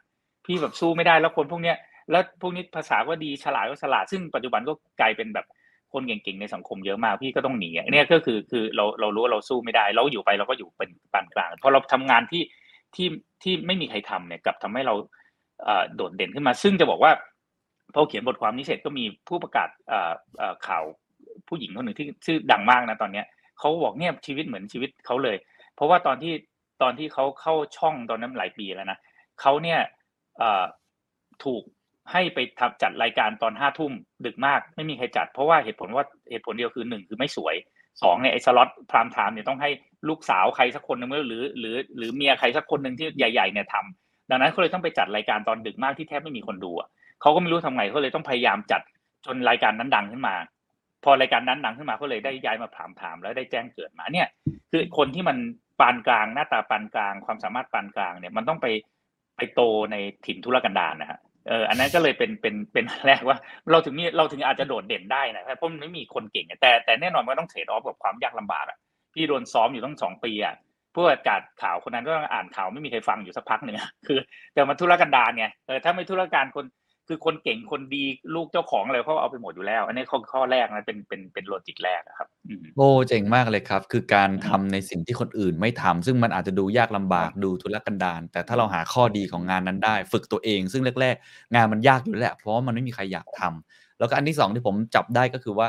[0.45, 1.77] พี่แบบสู้ไม่ได้แล้วคนพวกเนี้ย
[2.11, 5.45] แล้วพวกนี้ภาษาก็ดีฉลาดก็ฉลาดซึ่งปัจจุบันก็กลายเป็นแบบ
[5.93, 12.43] คนเก่งๆในสังคมเยอะมากพี่ก็ต้องหนีอะเนี่ยก็คือคือเราเรารู้ว่าเราสู้ไม่ได้ เราอยู่ไปเราก็อยู่เป็นปานกลางพอเราทำงานที่
[12.95, 13.07] ที่
[13.43, 14.95] ที่ไม่มีใครทำเนี่ยกับทำให้เรา
[15.95, 17.11] โดดเด่นขึ้นมา ซึ่งจะบอกว่า
[17.93, 19.69] พอเขียนบทความนี้เสร็จก็มีผู้ประกาศ
[20.67, 20.83] ข่าว
[21.47, 23.25] ผู้หญิงคนหนึ่งที่ชื่อดังมากนะตอนเนี้ย
[23.59, 25.35] เขาบอกเนี่ยชีวิตเหมือนชีวิตเขาเลย
[25.75, 26.33] เพราะว่าตอนที่
[26.81, 28.99] ตอนที่เขาเข้าช่องตอนนั้นหลายปีแล้วนะ
[29.41, 29.79] เขาเนี่ย
[31.43, 31.63] ถูก
[32.11, 33.91] ให้ไปทำจัดรายการตอนห้าทุ่ม
[34.25, 37.55] ดึกมาก ไม่มีใครจัด เพราะว่าเหตุผลว่าเหตุผลเดียวคือหนึ่งคือไม่สวย
[38.01, 39.69] สองเนี่ยไอ้สล็อตพรามไทม์เนี่ยต้องให้
[40.09, 46.71] ลูกสาวใครสักคนหนึ่งหรือ หรือหรือเมียใครสักคนหนึ่งที่ใหญ่ๆเนี่ยทำดังนั้นเขาเลยต้องไปจัดรายการตอนดึกมากที่แทบไม่มีคนดู
[47.21, 48.81] เขาก็ไม่รู้ทำไงเขาเลยต้องพยายามจัด
[49.25, 50.35] จนรายการนั้นดังขึ้นมา
[51.03, 54.27] พอรายการนั้นดังขึ้นมาเขาเลยได้ย้ายมาพรามไทม์แล้วได้แจ้งเกิดมาเนี่ย
[54.71, 55.37] คือคนที่มัน
[55.79, 58.67] ปานกลางหน้าตาปานกลาง ความสามารถปานกลางเนี่ยมันต้องไป
[59.37, 59.61] ไปโต
[59.91, 59.95] ใน
[60.25, 63.37] ถิ่นทุรกันดารนะฮะเอออันนั้นก็เลยเป็นเป็นเป็นแรกว่า
[63.71, 68.77] เราถึงมีเราถึงอาจจะโดดเด่นได้นะเพราะมันไม่มีคนเก่งแต่แต่แน่นอนมันต้องเทรดออฟกับความยากลำบากอะ
[69.13, 70.55] พี่โดนซ้อมอยู่ตั้งสองปีอะ
[70.93, 73.75] ผู้ประกาศข่าวคนนั้นก็อ่านข่าวไม่มีใครฟังอยู่สักพักหนึ่ง
[74.07, 74.19] คือ
[74.53, 76.65] แต่มันธุรกันดารไงเออถ้าไม่ธุรการคน
[77.07, 78.03] คือคนเก่งคนดี
[78.35, 95.67] ลูกเจ้าของอะไรเขาเอาไปหมดอยู่แล้ว อันนี้ข้อข้อแรกนะเป็นเป็นเป็นโลจิกแรกอะครับอืมโอ้เจ๋งมากเลยครับ คือการทำในสิ่งที่คนอื่นไม่ทำซึ่งมันอาจจะดูยากลำบากดูทุรกันดารแต่ถ้าเราหาข้อดีของงานนั้นได้ ฝึกตัวเอง ซึ่งแรก ๆ งานมันยากอยู่แล้วแหละเพราะว่ามันไม่มีใครอยากทำแล้วก็อันที่สองที่ผมจับได้ก็คือว่า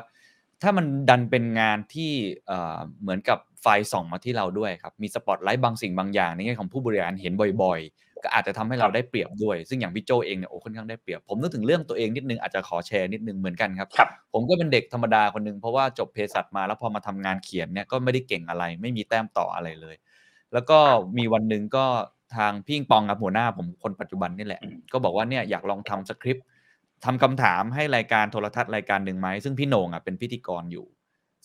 [0.62, 2.12] ถ้ามันดันเป็นงานที่
[2.46, 7.32] เอ่อเหมือนกับไฟส่องมาที่เราด้วยครับ มีสปอตไลท์บางสิ่งบางอย่างในแง่ของผู้บริหารเห็น
[7.62, 19.96] บ่อยๆ ก็อาจจะทำให้เราได้เปรียบด้วย ซึ่งอย่างพี่โจเองเนี่ยโอ้ค่อนข้างได้เปรียบ ผมนึกถึงเรื่องตัวเองนิดนึงอาจจะขอแชร์นิดนึงเหมือนกันครับครับผมก็เป็นเด็กธรรมดาคนหนึ่งเพราะว่าจบเภสัชมาแล้วพอมาทำงานเขียนเนี่ยก็ไม่ได้เก่งอะไร ไม่มีแต้มต่ออะไรเลย
[20.52, 20.78] แล้วก็
[21.18, 21.86] มีวันหนึ่งก็
[22.36, 26.46] ทางพี่อิงปองครับหัวหน้าผมคนปัจจุบันนี่แหละอืมก็บอกว่าเนี่ยอยากลองทำสคริปต์
[27.04, 30.86] ทำคำถามให้รายการโทรทัศน์รายการหนึ่งไหมซึ่งพี่โหน่งอะเป็นพิธีกรอยู่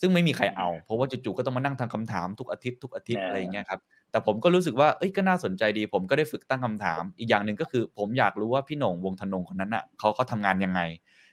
[0.00, 3.80] ซึ่งไม่มีใครเอา เพราะว่าจู่ๆก็ต้องมานั่งทำคำถามทุกอาทิตย์ทุกอาทิตย์เออออะไรอย่างเงี้ยครับ
[4.10, 10.80] แต่ผมก็รู้สึกว่าเอ้ยก็น่าสนใจดี ผมก็ได้ฝึกตั้งคำถาม อีกอย่างหนึ่งก็คือ ผมอยากรู้ว่าพี่โหน่งวงธนงคนนั้นอะเขาเขาทำงานยังไง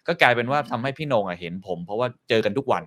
[0.07, 2.83] ก็กลายเป็นว่าทำให้พี่โหน่งอะเห็นผม เพราะว่าเจอกันทุกวัน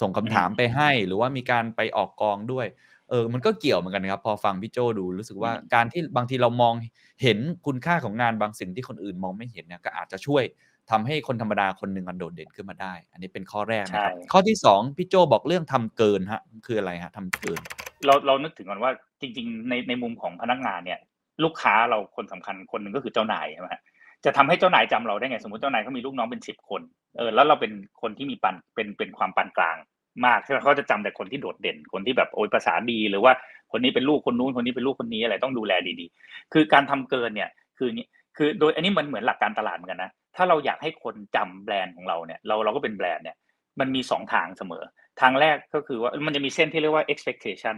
[0.00, 2.66] ส่งคำถามไปให้หรือว่ามีการไปออกกองด้วย
[3.10, 6.74] เออมันก็เกี่ยวเหมือนกันนะครับ พอฟังพี่โจดูรู้สึกว่าอืมการที่บางทีเรามอง
[7.22, 10.42] เห็นคุณค่าของงานบางสิ่งที่คนอื่นมองไม่เห็นเนี่ยก็อาจจะช่วย
[10.90, 17.60] ทำให้คนธรรมดาคนหนึ่งมันโดดเด่นขึ้นมาได้ อันนี้เป็นข้อแรกนะครับใช่ข้อที่สองพี่โจบอกเรื่องทำเกินฮะคืออะไรฮะทำเกิน
[18.06, 20.98] เราเรานึกถึงก่อนว่าจริง ๆ ในในมุมของพนักงานเนี่ย
[21.44, 23.82] ลูกค้าเราคนสำคัญคนหนึ่งก็คือเจ้านายใช่ไหมฮะ
[24.24, 26.82] จะทำให้เจ้านายจำเราได้ไงสมมติเจ้านายเขามีลูกน้องเป็นสิบคน
[27.16, 27.72] เออแล้วเราเป็น
[28.02, 29.76] คนที่มีปันเป็นเป็นความปานกลาง
[30.26, 33.32] มากใช่ไหมเขาจะจำแต่คนที่โดดเด่นคนที่แบบโอ้ยภาษาดีหรือว่า
[33.72, 38.06] คนนี้เป็นลูกคนนู้นคนนี้เป็นลูกคนนี้อะไรต้องดูแลดีๆ คือการทำเกินเนี่ยคือนี้
[38.36, 43.36] คือโดยอันนี้มันเหมือนหลักการตลาดเหมือนกันนะถ้าเราอยากให้คนจำแบรนด์ของเราเนี่ยเราเราก็เป็นแบรนด์เนี่ย
[43.80, 44.84] มันมีสองทางเสมอ
[45.20, 47.76] ทางแรกก็คือว่ามันจะมีเส้นที่เรียกว่า expectation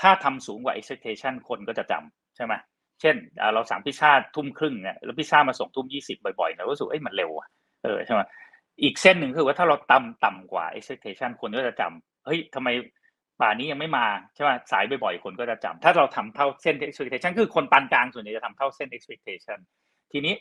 [0.00, 2.54] ถ้าทำสูงกว่า expectation คนก็จะจำใช่ไหม
[3.00, 3.16] เช่น
[3.54, 7.48] เราสั่งพิซซ่าทุ่มครึ่งเนี่ยแล้วพิซซ่ามาส่งทุ่มยี่สิบบ่อยๆเราก็รู้สึกเอ้ยมันเร็วอะ
[7.84, 8.20] เออใช่ไหม
[8.82, 12.68] อีกเส้นหนึ่งคือว่าถ้าเราต่ำต่ำกว่า expectation คนก็จะจำเฮ้ยทำไม
[13.40, 19.58] ป่านี้ยังไม่มาใช่ไหมสายบ่อยๆคนก็จะจำถ้าเราทำเท่าเส้น expectation คือคนปานกลางส่วนใหญ่จะทำเท่าเส้น expectation
[20.12, 20.34] ทีนี้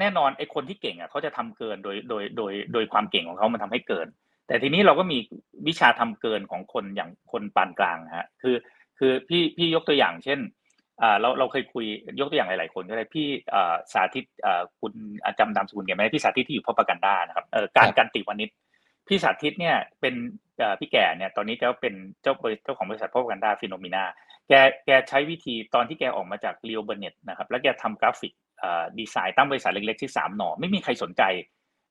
[0.00, 4.06] แน่นอนไอ้คนที่เก่งอะเขาจะทำเกินโดยโดยโดยโดยความเก่งของเขามันทำให้เกิน
[4.46, 5.18] แต่ทีนี้เราก็มี
[5.66, 8.56] วิชาทำเกินของคนอย่างคนปานกลางฮะคือ
[8.98, 10.38] คือพี่พี่ยกตัวอย่างเช่น
[11.02, 11.86] อ่าเราเราเคยคุย
[12.20, 14.92] ยกตัวอย่างหลายๆคนก็ได้พี่อ่าสาธิตอ่าคุณ
[15.24, 18.50] อ่าจำนามสกุลแกไหมพี่สาธิตที่อยู่พอประกันด้านะครับเอ่อการครับการติวานิช
[19.08, 20.14] พี่สาธิตเนี่ยเป็น
[20.58, 24.04] เอ่อพี่แก่เนี่ยตอนนี้แกเป็นเจ้าบริเจ้าของบริษัท Propaganda Phenomena
[24.48, 24.52] แก
[24.86, 31.22] แกใช้วิธีตอนที่แกออกมาจาก Leo Burnett นะครับแล้วแกทำกราฟิกอ่าดีไซน์ตั้งบริษัทเล็กๆที่สามหน่อไม่มีใครสนใจ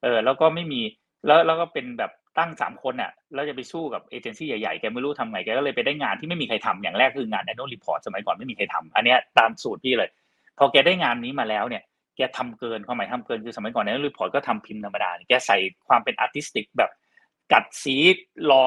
[0.04, 0.82] เออแล้วก็ไม่มี
[1.26, 10.10] แล้วแล้วก็เป็นแบบ ตั้งสามคนอะแล้วจะไปสู้กับเอเจนซี่ใหญ่ๆ แกไม่รู้ทำไง แกก็เลยไปได้งานที่ไม่มีใครทำอย่างแรกคืองาน annual report สมัยก่อนไม่มีใครทำอันเนี้ยตามสูตรพี่เลย
[10.58, 11.84] พอแกได้งานนี้มาแล้วเนี่ย
[12.18, 15.58] แกทำเกินความคาดหมายทำเกินคือสมัยก่อน annual report ก็ทำพิมพ์ธรรมดา แกใส่
[15.88, 16.92] ความเป็น artistic แบบ
[17.54, 17.96] กัดสี
[18.50, 18.64] รอ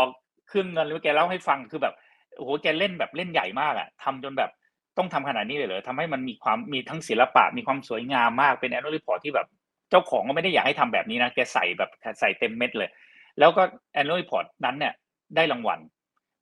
[0.49, 1.94] เครื่องเงินหรือแกเล่าให้ฟังคือแบบ
[2.36, 4.50] โอ้โหแกเล่นแบบเล่นใหญ่มากอะทำจนแบบ
[4.99, 9.47] ต้องทำขนาดนี้เลยเหรอทำให้มันมีความมีทั้งศิลปะมีความสวยงามมากเป็น annual report ที่แบบ
[9.90, 11.90] เจ้าของก็ไม่ได้อยากให้ทำแบบนี้นะแกใส่แบบ
[12.20, 12.90] ใส่เต็มเม็ดเลย
[13.41, 13.62] แล้วก็
[14.01, 14.94] annual report นั้นเนี่ย
[15.36, 15.81] ได้รางวัล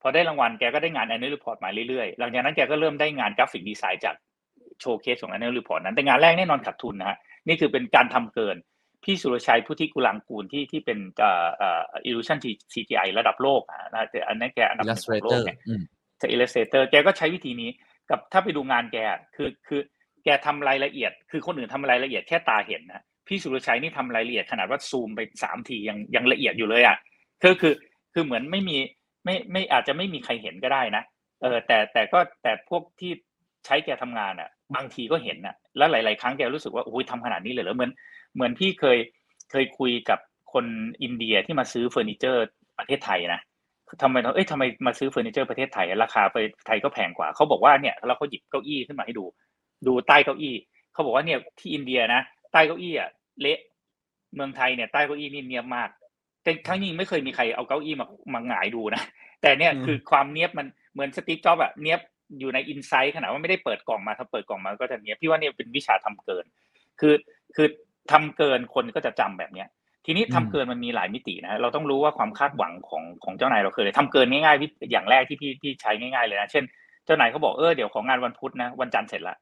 [0.03, 4.15] พอได้รางวัลแกก็ได้งาน annual report มาเรื่อยๆ หลังจากนั้นแกก็เริ่มได้งานกราฟิกดีไซน์จาก
[4.81, 8.57] โชว์เคสของ annual report นั้นแต่งานแรกแน่นอนขาดทุนนะฮะนี่คือเป็นการทำเกิน
[9.05, 12.39] พี่สุรชัยพุทธิกุลังกูลที่ที่เป็นเอ่อเอ่อ illusion
[12.73, 15.83] CGI ระดับโลกอะนะแต่อันนั้นแกอันดับหนึ่งของโลก illustrator เนี่ยอืม
[16.21, 17.71] จาก Illustrator แกก็ใช้วิธีนี้
[18.11, 19.81] กับถ้าไปดูงานแกอะคือคือ
[20.25, 26.97] แกทำรายละเอียด คือคนอื่นทำรายละเอียดแค่ตาเห็นนะ พี่สุรชัยนี่ทำรายละเอียดขนาดว่าซูมไปสามทียังยังละเอียดอยู่เลยอะ
[27.43, 27.75] คือคือ
[28.15, 28.77] คือเหมือนไม่มี
[29.25, 31.03] ไม่ไม่อาจจะไม่มีใครเห็นก็ได้นะ
[31.43, 33.13] เออแต่แต่ก็แต่พวกที่
[33.67, 37.91] ใช้แกทำงานอะ บางทีก็เห็นอะ แล้วหลาย ๆ ครั้งแกรู้สึกว่าโอ้ยทำขนาดนี้เลยเหรอเหมือน
[38.35, 38.99] เหมือนพี่เคย
[39.51, 40.19] เคยคุยกับ
[40.53, 40.67] คน
[41.03, 42.45] อินเดียที่มาซื้อเฟอร์นิเจอร์
[42.79, 43.41] ประเทศไทยนะ
[44.03, 49.25] ทำไมเราเอ้ยทำไมมาซื้อเฟอร์นิเจอร์ประเทศไทย ราคาไปไทยก็แพงกว่าเขาบอกว่าเนี่ยแล้วเขาหยิบเก้าอี้ขึ้นมาให้ดู
[49.87, 50.55] ดูใต้เก้าอี้
[50.93, 52.21] เขาบอกว่าเนี่ยที่อินเดียนะ
[52.53, 53.11] ใต้เก้าอี้อะ
[53.41, 53.59] เละ
[54.35, 55.89] เมืองไทยเนี่ยใต้เก้าอี้นี่เนียบมาก
[56.43, 59.03] แต่ครั้งนี้ไม่เคยมีใครเอาเก้าอี้มามาหงายดูนะ
[59.43, 62.01] แต่เนี่ยอืมคือความเนียบมันเหมือน Steve Jobs อะเนียบ
[62.39, 66.45] อยู่ใน inside ขนาดว่าไม่ได้เปิดกล่องมาถ้าเปิดกล่องมาก็จะเนียบพี่ว่าเนี่ยเป็นวิชาทำเกิน
[67.01, 67.15] คือ
[67.57, 67.67] คือ
[68.13, 69.69] ทำเกินคนก็จะจำแบบเนี้ย
[70.07, 76.65] ทีนี้ทำเกินมันมีหลายมิตินะฮะเราต้องรู้ว่าความคาดหวังของของเจ้านายเราคืออะไรทำเกินง่ายๆวิธีอย่างแรกที่พี่พี่ใช้ง่ายๆเลยนะเช่น
[77.05, 79.37] เจ้านายเขาบอกเออเดี๋ยวของงานวันพุธนะวันจันทร์เสร็จละ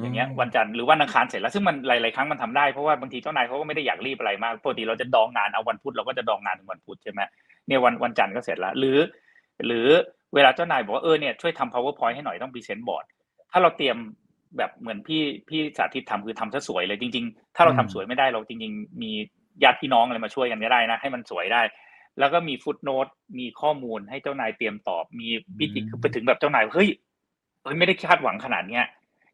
[0.00, 7.20] อย่างเงี้ยวันจันทร์หรือวันอังคารเสร็จแล้วซึ่งมันหลายๆครั้งมันทำได้เพราะว่าบางทีเจ้านายเขาก็ไม่ได้อยากรีบอะไรมากปกติเราจะดองงานเอาวันพุธเราก็จะดองงานถึงวันพุธใช่ไหม
[7.66, 8.98] เนี่ยวันวันจันทร์ก็เสร็จแล้วหรือ
[9.66, 9.88] หรือ
[10.34, 13.04] เวลาเจ้านายบอกว่าเออเนี่ยช่วยทำ powerpoint ให้หน่อยต้องพรีเซนต์บอร์ด
[13.52, 13.96] ถ้าเราเตรียม
[14.56, 19.12] แบบเหมือนพี่พี่สาธิตทำคือทำซะสวยเลยจริง ๆ ถ้าเราทำสวยไม่ได้เราจริง ๆ มี
[19.62, 21.62] ญาติพี่น้องอะไรมาช่วยกันก็ได้นะ ให้มันสวยได้
[22.18, 23.06] แล้วก็มีฟุตโนต
[23.38, 26.88] มีข้อมูลให้เจ้านายเตรียมตอบ มีพิจิคือไปถึงแบบเจ้านายเฮ้ย
[27.62, 28.84] เฮ้ยไม่ได้คาดหวังขนาดเนี้ย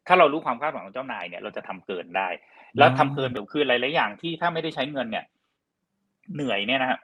[0.09, 2.27] ถ้าเรารู้ความคาดหวังของเจ้านายเนี่ยเราจะทำเกินได้
[2.77, 5.25] แล้วทำเกินแบบคือหลายๆอย่างที่ถ้าไม่ได้ใช้เงินเนี่ย
[6.33, 6.99] เหนื่อยเนี่ยนะฮะ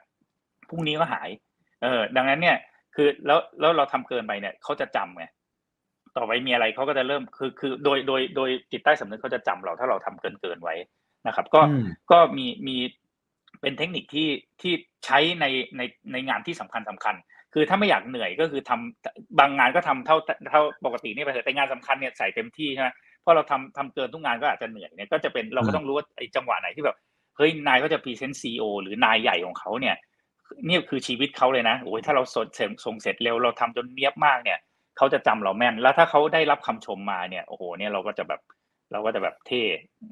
[0.68, 1.28] พรุ่งนี้ก็หาย
[1.82, 2.56] เออ ดังนั้นเนี่ย
[2.94, 5.24] คือแล้วแล้วเราทำเกินไปเนี่ยเขาจะจำไง
[6.16, 10.74] ต่อไปมีอะไรเขาก็จะเริ่มคือคือโดยโดยโดยจิตใต้สำนึกเขาจะจำเราถ้าเราทำเกินเกินไว้
[11.26, 12.76] นะครับ ก็อืมก็มีมี
[13.60, 14.28] เป็นเทคนิคที่
[14.60, 14.72] ที่
[15.04, 17.14] ใช้ในในในงานที่สำคัญสำคัญ
[17.54, 20.16] คือถ้าไม่อยากเหนื่อยก็คือทำบางงานก็ทำเท่า
[20.50, 22.88] เท่าปกตินี่ไปเถอะแต่งานสำคัญเนี่ยใส่เต็มที่ใช่ไหม
[23.22, 26.96] เพราะเราทำทำเกินทุกงานก็อาจจะเหนื่อยเนี่ยก็จะเป็นเราก็ต้องรู้ว่าไอ้จังหวะไหนที่แบบ
[27.36, 29.96] เฮ้ยนายก็จะพรีเซนต์ซีอหรือนายใหญ่ของเขาเนี่ย
[30.68, 34.58] นี่คือชีวิตเขาเลยนะโอ้ยถ้าเราส่งส่งเสร็จเร็วเราทำจนเนียบมากเนี่ย
[34.96, 38.40] เขาจะจำเราแม่น แล้วถ้าเขาได้รับคำชมมาเนี่ยโอ้โหเนี่ยเราก็จะแบบ
[38.92, 39.62] เราก็จะแบบเท่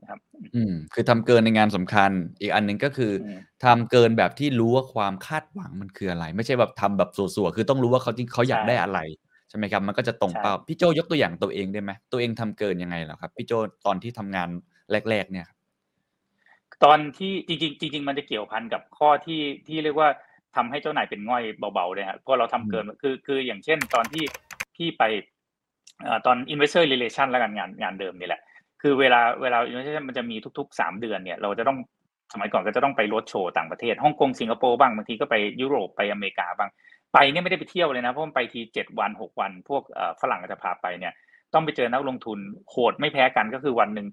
[0.00, 0.18] นะครับ
[0.54, 9.00] อืม คือทำเกินในงานสำคัญ อีกอันหนึ่งก็คืออมทำเกินแบบที่รู้ว่าความคาดหวังมันคืออะไร ไม่ใช่แบบทำแบบสัวๆคือต้องรู้ว่าเขาจริงเขาอยากใช่ได้อะไร
[9.48, 13.52] ใช่ไหมครับ มันก็จะตรงใช่เป้าพี่โจยกตัวอย่างตัวเองได้ไหมตัวเองทำเกินยังไงเหรอครับพี่โจ
[13.86, 14.48] ตอนที่ทำงาน
[15.10, 15.58] แรก ๆ เนี่ยครับ
[16.84, 20.08] ตอนที่จริงๆจริง ๆ มันจะเกี่ยวพันกับข้อที่ที่เรียกว่า
[20.56, 21.42] ทำให้เจ้านายเป็นง่อย
[21.74, 24.24] เบาๆเลยครับเพราะเราทำเกินคือคืออย่างเช่น ตอนที่
[24.76, 25.02] พี่ไป
[26.02, 28.42] เอ่อตอน investor relation แล้วกันงานงานเดิมนี่แหละ
[28.86, 31.78] คือเวลาเวลา investor มันจะมีทุกๆสามเดือนเนี่ย เราจะต้อง
[32.32, 36.70] สมัยก่อนก็จะต้องไปรถโชว์ต่างประเทศฮ่องกงสิงคโปร์บ้างบางทีก็ไปยุโรปไปอเมริกาบ้าง
[37.12, 39.82] ไปเนี่ยไม่ได้ไปเที่ยวเลยนะเพราะมันไปทีเจ็ดวันหกวัน พวก
[40.20, 41.12] ฝรั่งก็จะพาไปเนี่ย
[41.54, 42.38] ต้องไปเจอนักลงทุน
[42.70, 44.06] โหดไม่แพ้กันก็คือวันหนึ่ง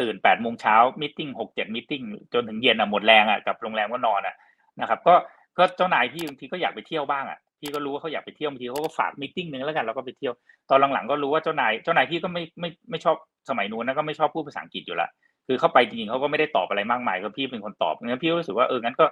[0.00, 1.92] ตื่นแปดโมงเช้า meeting หกเจ็ด meeting
[2.34, 4.34] จนถึงเย็นอะหมดแรงอะกลับโรงแรมก็นอนอะ
[4.80, 5.14] นะครับ ก็
[5.58, 10.32] ก็เจ้านายพี่บางทีก็อยากไปเที่ยวบ้างอะ พี่ก็รู้ว่าเขาอยากไปเที่ยวบางทีเขาก็ฝาก meeting นึงแล้วกันเราก็ไปเที่ยว
[10.70, 13.16] ตอนหลังๆก็รู้ว่าเจ้านายเจ้านายพี่ก็ไม่ไม่ไม่ชอบ
[13.48, 15.08] สมัยนู้นนะก็ไม่ชอบพูดภาษาอังกฤษอยู่ละ
[15.46, 19.06] คือเข้าไปจริงๆเขาก็ไม่ได้ตอบอะไรมากมายก็พี่เป็นคนตอบงั้นพี่ก็รู้สึกว่าเอองั้นก็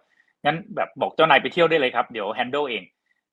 [0.45, 2.83] งั้นแบบบอกเจ้านายไปเที่ยวได้เลยครับเดี๋ยว handle เอง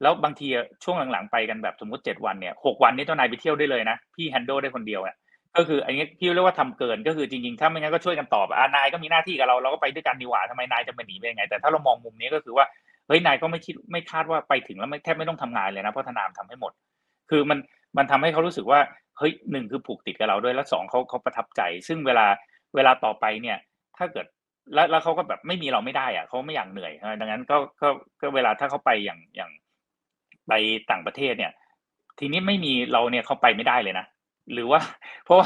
[0.01, 0.47] แล้วบางที
[0.83, 5.15] ช่วงหลังๆไปกันแบบสมมติเจ็ดวันเนี่ยหกวันนี้เจ้านายไปเที่ยวได้เลยนะพี่แฮนด์ลได้คนเดียวอะ
[5.55, 12.65] ก็คืออันนี้พี่เรียกว่าทำเกินก็คือจริงๆถ้าไม่งั้นก็ช่วยกันตอบอะนายก็มีหน้าที่กับเราเราก็ไปด้วยกันดีกว่าทำไมนายจะมาหนีไปยังไง แต่ถ้าเรามองมุมนี้ก็คือว่า
[13.07, 16.71] เฮ้ยนายก็ไม่คิดไม่คาดว่าไปถึงแล้วไม่แทบไม่ต้องทำงานเลยนะเพราะธนามทำให้หมด
[17.29, 17.59] คือมัน
[17.97, 18.79] มันทำให้เขารู้สึกว่า
[19.17, 22.25] เฮ้ยหนึ่งคือผูกติดกับเราด้วยแล้วสองเขาเขาประทับใจ ซึ่งเวลา
[22.75, 23.57] เวลาต่อไปเนี่ย
[23.97, 24.25] ถ้าเกิด
[24.73, 27.89] แล้วแล้วเขาก็แบบไม่มีเราไม่ได้อะเขาไม่อยากเหนื่อยดังนั้นก็ก็
[28.21, 29.51] ก็เวลาถ้าเขาไปอย่างอย่าง
[30.47, 30.53] ไป
[30.91, 31.51] ต่างประเทศเนี่ย
[32.19, 34.05] ทีนี้ไม่มีเราเนี่ยเขาไปไม่ได้เลยนะ
[34.53, 34.79] หรือว่า
[35.25, 35.37] เพราะ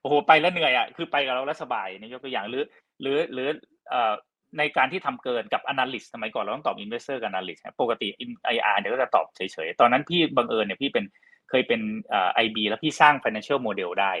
[0.00, 2.64] โอ้โหไปแล้วเหนื่อยอะคือไปกับเราแล้วสบายนี่ยกตัวอย่างหรือ
[3.02, 3.48] หรือหรือ
[3.90, 4.12] เอ่อ
[4.58, 8.08] ในการที่ทำเกินกับ analyst สมัยก่อนเราต้องตอบ investor กับ analyst ปกติ
[8.54, 11.04] IR เนี่ยก็จะตอบเฉยๆ ตอนนั้นพี่บังเอิญเนี่ยพี่เป็น
[11.50, 14.12] เคยเป็นเอ่อ IB แล้วพี่สร้าง financial model ได้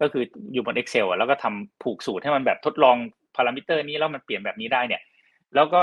[0.00, 2.96] ก็คืออยู่บน Excel อะแล้วก็ทำผูกสูตรให้มันแบบทดลอง
[3.36, 5.02] พารามิเตอร์นี้แล้วมันเปลี่ยนแบบนี้ได้เนี่ย
[5.54, 5.82] แล้วก็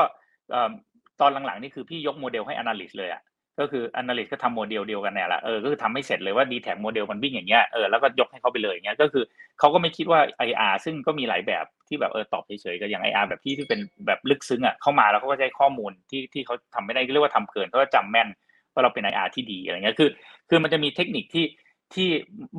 [1.22, 3.22] ตอนหลังๆนี่คือพี่ยกโมเดลให้ analyst เลยอะ
[3.62, 9.24] ก็คือ analyst ก็ทำโมเดลเดียวกันเนี่ยแหละเออก็คือทำให้เสร็จเลยว่า d t แท็โมเดลมันวิ่งอย่างเงี้ยเออแล้วก็ยกให้เขาไปเลยอย่างเงี้ยก็คือ
[9.60, 18.28] เขาก็ไม่คิดว่า IR ซึ่งก็มีหลายแบบที่แบบเออตอบเฉยๆก็อย่าง IR แบบที่ที่เป็นแบบลึกซึ้งอะเข้ามาแล้วเขาก็ได้ข้อมูลที่ที่เขาทำไม่ได้เรียกว่าทำเกินเขาก็จำแม่น
[18.74, 20.10] ว่าเราเป็น IR ที่ดีอะไรเงี้ยคือ
[20.50, 21.46] คือมันจะมีเทคนิคที่
[21.94, 22.08] ที่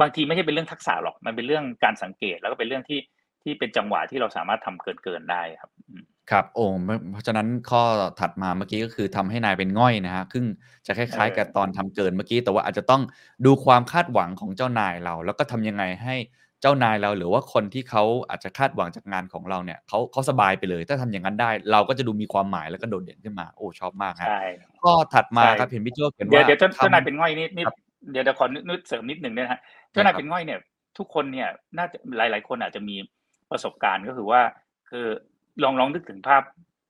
[0.01, 3.01] บางทีไม่ใช่เป็นเรื่องทักษะหรอกมันเป็นเรื่องการสังเกตแล้วก็เป็นเรื่องที่
[3.43, 5.95] ที่เป็นจังหวะที่เราสามารถทำเกินเกินๆได้ครับอื
[6.31, 7.83] ครับโอ้ไม่เพราะฉะนั้นข้อ
[8.21, 10.45] ถัดมาเมื่อกี้ก็คือทำให้นายเป็นง่อยนะฮะซึ่ง
[10.87, 13.03] จะคล้ายๆกับตอนทำเกินเมื่อกี้ แต่ว่าอาจจะต้อง
[13.47, 16.17] ดูความคาดหวังของเจ้านายเรา แล้วก็ทำยังไงให้
[16.61, 24.43] เจ้านายเรา หรือว่าคนที่เขาอาจจะคาดหวังจากงานของเราเนี่ยเขาเขาสบายไปเลย ถ้าทำอย่างนั้นได้ เราก็จะดูมีความหมายแล้วก็โดดเด่นขึ้นมา โอ้ชอบมากฮะใช่
[24.83, 27.77] ข้อถัดมาใช่ครับเห็นพี่โจเขียนเดี๋ยวว่าเดี๋ยวเจ้าทำเจ้านายเป็นง่อยนี่นี่ครับ
[28.13, 29.61] เดี๋ยวเดี๋ยวขอนึกนึกเสริมนิดหนึ่งด้วยนะฮะ
[29.91, 30.59] เจ้านายเป็นง่อยเนี่ย
[30.99, 32.97] ทุกคนเนี่ยน่าจะหลาย ๆ คนอาจจะมี
[33.51, 34.41] ประสบการณ์ก็คือว่า
[34.91, 35.07] คือ
[35.63, 36.43] ลองลองนึกถึงภาพ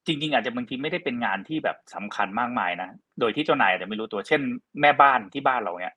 [0.07, 2.89] จริง ๆ อาจจะบางทีไม่ได้เป็นงานที่แบบสำคัญมากมายนะ
[3.21, 4.41] โดยที่เจ้านายอาจจะไม่รู้ตัวเช่น
[4.81, 5.97] แม่บ้านที่บ้านเราเนี่ย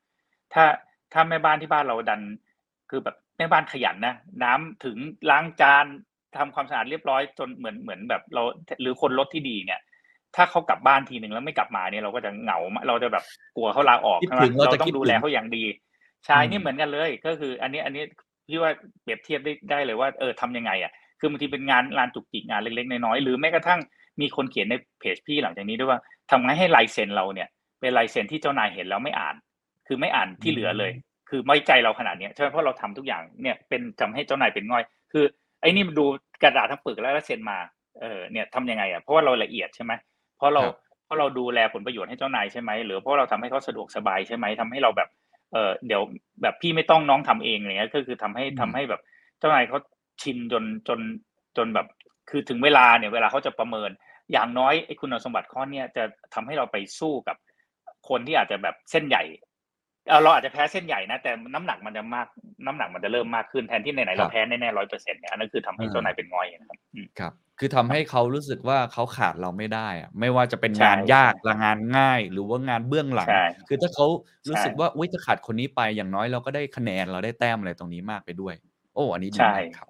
[0.53, 0.65] ถ้า
[1.13, 2.21] ถ้าแม่บ้านที่บ้านเราดัน
[2.89, 4.97] คือแบบแม่บ้านขยันนะน้ำถึง
[5.29, 5.85] ล้างจาน
[6.37, 8.43] ทำความสะอาดเรียบร้อยจนเหมือนเหมือนแบบเรา
[8.81, 9.79] หรือคนรถที่ดีเนี่ย
[10.35, 13.23] ถ้าเขากลับบ้านทีหนึ่งแล้วไม่กลับมาเนี่ยเราก็จะเหงาเราจะแบบ
[13.55, 15.63] กลัวเขาลาออกคิดใช่ไหมถึงเราเราจะต้อคิดงดูถึแลงเขาอย่างดี
[16.25, 18.03] ใช่อืมนี่เหมือนกันเลย ก็คือ อันนี้อันนี้
[18.47, 18.71] พี่ว่า
[19.01, 23.79] เปรียบเทียบได้ได้เลยว่า เออทำยังไงอะ คือบางทีเป็นงานงานจุกจิกงานเล็กๆน้อยๆหรือแม้กระทั่ง
[24.21, 27.47] มีคนเขียนในเพจพี่หลังจากนี้ด้วยว่าทำไงให้ลายเซ็นเราเนี่ย
[27.81, 29.35] เป็นลายเซ็นที่เจ้านายเห็นแล้วไม่อ่าน
[29.87, 30.91] คือไม่อ่านที่เหลือเลย
[31.29, 35.25] คือไม่ใจเราขนาดเนี้ยใช่ไหมเพราะเราทำทุกอย่างเนี่ยเป็นทำให้เจ้านายเป็นง่อย คือ
[35.61, 36.05] ไอ้นี่มันดู
[36.43, 37.57] กระดาษทั้งปึกแล้วแล้วเซ็นมา
[38.01, 39.93] เออเนี่ยทำยังไงอะเพราะว่าเราละเอียดใช่ไหม
[40.37, 45.09] เพราะเราครับเพราะเราดูแลผลประโยชน์ให้เจ้านายใช่ไหมหรือเพราะเราทำให้เขาสะดวกสบายใช่ไหมทำให้เราแบบ
[45.53, 46.01] เออเดี๋ยว
[46.41, 49.01] แบบพี่ไม่ต้องน้องทำเองอะไรเงี้ยก็คือทำให้อืมทำให้แบบ
[49.39, 49.79] เจ้านายเขา
[50.21, 50.99] ชินจนจน
[51.57, 51.87] จนแบบ
[52.29, 53.89] คือถึงเวลาเนี่ยเวลาเขาจะประเมิน
[54.31, 56.03] อย่างน้อยไอ้คุณสมบัติข้อเนี้ยจะ
[56.33, 57.37] ทำให้เราไปสู้กับ
[58.09, 59.23] คนที่อาจจะแบบเส้นใหญ่
[60.07, 62.27] เอ่อเราอาจจะแพ้เส้นใหญ่นะ แต่น้ำหนักมันจะมาก
[62.65, 74.05] น้ำหนักมันจะเริ่มมากขึ้นแทนที่ไหนๆเราแพ้แน่ๆร้อยเปอร์เซ็นต์เนี่ยอันนั้นคือทำให้เจ้านายเป็นงอยนะครับอืมครับ คือทำให้เขารู้สึกว่าเขาขาดเราไม่ได้อะไม่ว่าจะเป็นใช่งานยากหรืองานง่าย หรือว่างานเบื้องหลังใช่คือถ้าเขา
[74.49, 78.53] รู้สึกใช่ว่าอุ้ยจะขาดคนนี้ไปอย่างน้อยเราก็ได้คะแนนเราได้แต้มอะไรตรงนี้มากไปด้วย
[78.95, 79.87] โอ้อันนี้ดีใช่มากครับ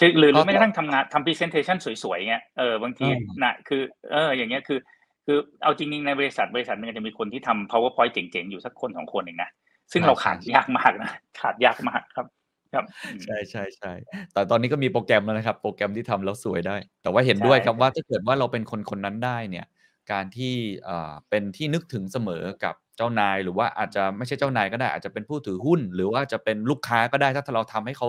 [0.00, 4.78] ชื่อหรือหรือก็แม้กระทั่งทำงานทำ presentation สวยๆเงี้ยเออบางทีอืมนะคือเอออย่างเงี้ยคือ
[5.26, 9.50] คือเอาจริงๆในบริษัทบริษัทหนึงจะมีคนที่ทำ powerpoint เจ๋งๆ อยู่สักคนสองคนเองนะ
[9.92, 12.26] ซึ่งเราขาดยากมากนะขาดยากมากครับ
[12.74, 13.92] ครับอืมใช่ใช่ใช่
[14.32, 19.66] แต่ตอนนี้ก็มีโปรแกรมแล้วนะครับ โปรแกรมที่ทำแล้วสวยได้ แต่ว่าเห็นด้วยใช่ครับว่าถ้าเกิดว่าเราเป็นคนคนนั้นได้เนี่ย
[20.12, 20.54] การที่
[20.84, 28.08] เอ่อเป็นที่นึกถึงเสมอกับเจ้านายหรือว่าอาจจะไม่ใช่เจ้านายก็ได้ อาจจะเป็นผู้ถือหุ้น หรือว่าจะเป็นลูกค้าก็ได้ถ้าเราทำให้เขา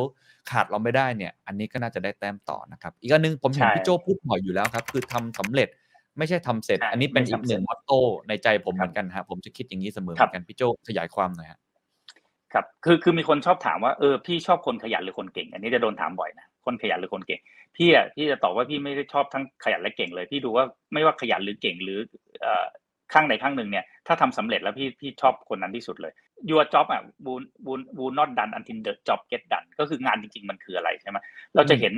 [0.52, 5.70] ขาดเราไม่ได้เนี่ยอันนี้ก็น่าจะได้แต้มต่อนะครับอีกอันหนึงผมเห็นใช่พี่โจพูดบ่อยอยู่แล้วครับคือทำสำเร็จ
[6.18, 11.60] ไม่ใช่ทำเสร็จใช่อันนี้เป็นไม่อีกทำหเสร็นึ่จงมอตโต้ในใจผมคเหรับมือนกันฮะผมจะคิดอย่างนี้เสมอเหครัมืบอนกันพี่โจขยายความหน่อยฮะ
[12.54, 17.42] ครับคือคือมีคนชอบถามว่าเออพี่ชอบคนขยันหรือคนเก่ง อันนี้จะโดนถามบ่อยนะคนขยันหรือคนเก่ง
[17.78, 22.00] พี่อะพี่จะตอบว่าพี่ไม่ได้ชอบทั้งขยันและเก่งเลย พี่ดูว่าไม่ว่าขยันหรือเก่งหรือ
[22.42, 22.66] เอ่อ
[23.14, 26.14] ข้างใดข้างหนึ่งเนี่ยถ้าทำสำเร็จแล้วพี่พี่ชอบคนนั้นที่สุดเลย
[26.50, 30.50] your job อะ would would would not done until the job get done ก็คืองานจริง ๆ
[30.50, 31.18] มันคืออะไรใช่ไหม
[31.56, 31.94] เราจะเห็น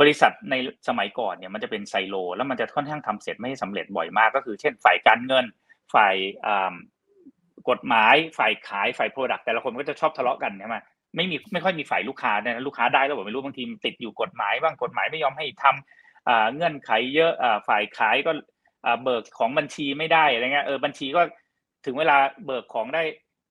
[0.00, 0.54] บริษัทใน
[0.88, 5.44] สมัยก่อนเนี่ยมันจะเป็นไซโล แล้วมันจะค่อนข้างทำเสร็จไม่ให้สำเร็จบ่อยมาก ก็คือเช่นฝ่ายการเงิน
[5.94, 6.14] ฝ่าย
[6.46, 6.74] อ่า
[7.70, 10.76] กฎหมายฝ่ายขายฝ่ายโปรดักต์แต่ละคนก็จะชอบทะเลาะกันใช่ไหม
[11.16, 18.53] ไม่มีไม่ค่อยมีฝ่ายลูกค้าเนี่ยนะลูกค้าได้แล้วบอกไม่รู้บางทีมันติดอยู่กฎหมายบ้างกฎหมายไม่ยอมให้ทำอ่าเงื่อนไขเยอะอ่าฝ่ายขายก็อ่า
[19.04, 21.22] เบิกของบัญชีไม่ได้อะไรเงี้ยเออบัญชีก็
[21.86, 23.02] ถึงเวลาเบิกของได้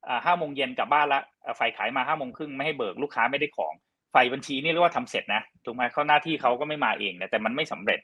[0.08, 3.74] อ่าห้าโมงเย็นกลับบ้านละอ่าฝ่ายขายมาห้าโมงครึ่งไม่ให้เบิกลูกค้าไม่ได้ของ
[4.14, 8.00] ฝ่ายบัญชีนี่เรียกว่าทำเสร็จนะถูกไหมเขาหน้าที่เขาก็ไม่มาเองนะแต่มันไม่สำเร็จ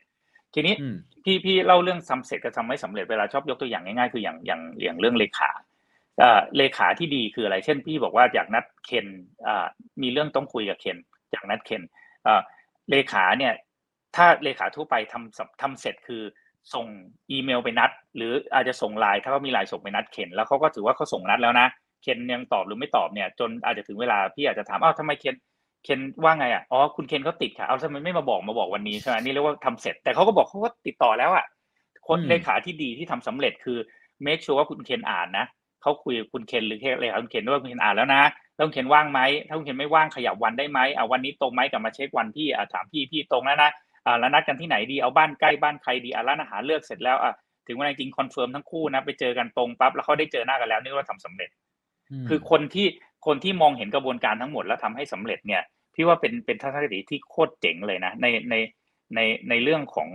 [0.53, 5.49] ทีนี้อืมพี่พี่เล่าเรื่องทำเสร็จกับทำไม่สำเร็จเวลาชอบยกตัวอย่างง่ายๆคืออย่างอย่างอย่างเรื่องเลขา
[6.19, 9.07] เอ่อเลขาที่ดีคืออะไร เช่น พี่บอกว่าอยากนัดเคน
[9.47, 9.65] อ่า
[10.01, 10.97] มีเรื่องต้องคุยกับเคน
[11.31, 11.81] อยากนัดเคน
[12.23, 12.41] เอ่อ
[12.89, 13.53] เลขาเนี่ย
[14.15, 16.21] ถ้าเลขาทั่วไปทำสำทำเสร็จคือ
[16.73, 16.85] ส่ง
[17.31, 21.67] อีเมลไปนัด หรืออาจจะส่งไลน์ถ้าเขามีไลน์ส่งไปนัดเคนแล้วเขาก็ถือว่าเขาส่งนัดแล้วนะ
[22.03, 25.35] เคนยังตอบหรือไม่ตอบเนี่ย จนอาจจะถึงเวลาพี่อาจจะถามอ้าวทำไมเคน
[25.83, 31.45] เคนว่าไงอะอ๋อคุณเคนเขาติดค่ะเอาทำไมไม่มาบอกมาบอกวันนี้ใช่ไหมนี่เรียกว่าทำเสร็จ แต่เขาก็บอกเขาก็ติดต่อแล้วอะ
[32.07, 33.77] คนอืมเลขาที่ดีที่ทำสำเร็จคือ
[34.25, 35.45] make sure ว่าคุณเคนอ่านนะ
[35.81, 38.23] เขาคุยกับคุณเคนหรือเลขาคุณเคนด้วยว่าคุณเคนอ่านแล้วนะ
[38.55, 43.71] แล้วคุณเคนว่างไหมถ้าคุณเคนไม่ว่างขยับวันได้ไหมอ่าวันนี้ตรงไหมกลับมาเช็ควันพี่อ่าถามพี่พี่ตรงแล้วนะ
[44.05, 47.33] อ่าแล้วนัดกันที่ไหนดีเอาบ้านใกล้บ้านใครดีอ่าร้านอาหารเลือกเสร็จแล้วอะ
[47.67, 52.87] ถึงเวลาจริง confirm ทั้งคู่นะไปเจอกันตรงปั๊บแล้วเขาได้เจอหน้ากันแล้วนี่ว่าทำสำเร็จคือคนที่
[53.25, 55.61] คนที่มองเห็นกระบวนการทั้งหมดแล้วทำให้สำเร็จเนี่ย
[55.95, 58.55] พี่ว่าเป็นเป็นทัศนคติที่โคตรเจ๋งเลยนะในใน
[59.15, 59.19] ใน
[59.49, 60.09] ในเรื่องของ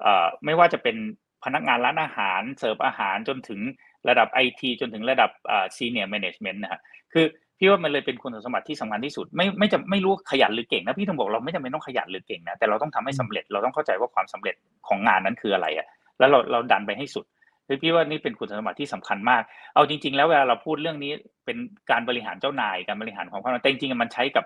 [0.00, 0.96] เอ่อไม่ว่าจะเป็น
[1.44, 3.60] พนักงานร้านอาหารเสิร์ฟอาหารจนถึง
[4.08, 6.80] ระดับไอทีจนถึงระดับอ่า senior management นะฮะ
[7.12, 7.26] คือ
[7.60, 14.54] พี่ว่ามันเลยเป็นคุณสมบัติที่สำคัญที่สุด ไม่ไม่จะไม่รู้ขยันหรือเก่งนะพี่ต้องบอกเราไม่จำเป็นต้องขยันหรือเก่งนะแต่เราต้องทำให้สำเร็จเราต้องเข้าใจว่าความสำเร็จ
[14.88, 15.86] ของงานนั้นคืออะไรอะ
[16.18, 17.24] แล้วเราเราดันไปให้สุด
[17.66, 19.42] คือพี่ว่านี่เป็นคุณสมบัติที่สำคัญมาก
[19.74, 21.12] เอาจริง ๆ แล้วเวลาเราพูดเรื่องนี้
[21.44, 21.56] เป็น
[21.90, 24.44] การบริหารเจ้านายการบริหารความความแต่จริงๆมันใช้กับ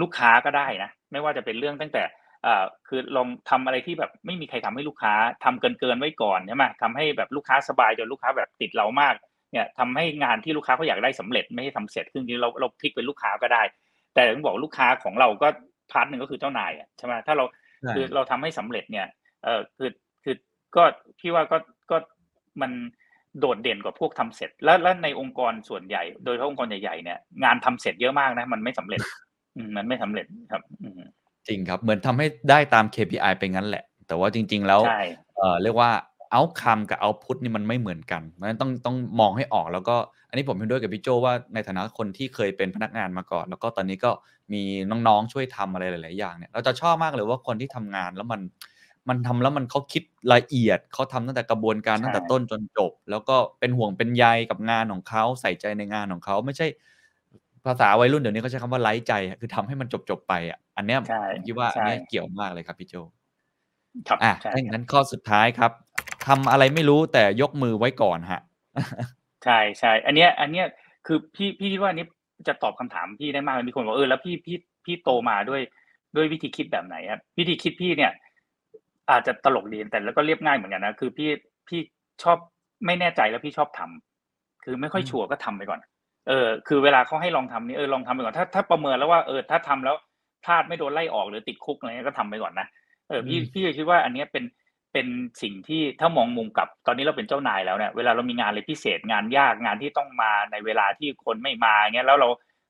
[0.00, 2.02] ลูกค้าก็ได้นะ ไม่ว่าจะเป็นเรื่องตั้งแต่
[2.88, 9.14] คือลองทำอะไรที่แบบไม่มีใครทำให้ลูกค้าทำเกินเกินไว้ก่อนใช่ไหมทำให้แบบลูกค้าสบายจนลูกค้าแบบติดเรามาก
[9.54, 13.62] เนี่ยทำให้งานที่ลูกค้าเขาอยากได้สำเร็จไม่ให้ทำเสร็จคือจริงๆเราเราพลิกเป็นลูกค้าก็ได้
[14.14, 15.48] แต่ต้องบอกลูกค้าของเราก็
[15.90, 17.44] part หนึ่งก็คือเจ้านายอะใช่ไหมถ้าเรา
[17.82, 19.06] ใช่คือเราทำให้สำเร็จเนี่ย
[19.44, 19.90] เออคือ
[20.24, 20.34] คือ
[20.76, 20.82] ก็
[21.18, 21.58] พี่ว่าก็
[21.90, 21.96] ก็
[22.62, 22.70] มัน
[23.40, 29.00] โดดเด่นกว่าพวกทำเสร็จ แล้วแล้วในองค์กรส่วนใหญ่ โดยเฉพาะองค์กรใหญ่ๆเนี่ยงานทำเสร็จเยอะมากนะ มันไม่สำเร็จ
[29.56, 31.02] อืมมันไม่สำเร็จครับอืม
[31.48, 35.02] จริงครับ เหมือนทำให้ได้ตาม KPI ไปงั้นแหละ แต่ว่าจริง ๆ แล้วใช่
[35.36, 35.90] เอ่อเรียกว่า
[36.36, 39.96] outcome กับ output นี่มันไม่เหมือนกันเพราะฉะนั้นต้องต้องมองให้ออกแล้วก็
[40.28, 44.10] อันนี้ผมเห็นด้วยกับพี่โจว่าในฐานะคนที่เคยเป็นพนักงานมาก่อน แล้วก็ตอนนี้ก็
[44.52, 48.40] มีน้องๆช่วยทำอะไรหลาย ๆ อย่างเนี่ยเราจะชอบมากเลยว่าคนที่ทำงานแล้วมัน
[49.08, 50.02] มันทำแล้วมันเขาคิด
[50.34, 56.66] ละเอียดเขาทำตั้งแต่กระบวนการใช่ตั้งแต่ต้นจนจบ แล้วก็เป็นห่วงเป็นใยกับงานของเขาใส่ใจในงานของเขาไม่ใช่
[57.66, 62.94] ภาษาวัยรุ่นเดี๋ยวนี้เขาใช้คำว่าไร้ใจอะคือทำให้มันจบๆไปอะอันเนี้ยใช่ผมคิดว่าอันใช่เนี้ยเกี่ยวมากเลยครับพี่โจ
[64.08, 65.72] ครับอะใช่ถ้าอย่างนั้นข้อสุดท้ายครับ
[66.26, 68.40] ทำอะไรไม่รู้แต่ยกมือไว้ก่อนฮะ
[69.44, 70.66] ใช่ใช่อันเนี้ย อันเนี้ย
[71.06, 72.06] คือพี่พี่คิดว่าอันนี้
[72.48, 75.60] จะตอบคำถามพี่ได้มากเลยมีคนบอกเออแล้วพี่พี่พี่โตมาด้วย
[76.16, 78.12] ด้วยวิธีคิดแบบไหนครับวิธีคิดพี่เนี่ย
[79.10, 81.30] อาจจะตลกดีแต่แล้วก็เรียบง่ายเหมือนกันนะคือพี่
[81.68, 81.80] พี่
[82.22, 82.38] ชอบ
[82.86, 85.80] ไม่แน่ใจแล้วพี่ชอบทำคือไม่ค่อยอืมชัวร์ก็ทำไปก่อน
[86.28, 89.96] เออ คือเวลาเขาให้ลองทำนี่เออลองทำไปก่อนถ้าถ้าประเมินแล้วว่าเออถ้าทำแล้ว
[90.44, 92.66] พลาดไม่โดนไล่ออกหรือติดคุกอะไรเงี้ยก็ทำไปก่อนนะ
[93.08, 94.44] เออพี่อืมพี่คิดว่าอันเนี้ยเป็น
[94.94, 95.08] เป็น
[95.42, 102.28] สิ่งที่ถ้ามองมุมกลับตอนนี้เราเป็นเจ้านายแล้วเนี่ยเวลาเรามีงานอะไรพิเศษงานยากงานที่ต้องมาในเวลาที่คนไม่มาเงี้ยแล้วเรา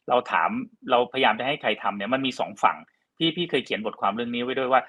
[0.09, 0.51] เราถาม
[0.91, 2.77] เราพยายามจะให้ใครทำเนี่ยมันมีสองฝั่ง
[3.19, 4.83] พี่พี่เคยเขียนบทความเรื่องนี้ไว้ด้วยว่า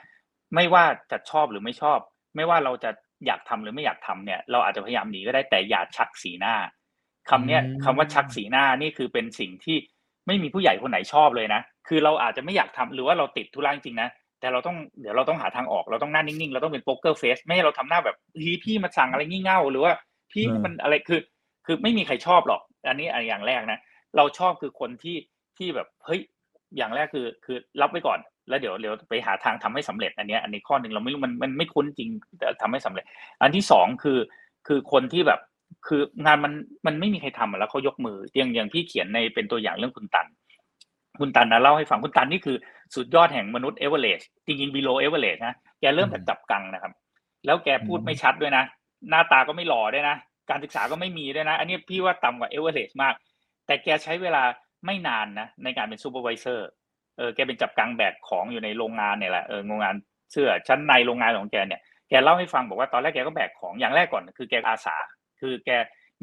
[0.56, 2.00] ไม่ว่าจะชอบหรือไม่ชอบ
[2.36, 2.92] ไม่ว่าเราจะ
[3.26, 6.56] อยากทำหรือไม่อยากทำเนี่ย เราอาจจะพยายามหนีก็ได้แต่อย่าชักสีหน้า
[7.30, 9.78] คำเนี้ยอืมคำว่าชักสีหน้านี่คือเป็นสิ่งที่
[10.28, 14.10] ไม่มีผู้ใหญ่คนไหนชอบเลยนะคือเราอาจจะไม่อยากทำหรือว่าเราติดธุระจริงๆนะ
[14.46, 19.94] แต่เราต้องเดี๋ยวเราต้องหาทางออกเราต้องหน้านิ่งๆเราต้องเป็นโป๊กเกอร์เฟสไม่ให้เราทำหน้าแบบเฮ้ยพี่มาสั่งอะไรงี่เง่าหรือว่า
[20.32, 21.22] พี่อืมมันอะไรคือ
[21.66, 23.80] คือไม่มีใครชอบหรอก อันนี้อันอย่างแรกนะ
[24.18, 25.18] เราชอบคือคนที่
[25.58, 26.22] ที่แบบเฮ้ย
[26.78, 32.10] อย่างแรกคือคือรับไว้ก่อน แล้วเดี๋ยวเดี๋ยวไปหาทางทำให้สำเร็จอันเนี้ยอันนี้ข้อหนึ่งเราไม่รู้มันมันไม่คุ้นจริง
[32.40, 33.06] แต่ทำให้สำเร็จ
[33.42, 34.20] อันที่สองคือ
[34.68, 35.40] คือคนที่แบบ
[35.88, 36.54] คืองานมัน
[36.86, 40.28] มันไม่มีใครทำอะแล้วเขายกมืออย่างอย่างพี่เขียนในเป็นตัวอย่างเรื่องคุณตัน
[41.20, 42.58] คุณตันนะเล่าให้ฟังคุณตันนี่คือ
[42.96, 46.94] สุดยอดแห่งมนุษย์เอเวอเรสต์จริงๆ below average นะแกเริ่มจากจับกังนะครับ
[47.46, 48.64] แล้วแกพูดไม่ชัดด้วยนะ
[49.10, 50.16] หน้าตาก็ไม่หล่อด้วยนะ
[50.50, 53.14] การศึกษาก็ไม่มีด้วยนะ อันนี้พี่ว่าต่ำกว่าเอเวอเรสต์มาก
[53.66, 54.44] แต่แกใช้เวลา
[54.86, 56.68] ไม่นานนะในการเป็น supervisor
[57.18, 59.96] เออแกเป็นจับกังแบกของอยู่ในโรงงานเนี่ยแหละเออโรงงาน
[60.32, 64.96] เสื้อชั้นในโรงงานของแกเนี่ยแกเล่าให้ฟังบอกว่าตอนแรกแกก็แบกของอย่างแรกก่อน คือแกอาสา
[65.42, 65.70] คือแก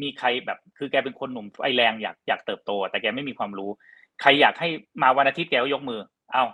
[0.02, 3.70] มีใครแบบ คือแกเป็นคนหนุ่มไฟแรงอยากอยากเติบโต แต่แกไม่มีความรู้
[4.20, 4.68] ใครอยากให้
[5.02, 6.00] มาวันอาทิตย์แกก็ยกมือ
[6.32, 6.44] เอา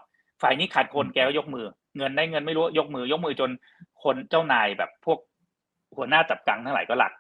[0.43, 3.51] ฝ่ายนี้ขาดคนแกก็ยกมือ เงินได้เงินไม่รู้ยกมือยกมือจน
[4.03, 5.19] คนเจ้านายแบบพวก
[5.97, 7.13] หัวหน้าจับกังทั้งหลายก็รัก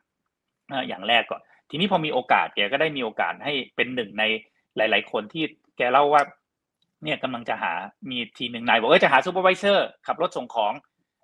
[0.71, 4.25] เอออย่างแรกก่อน ทีนี้พอมีโอกาสแกก็ได้มีโอกาสให้เป็นหนึ่งใน
[4.77, 5.45] หลาย ๆ คนที่
[5.77, 6.23] แกเล่าว่า
[7.05, 7.73] เนี่ยกำลังจะหา
[8.11, 10.73] มีทีมหนึ่งนายบอกเออจะหา supervisor ขับรถส่งของ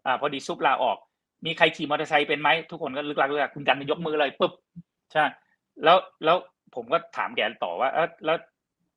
[0.06, 0.98] อ่าพอดี sup ลาออก
[1.46, 4.52] มีใครขี่มอเตอร์ไซค์เป็นไหมทุกคนก็เลิ่กลั่กเลิ่กลั่กคุณตันยกมือเลยปุ๊บ
[5.12, 5.24] ใช่
[5.84, 6.36] แล้วแล้ว
[6.74, 8.36] ผมก็ถามแกต่อว่าเออแล้ว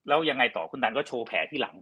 [0.07, 1.75] แล้วยังไงต่อคุณดันก็โชว์แผลที่หลัง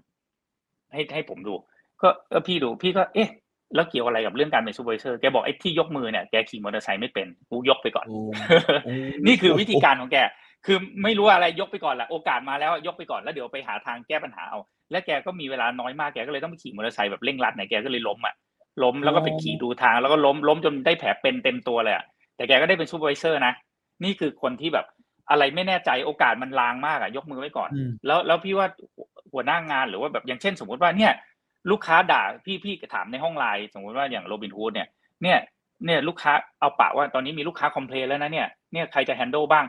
[0.94, 1.54] ให้ให้ผมดู
[2.02, 3.30] ก็เออพี่ดูพี่ก็เอ๊ะ
[3.76, 8.20] แล้วเกี่ยวอะไรกับเรื่องการเป็น supervisor แกบอกไอ้ที่ยกมือเนี่ยแกขี่มอเตอร์ไซค์ไม่เป็นกูยกไปก่อนโอ้
[8.86, 8.94] โอ้
[9.28, 10.18] นี่คือวิธีการของแก
[10.66, 14.60] คือไม่รู้อะไรยกไปก่อนแหละโอกาสมาแล้วยกไปก่อนแล้วเดี๋ยวไปหาทางแก้ปัญหาเอา
[14.92, 18.36] และแกก็มีเวลาน้อยมากแกก็เลยต้องไปขี่มอเตอร์ไซค์แบบเร่งรัดเนี่ยแกก็เลยล้มอะ
[18.84, 22.06] ล้มแล้วก็ไปขี่ดูทาง แล้วก็ล้มล้มจนได้แผลเป็นเต็มตัวเลยอะ
[22.36, 23.54] แต่แกก็ได้เป็น supervisor นะ
[24.04, 24.86] นี่คือคนที่แบบ
[25.30, 28.68] อะไรไม่แน่ใจโอกาสมันลางมากอะยกมือไว้ก่อนอืมแล้วแล้วพี่ว่า
[29.34, 31.14] หัวหน้างานหรือว่าแบบอย่างเช่น สมมติว่าเนี่ย
[31.72, 34.88] ลูกค้าด่าพี่พี่ถามในห้องไลน์สมมติว่าอย่างโรบินฮูดเนี่ย
[35.24, 35.40] เนี่ย
[35.86, 39.66] เนี่ยลูกค้าเอาปะว่าตอนนี้มีลูกค้า complain แล้วนะเนี่ยเนี่ยใครจะ handle บ้าง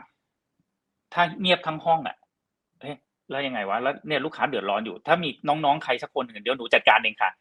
[1.13, 2.15] ถ้าเงียบทั้งห้องอะ
[2.81, 2.97] เอ๊ะ
[3.29, 7.31] แล้วยังไงวะแล้วเนี่ยลูกค้าเดือดร้อนอยู่ ถ้ามีน้องๆใครสักคนหนึ่งเดี๋ยวหนูจัดการเองค่ะ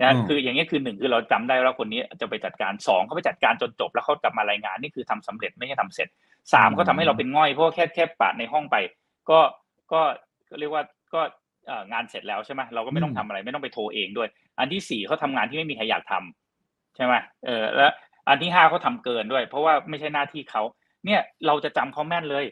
[0.00, 6.08] นะอืมคืออย่างนี้ยคือหนึ่งคือเราจำได้ว่าคนนี้จะไปจัดการสองเขาไปจัดการจนจบแล้วเขากลับมารายงานนี่คือทำสำเร็จไม่ใช่ทำเสร็จ
[6.52, 8.76] สามเขาทำให้เราเป็นง่อยเพราะว่าแค่แค่ปะในห้องไป
[9.30, 9.40] ก็
[9.92, 10.00] ก็
[10.50, 10.82] ก็เรียกว่า
[11.14, 11.20] ก็
[11.66, 17.14] เอ่องานเสร็จแล้วใช่ไหมเราก็ไม่ต้องทำอะไร ไม่ต้องไปโทรเองด้วย อันที่สี่เขาทำงานที่ไม่มีใครอยากทำใช่ไหม
[17.46, 17.92] เออแล้ว
[18.28, 20.62] อันที่ห้าเขาทำเกินด้วย เพราะว่าไม่ใช่หน้าที่เขา
[21.06, 22.44] เนี่ยเราจะจำเขาแม่นเลย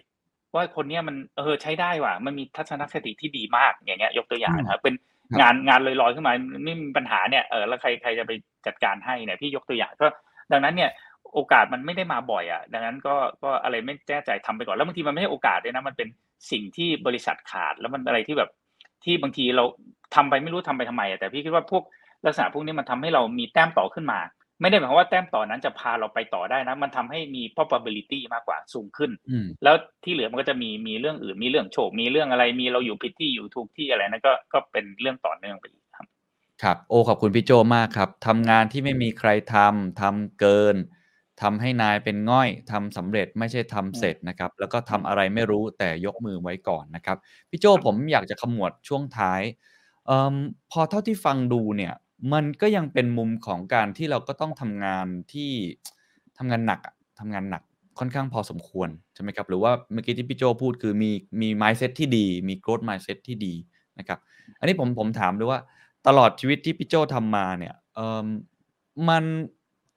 [0.54, 4.94] ว่าคนเนี้ยมันเออใช้ได้ว่ะมันมีทัศนคติที่ดีมากอย่างเงี้ย ยกตัวอย่างนะครับเป็น
[5.32, 6.32] ครับงานงานลอยๆขึ้นมา
[6.64, 8.32] ไม่มีปัญหาเนี่ยเออแล้วใครใครจะไป
[8.66, 10.06] จัดการให้เนี่ยพี่ยกตัวอย่างก็
[10.52, 10.90] ดังนั้นเนี่ย
[11.34, 16.08] โอกาสมันไม่ได้มาบ่อยอะ ดังนั้นก็ก็อะไรไม่แน่ใจทำไปก่อนแล้วบางทีมันไม่ใช่โอกาสด้วยนะมันเป็น
[16.50, 18.50] สิ่งที่บริษัทขาดแล้วมันอะไรที่แบบ
[19.04, 19.64] ที่บางทีเรา
[20.14, 21.82] ทำไปไม่รู้ทำไปทำไมอะแต่พี่คิดว่าพวก
[22.26, 24.20] ลักษณะพวกนี้มันทำให้เรามีแต้มต่อขึ้นมา
[24.60, 29.74] ไม่ได้หมายความว่าแต้มต่อนั้นจะพาเราไปต่อได้นะ มันทำให้มี probability มากกว่าสูงขึ้นอืมแล้ว
[30.04, 36.06] ที่เหลือมันก็จะมีมีเรื่องอื่นมีเรื่องโชคมีเรื่องอะไรมีเราอยู่ผิดที่อยู่ถูกที่อะไรนั่นก็ก็เป็นเรื่องต่อเนื่องไปอีกครับ
[36.62, 40.76] ครับ โอ้ขอบคุณพี่โจมากครับทำงานที่ไม่มีใครทำทำเกิน
[41.42, 47.16] ทำให้นายเป็นง่อยทำสำเร็จไม่ใช่ทำเสร็จนะครับ แล้วก็ทำอะไรไม่รู้แต่ยกมือไว้ก่อนนะครับ
[47.50, 49.40] พี่โจผมอยากจะขมวดช่วงท้าย
[50.06, 50.34] เอม
[50.70, 51.94] พอเท่าที่ฟังดูเนี่ย
[52.32, 55.50] มันก็ยังเป็นมุมของการที่เราก็ต้องทำงานที่
[56.38, 57.62] ทำงานหนักอะทำงานหนัก
[57.98, 61.10] ค่อนข้างพอสมควรใช่ไหมครับ หรือว่าเมื่อกี้ที่พี่โจพูดคือมี
[61.40, 63.54] มี mindset ที่ดี มี growth mindset ที่ดี
[63.98, 64.18] นะครับ
[64.58, 65.60] อันนี้ผมผมถามด้วยว่า
[66.06, 68.26] ตลอดชีวิตที่พี่โจทำมาเนี่ยเอม
[69.08, 69.24] มัน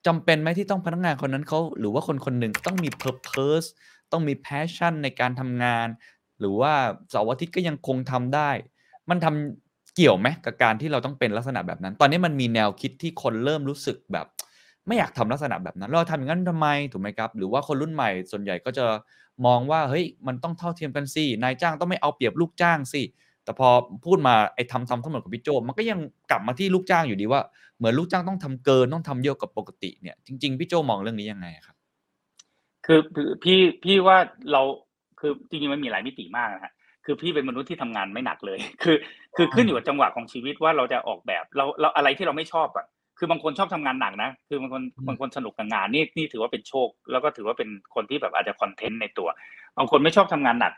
[0.06, 3.68] จำเป็นไหมที่ต้องพนักงานคนนั้นเขาหรือว่าคนคนหนึ่งต้องมี purpose
[4.12, 5.86] ต้องมี passion ในการทำงาน
[6.40, 6.72] หรือว่า
[7.10, 8.50] เสาร์อาทิตย์ก็ยังคงทำได้
[9.10, 14.26] มันทำเกี่ยวไหมกับการที่เราต้องเป็นลักษณะแบบนั้น ตอนนี้มันมีแนวคิดที่คนเริ่มรู้สึกแบบ
[14.86, 18.86] ไม่อยากทำลักษณะแบบนั้น เราทำอย่างนั้นทำไมถูกไหมครับ หรือว่าคนรุ่นใหม่ส่วนใหญ่ก็จะ
[19.46, 23.02] มองว่าเฮ้ยมันต้องเท่าเทียมกันสินายจ้างต้องไม่เอาเปรียบลูกจ้างสิ
[23.44, 23.68] แต่พอ
[24.04, 25.98] พูดมาไอ้ทำทำทั้งหมดของพี่โจมันก็ยัง
[26.30, 27.40] กลับมาที่ลูกจ้างอยู่ดีว่า
[27.76, 31.76] เหมือนลูกจ้างต้องทำเกินต้องทำเยอะกว่าปกติเนี่ยจริง ๆพี่โจมองเรื่องนี้ยังไงครับ
[32.86, 34.16] คือคือพี่พี่ว่า
[34.52, 34.62] เรา
[35.20, 36.72] คือจริงๆมันมีหลายมิติมากนะฮะ
[37.04, 38.96] คือพี่เป็นมนุษย์ที่ทำงานไม่หนักเลย คือ
[39.36, 42.86] คือขึ้นอยู่กับจังหวะของชีวิตว่าเราจะออกแบบเราเราอะไรที่เราไม่ชอบอะ
[43.18, 49.28] คือบางคนชอบทำงานหนักนะ คือบางคนบางคนสนุกกับงานนี่นี่ถือว่าเป็นโชค แล้วก็ถือว่าเป็นคนที่แบบอาจจะคอนเทนต์ในตัว
[49.78, 50.72] บางคนไม่ชอบทำงานหนัก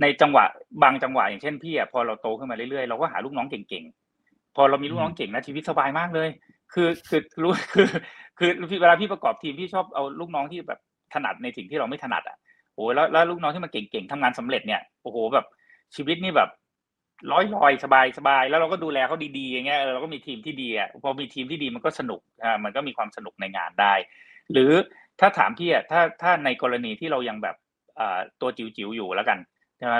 [0.00, 0.44] ในจังหวะ
[0.82, 6.28] บางจังหวะอย่างเช่นพี่อะพอเราโตขึ้นมาเรื่อยๆเราก็หาลูกน้องเก่งๆพอเรามีลูกน้องเก่งนะชีวิตสบายมากเลย
[6.72, 7.86] คือคือรู้คือ
[8.38, 10.80] คือเวลาพี่ประกอบทีมพี่ชอบเอาลูกน้องที่แบบ
[11.14, 12.36] ถนัดในสิ่งที่เราไม่ถนัดอะ
[12.74, 15.46] โอ้แล้วแล้วลูกน้องที่มันเก่งๆทำงานสำเร็จเนี่ยโอ้โหแบบ
[15.96, 16.50] ชีวิตนี่แบบ
[17.32, 23.94] ร้อยลอยสบายสบายแล้วเราก็ดูแลเขาดีๆอย่างเงี้ยเราก็มีทีมที่ดีอะพอมีทีมที่ดีมันก็สนุกอ่ามันก็มีความสนุกในงานได้
[24.52, 24.72] หรือ
[25.20, 27.56] ถ้าถามพี่อะถ้าถ้าในกรณีที่เรายังแบบ
[27.98, 29.38] อ่าตัวจิ๋วๆอยู่แล้วกัน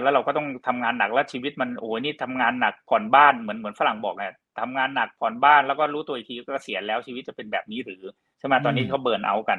[0.02, 4.26] แล้วเราก็ต้องทำงานหนักแล้วชีวิตมันโอ้ยนี่ทำงานหนักผ่อนบ้านเหมือนเหมือนฝรั่งบอกไง
[4.60, 8.02] ทำงานหนักผ่อนบ้านแล้วก็รู้ตัวอีกทีก็เสียแล้วชีวิตจะเป็นแบบนี้หรือ
[8.38, 9.58] ใช่ไหมตอนนี้เขาเบิร์นเอากัน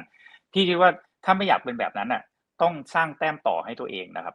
[0.52, 0.90] พี่คิดว่า
[1.24, 2.22] ถ้าไม่อยากเป็นแบบนั้นอะ
[2.62, 4.34] ต้องสร้างแต้มต่อให้ตัวเองนะครับ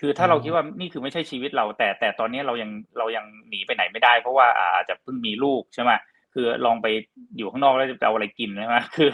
[0.00, 5.92] คือถ้าเราคิดว่านี่คือไม่ใช่ชีวิตเรา แต่แต่ตอนนี้เรายังเรายังหนีไปไหนไม่ได้ เพราะว่าอาจจะเพิ่งมีลูกใช่ไหม
[6.34, 6.86] คือลองไป
[7.36, 9.10] อยู่ข้างนอกแล้วจะเอาอะไรกินใช่ไหมคือ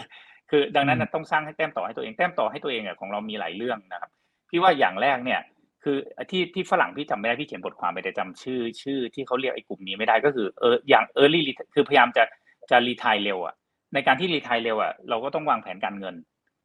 [0.50, 4.10] คือดังนั้นต้องสร้างให้แต้มต่อให้ตัวเองแต้มต่อให้ตัวเองอะของเรามีหลายเรื่องนะครับ
[4.50, 5.40] พี่ว่าอย่างแรกเนี่ย
[5.84, 5.96] คือ
[6.30, 11.40] ที่ที่ฝรั่งพี่จำไม่ได้พี่เขียนบทความไปแต่จำชื่อ ชื่อที่เขาเรียกไอ้กลุ่มนี้ไม่ได้ก็คือเอออย่าง early
[11.74, 12.24] คือพยายามจะ
[12.70, 13.54] จะรีทายเร็วอะ
[13.94, 16.14] ในการที่รีทายเร็วอะเราก็ต้องวางแผนการเงิน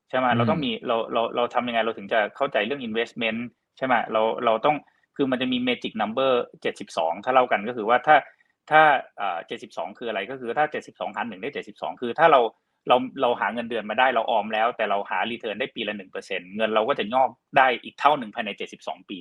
[0.10, 3.40] ใช่ไหมเราต้องมีเราเราเราทำยังไงเราถึงจะเข้าใจเรื่อง investment
[3.78, 4.76] ใช่ไหมเราเราต้อง
[5.16, 6.32] คือมันจะมี magic number
[6.78, 8.16] 72 ถ้าเล่ากันก็คือว่าถ้า
[8.72, 8.82] ถ้า
[9.22, 9.38] อ่า
[9.70, 12.42] 72คืออะไรก็คือถ้า72หารหนึ่งได้72คือถ้าเรา
[12.88, 18.50] เราเราหาเงินเดือนมาได้เราออมแล้ว แต่เราหารีเทิร์นได้ปีละหนึ่งเปอร์เซ็นเงินเราก็จะงอกได้อีกเท่าหนึ่งภายใน
[18.80, 19.20] 72ปี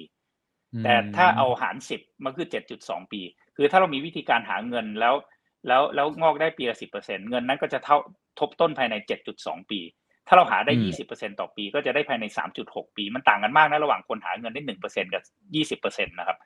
[0.85, 2.47] แต่ถ้าเอาหาร10มันคือ
[2.81, 3.21] 7.2ปี
[3.57, 5.15] คือถ้าเรามีวิธีการหาเงินแล้ว
[5.69, 7.97] แล้วแล้วงอกได้ปีละ10%เงินนั้นก็จะเท่า
[8.41, 8.95] ทบต้นภายใน
[9.33, 9.81] 7.2ปี
[10.29, 10.73] ถ้าเราหาได้
[11.07, 12.25] 20%ต่อปี ก็จะได้ภายใน
[12.61, 15.23] 3.6ปี มันต่างกันมากนะระหว่างคนหาเงินได้1%กับ
[15.81, 16.39] 20%นะครับ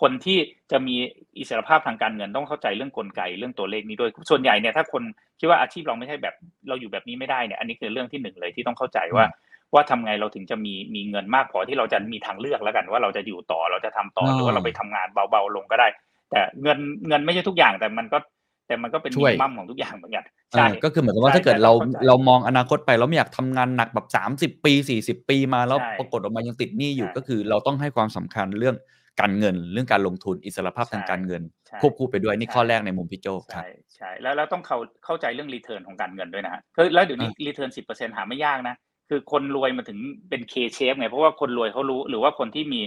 [0.00, 0.38] คนที่
[0.72, 0.96] จะมี
[1.38, 5.02] อิสรภาพทางการเงินต้องเข้าใจเรื่องกลไกเรื่องตัวเลขนี้ด้วย ส่วนใหญ่เนี่ยถ้าคน
[5.40, 6.34] คิดว่าอาชีพเราไม่ใช่แบบ
[6.68, 9.26] เราอยู่แบบนี้ไม่ได้เนี่ยอันนี้คือเรื่องที่หนึ่งเลยที่ต้องเข้าใจว่า
[9.74, 15.88] ว่าทำไงเราถึงจะมีมีเงินมากพอที่เราจะมีทางเลือกแล้วกันว่าเราจะอยู่ต่อเราจะทำต่อหรือว่าเราไปทำงานเบาๆลงก็ได้
[16.30, 18.18] แต่เงินเงินไม่ใช่ทุกอย่างแต่มันก็
[18.66, 21.72] แต่มันก็เป็นมินิมัมของทุกอย่างเหมือนกันใช่ก็คือเหมือนกับว่าถ้าเกิดเรา
[22.06, 28.76] เรามองอนาคตไปเราไม่อยากทำงานหนักแบบสามสิบปีสี่สิบปีมาแล้วปรากฏออกมายังติดหนี้อยู่ก็คือเราต้องให้ความสำคัญเรื่อง
[29.20, 31.42] การเงิน เรื่องการลงทุนอิสรภาพทางการเงิน
[31.80, 38.74] ควบคู่ไปด้วยนี่ข้อแรกในมุมพี่โจครับใช่ใช่แล้วแล้วต้องเข้าเข้าใจเรื่อง return ของการเงินด้วยนะฮะคือแล้วเดี๋ยวนี้ return สิบเปอร์เซ็นหาไม่ยากนะ
[39.10, 42.80] คือคนรวยมาถึงเป็น K-shape ไงเพราะว่าคนรวยเขารู้หรือว่าคนที่มี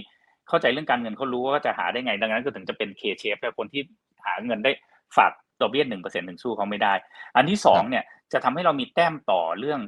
[0.48, 3.82] เข้าใจเรื่องการเงินเขารู้ว่าจะหาได้ไง ดังนั้นก็ถึงจะเป็น K-shape แต่คนที่
[4.26, 4.72] หาเงินได้
[5.16, 6.94] ฝากดอกเบี้ยหนึ่งเปอร์เซ็นต์ถึงสู้เขาไม่ได้
[7.36, 9.80] อันที่สองเนี่ยจะทำให้เรามีแต้มต่อเรื่อง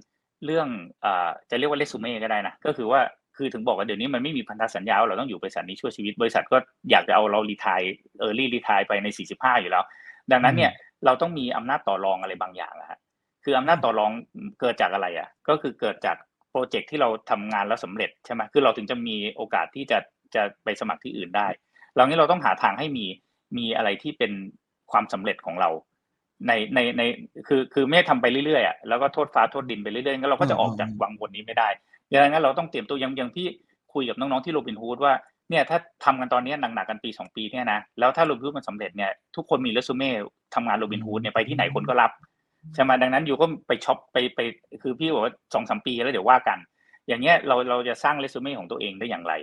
[0.47, 0.67] เรื่อง
[1.05, 3.01] อ่าจะเรียกว่าเรซูเม่ก็ได้นะก็คือว่า
[3.37, 6.57] คือถึงบอกว่าเดี๋ยวนี้มันไม่มีพันธสัญญาเราต้องอยู่บริษัทนี้ชั่วชีวิตบริษัทก็
[6.91, 9.85] อยากจะเอาเรา retire early retire ไปใน 45 อยู่แล้ว
[10.33, 10.73] ดังนั้นเนี่ย
[11.05, 12.99] เราต้องมีอำนาจต่อรองอะไรบางอย่างนะฮะ
[13.45, 14.11] คืออำนาจต่อรอง
[14.61, 16.17] เกิดจากอะไรอะ ก็คือเกิดจาก
[16.51, 19.99] project ที่เราทำงานแล้วสำเร็จใช่ไหมคือเราถึงจะมีโอกาสที่จะ
[20.35, 21.49] จะไปสมัครที่อื่นได้
[21.95, 23.07] เรานี้เราต้องหาทางให้มี
[23.59, 24.33] มีอะไรที่เป็น
[24.93, 25.71] ความสำเร็จของเรา
[26.49, 27.03] ในในใน
[27.49, 31.69] คือคือไม่ทำไปเรื่อยๆอะแล้วก็โทษฟ้าโทษดินไปเรื่อยๆงั้นเราก็จะออกจากวังวนนี้ไม่ได้
[32.13, 33.47] ดังนั้นเราต้องเตรียมตัวยังยังพี่
[33.95, 35.13] คุยกับน้องๆที่โรบินฮูดว่า
[35.51, 40.11] เนี่ยถ้าทำกันตอนนี้หนักๆกันปีสองปีเนี่ยนะแล้วถ้าโรบินฮูดมันสำเร็จเนี่ยทุกคนมีเรซูเม่
[40.55, 42.11] ทำงานโรบินฮูดเนี่ยไปที่ไหนคนก็รับ
[42.75, 44.41] ใช่ไหมดังนั้นอยู่ก็ไปช็อปไปไป
[44.83, 46.59] คือพี่บอกว่าสองสามปีแล้วเดี๋ยวว่ากัน
[47.09, 49.35] อย่างเงี้ยเราเราจะสร้างเรซูเม่ของตัวเองได้อย่างไร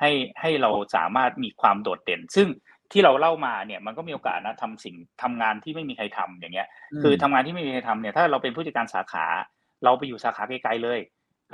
[0.00, 2.48] ให้ให้เราสามารถมีความโดดเด่น ซึ่ง
[2.92, 6.68] ที่เราเล่ามาเนี่ยมันก็มีโอกาสนะทำสิ่งทำงานที่ไม่มีใครทำอย่างเงี้ย
[7.02, 9.26] คือทำงานที่ไม่มีใครทำเนี่ยถ้าเราเป็นผู้จัดการสาขา
[9.84, 10.98] เราไปอยู่สาขาไกลๆเลย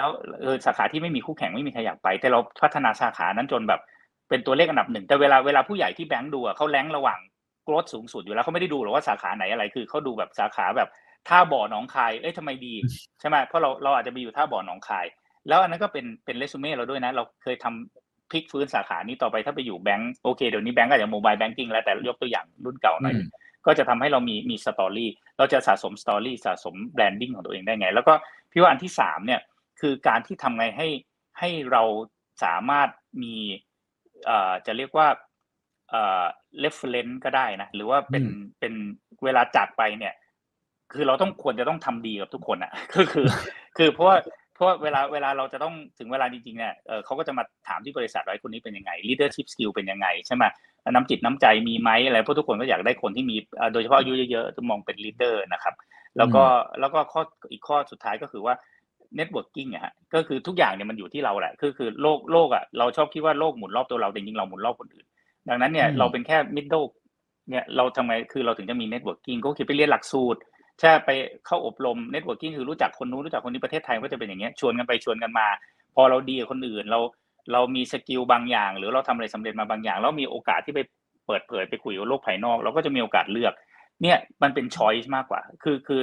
[0.01, 0.13] แล้ว
[0.43, 3.81] เออสาขาที่ไม่มีคู่แข่งไม่มีใครอยากไป แต่เราพัฒนาสาขานั้นจนแบบ
[4.29, 7.19] เป็นตัวเลขอันดับหนึ่งแต่เวลาเวลาผู้ใหญ่ที่แบงค์ดูเขาแรงระหว่าง
[7.67, 10.89] กรดสูงสุดอยู่แล้วเขาไม่ได้ดูหรอกว่าสาขาไหนอะไรคือเขาดูแบบสาขาแบบ
[11.29, 12.75] ท่าบ่อหนองคายเอ้ยทำไมดี
[13.21, 15.07] ใช่ไหมเพราะเราเราอาจจะไปอยู่ท่าบ่อหนองคาย
[15.49, 23.15] แล้วอันนั้นก็เป็นเป็นเรซูเม่เราด้วยนะ เราเคยทำพลิกฟื้นสาขานี้ต่อไปถ้าไปอยู่แบงก์โอเคเดี๋ยวนี้แบงก์อาจจะ mobile banking แล้วแต่ยกตัวอย่างรุ่นเก่าหน่อย
[23.67, 28.13] ก็จะทำให้เรามีมี story เราจะสะสม story สะสม branding ของตัวเองได้ไง แล้วก็
[28.53, 29.41] พี่ว่าอันที่สามเนี่ย
[29.81, 30.89] คือการที่ทำไงให้
[31.39, 31.83] ให้เรา
[32.45, 32.89] สามารถ
[33.23, 33.37] มี
[34.27, 35.09] เอ่อจะเรียกว่า
[35.91, 36.25] เอ่อ
[36.63, 38.25] reference ก็ได้นะหรือว่าเป็น
[38.61, 38.73] เป็น
[39.25, 40.15] เวลาจากไปเนี่ย
[40.93, 43.27] คือเราต้องควรจะต้องทำดีกับทุกคนอะก็คือ
[43.77, 44.17] คือเพราะว่า
[44.55, 50.45] เพราะเวลาเวลาเราจะต้องถึงเวลาจริงๆเนี่ยเออเขาก็จะมาถามที่บริษัทว่าคนนี้เป็นยังไง leadership skill เป็นยังไงใช่ไหม
[50.91, 53.37] น้ำจิตน้ำใจมีไหมอะไรเพราะทุกคนก็อยากได้คนที่มี
[53.73, 55.75] โดยเฉพาะอายุเยอะๆจะมองเป็น leader นะครับ
[56.17, 56.45] แล้วก็
[56.81, 58.55] แล้วก็ข้ออีกข้อสุดท้ายก็คือว่า
[59.17, 65.07] networking อะฮะก็คือทุกอย่างเนี่ยมันอยู่ที่เราแหละคือคือโลกโลกอะเราชอบคิดว่าโลกหมุนรอบตัวเราแต่จริงๆเราหมุนรอบคนอื่น
[65.49, 66.83] ดังนั้นเนี่ยอืมเราเป็นแค่ middle
[67.51, 70.41] เนี่ยเราทำไมคือเราถึงจะมี networking ก็คือไปเรียนหลักสูตร
[70.81, 71.11] ใช่ไป
[71.47, 75.47] เข้าอบรม networking คือรู้จักคนนู้นรู้จักคนนี้ประเทศไทยก็จะเป็นอย่างเงี้ยชวนกันไปชวนกันมา
[75.95, 77.01] พอเราดีกับคนอื่นเรา
[77.53, 80.81] เรามี skill บางอย่าง หรือเราทำอะไรสำเร็จมาบางอย่าง แล้วมีโอกาสที่ไป
[81.27, 83.55] เปิดเผยไปคุยกับโลกภายนอก เราก็จะมีโอกาสเลือก
[84.03, 86.03] เนี่ยมันเป็น choice มากกว่า คือคือ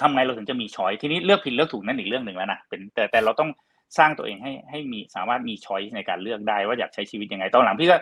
[0.00, 3.50] ทำไงเราถึงจะมี choice ทีนี้เลือกผิดเลือกถูกนั่นอีกเรื่องหนึ่งแล้วนะเป็นแต่แต่เราต้อง
[3.98, 7.96] สร้างตัวเองให้ให้มีสามารถมีช้อยในการเลือกได้ว่าอยากใช้ชีวิตยังไงตอนหลังพี่ก็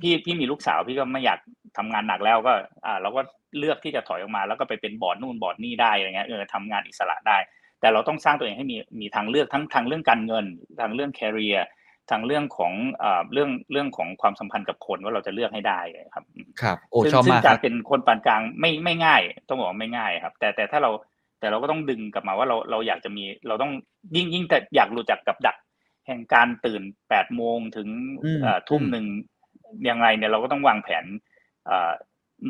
[0.00, 1.38] พี่พี่มีลูกสาวพี่ก็ไม่อยาก
[1.76, 2.52] ทำงานหนักแล้วก็
[2.86, 3.20] อ่า เราก็
[3.58, 7.38] เลือกที่จะถอยออกมา แล้วก็ไปเป็นบอร์ดนู่นบอร์ดนี่ได้อะไรเงี้ยเออทำงานอิสระได้
[7.80, 10.46] แต่เราต้องสร้างตัวเองให้มีมีทางเลือกทั้งทางเรื่องการเงิน
[10.80, 11.60] ทางเรื่อง career
[12.10, 15.80] ทางเรื่องของเอ่อเรื่องเรื่องของความสัมพันธ์กับคนว่าเราจะเลือกให้ได้
[16.14, 16.24] ครับ
[16.62, 20.90] ครับ โอ้ซึ่งชอบซึ่งมากคการัรบเป็นคนปานกลางไม่ไม่ง่าย ต้องบอกว่าไม่ง่ายครับ แต่แต่ถ้าเรา
[21.40, 23.72] แต่เราก็ต้องดึงกลับมาว่าเราเราอยากจะมีเราต้อง
[24.16, 25.56] ยิ่งยิ่งแต่อยากรู้จักกับดัก
[26.06, 27.88] แห่งการตื่นแปดโมงถึง
[28.24, 29.06] อืมเอ่อทุ่มอืมหนึ่ง
[29.88, 31.04] ยังไงเนี่ยเราก็ต้องวางแผน
[31.66, 31.90] เอ่อ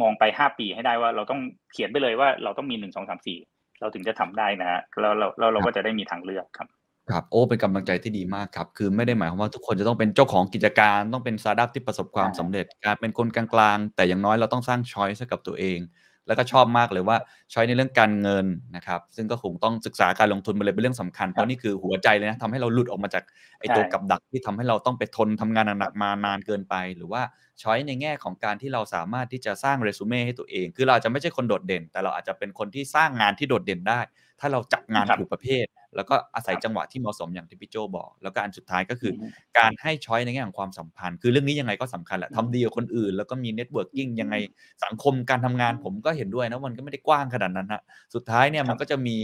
[0.01, 1.41] มองไปห้าปีให้ได้ว่าเราต้อง
[1.73, 3.39] เขียนไปเลยว่าเราต้องมีหนึ่งสองสามสี่
[3.81, 6.69] เราถึงจะทำได้นะฮะแล้วเราเราเราก็จะได้มีทางเลือกครับ
[7.11, 15.79] ครับ โอ้ เป็นกำลังใจที่ดีมากครับ คือไม่ได้หมายความว่าทุกคนจะต้องเป็นเจ้าของกิจการ ต้องเป็นสตาร์ทอัพที่ประสบความใช่สำเร็จ การเป็นคนกลางๆ แต่อย่างน้อยเราต้องสร้างช้อยส์ให้กับตัวเอง
[16.27, 17.17] แล้วก็ชอบมากเลยว่า
[17.53, 18.47] choice ในเรื่องการเงิน
[18.77, 23.25] นะครับ ซึ่งก็คงต้องศึกษาการลงทุนมาเลยเป็นเรื่องสำคัญ เพราะนี่คือหัวใจเลยนะทำให้เราหลุดออกมาจาก
[23.61, 27.23] ไอ้ตัวใช่กับดักที่ทำให้เราต้องไปทนทำงานหนักๆมานานเกินไป หรือว่า
[27.63, 34.01] choice ในแง่ของการที่เราสามารถที่จะสร้างเรซูเม่ให้ตัวเอง คือเราอาจจะไม่ใช่คนโดดเด่น แต่เราอาจจะเป็นคนที่สร้างงานที่โดดเด่นได้
[34.41, 44.35] ถ้าเราจับงานครับถูกประเภท แล้วก็อาศัยครับจังหวะที่เหมาะสมอย่างที่พี่โจบอก แล้วก็อันสุดท้ายก็คืออมการให้ choice ในแง่ของความสัมพันธ์ คือเรื่องนี้ยังไงก็สำคัญแหละอืมทำดีกับคนอื่น แล้วก็มี networking ยังไง
[44.85, 47.83] สังคมการทำงานผมก็เห็นด้วยนะมันก็ไม่ได้กว้างขนาดนั้นฮะ
[48.15, 49.17] สุดท้ายเนี่ยมันก็จะมี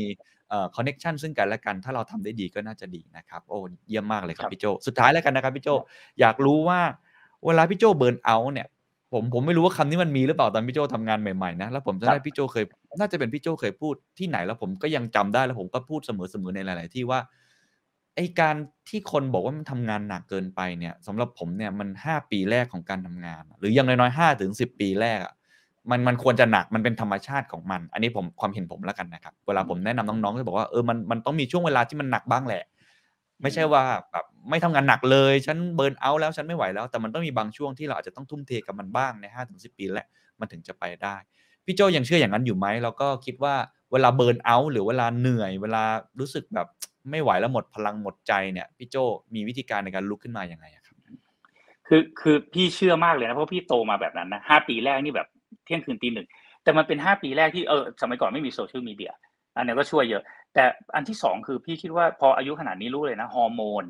[0.49, 5.69] เอ่อ connection ซึ่งกันและกัน ถ้าเราทำได้ดีก็น่าจะดีนะครับ โอ้เยี่ยมมากเลยครัครับบพี่โจ สุดท้ายแล้วกันนะครับพี่โจ
[6.21, 6.81] อยากรู้ว่า
[7.47, 8.67] เวลาพี่โจ burnout เนี่ย
[9.15, 12.65] ผมผมไม่รู้ว่าคำนี้มันมีหรือเปล่าตอนพี่โจทำงานใหม่ๆนะแล้วผมจะได้พี่โจเคย
[12.99, 16.11] น่าจะเป็นพี่โจเคยพูดที่ไหนแล้วผมก็ยังจำได้แล้วผมก็พูดเส
[16.43, 17.21] มอๆในหลาย ๆ ที่ว่า
[18.17, 18.57] ไอการ
[18.89, 25.33] ที่คนบอกว่ามันทำงานหนักเกินไปเนี่ยสำหรับผมเนี่ยมันห้าปีแรกของการทำงาน หรืออยังน้อยๆห้าถึงสิบปีแรกอะ
[25.91, 32.63] มันมันควรจะหนักมันเป็นธรรมชาติของมัน อันนี้ผมความเห็นผมแล้วกันนะครับ เวลาผมแนะนำน้องๆก็บอกว่าเออมันมันต้องมีช่วงเวลาที่มันหนักบ้างแหละ
[33.45, 40.07] ไม่ใช่ว่าแบบไม่ทำงานหนักเลย ฉันเบิร์นเอาแล้วฉันไม่ไหวแล้ว แต่มันต้องมีบางช่วงที่เราอาจจะต้องทุ่มเทกับมันบ้างในห้าถึงสิปีแหละ
[40.41, 41.17] มันถึงจะไปได้
[41.65, 43.55] พี่โจยังเชื่ออย่างนั้นอยู่ไหมแล้วก็คิดว่า
[43.93, 45.83] เวลาเบิร์นเอาหรือเวลาเหนื่อย เวลา
[46.21, 46.67] รู้สึกแบบ
[47.11, 48.97] ไม่ไหวแล้วหมดพลังหมดใจเนี่ยพี่โจ
[49.35, 50.97] มีวิธีการในการลุกขึ้นมาอย่างไงอะครับ
[51.89, 55.29] คือคือพี่เชื่อมากเลยนะเพราะพี่โตมาแบบนั้นนะห้าปีแรกนี่แบบ
[55.65, 56.27] เที่ยงคืนตีหนึ่ง
[56.63, 59.13] แต่มันเป็นห้าปีแรกที่เออสมัยก่อนไม่มี social media
[59.57, 60.23] อันนี้ก็ช่วยเยอะ
[60.55, 63.85] แต่อันที่สองคือพี่คิดว่าพออายุขนาดนี้รู้เลยนะฮอร์โมน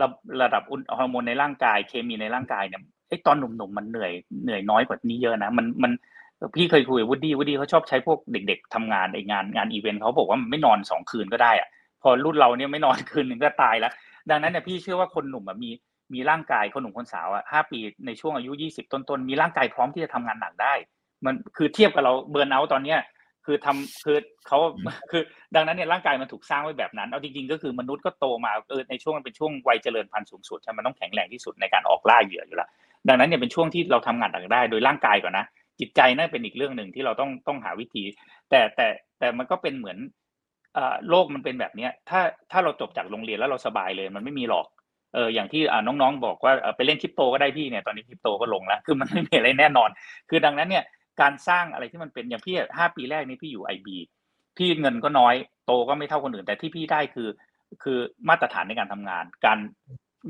[0.00, 0.08] ระ
[0.42, 0.62] ระดับ
[0.96, 4.12] ฮอร์โมนในร่างกายเคมีในร่างกายเนี่ยไอ้ตอนหนุ่มๆมันเหนื่อย
[4.44, 5.92] เหนื่อยน้อยกว่านี้เยอะนะมันมัน
[6.56, 11.68] พี่เคยคุยกับวูดดี้วูดดี้เขาชอบใช้พวกเด็ก ๆทำงานไองานงานอีเวนต์เขาบอกว่ามันไม่นอนสองคืนก็ได้อะ
[12.02, 13.92] พอรุ่นเราเนี่ยไม่นอนคืนหนึ่งก็ตายแล้ว
[14.30, 15.70] ดังนั้นเนี่ยพี่เชื่อว่าคนหนุ่มมี
[16.14, 20.74] มีร่างกายคนหนุ่มคนสาวอะห้าปีในช่วงอายุยี่สิบต้นๆมีร่างกายพร้อมที่จะทำงานหนักได้
[21.24, 22.98] มันคือเทียบกับเราเบิร์นเอาตอนเนี้ย
[23.46, 24.58] คือทำคือเขา
[25.10, 25.22] คือ
[25.54, 32.68] ดังนั้นเนี่ยร่างกายมันถูกสร้างไว้แบบนั้นเอาจริงๆก็คือมนุษย์ก็โตมาเออในช่วงมันเป็นช่วงวัยเจริญพันธุ์สูงสุดใช่ไหมมันต้องแข็งแรงที่สุดในการออกล่าเหยื่ออยู่แล้ว
[33.08, 35.46] ดังนั้นเนี่ยเป็นช่วงที่เราทำงานหนักได้ โดยร่างกายก่อนนะ
[35.80, 38.02] จิตใจนั่นเป็นอีกเรื่องหนึ่งที่เราต้องต้องหาวิธี
[38.50, 39.98] แต่แต่แต่มันก็เป็นเหมือน
[40.74, 42.20] เอ่อโลกมันเป็นแบบเนี้ยถ้า
[42.52, 44.66] ถ้าเราจบจากโรงเรียนแล้วเราสบายเลยมันไม่มีหรอก
[45.14, 49.90] เอออย่างที่น้องๆบอกว่าไปเล่นคริปโตก็ได้พี่เนี่ยตอนนี้คริปโตก็ลงแล้วคือมันไม่มีอะไรแน่นอน
[50.30, 50.84] คือดังนั้นเนี่ย
[51.20, 53.96] การสร้างอะไรที่มันเป็นอย่างพี่อะห้าปีแรกนี้พี่อยู่ IB
[54.56, 55.34] พี่เงินก็น้อย
[55.66, 57.28] โตก็ไม่เท่าคนอื่น แต่ที่พี่ได้คือ
[57.82, 59.58] คือมาตรฐานในการทำงาน การ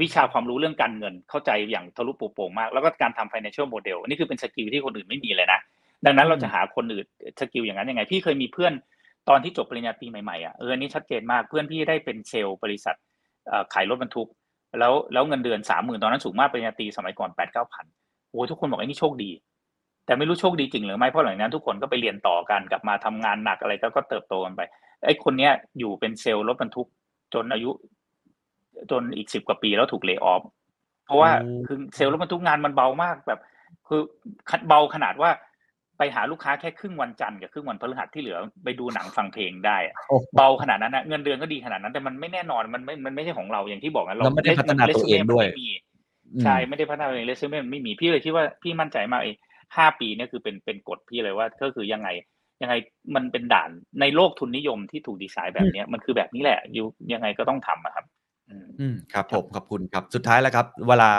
[0.02, 5.60] วิชาความรู้เรื่องการเงินเข้าใจอย่างทะลุปรุโปร่งมาก แล้วก็การทำ financial model อันนี่คือเป็น skill ที่คนอื่นไม่มีเลยนะ
[6.06, 7.06] ดังนั้นเราจะหาคนอื่น
[7.40, 8.72] skill อย่างนั้นยังไง พี่เคยมีเพื่อน
[9.28, 12.96] ตอนที่จบปริญญาตรีใหม่ๆอะเอออันนี้ชัดเจนมากเพื่อนพี่ได้เป็นเซลล์บริษัท
[13.48, 14.28] เอ่อขายรถบรรทุก
[14.78, 17.84] แล้วแล้วเงินเดือนสามหมื่นตอนนั้นสูงมากปริญญาตรีสมัยก่อนแปดเก้าพัน
[18.30, 19.30] โอ้ทุกคนบอกไอ้นี่โชคดี
[20.06, 24.60] แต่ไม่รู้โชคดีจริงหรือไม่เพราะหลังจากนั้นทุกคนก็ไปเรียนต่อกันกลับมาทำงานหนักอะไรก็ก็เติบโตกันไป
[25.04, 26.88] ไอ้คนเนี้ยอยู่เป็นเซลล์รถบรรทุก
[27.34, 27.70] จนอายุ
[28.90, 30.42] จนอีกสิบกว่าปีแล้วถูกเล y o ออฟ
[31.06, 33.40] เพราะว่าโอ้คือเซลล์รถบรรทุกงานมันเบามากแบบ
[33.88, 34.00] คือ
[34.68, 35.30] เบาขนาดว่า
[35.98, 45.68] ไปหาลูกค้าแค่ครึ่งวันจันทร์กับครึ่งวันพฤหัสที่เหลือ ไปดูหนังฟังเพลงได้อะโอ้เบาขนาดนั้นนะเงินเดือนก็ดีขนาดนั้น แต่มันไม่แน่นอนมันไม่มันไม่ใช่ของเราอย่างที่บอกนะเราแล้วไม่ได้พัฒนาตัวเองด้วยเรซูม่มันไม่มี
[46.42, 49.32] ใช่ไม่ได้พัฒนาตัวเองเรซูเม่มันไม่มีพี่เลยคิดว่าพี่มั่นใจมากไอ้
[49.76, 52.08] ห้าปีเนี่ยคือเป็นเป็นกฎพี่เลยว่าก็คือยังไง
[52.62, 52.74] ยังไง
[53.14, 53.70] มันเป็นด่าน
[54.00, 58.04] ในโลกทุนนิยมที่ถูกดีไซน์แบบเนี้ยมันคือแบบนี้แหละอยู่ยังไงก็ต้องทำอะครับ
[58.48, 61.10] อืมอืมครับผมขอบคุณครับสุดท้ายแล้วครับ เวลา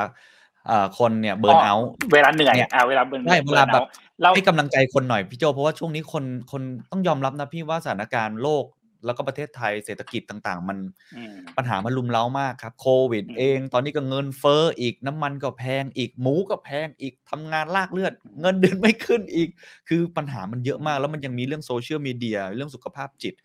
[0.68, 3.88] เอ่อคนเนี่ย burnout เวลาเหนื่อยเนี่ยอ่าเวลา burn ใช่เวลาแบบ
[4.22, 6.62] เราให้กำลังใจคนหน่อยพี่โจเพราะว่าช่วงนี้คนคน
[6.92, 8.64] ต้องยอมรับนะพี่ว่าสถานการณ์โลก
[9.06, 10.78] แล้วก็ประเทศไทยเศรษฐกิจต่างๆ มัน
[11.16, 19.50] อืมปัญหามันรุมเร้ามากครับโควิดอืมเอง ตอนนี้ก็เงินเฟ้ออีกน้ำมันก็แพงอีกหมูก็แพงอีกทำงานลากเลือด เงินเดือนไม่ขึ้นอีก
[19.90, 23.36] คือปัญหามันเยอะมาก แล้วมันยังมีเรื่องโซเชียลมีเดียเรื่องสุขภาพจิต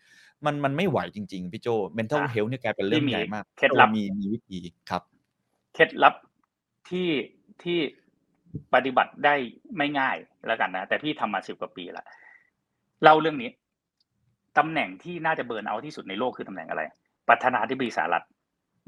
[0.45, 1.67] มันมันไม่ไหวจริง ๆ พี่โจ
[1.97, 4.57] mental อะ health เนี่ยกลายเป็นเรื่องที่มีใหญ่มากเคล็ดลับมีมีวิธี
[4.89, 5.01] ครับ
[5.73, 6.15] เคล็ดลับ
[6.89, 7.09] ที่
[7.63, 7.79] ที่
[8.73, 9.35] ปฏิบัติได้
[9.77, 10.17] ไม่ง่าย
[10.47, 12.05] แล้วกันนะแต่พี่ทำมาสิบกว่าปีละ
[13.03, 13.49] เล่าเรื่องนี้
[14.57, 16.81] ตำแหน่งที่น่าจะเบิร์นเอาที่สุดในโลกคือตำแหน่งอะไร
[17.29, 18.25] ประธานาธิบดีสหรัฐ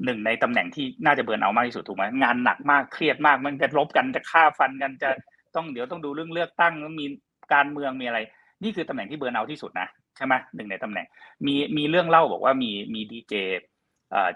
[0.04, 5.10] หนึ่งในตำแหน่งที่น่าจะเบิร์นเอามากที่สุดถูกไหมงานหนักมากเครียดมากมันจะลบกันจะฆ่าฟันกันจะ
[5.56, 7.06] ต้องเดี๋ยวต้องดูเรื่องเลือกตั้งมี
[7.54, 8.18] การเมืองมีอะไร
[8.62, 11.06] นี่คือตำแหน่งที่เบิร์นเอาที่สุดนะใช่ไหมหนึ่งในตำแหน่ง
[11.46, 13.34] มีมีเรื่องเล่าบอกว่ามีมีดีเจ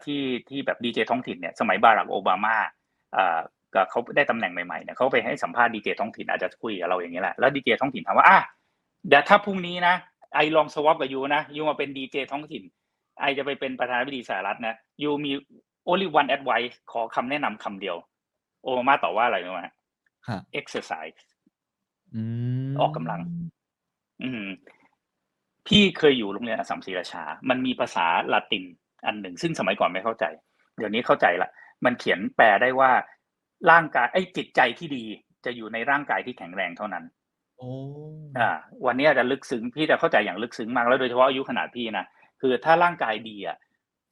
[0.04, 2.56] ที่ที่แบบดีเจท้องถิ่นเนี่ยสมัยบารักโอบามา
[3.14, 3.38] เอ่อ
[3.74, 8.38] ก็เขาได้ตำแหน่งใหม่ๆเนี่ยเขาไปให้สัมภาษณ์ดีเจท้องถิ่นอาจจะคุยกับเราอย่างนี้แหละแล้วดีเจท้องถิ่นถามว่าอะ
[9.08, 9.94] เดี๋ยวถ้าพรุ่งนี้นะ
[10.34, 12.62] ไอลองสวอปกับยูนะยูมาเป็นดีเจท้องถิ่น
[13.20, 15.32] ไอจะไปเป็นประธานาธิบดีสหรัฐนะยูมี
[15.88, 17.96] only one advice ขอคำแนะนำคำเดียว
[18.62, 19.74] โอบามาตอบว่าอะไรรู้ไหมฮะ
[20.60, 21.18] exercise
[22.14, 22.22] อื
[22.68, 23.20] มออกกำลัง
[24.22, 24.44] อืม
[25.66, 28.64] พี่เคยอยู่โรงเรียนอัสสัมศรีราชา มันมีภาษาละติน
[29.06, 30.24] อันหนึ่ง ซึ่งสมัยก่อนไม่เข้าใจ
[30.78, 31.50] เดี๋ยวนี้เข้าใจละ
[31.84, 32.92] มันเขียนแปลได้ว่า
[33.70, 35.04] ร่างกายไอ้จิตใจที่ดี
[35.44, 37.04] จะอยู่ในร่างกายที่แข็งแรงเท่านั้น
[37.60, 37.72] โอ้
[38.38, 38.50] อ่า
[38.86, 42.06] วันนี้อาจจะลึกซึ้งพี่จะเข้าใจอย่างลึกซึ้งมากแล้วโดยเฉพาะอายุขนาดพี่นะ
[42.40, 43.56] คือถ้าร่างกายดีอะ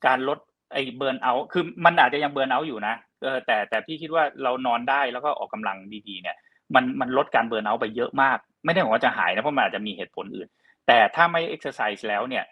[0.06, 0.38] การลด
[0.72, 5.76] ไอ้เบิร์นเอาท์คือมันอาจจะยังเบิร์นเอาท์อยู่นะเออแต่แต่พี่คิดว่าเรานอนได้แล้วก็ออกกำลัง
[6.08, 6.36] ดีๆเนี่ย
[6.74, 10.48] มันมันลดการ burnout ไปเยอะมาก ไม่ได้บอกว่าจะหายนะเพราะมันอาจจะมีเหตุผลอื่น
[10.86, 12.44] แต่ถ้าไม่เอ็กซ์ไซส์แล้วเนี่ย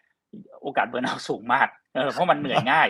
[0.62, 2.88] โอกาส burnout สูงมากเออเพราะมันเหนื่อยง่าย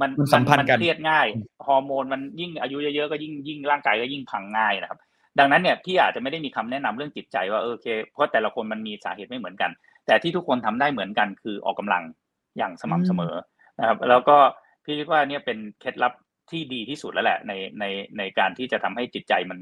[0.00, 1.26] มันมันสัมพันธ์กันเครียดง่าย
[1.66, 4.98] ฮอร์โมนมันยิ่งอายุเยอะๆก็ยิ่งยิ่งร่างกายก็ยิ่งพังง่ายนะครับ
[5.38, 9.70] ดังนั้นเนี่ยพี่อาจจะไม่ได้มีคำแนะนำเรื่องจิตใจว่าเออโอเค เพราะแต่ละคนมันมีสาเหตุไม่เหมือนกัน
[10.06, 12.02] แต่ที่ทุกคนทำได้เหมือนกันคือออกกำลัง
[12.58, 13.34] อย่างสม่ำเสมอ
[13.78, 14.36] นะครับแล้วก็
[14.84, 16.12] พี่คิดว่าเนี่ยเป็นเคล็ดลับ
[16.50, 17.84] ที่ดีที่สุดแล้วแหละในใน
[18.18, 19.58] ในการที่จะทำให้จิตใจมัน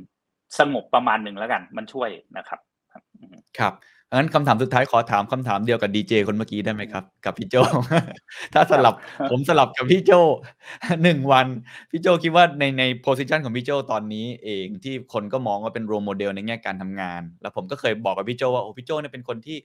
[0.59, 2.61] สงบประมาณหนึ่งแล้วกัน มันช่วยนะครับ
[2.93, 3.75] ครับอืมครับ
[4.17, 7.57] งั้นคำถามสุดท้ายขอถามคำถามเดียวกับดีเจเคนเมื่อกี้ได้ไหมครับ กับพี่โจ
[8.55, 8.95] ถ้าสลับ
[9.31, 10.13] ผมสลับกับพี่โจ
[11.03, 11.47] หนึ่งวัน
[11.91, 19.59] พี่โจคิดว่าในใน position ของพี่โจตอนนี้เองที่คนก็มองว่าเป็น role model ในแง่การทำงาน แล้วผมก็เคยบอกกับพี่โจว่าโอ้พี่โจเนี่ยเป็นคนที่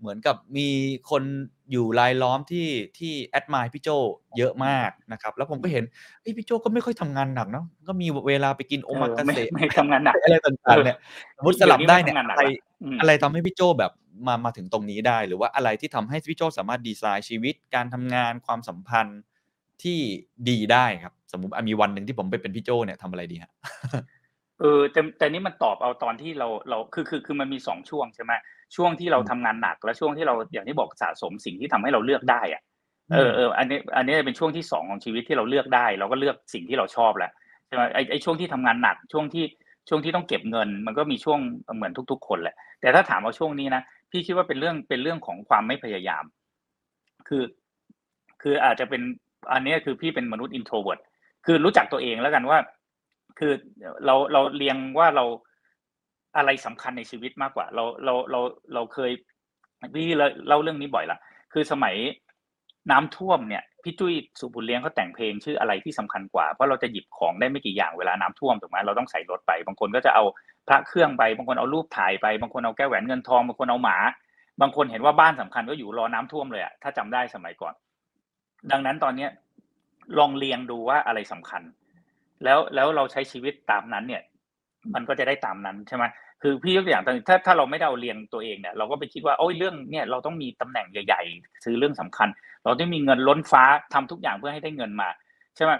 [0.00, 0.68] เหมือนกับมี
[1.10, 1.22] คน
[1.70, 2.66] อยู่รายล้อมที่
[2.98, 3.88] ที่แอดมายพี่โจ
[4.36, 5.84] เยอะมากนะครับ แล้วผมก็เห็น
[6.20, 10.96] เอ้ยพี่โจก็ไม่ค่อยทำงานหนักเนาะก็มีเวลาไปกินโอมากาไม่เสะไม่ทำงานหนักอะไรต่างๆเนี่ย
[11.36, 13.92] สมมติสลับได้เนี่ยเดี๋ยวนี้ไม่ทำงานหนักอะไรละอืมอะไรทำให้พี่โจแบบ
[14.26, 19.20] มามาถึงตรงนี้ได้ หรือว่าอะไรที่ทำให้พี่โจสามารถดีไซน์ชีวิต การทำงานความสัมพันธ์
[19.82, 19.98] ที่
[20.48, 23.50] ดีได้ครับ สมมติอะมีวันหนึ่งที่ผมไปเป็นพี่โจเนี่ยทำอะไรดีฮะ
[24.60, 28.32] เออแต่แต่นี่มันตอบเอาตอนที่เราเราคือคือคือมันมีสองช่วงใช่ไหม
[28.76, 32.62] ช่วงที่เราทำงานหนัก และช่วงที่เราอย่างที่บอกสะสมสิ่งที่ทำให้เราเลือกได้อะ
[33.12, 37.30] เออเอออันนี้อันนี้เป็นช่วงที่สองของชีวิตที่เราเลือกได้ เราก็เลือกสิ่งที่เราชอบแล้ว
[37.66, 39.44] ใช่ไหมไอไอช่วงที่ทำงานหนักช่วงที่
[39.88, 41.38] ช่วงที่ต้องเก็บเงิน มันก็มีช่วง
[41.76, 46.24] เหมือนทุก ๆ คนแหละ แต่ถ้าถามว่าช่วงนี้นะพี่คิดว่าเป็นเรื่องเป็นเรื่องของความไม่พยายาม
[47.28, 47.42] คือ
[48.42, 49.02] คืออาจจะเป็น
[49.52, 51.00] อันนี้คือพี่เป็นมนุษย์ introvert
[51.46, 52.58] คือรู้จักตัวเองแล้วกันว่า
[53.38, 53.52] คือ
[54.04, 55.24] เราเราเรียงว่าเรา
[56.36, 58.40] อะไรสำคัญในชีวิตมากกว่า เราเราเรา
[58.74, 59.10] เราเคย
[59.94, 60.06] พี่
[60.46, 61.18] เล่าเรื่องนี้บ่อยละ
[61.52, 61.94] คือสมัย
[62.90, 70.24] น้ำท่วมเนี่ยพี่จุ้ยสุบุญเลี้ยงเขาแต่งเพลงชื่ออะไรที่สำคัญกว่าเพราะเราจะหยิบของได้ไม่กี่อย่างเวลาน้ำท่วมถูกไหมเราต้องใส่รถไป บางคนก็จะเอา
[70.68, 73.96] พระเครื่องไป บางคนเอารูปถ่ายไป บางคนเอาแก้วแหวนเงินทองบางคนเอาหมา
[74.60, 77.74] บางคนเห็นว่าบ้านสำคัญก็อยู่รอน้ำท่วมเลยอะถ้าจำได้สมัยก่อน
[78.70, 79.30] ดังนั้นตอนเนี้ย
[80.18, 81.62] ลองเรียงดูว่าอะไรสำคัญ
[82.44, 84.22] แล้วแล้วเราใช้ชีวิตตามนั้นเนี่ย
[84.94, 86.04] มันก็จะได้ตามนั้นใช่ไหม
[86.42, 92.28] คือพี่ยกตัวอย่างตอนถ้าถ้าเราไม่ได้เอาเรียงตัวเองเนี่ยเราก็ไปคิดว่าโอ้ยเรื่องเนี่ยเราต้องมีตำแหน่งใหญ่ ๆ ซื้อเรื่องสำคัญ
[92.64, 95.08] เราต้องมีเงินล้นฟ้าทำทุกอย่างเพื่อให้ได้เงินมา
[95.56, 95.72] ใช่ไหม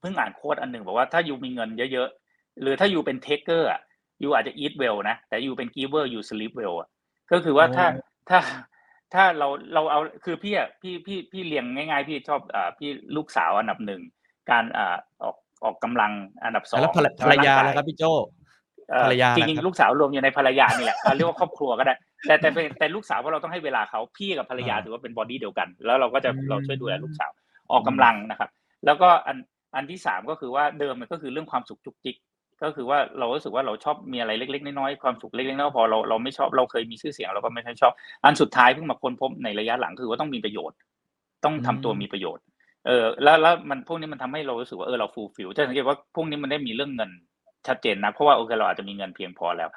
[0.00, 3.80] เพิ่งอ่านโค้ดอันหนึ่งบอกว่าถ้าอยู่มีเงินเยอะๆหรือถ้าอยู่เป็นเทคเกอร์อะ
[4.20, 6.88] อยู่อาจจะ eat well นะแต่อยู่เป็น giver อยู่ sleep well อะ
[7.32, 7.86] ก็คือว่าถ้า
[8.28, 8.38] ถ้า
[9.14, 14.02] ถ้าเราเราเอาคือพี่อะพี่พี่พี่เรียงง่าย ๆ พี่ชอบอ่าพี่ลูกสาวอันดับหนึ่ง
[14.50, 16.12] การอ่าออก ออกกำลัง
[16.44, 18.04] อันดับสองแล้วภรรภรรยาร่งกแล้วครับพี่โจ
[18.90, 21.94] เอ่อภรรยาจล่ะริงครับๆลูกสาวรวมอยู่ในภรรยานี่แหละเอาเรียกว่าครอบครัวก็ได้
[22.26, 27.30] แต่แต่แต่แต่ลูกสาวเพราะเราต้องให้เวลาเขาพี่กับภรรยาอ่าถือว่าเป็นบอดี้เดียวกัน แล้วเราก็จะอืมเราช่วยดูแลลูกสาว
[27.72, 28.50] ออกกำลังนะครับ
[28.86, 29.36] แล้วก็อัน
[29.74, 32.16] อันที่สามก็คือว่าเดิมมันก็คือเรื่องความสุขจุกจิก
[32.62, 37.92] ก็คือว่าเรารู้สึกว่าเราชอบมีอะไรเล็กๆน้อยๆความสุขเล็กๆน้อยๆพอเราเราไม่ชอบเราเคยมีชื่อเสียงเราก็ไม่ค่อยชอบ
[38.24, 40.76] อันสุดท้ายเพิ่งมาค้นพบในระยะหลังคือว่าต้องมีประโยชน์
[41.44, 42.44] ต้องทำตัวมีประโยชน์
[42.86, 47.10] เออแล้วแล้วมันพวกนี้มันทำให้เรารู้สึกว่าเออเรา fulfill จะสังเกตว่าพวกนี้มันได้มีเรื่องเงิน
[47.66, 49.68] ชัดเจนนะเพราะว่าโอเคเราอาจจะมีเงินเพียงพอแล้ว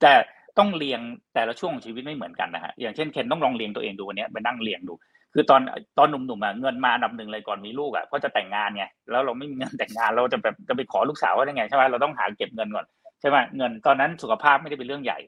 [0.00, 0.12] แต่
[0.58, 1.00] ต้องเรียง
[1.34, 4.94] แต่ละช่วงของชีวิตไม่เหมือนกันนะฮะอย่างเช่นเคนต้องลองเรียงตัวเองดูวันนี้ไปนั่งเรียงดู
[5.34, 5.60] คือตอน
[5.98, 12.86] ตอนหนุ่มๆอะเงินมาอันดับหนึ่งเลยก่อนมีลูกอะเพราะจะแต่งงานไงแล้วเราไม่มีเงินแต่งงานเราจะแบบจะไปขอลูกสาวว่าได้ไงใช่ไหมเราต้องหาเก็บเงินก่อน
[13.20, 15.18] ใช่ไหมเงินตอนนั้นสุขภาพไม่ได้เป็นเรื่องใหญ่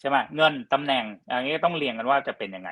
[0.00, 2.70] ใช่ไหมเงินตำแหน่งอย่างนี้ยต้องเรียงกันว่าจะเป็นยังไง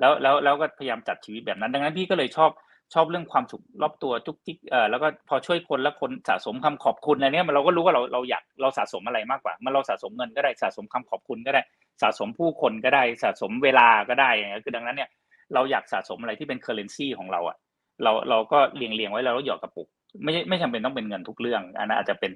[0.00, 2.50] แล้วแล้วแล้วก็พยายามจัดชีวิตแบบนั้น ดังนั้นพี่ก็เลยชอบ
[2.94, 11.62] ชอบเรื่องความสุขรอบตัวทุกทิกเอ่อแล้วก็พอช่วยคนแล้วคนสะสมคำขอบคุณอะไรเนี้ยมันเราก็รู้ว่าเราเราอยากเราสะสมอะไรมากกว่า มันเราสะสมเงินก็ได้สะสมคำขอบคุณก็ได้
[12.02, 15.10] สะสมผู้คนก็ได้สะสมเวลาก็ได้อย่างเงี้ยคือดังนั้นเนี่ย
[15.54, 17.56] เราอยากสะสมอะไรที่เป็นเคอร์เรนซีของเราอะ
[18.02, 19.88] เราเราก็เรียงเรียงไว้แล้วเราหยอดกระปุก
[20.24, 22.32] ไม่ไม่จำเป็นต้องเป็นเงินทุกเรื่องอันนั้นอาจจะเป็น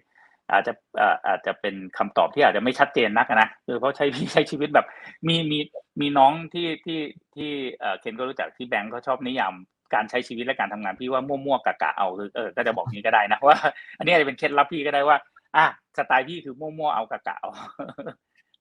[0.53, 4.87] อาจจะเอ่ออาจจะเป็นคำตอบที่อาจจะไม่ชัดเจนนักนะคือเพราะใช้ใช้ชีวิตแบบ
[5.29, 5.59] มีมี
[6.01, 7.01] มีน้องที่ที่
[7.35, 9.55] ที่เอ่อเคนก็รู้จักที่แบงก์เขาชอบนิยาม
[9.95, 13.59] การใช้ชีวิตและการทำงานพี่ว่ามั่วๆกะกะเอาคือเออก็จะบอกนี้ก็ได้นะว่า
[13.99, 15.17] อันนี้อาจจะเป็นเคล็ดลับพี่ก็ได้ว่า
[15.57, 17.51] อะสไตล์พี่คือมั่วๆเอากะกะเอา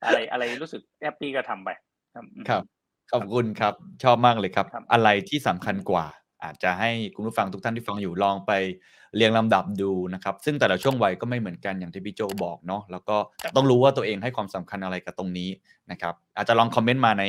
[0.06, 1.70] อะไรอะไรรู้สึกแฮปปี้ก็ทำไป
[2.14, 2.64] ครับครับ
[3.12, 6.06] ขอบคุณครับ ชอบมากเลยครับครับอะไรที่สำคัญกว่า
[6.44, 8.52] อาจจะให้คุณผู้ฟังทุกท่านที่ฟังอยู่ลองไป
[9.16, 13.18] เรียงลำดับดูนะครับ ซึ่งแต่ละช่วงวัยก็ไม่เหมือนกันอย่างที่พี่โจบอกเนาะแล้วก็
[13.56, 15.50] ต้องรู้ว่าตัวเองให้ความสำคัญอะไรกับตรงนี้
[15.92, 17.24] นะครับ อาจจะลองคอมเมนต์มาใน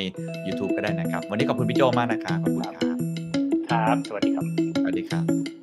[0.46, 3.09] YouTube ก็ได้นะครับ วันนี้ขอบคุณพี่โจมากนะครับขอบคุณครับ
[3.70, 4.46] ครับ สวัสดีครับ
[4.80, 5.59] สวัสดีครับ